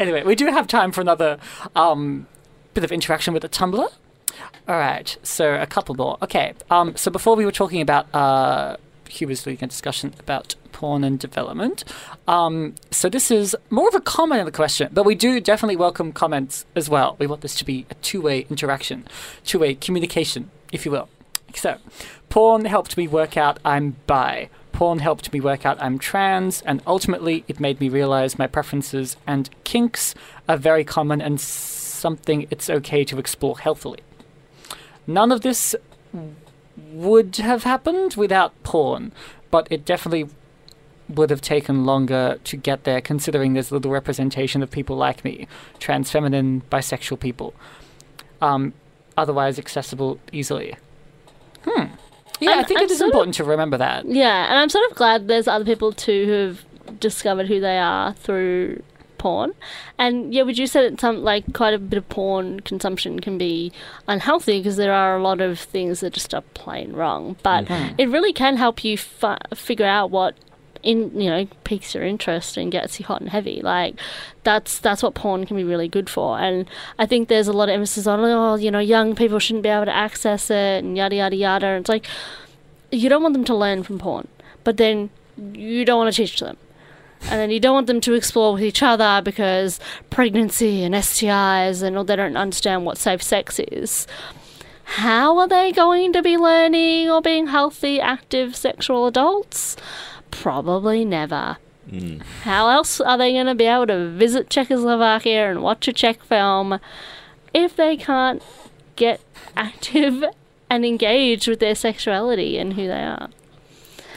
Anyway, 0.00 0.24
we 0.24 0.34
do 0.34 0.46
have 0.46 0.66
time 0.66 0.90
for 0.90 1.00
another 1.00 1.38
um 1.76 2.26
bit 2.74 2.82
of 2.82 2.90
interaction 2.90 3.32
with 3.32 3.42
the 3.42 3.48
Tumblr. 3.48 3.88
All 4.68 4.76
right, 4.78 5.16
so 5.22 5.54
a 5.54 5.66
couple 5.66 5.94
more. 5.94 6.18
Okay, 6.22 6.54
um, 6.70 6.96
so 6.96 7.10
before 7.10 7.36
we 7.36 7.44
were 7.44 7.52
talking 7.52 7.80
about 7.80 8.12
uh, 8.14 8.76
was 9.24 9.46
leading 9.46 9.64
a 9.64 9.68
discussion 9.68 10.12
about 10.18 10.56
porn 10.72 11.04
and 11.04 11.18
development. 11.18 11.84
Um, 12.26 12.74
so 12.90 13.08
this 13.08 13.30
is 13.30 13.56
more 13.70 13.88
of 13.88 13.94
a 13.94 14.00
comment 14.00 14.40
than 14.40 14.48
a 14.48 14.52
question, 14.52 14.88
but 14.92 15.04
we 15.04 15.14
do 15.14 15.40
definitely 15.40 15.76
welcome 15.76 16.12
comments 16.12 16.66
as 16.74 16.90
well. 16.90 17.14
We 17.18 17.28
want 17.28 17.42
this 17.42 17.54
to 17.56 17.64
be 17.64 17.86
a 17.90 17.94
two-way 17.94 18.46
interaction, 18.50 19.06
two-way 19.44 19.76
communication, 19.76 20.50
if 20.72 20.84
you 20.84 20.90
will. 20.90 21.08
So, 21.54 21.78
porn 22.28 22.64
helped 22.64 22.96
me 22.96 23.06
work 23.06 23.36
out 23.36 23.60
I'm 23.64 23.96
bi. 24.08 24.48
Porn 24.72 24.98
helped 24.98 25.32
me 25.32 25.40
work 25.40 25.64
out 25.64 25.80
I'm 25.80 26.00
trans, 26.00 26.62
and 26.62 26.82
ultimately 26.84 27.44
it 27.46 27.60
made 27.60 27.78
me 27.78 27.88
realize 27.88 28.36
my 28.36 28.48
preferences 28.48 29.16
and 29.24 29.48
kinks 29.62 30.16
are 30.48 30.56
very 30.56 30.82
common 30.82 31.20
and 31.20 31.40
something 31.40 32.48
it's 32.50 32.68
okay 32.68 33.04
to 33.04 33.20
explore 33.20 33.56
healthily. 33.60 34.00
None 35.06 35.32
of 35.32 35.42
this 35.42 35.74
would 36.92 37.36
have 37.36 37.64
happened 37.64 38.14
without 38.14 38.52
porn, 38.62 39.12
but 39.50 39.66
it 39.70 39.84
definitely 39.84 40.28
would 41.08 41.28
have 41.30 41.40
taken 41.42 41.84
longer 41.84 42.38
to 42.44 42.56
get 42.56 42.84
there 42.84 43.00
considering 43.00 43.52
there's 43.52 43.70
little 43.70 43.90
representation 43.90 44.62
of 44.62 44.70
people 44.70 44.96
like 44.96 45.24
me, 45.24 45.46
trans 45.78 46.10
feminine, 46.10 46.62
bisexual 46.70 47.20
people. 47.20 47.52
Um, 48.40 48.72
otherwise 49.16 49.58
accessible 49.58 50.18
easily. 50.32 50.76
Hmm. 51.64 51.84
Yeah, 52.40 52.50
I 52.50 52.54
I'm- 52.56 52.64
think 52.64 52.80
I'm 52.80 52.84
it 52.86 52.90
is 52.90 52.98
sort 52.98 53.08
of- 53.08 53.14
important 53.14 53.34
to 53.36 53.44
remember 53.44 53.76
that. 53.78 54.06
Yeah, 54.06 54.46
and 54.48 54.58
I'm 54.58 54.68
sort 54.68 54.90
of 54.90 54.96
glad 54.96 55.28
there's 55.28 55.46
other 55.46 55.64
people 55.64 55.92
too 55.92 56.26
who've 56.26 56.98
discovered 57.00 57.46
who 57.46 57.60
they 57.60 57.78
are 57.78 58.12
through 58.14 58.82
porn. 59.24 59.54
And 59.96 60.34
yeah, 60.34 60.42
would 60.42 60.58
you 60.58 60.66
say 60.66 60.86
that 60.86 61.00
some 61.00 61.24
like 61.24 61.54
quite 61.54 61.72
a 61.72 61.78
bit 61.78 61.96
of 61.96 62.06
porn 62.10 62.60
consumption 62.60 63.20
can 63.20 63.38
be 63.38 63.72
unhealthy 64.06 64.58
because 64.58 64.76
there 64.76 64.92
are 64.92 65.16
a 65.16 65.22
lot 65.22 65.40
of 65.40 65.58
things 65.58 66.00
that 66.00 66.12
just 66.12 66.34
are 66.34 66.42
plain 66.52 66.92
wrong. 66.92 67.36
But 67.42 67.64
mm-hmm. 67.64 67.72
Mm-hmm. 67.72 67.94
it 67.96 68.10
really 68.10 68.34
can 68.34 68.58
help 68.58 68.84
you 68.84 68.98
fi- 68.98 69.46
figure 69.54 69.86
out 69.86 70.10
what 70.10 70.34
in 70.82 71.18
you 71.18 71.30
know 71.30 71.48
piques 71.64 71.94
your 71.94 72.04
interest 72.04 72.58
and 72.58 72.70
gets 72.70 73.00
you 73.00 73.06
hot 73.06 73.22
and 73.22 73.30
heavy. 73.30 73.62
Like 73.62 73.98
that's 74.42 74.78
that's 74.78 75.02
what 75.02 75.14
porn 75.14 75.46
can 75.46 75.56
be 75.56 75.64
really 75.64 75.88
good 75.88 76.10
for. 76.10 76.38
And 76.38 76.68
I 76.98 77.06
think 77.06 77.28
there's 77.28 77.48
a 77.48 77.54
lot 77.54 77.70
of 77.70 77.74
emphasis 77.76 78.06
on 78.06 78.20
oh 78.20 78.56
you 78.56 78.70
know 78.70 78.78
young 78.78 79.14
people 79.14 79.38
shouldn't 79.38 79.62
be 79.62 79.70
able 79.70 79.86
to 79.86 79.96
access 79.96 80.50
it 80.50 80.84
and 80.84 80.98
yada 80.98 81.16
yada 81.16 81.36
yada. 81.36 81.66
And 81.68 81.80
it's 81.80 81.88
like 81.88 82.06
you 82.92 83.08
don't 83.08 83.22
want 83.22 83.32
them 83.32 83.44
to 83.46 83.54
learn 83.54 83.84
from 83.84 83.98
porn, 83.98 84.28
but 84.64 84.76
then 84.76 85.08
you 85.54 85.86
don't 85.86 85.96
want 85.96 86.14
to 86.14 86.22
teach 86.22 86.38
them. 86.40 86.58
And 87.30 87.40
then 87.40 87.50
you 87.50 87.58
don't 87.58 87.74
want 87.74 87.86
them 87.86 88.00
to 88.02 88.14
explore 88.14 88.52
with 88.52 88.62
each 88.62 88.82
other 88.82 89.22
because 89.24 89.80
pregnancy 90.10 90.84
and 90.84 90.94
STIs 90.94 91.82
and 91.82 91.96
all 91.96 92.04
they 92.04 92.16
don't 92.16 92.36
understand 92.36 92.84
what 92.84 92.98
safe 92.98 93.22
sex 93.22 93.58
is. 93.58 94.06
How 94.84 95.38
are 95.38 95.48
they 95.48 95.72
going 95.72 96.12
to 96.12 96.22
be 96.22 96.36
learning 96.36 97.10
or 97.10 97.22
being 97.22 97.46
healthy, 97.46 98.00
active 98.00 98.54
sexual 98.54 99.06
adults? 99.06 99.76
Probably 100.30 101.04
never. 101.04 101.56
Mm. 101.90 102.22
How 102.42 102.68
else 102.68 103.00
are 103.00 103.18
they 103.18 103.32
going 103.32 103.46
to 103.46 103.54
be 103.54 103.64
able 103.64 103.86
to 103.86 104.10
visit 104.10 104.50
Czechoslovakia 104.50 105.50
and 105.50 105.62
watch 105.62 105.88
a 105.88 105.92
Czech 105.92 106.22
film 106.22 106.78
if 107.52 107.76
they 107.76 107.96
can't 107.96 108.42
get 108.96 109.20
active 109.56 110.24
and 110.70 110.84
engaged 110.84 111.48
with 111.48 111.60
their 111.60 111.74
sexuality 111.74 112.58
and 112.58 112.74
who 112.74 112.86
they 112.86 113.02
are? 113.02 113.30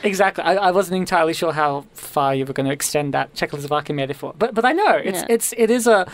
Exactly. 0.03 0.43
I, 0.43 0.55
I 0.55 0.71
wasn't 0.71 0.97
entirely 0.97 1.33
sure 1.33 1.53
how 1.53 1.85
far 1.93 2.35
you 2.35 2.45
were 2.45 2.53
going 2.53 2.67
to 2.67 2.73
extend 2.73 3.13
that 3.13 3.33
Czechoslovakian 3.35 3.95
metaphor, 3.95 4.33
but 4.37 4.53
but 4.53 4.65
I 4.65 4.71
know 4.73 4.91
it's 4.95 5.19
Yeah. 5.19 5.25
it's 5.29 5.53
it 5.57 5.69
is 5.69 5.87
a 5.87 6.07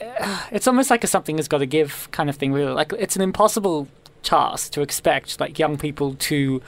uh, 0.00 0.40
it's 0.52 0.66
almost 0.66 0.90
like 0.90 1.02
a 1.04 1.06
something 1.06 1.36
has 1.38 1.48
got 1.48 1.58
to 1.58 1.66
give 1.66 2.08
kind 2.12 2.28
of 2.30 2.36
thing. 2.36 2.52
Really, 2.52 2.72
like 2.72 2.92
it's 2.92 3.16
an 3.16 3.22
impossible 3.22 3.88
task 4.22 4.72
to 4.72 4.80
expect 4.82 5.40
like 5.40 5.58
young 5.58 5.76
people 5.78 6.14
to 6.14 6.60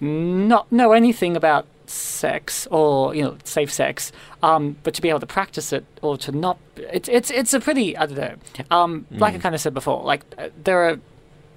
not 0.00 0.70
know 0.70 0.92
anything 0.92 1.36
about 1.36 1.66
sex 1.86 2.66
or 2.70 3.14
you 3.14 3.22
know 3.22 3.36
safe 3.44 3.72
sex, 3.72 4.12
um, 4.42 4.76
but 4.82 4.94
to 4.94 5.02
be 5.02 5.08
able 5.08 5.20
to 5.20 5.26
practice 5.26 5.72
it 5.72 5.84
or 6.02 6.16
to 6.18 6.32
not. 6.32 6.58
It's 6.76 7.08
it's 7.08 7.30
it's 7.30 7.54
a 7.54 7.60
pretty 7.60 7.96
I 7.96 8.06
don't 8.06 8.18
know. 8.18 8.34
Um, 8.70 9.06
like 9.10 9.34
I 9.34 9.38
kind 9.38 9.54
of 9.54 9.60
said 9.60 9.74
before, 9.74 10.02
like 10.04 10.22
uh, 10.36 10.48
there 10.64 10.88
are 10.88 10.98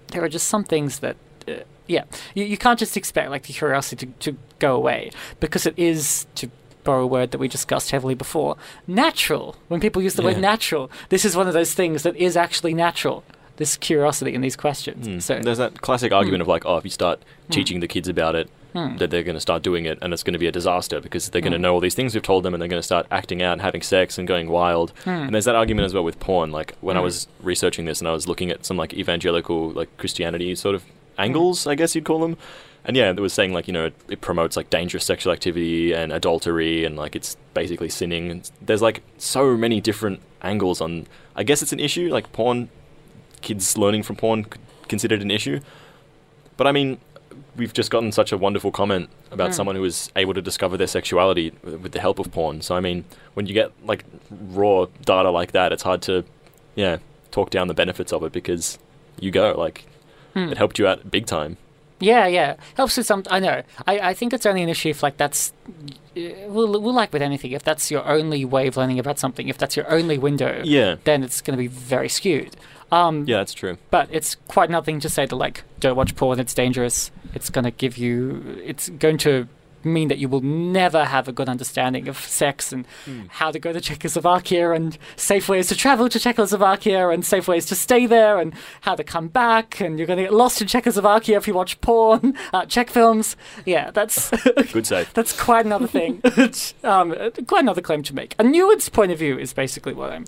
there 0.08 0.24
are 0.24 0.30
just 0.30 0.48
some 0.48 0.64
things 0.64 1.00
that 1.00 1.16
uh, 1.48 1.54
yeah 1.96 2.04
you, 2.38 2.44
you 2.54 2.58
can't 2.66 2.80
just 2.84 2.96
expect 3.02 3.28
like 3.34 3.44
the 3.50 3.54
curiosity 3.62 4.06
to, 4.06 4.32
to 4.32 4.38
go 4.60 4.72
away 4.82 5.00
because 5.40 5.64
it 5.72 5.76
is 5.78 6.26
to 6.40 6.44
borrow 6.84 7.04
a 7.04 7.08
word 7.18 7.30
that 7.32 7.38
we 7.44 7.48
discussed 7.58 7.92
heavily 7.96 8.16
before 8.16 8.56
natural 8.88 9.56
when 9.68 9.80
people 9.80 10.02
use 10.02 10.16
the 10.16 10.22
word 10.28 10.38
natural 10.38 10.90
this 11.10 11.24
is 11.26 11.36
one 11.36 11.48
of 11.48 11.54
those 11.54 11.74
things 11.74 12.04
that 12.04 12.16
is 12.16 12.36
actually 12.46 12.74
natural 12.74 13.24
this 13.58 13.78
curiosity 13.78 14.34
in 14.34 14.42
these 14.42 14.56
questions 14.56 15.08
Mm. 15.08 15.22
so 15.22 15.40
There's 15.40 15.58
that 15.66 15.82
classic 15.82 16.12
argument 16.12 16.42
of 16.42 16.48
like, 16.48 16.66
oh, 16.66 16.78
if 16.78 16.84
you 16.84 16.90
start 17.02 17.18
teaching 17.52 17.80
the 17.80 17.88
kids 17.88 18.08
about 18.08 18.36
it, 18.36 18.50
Hmm. 18.74 18.96
that 19.00 19.10
they're 19.12 19.28
going 19.30 19.36
to 19.42 19.42
start 19.50 19.62
doing 19.64 19.84
it, 19.84 19.98
and 20.02 20.14
it's 20.14 20.24
going 20.24 20.32
to 20.40 20.40
be 20.40 20.48
a 20.48 20.52
disaster 20.62 21.02
because 21.02 21.24
they're 21.30 21.42
going 21.42 21.52
to 21.52 21.58
Hmm. 21.58 21.64
know 21.66 21.74
all 21.74 21.82
these 21.82 21.94
things 22.00 22.14
we've 22.14 22.24
told 22.24 22.42
them, 22.46 22.54
and 22.54 22.62
they're 22.62 22.70
going 22.76 22.80
to 22.86 22.92
start 22.94 23.06
acting 23.12 23.42
out 23.44 23.52
and 23.52 23.62
having 23.62 23.82
sex 23.82 24.18
and 24.18 24.26
going 24.34 24.48
wild. 24.50 24.94
Hmm. 25.04 25.10
And 25.28 25.34
there's 25.34 25.44
that 25.50 25.56
argument 25.56 25.86
as 25.88 25.94
well 25.94 26.06
with 26.06 26.18
porn. 26.22 26.52
Like 26.60 26.70
when 26.80 26.96
I 26.96 27.02
was 27.02 27.28
researching 27.44 27.84
this, 27.86 28.00
and 28.00 28.08
I 28.08 28.14
was 28.14 28.30
looking 28.30 28.50
at 28.50 28.66
some 28.66 28.78
like 28.78 28.94
evangelical, 28.94 29.72
like 29.72 29.90
Christianity 29.98 30.56
sort 30.56 30.74
of 30.76 30.84
angles, 31.18 31.68
I 31.68 31.76
guess 31.76 31.96
you'd 31.96 32.06
call 32.06 32.20
them. 32.20 32.38
And 32.84 32.98
yeah, 32.98 33.12
it 33.12 33.20
was 33.20 33.32
saying 33.34 33.54
like 33.54 33.68
you 33.68 33.74
know 33.74 33.86
it, 33.86 33.94
it 34.10 34.22
promotes 34.22 34.58
like 34.58 34.70
dangerous 34.72 35.06
sexual 35.06 35.32
activity 35.32 35.94
and 35.94 36.12
adultery, 36.12 36.84
and 36.84 36.96
like 36.96 37.16
it's 37.16 37.38
basically 37.54 37.90
sinning. 37.90 38.32
And 38.32 38.50
there's 38.62 38.82
like 38.82 39.04
so 39.18 39.56
many 39.56 39.80
different 39.80 40.20
angles 40.42 40.82
on. 40.82 41.06
I 41.36 41.44
guess 41.44 41.62
it's 41.62 41.72
an 41.74 41.80
issue. 41.80 42.10
Like 42.12 42.32
porn, 42.32 42.70
kids 43.42 43.78
learning 43.78 44.04
from 44.04 44.16
porn 44.16 44.46
considered 44.88 45.22
an 45.22 45.30
issue. 45.30 45.60
But 46.58 46.66
I 46.66 46.72
mean, 46.72 46.98
we've 47.56 47.72
just 47.74 47.92
gotten 47.92 48.12
such 48.12 48.32
a 48.32 48.38
wonderful 48.38 48.72
comment 48.72 49.10
about 49.32 49.52
Mm. 49.52 49.54
someone 49.54 49.76
who 49.76 49.82
was 49.84 50.12
able 50.16 50.34
to 50.34 50.42
discover 50.42 50.76
their 50.76 50.88
sexuality 50.88 51.54
with 51.64 51.92
the 51.92 52.00
help 52.00 52.18
of 52.18 52.32
porn. 52.32 52.62
So 52.62 52.76
I 52.76 52.80
mean, 52.80 53.06
when 53.36 53.46
you 53.46 53.54
get 53.54 53.72
like 53.86 54.06
raw 54.30 54.88
data 55.06 55.30
like 55.30 55.52
that, 55.52 55.72
it's 55.72 55.84
hard 55.84 56.02
to, 56.04 56.24
yeah, 56.76 56.98
talk 57.30 57.52
down 57.52 57.68
the 57.68 57.74
benefits 57.76 58.12
of 58.12 58.24
it 58.24 58.32
because 58.32 58.80
you 59.20 59.30
go 59.32 59.54
like 59.58 59.86
Hmm. 60.34 60.50
it 60.50 60.58
helped 60.58 60.80
you 60.80 60.88
out 60.88 61.10
big 61.12 61.26
time. 61.26 61.58
Yeah, 62.00 62.26
yeah. 62.26 62.56
Helps 62.76 62.98
with 62.98 63.06
some. 63.06 63.24
I 63.30 63.40
know. 63.40 63.62
I, 63.86 64.00
I 64.00 64.14
think 64.16 64.34
it's 64.34 64.46
only 64.48 64.64
an 64.64 64.70
issue 64.70 64.90
if 64.90 65.04
like 65.04 65.18
that's. 65.18 65.54
uh, 65.68 66.22
We'll, 66.48 66.82
we'll 66.82 66.94
like 66.94 67.14
with 67.14 67.22
anything. 67.22 67.52
If 67.52 67.64
that's 67.64 67.90
your 67.92 68.06
only 68.08 68.44
way 68.44 68.68
of 68.68 68.76
learning 68.76 68.98
about 69.00 69.20
something, 69.20 69.48
if 69.48 69.58
that's 69.58 69.78
your 69.78 69.90
only 69.90 70.18
window, 70.18 70.62
Yeah, 70.66 70.96
then 71.04 71.24
it's 71.24 71.42
going 71.42 71.56
to 71.56 71.62
be 71.62 71.68
very 71.68 72.10
skewed. 72.10 72.56
Um, 72.92 73.26
yeah, 73.28 73.38
that's 73.38 73.54
true. 73.54 73.78
But 73.92 74.10
it's 74.12 74.36
quite 74.50 74.70
nothing 74.70 75.00
to 75.02 75.10
say 75.10 75.26
to 75.28 75.36
like, 75.36 75.64
don't 75.80 75.96
watch 75.96 76.16
porn. 76.16 76.40
It's 76.40 76.54
dangerous. 76.54 77.12
It's 77.34 77.50
going 77.50 77.64
to 77.66 77.72
give 77.72 77.98
you. 77.98 78.60
It's 78.66 78.90
going 78.90 79.18
to 79.20 79.48
mean 79.84 80.08
that 80.08 80.18
you 80.18 80.28
will 80.28 80.42
never 80.42 81.06
have 81.06 81.28
a 81.28 81.32
good 81.32 81.50
understanding 81.50 82.08
of 82.08 82.18
sex 82.18 82.72
and 82.72 82.86
how 83.30 83.52
to 83.52 83.60
go 83.60 83.74
to 83.74 83.82
Czechoslovakia 83.82 84.72
and 84.72 84.98
safe 85.16 85.50
ways 85.50 85.68
to 85.68 85.76
travel 85.76 86.10
to 86.10 86.20
Czechoslovakia 86.20 87.10
and 87.10 87.26
safe 87.26 87.48
ways 87.48 87.66
to 87.68 87.76
stay 87.76 88.06
there 88.06 88.40
and 88.40 88.54
how 88.82 88.96
to 88.96 89.04
come 89.04 89.28
back 89.28 89.80
and 89.80 89.98
you're 89.98 90.08
going 90.08 90.18
to 90.18 90.24
get 90.24 90.34
lost 90.34 90.62
in 90.62 90.68
Czechoslovakia 90.68 91.38
if 91.38 91.48
you 91.48 91.54
watch 91.54 91.80
porn, 91.82 92.36
uh, 92.54 92.66
Czech 92.66 92.90
films. 92.90 93.36
Yeah, 93.66 93.92
that's 93.92 94.30
Good 94.74 94.86
save. 94.88 95.14
that's 95.14 95.34
quite 95.40 95.66
another 95.66 95.88
thing. 95.88 96.22
um, 96.84 97.16
quite 97.48 97.62
another 97.62 97.82
claim 97.82 98.04
to 98.04 98.16
make. 98.16 98.34
A 98.40 98.44
nuanced 98.44 98.92
point 98.92 99.12
of 99.12 99.20
view 99.20 99.38
is 99.38 99.54
basically 99.54 99.94
what 99.94 100.12
I'm 100.12 100.26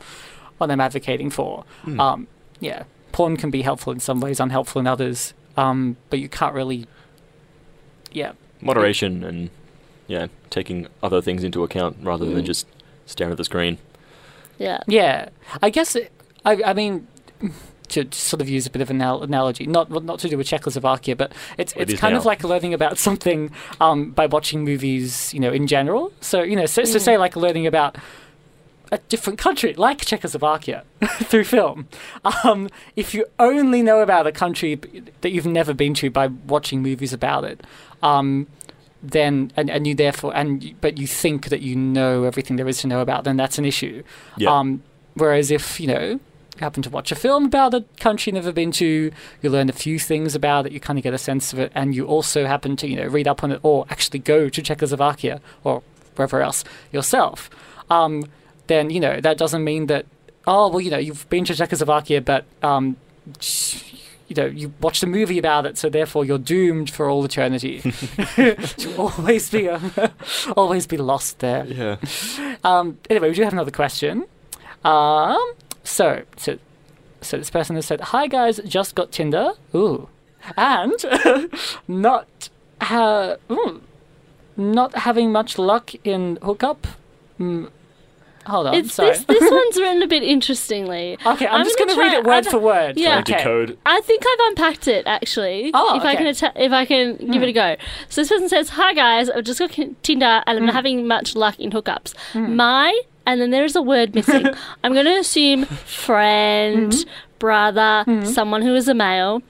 what 0.58 0.72
I'm 0.72 0.82
advocating 0.82 1.30
for. 1.30 1.66
Hmm. 1.84 2.00
Um, 2.00 2.28
yeah, 2.60 2.84
porn 3.12 3.38
can 3.38 3.50
be 3.52 3.62
helpful 3.62 3.92
in 3.94 4.00
some 4.00 4.20
ways, 4.20 4.40
unhelpful 4.40 4.80
in 4.80 4.88
others. 4.88 5.34
Um, 5.58 5.98
but 6.10 6.20
you 6.20 6.30
can't 6.30 6.54
really. 6.56 6.88
Yeah, 8.12 8.34
Moderation 8.66 9.24
and 9.24 9.50
yeah, 10.08 10.28
taking 10.50 10.88
other 11.02 11.22
things 11.22 11.44
into 11.44 11.64
account 11.64 11.98
rather 12.02 12.26
than 12.26 12.44
Mm. 12.44 12.46
just 12.46 12.68
staring 13.06 13.32
at 13.32 13.38
the 13.38 13.44
screen. 13.46 13.78
Yeah. 14.58 14.80
yeah. 14.88 15.30
I 15.62 15.70
guess. 15.70 15.96
It, 15.96 16.12
I, 16.46 16.62
I 16.64 16.74
mean. 16.74 17.08
To 17.90 18.08
sort 18.12 18.42
of 18.42 18.50
use 18.50 18.66
a 18.66 18.72
bit 18.72 18.82
of 18.82 18.90
an 18.90 19.02
anal- 19.02 19.22
analogy, 19.22 19.68
not 19.68 19.92
not 20.04 20.18
to 20.20 20.30
do 20.30 20.36
with 20.38 20.48
Czechoslovakia, 20.48 21.16
but 21.16 21.32
it's 21.60 21.74
it's 21.76 21.94
is 21.94 22.00
kind 22.00 22.16
of 22.16 22.26
like 22.26 22.44
learning 22.44 22.74
about 22.74 22.98
something 22.98 23.52
um, 23.82 24.12
by 24.12 24.26
watching 24.26 24.64
movies, 24.64 25.32
you 25.34 25.40
know, 25.40 25.52
in 25.52 25.68
general. 25.68 26.12
So 26.22 26.42
you 26.42 26.56
know, 26.56 26.66
so, 26.66 26.86
so 26.86 26.98
say 26.98 27.18
like 27.20 27.36
learning 27.36 27.68
about 27.68 27.98
a 28.92 28.98
different 29.10 29.38
country 29.38 29.74
like 29.76 30.00
Czechoslovakia 30.06 30.84
through 31.30 31.44
film. 31.44 31.88
Um, 32.44 32.70
if 32.96 33.14
you 33.14 33.26
only 33.38 33.84
know 33.84 34.00
about 34.02 34.26
a 34.26 34.32
country 34.32 34.76
that 35.22 35.30
you've 35.32 35.46
never 35.46 35.74
been 35.76 35.94
to 35.96 36.10
by 36.10 36.28
watching 36.48 36.82
movies 36.82 37.14
about 37.14 37.44
it, 37.44 37.62
um, 38.04 38.48
then 39.02 39.52
and, 39.58 39.70
and 39.70 39.88
you 39.88 39.96
therefore 39.96 40.36
and 40.36 40.76
but 40.80 40.98
you 40.98 41.08
think 41.08 41.50
that 41.50 41.62
you 41.62 41.76
know 41.76 42.24
everything 42.24 42.58
there 42.58 42.68
is 42.68 42.80
to 42.82 42.88
know 42.88 43.02
about, 43.02 43.24
then 43.24 43.38
that's 43.38 43.58
an 43.58 43.66
issue. 43.66 44.04
Yeah. 44.38 44.56
Um, 44.56 44.84
whereas 45.16 45.52
if 45.52 45.80
you 45.80 45.88
know 45.88 46.02
you 46.02 46.60
happen 46.60 46.84
to 46.84 46.90
watch 46.90 47.12
a 47.12 47.16
film 47.16 47.46
about 47.46 47.74
a 47.74 47.84
country 48.00 48.32
you've 48.32 48.44
never 48.44 48.54
been 48.54 48.72
to, 48.74 49.12
you 49.42 49.50
learn 49.50 49.70
a 49.70 49.74
few 49.74 49.98
things 49.98 50.36
about 50.36 50.66
it, 50.68 50.72
you 50.72 50.80
kind 50.80 51.00
of 51.00 51.04
get 51.04 51.14
a 51.14 51.18
sense 51.18 51.52
of 51.52 51.60
it, 51.60 51.72
and 51.74 51.96
you 51.96 52.06
also 52.06 52.46
happen 52.46 52.76
to 52.78 52.88
you 52.88 52.96
know 52.96 53.08
read 53.08 53.28
up 53.28 53.44
on 53.44 53.52
it 53.52 53.60
or 53.64 53.86
actually 53.90 54.20
go 54.20 54.50
to 54.50 54.62
Czechoslovakia 54.62 55.42
or 55.64 55.82
wherever 56.16 56.42
else 56.42 56.64
yourself. 56.92 57.50
Um, 57.90 58.26
then 58.68 58.90
you 58.90 59.00
know 59.00 59.20
that 59.20 59.38
doesn't 59.38 59.64
mean 59.64 59.88
that 59.88 60.06
oh 60.48 60.70
well 60.70 60.80
you 60.80 60.92
know 60.92 60.98
you've 60.98 61.28
been 61.30 61.44
to 61.46 61.54
Czechoslovakia 61.54 62.22
but 62.22 62.46
um, 62.62 62.96
you 64.34 64.44
know 64.44 64.50
you 64.50 64.74
watched 64.82 65.04
a 65.04 65.08
movie 65.08 65.38
about 65.38 65.66
it 65.66 65.78
so 65.78 65.90
therefore 65.90 66.26
you're 66.26 66.40
doomed 66.40 66.90
for 66.90 67.10
all 67.10 67.24
eternity 67.24 67.82
to 68.36 68.96
always 68.98 69.50
be 69.50 69.70
uh, 69.70 69.80
always 70.58 70.88
be 70.88 70.98
lost 70.98 71.40
there. 71.40 71.66
Yeah. 71.66 71.98
Um, 72.64 72.98
anyway, 73.10 73.30
we 73.30 73.36
do 73.36 73.44
have 73.44 73.54
another 73.54 73.72
question. 73.72 74.26
Um, 74.84 75.54
so, 75.84 76.24
so, 76.38 76.58
so 77.22 77.38
this 77.38 77.50
person 77.50 77.76
has 77.76 77.86
said, 77.86 78.02
"Hi 78.02 78.28
guys, 78.28 78.60
just 78.66 78.96
got 78.96 79.12
Tinder. 79.12 79.52
Ooh, 79.76 80.10
and 80.58 80.94
not 81.88 82.50
ha- 82.82 83.36
ooh, 83.52 83.82
not 84.58 84.96
having 84.96 85.32
much 85.32 85.58
luck 85.58 85.94
in 86.04 86.38
hookup. 86.42 86.88
Mm, 87.40 87.70
hold 88.46 88.68
on, 88.68 88.74
It's 88.76 88.94
sorry. 88.94 89.10
this 89.12 89.24
this 89.26 89.52
one's 89.52 89.78
written 89.78 90.02
a 90.02 90.08
bit 90.08 90.24
interestingly. 90.24 91.18
okay, 91.26 91.48
I'm, 91.48 91.62
I'm 91.62 91.66
just 91.66 91.78
gonna 91.78 91.96
read 91.96 92.14
it 92.14 92.24
word 92.24 92.48
I 92.48 92.52
for 92.52 92.60
word. 92.60 92.98
Yeah. 92.98 93.20
Okay. 93.20 93.38
decode. 93.38 93.78
I 93.86 94.02
think 94.02 94.24
I've 94.26 94.48
unpacked 94.50 94.88
it 94.88 95.06
actually. 95.08 95.72
Oh, 95.74 95.96
if 95.96 96.04
I 96.04 96.16
can, 96.16 96.28
okay. 96.28 96.48
atta- 96.48 96.64
if 96.64 96.72
I 96.72 96.86
can 96.86 97.18
give 97.32 97.42
it 97.44 97.50
a 97.50 97.52
hmm. 97.52 97.78
go. 97.78 97.84
So 98.10 98.22
this 98.22 98.30
person 98.30 98.50
says, 98.50 98.70
"Hi 98.70 98.94
guys, 98.94 99.30
I've 99.30 99.44
just 99.44 99.60
got 99.60 99.72
Tinder 100.04 100.44
and 100.46 100.60
I'm 100.60 100.66
not 100.66 100.76
having 100.76 101.08
much 101.08 101.36
luck 101.36 101.60
in 101.60 101.72
hookups. 101.72 102.16
Hmm. 102.34 102.56
My 102.56 103.02
and 103.26 103.40
then 103.40 103.52
there 103.52 103.64
is 103.66 103.76
a 103.76 103.82
word 103.82 104.16
missing. 104.16 104.48
I'm 104.84 104.94
going 104.94 105.06
to 105.06 105.18
assume 105.18 105.66
friend, 105.66 106.94
brother, 107.40 108.04
someone 108.26 108.62
who 108.62 108.76
is 108.76 108.88
a 108.88 108.94
male, 108.94 109.42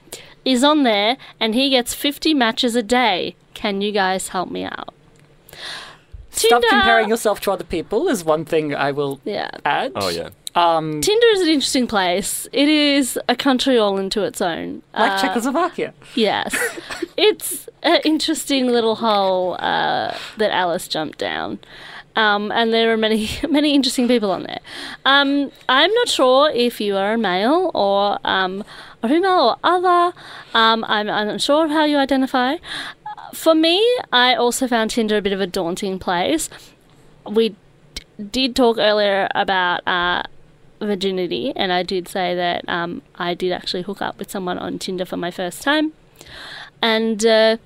is 0.44 0.62
on 0.62 0.82
there 0.82 1.16
and 1.40 1.54
he 1.54 1.70
gets 1.70 1.94
50 1.94 2.34
matches 2.34 2.76
a 2.76 2.82
day. 2.82 3.36
Can 3.54 3.80
you 3.80 3.92
guys 3.92 4.28
help 4.28 4.50
me 4.50 4.64
out? 4.64 4.92
Stop 6.34 6.62
comparing 6.68 7.08
yourself 7.08 7.40
to 7.40 7.50
other 7.52 7.64
people 7.64 8.08
is 8.08 8.24
one 8.24 8.44
thing 8.44 8.74
I 8.74 8.90
will 8.92 9.20
Yeah. 9.24 9.50
add. 9.64 9.92
Oh 9.96 10.08
yeah. 10.08 10.30
Um, 10.56 11.00
Tinder 11.00 11.26
is 11.32 11.40
an 11.40 11.48
interesting 11.48 11.86
place. 11.88 12.46
It 12.52 12.68
is 12.68 13.18
a 13.28 13.34
country 13.34 13.76
all 13.76 13.98
into 13.98 14.22
its 14.22 14.40
own. 14.40 14.82
like 14.96 15.12
Uh, 15.12 15.20
Czechoslovakia. 15.20 15.92
Yes. 16.14 16.54
it's 17.16 17.68
an 17.82 18.00
interesting 18.04 18.68
little 18.68 18.94
hole 18.96 19.54
uh, 19.58 20.14
that 20.36 20.52
Alice 20.52 20.86
jumped 20.86 21.18
down. 21.18 21.58
Um, 22.16 22.52
and 22.52 22.72
there 22.72 22.92
are 22.92 22.96
many, 22.96 23.28
many 23.50 23.74
interesting 23.74 24.06
people 24.06 24.30
on 24.30 24.44
there. 24.44 24.60
Um, 25.04 25.50
I'm 25.68 25.92
not 25.94 26.08
sure 26.08 26.50
if 26.50 26.80
you 26.80 26.96
are 26.96 27.14
a 27.14 27.18
male 27.18 27.72
or 27.74 28.18
um, 28.24 28.62
a 29.02 29.08
female 29.08 29.40
or 29.50 29.56
other. 29.64 30.12
Um, 30.54 30.84
I'm 30.86 31.08
unsure 31.08 31.64
of 31.64 31.72
how 31.72 31.84
you 31.84 31.96
identify. 31.98 32.56
For 33.32 33.54
me, 33.54 33.84
I 34.12 34.34
also 34.34 34.66
found 34.68 34.90
Tinder 34.90 35.16
a 35.16 35.22
bit 35.22 35.32
of 35.32 35.40
a 35.40 35.46
daunting 35.46 35.98
place. 35.98 36.48
We 37.28 37.50
d- 37.50 37.56
did 38.30 38.56
talk 38.56 38.78
earlier 38.78 39.28
about 39.34 39.86
uh, 39.86 40.22
virginity, 40.80 41.52
and 41.56 41.72
I 41.72 41.82
did 41.82 42.08
say 42.08 42.34
that 42.34 42.68
um, 42.68 43.02
I 43.16 43.34
did 43.34 43.52
actually 43.52 43.82
hook 43.82 44.02
up 44.02 44.18
with 44.18 44.30
someone 44.30 44.58
on 44.58 44.78
Tinder 44.78 45.04
for 45.04 45.16
my 45.16 45.30
first 45.30 45.62
time. 45.62 45.92
And 46.82 47.24
uh, 47.24 47.56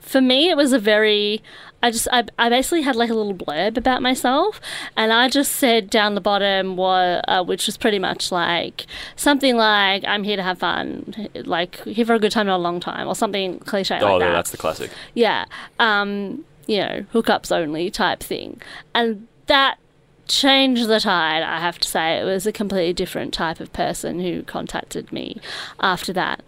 for 0.00 0.20
me, 0.20 0.48
it 0.48 0.56
was 0.56 0.72
a 0.72 0.78
very. 0.78 1.42
I 1.82 1.90
just 1.90 2.08
I, 2.10 2.24
I 2.38 2.48
basically 2.48 2.82
had 2.82 2.96
like 2.96 3.10
a 3.10 3.14
little 3.14 3.34
blurb 3.34 3.76
about 3.76 4.02
myself, 4.02 4.60
and 4.96 5.12
I 5.12 5.28
just 5.28 5.52
said 5.52 5.88
down 5.90 6.14
the 6.14 6.20
bottom 6.20 6.76
what 6.76 7.24
uh, 7.28 7.44
which 7.44 7.66
was 7.66 7.76
pretty 7.76 7.98
much 7.98 8.32
like 8.32 8.86
something 9.14 9.56
like 9.56 10.02
I'm 10.06 10.24
here 10.24 10.36
to 10.36 10.42
have 10.42 10.58
fun, 10.58 11.28
like 11.44 11.82
here 11.84 12.04
for 12.06 12.14
a 12.14 12.18
good 12.18 12.32
time, 12.32 12.46
not 12.46 12.56
a 12.56 12.62
long 12.62 12.80
time, 12.80 13.06
or 13.06 13.14
something 13.14 13.58
cliche 13.60 13.98
Oh, 14.00 14.16
like 14.16 14.20
that. 14.20 14.32
that's 14.32 14.50
the 14.50 14.56
classic. 14.56 14.90
Yeah. 15.14 15.44
Um, 15.78 16.44
you 16.66 16.78
know, 16.78 17.04
hookups 17.12 17.52
only 17.54 17.90
type 17.90 18.20
thing. 18.20 18.60
And 18.94 19.28
that 19.46 19.78
changed 20.26 20.88
the 20.88 20.98
tide, 20.98 21.44
I 21.44 21.60
have 21.60 21.78
to 21.78 21.88
say. 21.88 22.18
It 22.18 22.24
was 22.24 22.46
a 22.46 22.52
completely 22.52 22.92
different 22.92 23.32
type 23.32 23.60
of 23.60 23.72
person 23.72 24.18
who 24.18 24.42
contacted 24.42 25.12
me 25.12 25.40
after 25.78 26.12
that. 26.14 26.42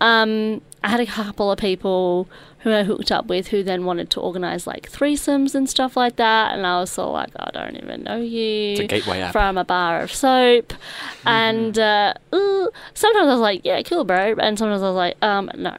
Um, 0.00 0.60
I 0.84 0.88
had 0.88 1.00
a 1.00 1.06
couple 1.06 1.50
of 1.50 1.58
people 1.58 2.28
who 2.60 2.72
I 2.72 2.84
hooked 2.84 3.10
up 3.10 3.26
with 3.26 3.48
who 3.48 3.62
then 3.62 3.84
wanted 3.84 4.10
to 4.10 4.20
organise 4.20 4.66
like 4.66 4.90
threesomes 4.90 5.54
and 5.54 5.68
stuff 5.68 5.96
like 5.96 6.16
that. 6.16 6.54
And 6.54 6.66
I 6.66 6.78
was 6.78 6.90
sort 6.90 7.08
of 7.08 7.14
like, 7.14 7.30
I 7.36 7.50
don't 7.52 7.76
even 7.76 8.04
know 8.04 8.20
you. 8.20 8.72
It's 8.72 8.80
a 8.80 8.86
gateway 8.86 9.20
app. 9.20 9.32
From 9.32 9.58
a 9.58 9.64
bar 9.64 10.00
of 10.00 10.12
soap. 10.12 10.72
And 11.26 11.78
uh, 11.78 12.14
sometimes 12.30 13.28
I 13.28 13.32
was 13.32 13.40
like, 13.40 13.62
yeah, 13.64 13.82
cool, 13.82 14.04
bro. 14.04 14.36
And 14.38 14.58
sometimes 14.58 14.82
I 14.82 14.86
was 14.86 14.96
like, 14.96 15.16
um, 15.22 15.50
no 15.56 15.76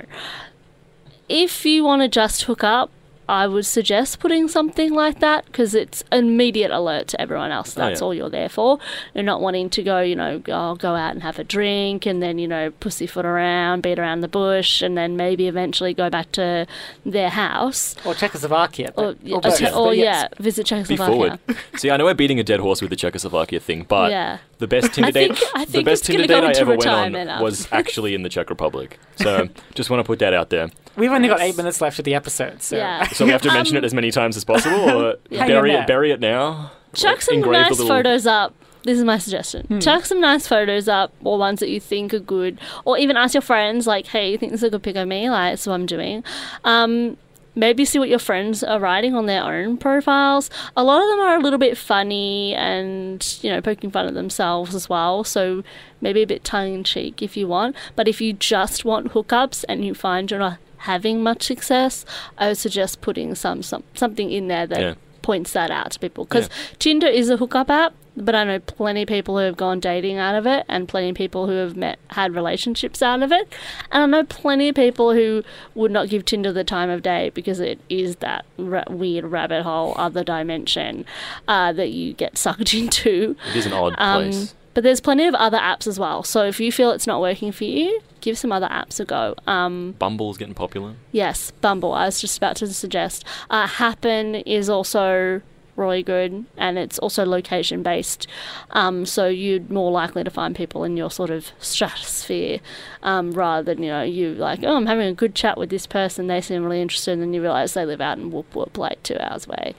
if 1.29 1.65
you 1.65 1.83
want 1.83 2.01
to 2.01 2.07
just 2.07 2.43
hook 2.43 2.63
up, 2.63 2.91
I 3.27 3.47
would 3.47 3.65
suggest 3.65 4.19
putting 4.19 4.47
something 4.47 4.93
like 4.93 5.19
that 5.19 5.45
because 5.45 5.73
it's 5.73 6.03
immediate 6.11 6.71
alert 6.71 7.07
to 7.09 7.21
everyone 7.21 7.51
else. 7.51 7.75
Oh, 7.77 7.81
That's 7.81 7.99
yeah. 8.01 8.05
all 8.05 8.13
you're 8.13 8.29
there 8.29 8.49
for. 8.49 8.77
You're 9.13 9.23
not 9.23 9.41
wanting 9.41 9.69
to 9.71 9.83
go, 9.83 9.99
you 10.01 10.15
know, 10.15 10.39
go, 10.39 10.75
go 10.75 10.95
out 10.95 11.13
and 11.13 11.23
have 11.23 11.39
a 11.39 11.43
drink 11.43 12.05
and 12.05 12.21
then, 12.21 12.37
you 12.37 12.47
know, 12.47 12.71
pussyfoot 12.79 13.25
around, 13.25 13.81
beat 13.81 13.97
around 13.99 14.21
the 14.21 14.27
bush, 14.27 14.81
and 14.81 14.97
then 14.97 15.17
maybe 15.17 15.47
eventually 15.47 15.93
go 15.93 16.09
back 16.09 16.31
to 16.33 16.67
their 17.05 17.29
house. 17.29 17.95
Or 18.05 18.13
Czechoslovakia. 18.13 18.91
Or, 18.95 19.13
but- 19.13 19.17
yeah, 19.23 19.35
or 19.35 19.41
both, 19.41 19.61
or 19.73 19.93
yes. 19.93 20.03
yeah, 20.31 20.43
visit 20.43 20.65
Be 20.65 20.69
Czechoslovakia. 20.69 21.05
forward. 21.05 21.39
See, 21.77 21.89
I 21.89 21.97
know 21.97 22.05
we're 22.05 22.13
beating 22.13 22.39
a 22.39 22.43
dead 22.43 22.59
horse 22.59 22.81
with 22.81 22.89
the 22.91 22.95
Czechoslovakia 22.95 23.59
thing, 23.59 23.85
but 23.87 24.11
Yeah. 24.11 24.37
the 24.59 24.67
best 24.67 24.93
Tinder 24.93 25.09
I 25.09 25.11
think- 25.11 25.37
date, 25.37 25.43
I 25.55 25.65
the 25.65 25.83
best 25.83 26.05
Tinder 26.05 26.27
date 26.27 26.43
I 26.43 26.51
ever 26.59 26.71
went 26.71 26.85
on 26.87 27.15
after 27.15 27.43
was 27.43 27.67
actually 27.71 28.13
in 28.13 28.21
the 28.23 28.29
Czech 28.29 28.49
Republic. 28.49 28.99
So 29.15 29.49
just 29.73 29.89
want 29.89 29.99
to 29.99 30.03
put 30.03 30.19
that 30.19 30.33
out 30.33 30.49
there. 30.49 30.69
We've 30.97 31.11
only 31.11 31.27
got 31.27 31.41
eight 31.41 31.57
minutes 31.57 31.81
left 31.81 31.99
of 31.99 32.05
the 32.05 32.15
episode, 32.15 32.61
so 32.61 32.77
Yeah. 32.77 33.07
So 33.09 33.25
we 33.25 33.31
have 33.31 33.41
to 33.43 33.51
mention 33.51 33.75
Um, 33.77 33.83
it 33.83 33.85
as 33.85 33.93
many 33.93 34.11
times 34.11 34.37
as 34.37 34.43
possible, 34.45 34.79
or 34.89 35.15
Hang 35.31 35.47
bury 35.47 35.71
it, 35.73 35.87
bury 35.87 36.11
it 36.11 36.19
now. 36.19 36.71
Chuck 36.93 37.21
some 37.21 37.41
nice 37.41 37.71
little- 37.71 37.87
photos 37.87 38.25
up. 38.27 38.53
This 38.83 38.99
is 38.99 39.03
my 39.03 39.17
suggestion. 39.17 39.65
Hmm. 39.65 39.79
Chuck 39.79 40.05
some 40.05 40.21
nice 40.21 40.47
photos 40.47 40.87
up, 40.87 41.11
or 41.23 41.39
ones 41.39 41.59
that 41.59 41.69
you 41.69 41.79
think 41.79 42.13
are 42.13 42.19
good, 42.19 42.59
or 42.85 42.97
even 42.99 43.17
ask 43.17 43.33
your 43.33 43.41
friends, 43.41 43.87
like, 43.87 44.05
"Hey, 44.07 44.31
you 44.31 44.37
think 44.37 44.51
this 44.51 44.59
is 44.61 44.67
a 44.67 44.69
good 44.69 44.83
pic 44.83 44.95
of 44.95 45.07
me?" 45.07 45.27
Like, 45.29 45.53
that's 45.53 45.65
what 45.65 45.73
I'm 45.73 45.87
doing. 45.87 46.23
Um, 46.63 47.17
maybe 47.55 47.83
see 47.83 47.97
what 47.97 48.09
your 48.09 48.19
friends 48.19 48.63
are 48.63 48.79
writing 48.79 49.15
on 49.15 49.25
their 49.25 49.41
own 49.43 49.77
profiles. 49.77 50.49
A 50.77 50.83
lot 50.83 51.01
of 51.01 51.09
them 51.09 51.19
are 51.19 51.35
a 51.35 51.39
little 51.39 51.57
bit 51.57 51.77
funny 51.77 52.53
and 52.53 53.37
you 53.41 53.49
know 53.49 53.59
poking 53.59 53.89
fun 53.89 54.05
at 54.07 54.13
themselves 54.13 54.75
as 54.75 54.87
well. 54.87 55.23
So 55.23 55.63
maybe 55.99 56.21
a 56.21 56.27
bit 56.27 56.43
tongue 56.43 56.73
in 56.75 56.83
cheek 56.83 57.23
if 57.23 57.35
you 57.35 57.47
want. 57.47 57.75
But 57.95 58.07
if 58.07 58.21
you 58.21 58.33
just 58.33 58.85
want 58.85 59.13
hookups 59.13 59.65
and 59.67 59.83
you 59.83 59.95
find 59.95 60.29
you're 60.29 60.39
not 60.39 60.57
having 60.85 61.21
much 61.23 61.43
success, 61.43 62.05
I 62.37 62.47
would 62.49 62.57
suggest 62.57 63.01
putting 63.01 63.35
some, 63.35 63.61
some 63.63 63.83
something 63.93 64.31
in 64.31 64.47
there 64.47 64.65
that 64.67 64.79
Yeah. 64.81 64.93
points 65.21 65.51
that 65.53 65.69
out 65.71 65.91
to 65.91 65.99
people 65.99 66.25
because 66.25 66.49
Tinder 66.79 67.07
is 67.07 67.29
a 67.29 67.37
hookup 67.37 67.69
app, 67.69 67.93
but 68.15 68.33
I 68.35 68.43
know 68.43 68.59
plenty 68.59 69.01
of 69.01 69.07
people 69.09 69.37
who 69.37 69.43
have 69.43 69.57
gone 69.57 69.79
dating 69.79 70.17
out 70.17 70.35
of 70.35 70.45
it, 70.45 70.63
and 70.69 70.87
plenty 70.87 71.09
of 71.09 71.15
people 71.15 71.47
who 71.47 71.53
have 71.53 71.75
met 71.75 71.97
had 72.11 72.33
relationships 72.35 73.01
out 73.01 73.21
of 73.23 73.31
it, 73.31 73.51
and 73.91 74.03
I 74.03 74.05
know 74.05 74.23
plenty 74.23 74.69
of 74.69 74.75
people 74.75 75.13
who 75.13 75.43
would 75.73 75.91
not 75.91 76.07
give 76.09 76.23
Tinder 76.25 76.53
the 76.53 76.63
time 76.63 76.89
of 76.91 77.01
day 77.01 77.31
because 77.33 77.59
it 77.59 77.79
is 77.89 78.17
that 78.17 78.45
ra- 78.57 78.83
weird 78.89 79.25
rabbit 79.25 79.63
hole, 79.63 79.93
other 79.97 80.23
dimension 80.23 81.05
uh, 81.47 81.73
that 81.73 81.89
you 81.89 82.13
get 82.13 82.37
sucked 82.37 82.73
into. 82.81 83.35
It 83.49 83.55
is 83.57 83.65
an 83.65 83.73
odd 83.73 83.95
Um, 83.97 84.23
place. 84.29 84.53
But 84.75 84.83
there's 84.83 84.99
plenty 84.99 85.25
of 85.25 85.33
other 85.35 85.57
apps 85.57 85.87
as 85.87 85.97
well. 85.97 86.21
So 86.21 86.43
if 86.45 86.59
you 86.59 86.71
feel 86.71 86.91
it's 86.91 87.07
not 87.07 87.21
working 87.21 87.51
for 87.51 87.63
you, 87.63 88.01
give 88.19 88.37
some 88.37 88.51
other 88.51 88.67
apps 88.67 88.99
a 88.99 89.05
go. 89.05 89.33
Um, 89.47 89.95
Bumble's 89.97 90.37
getting 90.37 90.53
popular. 90.53 90.95
Yes, 91.11 91.51
Bumble. 91.61 91.93
I 91.93 92.05
was 92.05 92.19
just 92.19 92.37
about 92.37 92.57
to 92.57 92.67
suggest. 92.67 93.23
Uh, 93.49 93.67
Happen 93.67 94.35
is 94.35 94.69
also 94.69 95.41
really 95.77 96.03
good, 96.03 96.45
and 96.57 96.77
it's 96.77 96.99
also 96.99 97.25
location 97.25 97.83
based. 97.83 98.27
Um, 98.71 99.05
so 99.05 99.27
you're 99.27 99.61
more 99.61 99.91
likely 99.91 100.25
to 100.25 100.29
find 100.29 100.53
people 100.53 100.83
in 100.83 100.97
your 100.97 101.09
sort 101.09 101.29
of 101.29 101.51
stratosphere 101.59 102.59
um, 103.01 103.31
rather 103.31 103.63
than 103.73 103.81
you 103.81 103.89
know 103.89 104.03
you 104.03 104.33
like 104.35 104.63
oh 104.63 104.75
I'm 104.75 104.85
having 104.85 105.07
a 105.07 105.13
good 105.13 105.35
chat 105.35 105.57
with 105.57 105.69
this 105.69 105.87
person. 105.87 106.27
They 106.27 106.41
seem 106.41 106.63
really 106.63 106.81
interested, 106.81 107.13
and 107.13 107.21
then 107.21 107.33
you 107.33 107.41
realise 107.41 107.73
they 107.73 107.85
live 107.85 108.01
out 108.01 108.17
in 108.17 108.31
Whoop 108.31 108.53
Whoop 108.53 108.77
like 108.77 109.01
two 109.03 109.17
hours 109.19 109.47
away. 109.47 109.73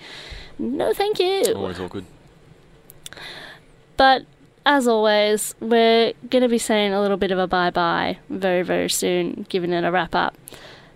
No, 0.58 0.94
thank 0.94 1.18
you. 1.18 1.52
Always 1.54 1.78
awkward. 1.78 2.06
But 3.98 4.26
as 4.66 4.86
always, 4.88 5.54
we're 5.60 6.12
going 6.28 6.42
to 6.42 6.48
be 6.48 6.58
saying 6.58 6.92
a 6.92 7.00
little 7.00 7.16
bit 7.16 7.30
of 7.30 7.38
a 7.38 7.46
bye 7.46 7.70
bye 7.70 8.18
very, 8.28 8.62
very 8.62 8.90
soon, 8.90 9.46
giving 9.48 9.72
it 9.72 9.84
a 9.84 9.92
wrap 9.92 10.14
up. 10.14 10.36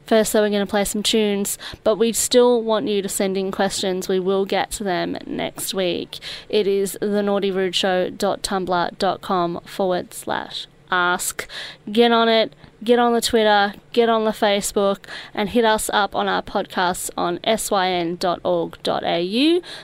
First, 0.05 0.33
though, 0.33 0.43
we're 0.43 0.51
going 0.51 0.67
to 0.67 0.71
play 0.71 0.85
some 0.85 1.05
tunes, 1.05 1.57
but 1.85 1.95
we 1.95 2.13
still 2.13 2.65
want 2.65 2.89
you 2.89 3.01
to 3.01 3.09
send 3.09 3.37
in 3.37 3.53
questions. 3.53 4.09
We 4.09 4.19
will 4.19 4.45
get 4.45 4.73
to 4.73 4.83
them 4.83 5.17
next 5.25 5.73
week. 5.73 6.19
It 6.49 6.67
is 6.67 6.99
thenaughtyrudeShow.tumblr.com 7.01 9.61
forward 9.61 10.13
slash 10.13 10.67
ask. 10.91 11.49
Get 11.91 12.13
on 12.13 12.29
it, 12.29 12.55
get 12.83 12.99
on 12.99 13.13
the 13.13 13.21
Twitter, 13.21 13.75
get 13.93 14.09
on 14.09 14.25
the 14.25 14.31
Facebook, 14.31 15.05
and 15.35 15.49
hit 15.49 15.65
us 15.65 15.91
up 15.93 16.15
on 16.15 16.29
our 16.29 16.43
podcasts 16.43 17.11
on 17.17 17.39
syn.org.au, 17.45 18.81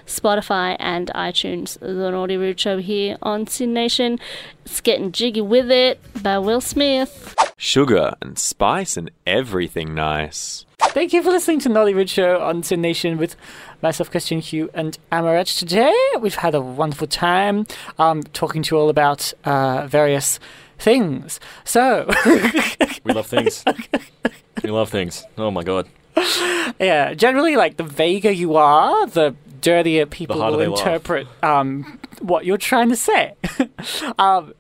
Spotify, 0.06 0.76
and 0.78 1.10
iTunes. 1.14 1.78
The 1.78 2.10
Naughty 2.10 2.36
Rude 2.36 2.60
Show 2.60 2.78
here 2.78 3.16
on 3.22 3.46
SYN 3.46 3.72
Nation. 3.72 4.18
It's 4.64 4.80
getting 4.80 5.12
jiggy 5.12 5.40
with 5.40 5.70
it 5.70 6.00
by 6.22 6.38
Will 6.38 6.60
Smith. 6.60 7.34
Sugar 7.56 8.14
and 8.20 8.38
spice 8.38 8.96
and 8.96 9.10
everything 9.26 9.94
nice. 9.94 10.66
Thank 10.78 11.12
you 11.12 11.22
for 11.22 11.30
listening 11.30 11.60
to 11.60 11.68
Nolly 11.68 11.94
Ridge 11.94 12.10
Show 12.10 12.40
on 12.40 12.62
SYN 12.62 12.80
Nation 12.80 13.18
with 13.18 13.36
myself, 13.82 14.10
Christian 14.10 14.40
Huw, 14.40 14.68
and 14.72 14.98
Amorette 15.12 15.58
today. 15.58 15.94
We've 16.20 16.34
had 16.34 16.54
a 16.54 16.60
wonderful 16.60 17.06
time 17.06 17.66
um, 17.98 18.22
talking 18.22 18.62
to 18.62 18.74
you 18.74 18.80
all 18.80 18.88
about 18.88 19.32
uh, 19.44 19.86
various 19.86 20.38
things. 20.78 21.40
So, 21.64 22.08
We 23.04 23.12
love 23.12 23.26
things. 23.26 23.64
we 24.62 24.70
love 24.70 24.90
things. 24.90 25.24
Oh 25.38 25.50
my 25.50 25.62
god. 25.62 25.88
yeah, 26.80 27.14
generally, 27.14 27.56
like 27.56 27.76
the 27.76 27.84
vaguer 27.84 28.30
you 28.30 28.56
are, 28.56 29.06
the 29.06 29.34
dirtier 29.60 30.06
people 30.06 30.40
harder 30.40 30.56
will 30.56 30.76
interpret 30.76 31.26
um, 31.42 31.98
what 32.20 32.46
you're 32.46 32.56
trying 32.58 32.88
to 32.88 32.96
say. 32.96 33.34
um, 34.18 34.54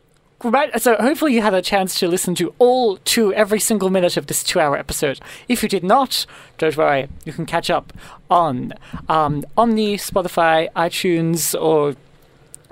Right, 0.44 0.80
so 0.80 0.96
hopefully 0.96 1.32
you 1.34 1.40
had 1.40 1.54
a 1.54 1.62
chance 1.62 1.98
to 1.98 2.08
listen 2.08 2.34
to 2.34 2.54
all 2.58 2.98
to 2.98 3.32
every 3.32 3.58
single 3.58 3.88
minute 3.88 4.18
of 4.18 4.26
this 4.26 4.44
two-hour 4.44 4.76
episode. 4.76 5.18
If 5.48 5.62
you 5.62 5.68
did 5.68 5.82
not, 5.82 6.26
don't 6.58 6.76
worry, 6.76 7.08
you 7.24 7.32
can 7.32 7.46
catch 7.46 7.70
up 7.70 7.90
on 8.28 8.74
um, 9.08 9.44
Omny, 9.56 9.94
Spotify, 9.94 10.70
iTunes, 10.74 11.58
or 11.58 11.96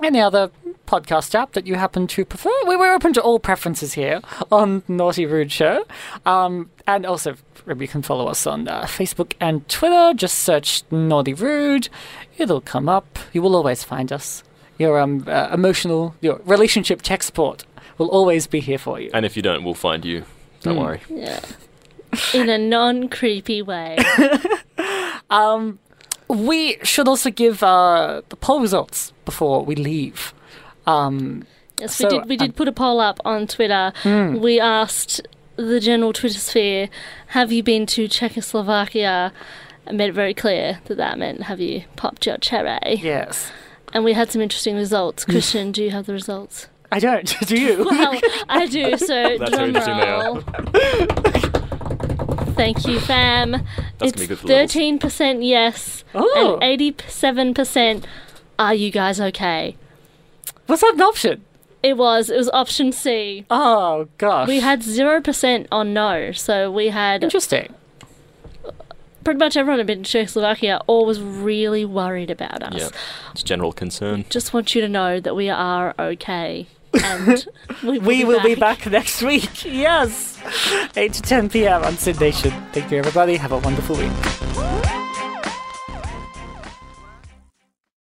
any 0.03 0.19
other 0.19 0.51
podcast 0.87 1.33
app 1.35 1.53
that 1.53 1.65
you 1.65 1.75
happen 1.75 2.07
to 2.07 2.25
prefer. 2.25 2.51
We 2.67 2.75
are 2.75 2.93
open 2.93 3.13
to 3.13 3.21
all 3.21 3.39
preferences 3.39 3.93
here 3.93 4.21
on 4.51 4.83
Naughty 4.87 5.25
Rude 5.25 5.51
Show. 5.51 5.85
Um, 6.25 6.69
and 6.87 7.05
also, 7.05 7.35
you 7.67 7.87
can 7.87 8.01
follow 8.01 8.27
us 8.27 8.45
on 8.45 8.67
uh, 8.67 8.83
Facebook 8.83 9.33
and 9.39 9.67
Twitter. 9.67 10.13
Just 10.15 10.39
search 10.39 10.83
Naughty 10.91 11.33
Rude. 11.33 11.89
It'll 12.37 12.61
come 12.61 12.87
up. 12.87 13.19
You 13.33 13.41
will 13.41 13.55
always 13.55 13.83
find 13.83 14.11
us. 14.11 14.43
Your 14.77 14.99
um, 14.99 15.23
uh, 15.27 15.49
emotional, 15.53 16.15
your 16.21 16.41
relationship 16.45 17.01
tech 17.01 17.23
support 17.23 17.65
will 17.97 18.09
always 18.09 18.45
be 18.45 18.59
here 18.59 18.77
for 18.77 18.99
you. 18.99 19.09
And 19.13 19.25
if 19.25 19.35
you 19.35 19.41
don't, 19.41 19.63
we'll 19.63 19.73
find 19.73 20.03
you 20.03 20.25
Don't 20.61 20.77
worry. 20.77 21.01
Yeah. 21.09 21.39
In 22.33 22.49
a 22.49 22.57
non 22.57 23.09
creepy 23.09 23.61
way. 23.61 23.97
Um, 25.29 25.79
we 26.27 26.77
should 26.83 27.07
also 27.07 27.29
give 27.29 27.61
uh, 27.63 28.21
the 28.29 28.35
poll 28.35 28.59
results 28.61 29.13
before 29.25 29.63
we 29.65 29.75
leave. 29.75 30.33
Um, 30.85 31.45
Yes, 31.77 31.93
So, 31.97 32.07
we 32.07 32.09
did. 32.19 32.29
We 32.29 32.37
did 32.37 32.49
um, 32.51 32.53
put 32.53 32.67
a 32.69 32.71
poll 32.71 33.01
up 33.01 33.19
on 33.25 33.47
Twitter. 33.47 33.91
Hmm. 34.03 34.39
We 34.39 34.61
asked 34.61 35.19
the 35.57 35.81
general 35.81 36.13
Twitter 36.13 36.39
sphere, 36.39 36.87
"Have 37.27 37.51
you 37.51 37.63
been 37.63 37.85
to 37.87 38.07
Czechoslovakia?" 38.07 39.33
And 39.85 39.97
made 39.97 40.07
it 40.09 40.13
very 40.13 40.33
clear 40.33 40.79
that 40.85 40.95
that 40.95 41.19
meant, 41.19 41.43
"Have 41.43 41.59
you 41.59 41.83
popped 41.97 42.25
your 42.25 42.37
cherry?" 42.37 42.95
yes. 43.01 43.51
And 43.93 44.05
we 44.05 44.13
had 44.13 44.31
some 44.31 44.41
interesting 44.41 44.77
results. 44.77 45.25
Christian, 45.33 45.73
do 45.73 45.83
you 45.83 45.91
have 45.91 46.05
the 46.05 46.13
results? 46.13 46.67
I 46.93 46.99
don't. 46.99 47.35
Do 47.45 47.59
you? 47.59 47.83
Well, 47.83 48.19
I 48.47 48.67
do. 48.67 48.95
So 48.97 49.37
That's 49.37 49.51
how 49.51 49.57
drum 49.57 49.75
interesting 49.75 49.97
they 49.97 50.07
are. 50.07 50.23
roll. 50.23 51.64
Thank 52.55 52.87
you, 52.87 52.99
fam. 52.99 53.51
That's 53.51 53.65
it's 54.01 54.11
gonna 54.13 54.23
be 54.23 54.27
good 54.27 54.39
for 54.39 54.47
thirteen 54.47 54.97
percent 54.99 55.43
yes 55.43 56.03
oh, 56.13 56.53
and 56.55 56.63
eighty-seven 56.63 57.53
percent. 57.53 58.07
Are 58.57 58.73
you 58.73 58.91
guys 58.91 59.19
okay? 59.19 59.75
was 60.67 60.81
that 60.81 60.93
an 60.95 61.01
option? 61.01 61.43
It 61.83 61.97
was. 61.97 62.29
It 62.29 62.37
was 62.37 62.49
option 62.49 62.91
C. 62.91 63.45
Oh 63.49 64.07
gosh. 64.17 64.47
We 64.47 64.59
had 64.61 64.81
zero 64.81 65.21
percent 65.21 65.67
on 65.71 65.93
no, 65.93 66.31
so 66.31 66.71
we 66.71 66.87
had 66.87 67.23
interesting. 67.23 67.73
pretty 69.23 69.37
much 69.37 69.57
everyone 69.57 69.79
had 69.79 69.87
been 69.87 70.03
to 70.03 70.09
Czechoslovakia 70.09 70.79
or 70.87 71.05
was 71.05 71.21
really 71.21 71.83
worried 71.83 72.31
about 72.31 72.63
us. 72.63 72.73
Yeah. 72.75 72.89
It's 73.33 73.43
general 73.43 73.73
concern. 73.73 74.25
Just 74.29 74.53
want 74.53 74.73
you 74.73 74.81
to 74.81 74.87
know 74.87 75.19
that 75.19 75.35
we 75.35 75.49
are 75.49 75.93
okay, 75.99 76.67
and 77.03 77.45
we 77.83 77.99
will, 77.99 78.01
We 78.01 78.17
be, 78.19 78.23
will 78.25 78.37
back. 78.37 78.45
be 78.45 78.55
back 78.55 78.85
next 78.87 79.21
week. 79.21 79.65
Yes, 79.65 80.39
eight 80.95 81.13
to 81.13 81.21
ten 81.21 81.49
p.m. 81.49 81.83
on 81.83 81.97
SYN 81.97 82.17
Nation. 82.17 82.51
Thank 82.71 82.91
you, 82.91 82.97
everybody. 82.97 83.35
Have 83.37 83.51
a 83.51 83.57
wonderful 83.59 83.95
week. 83.97 85.04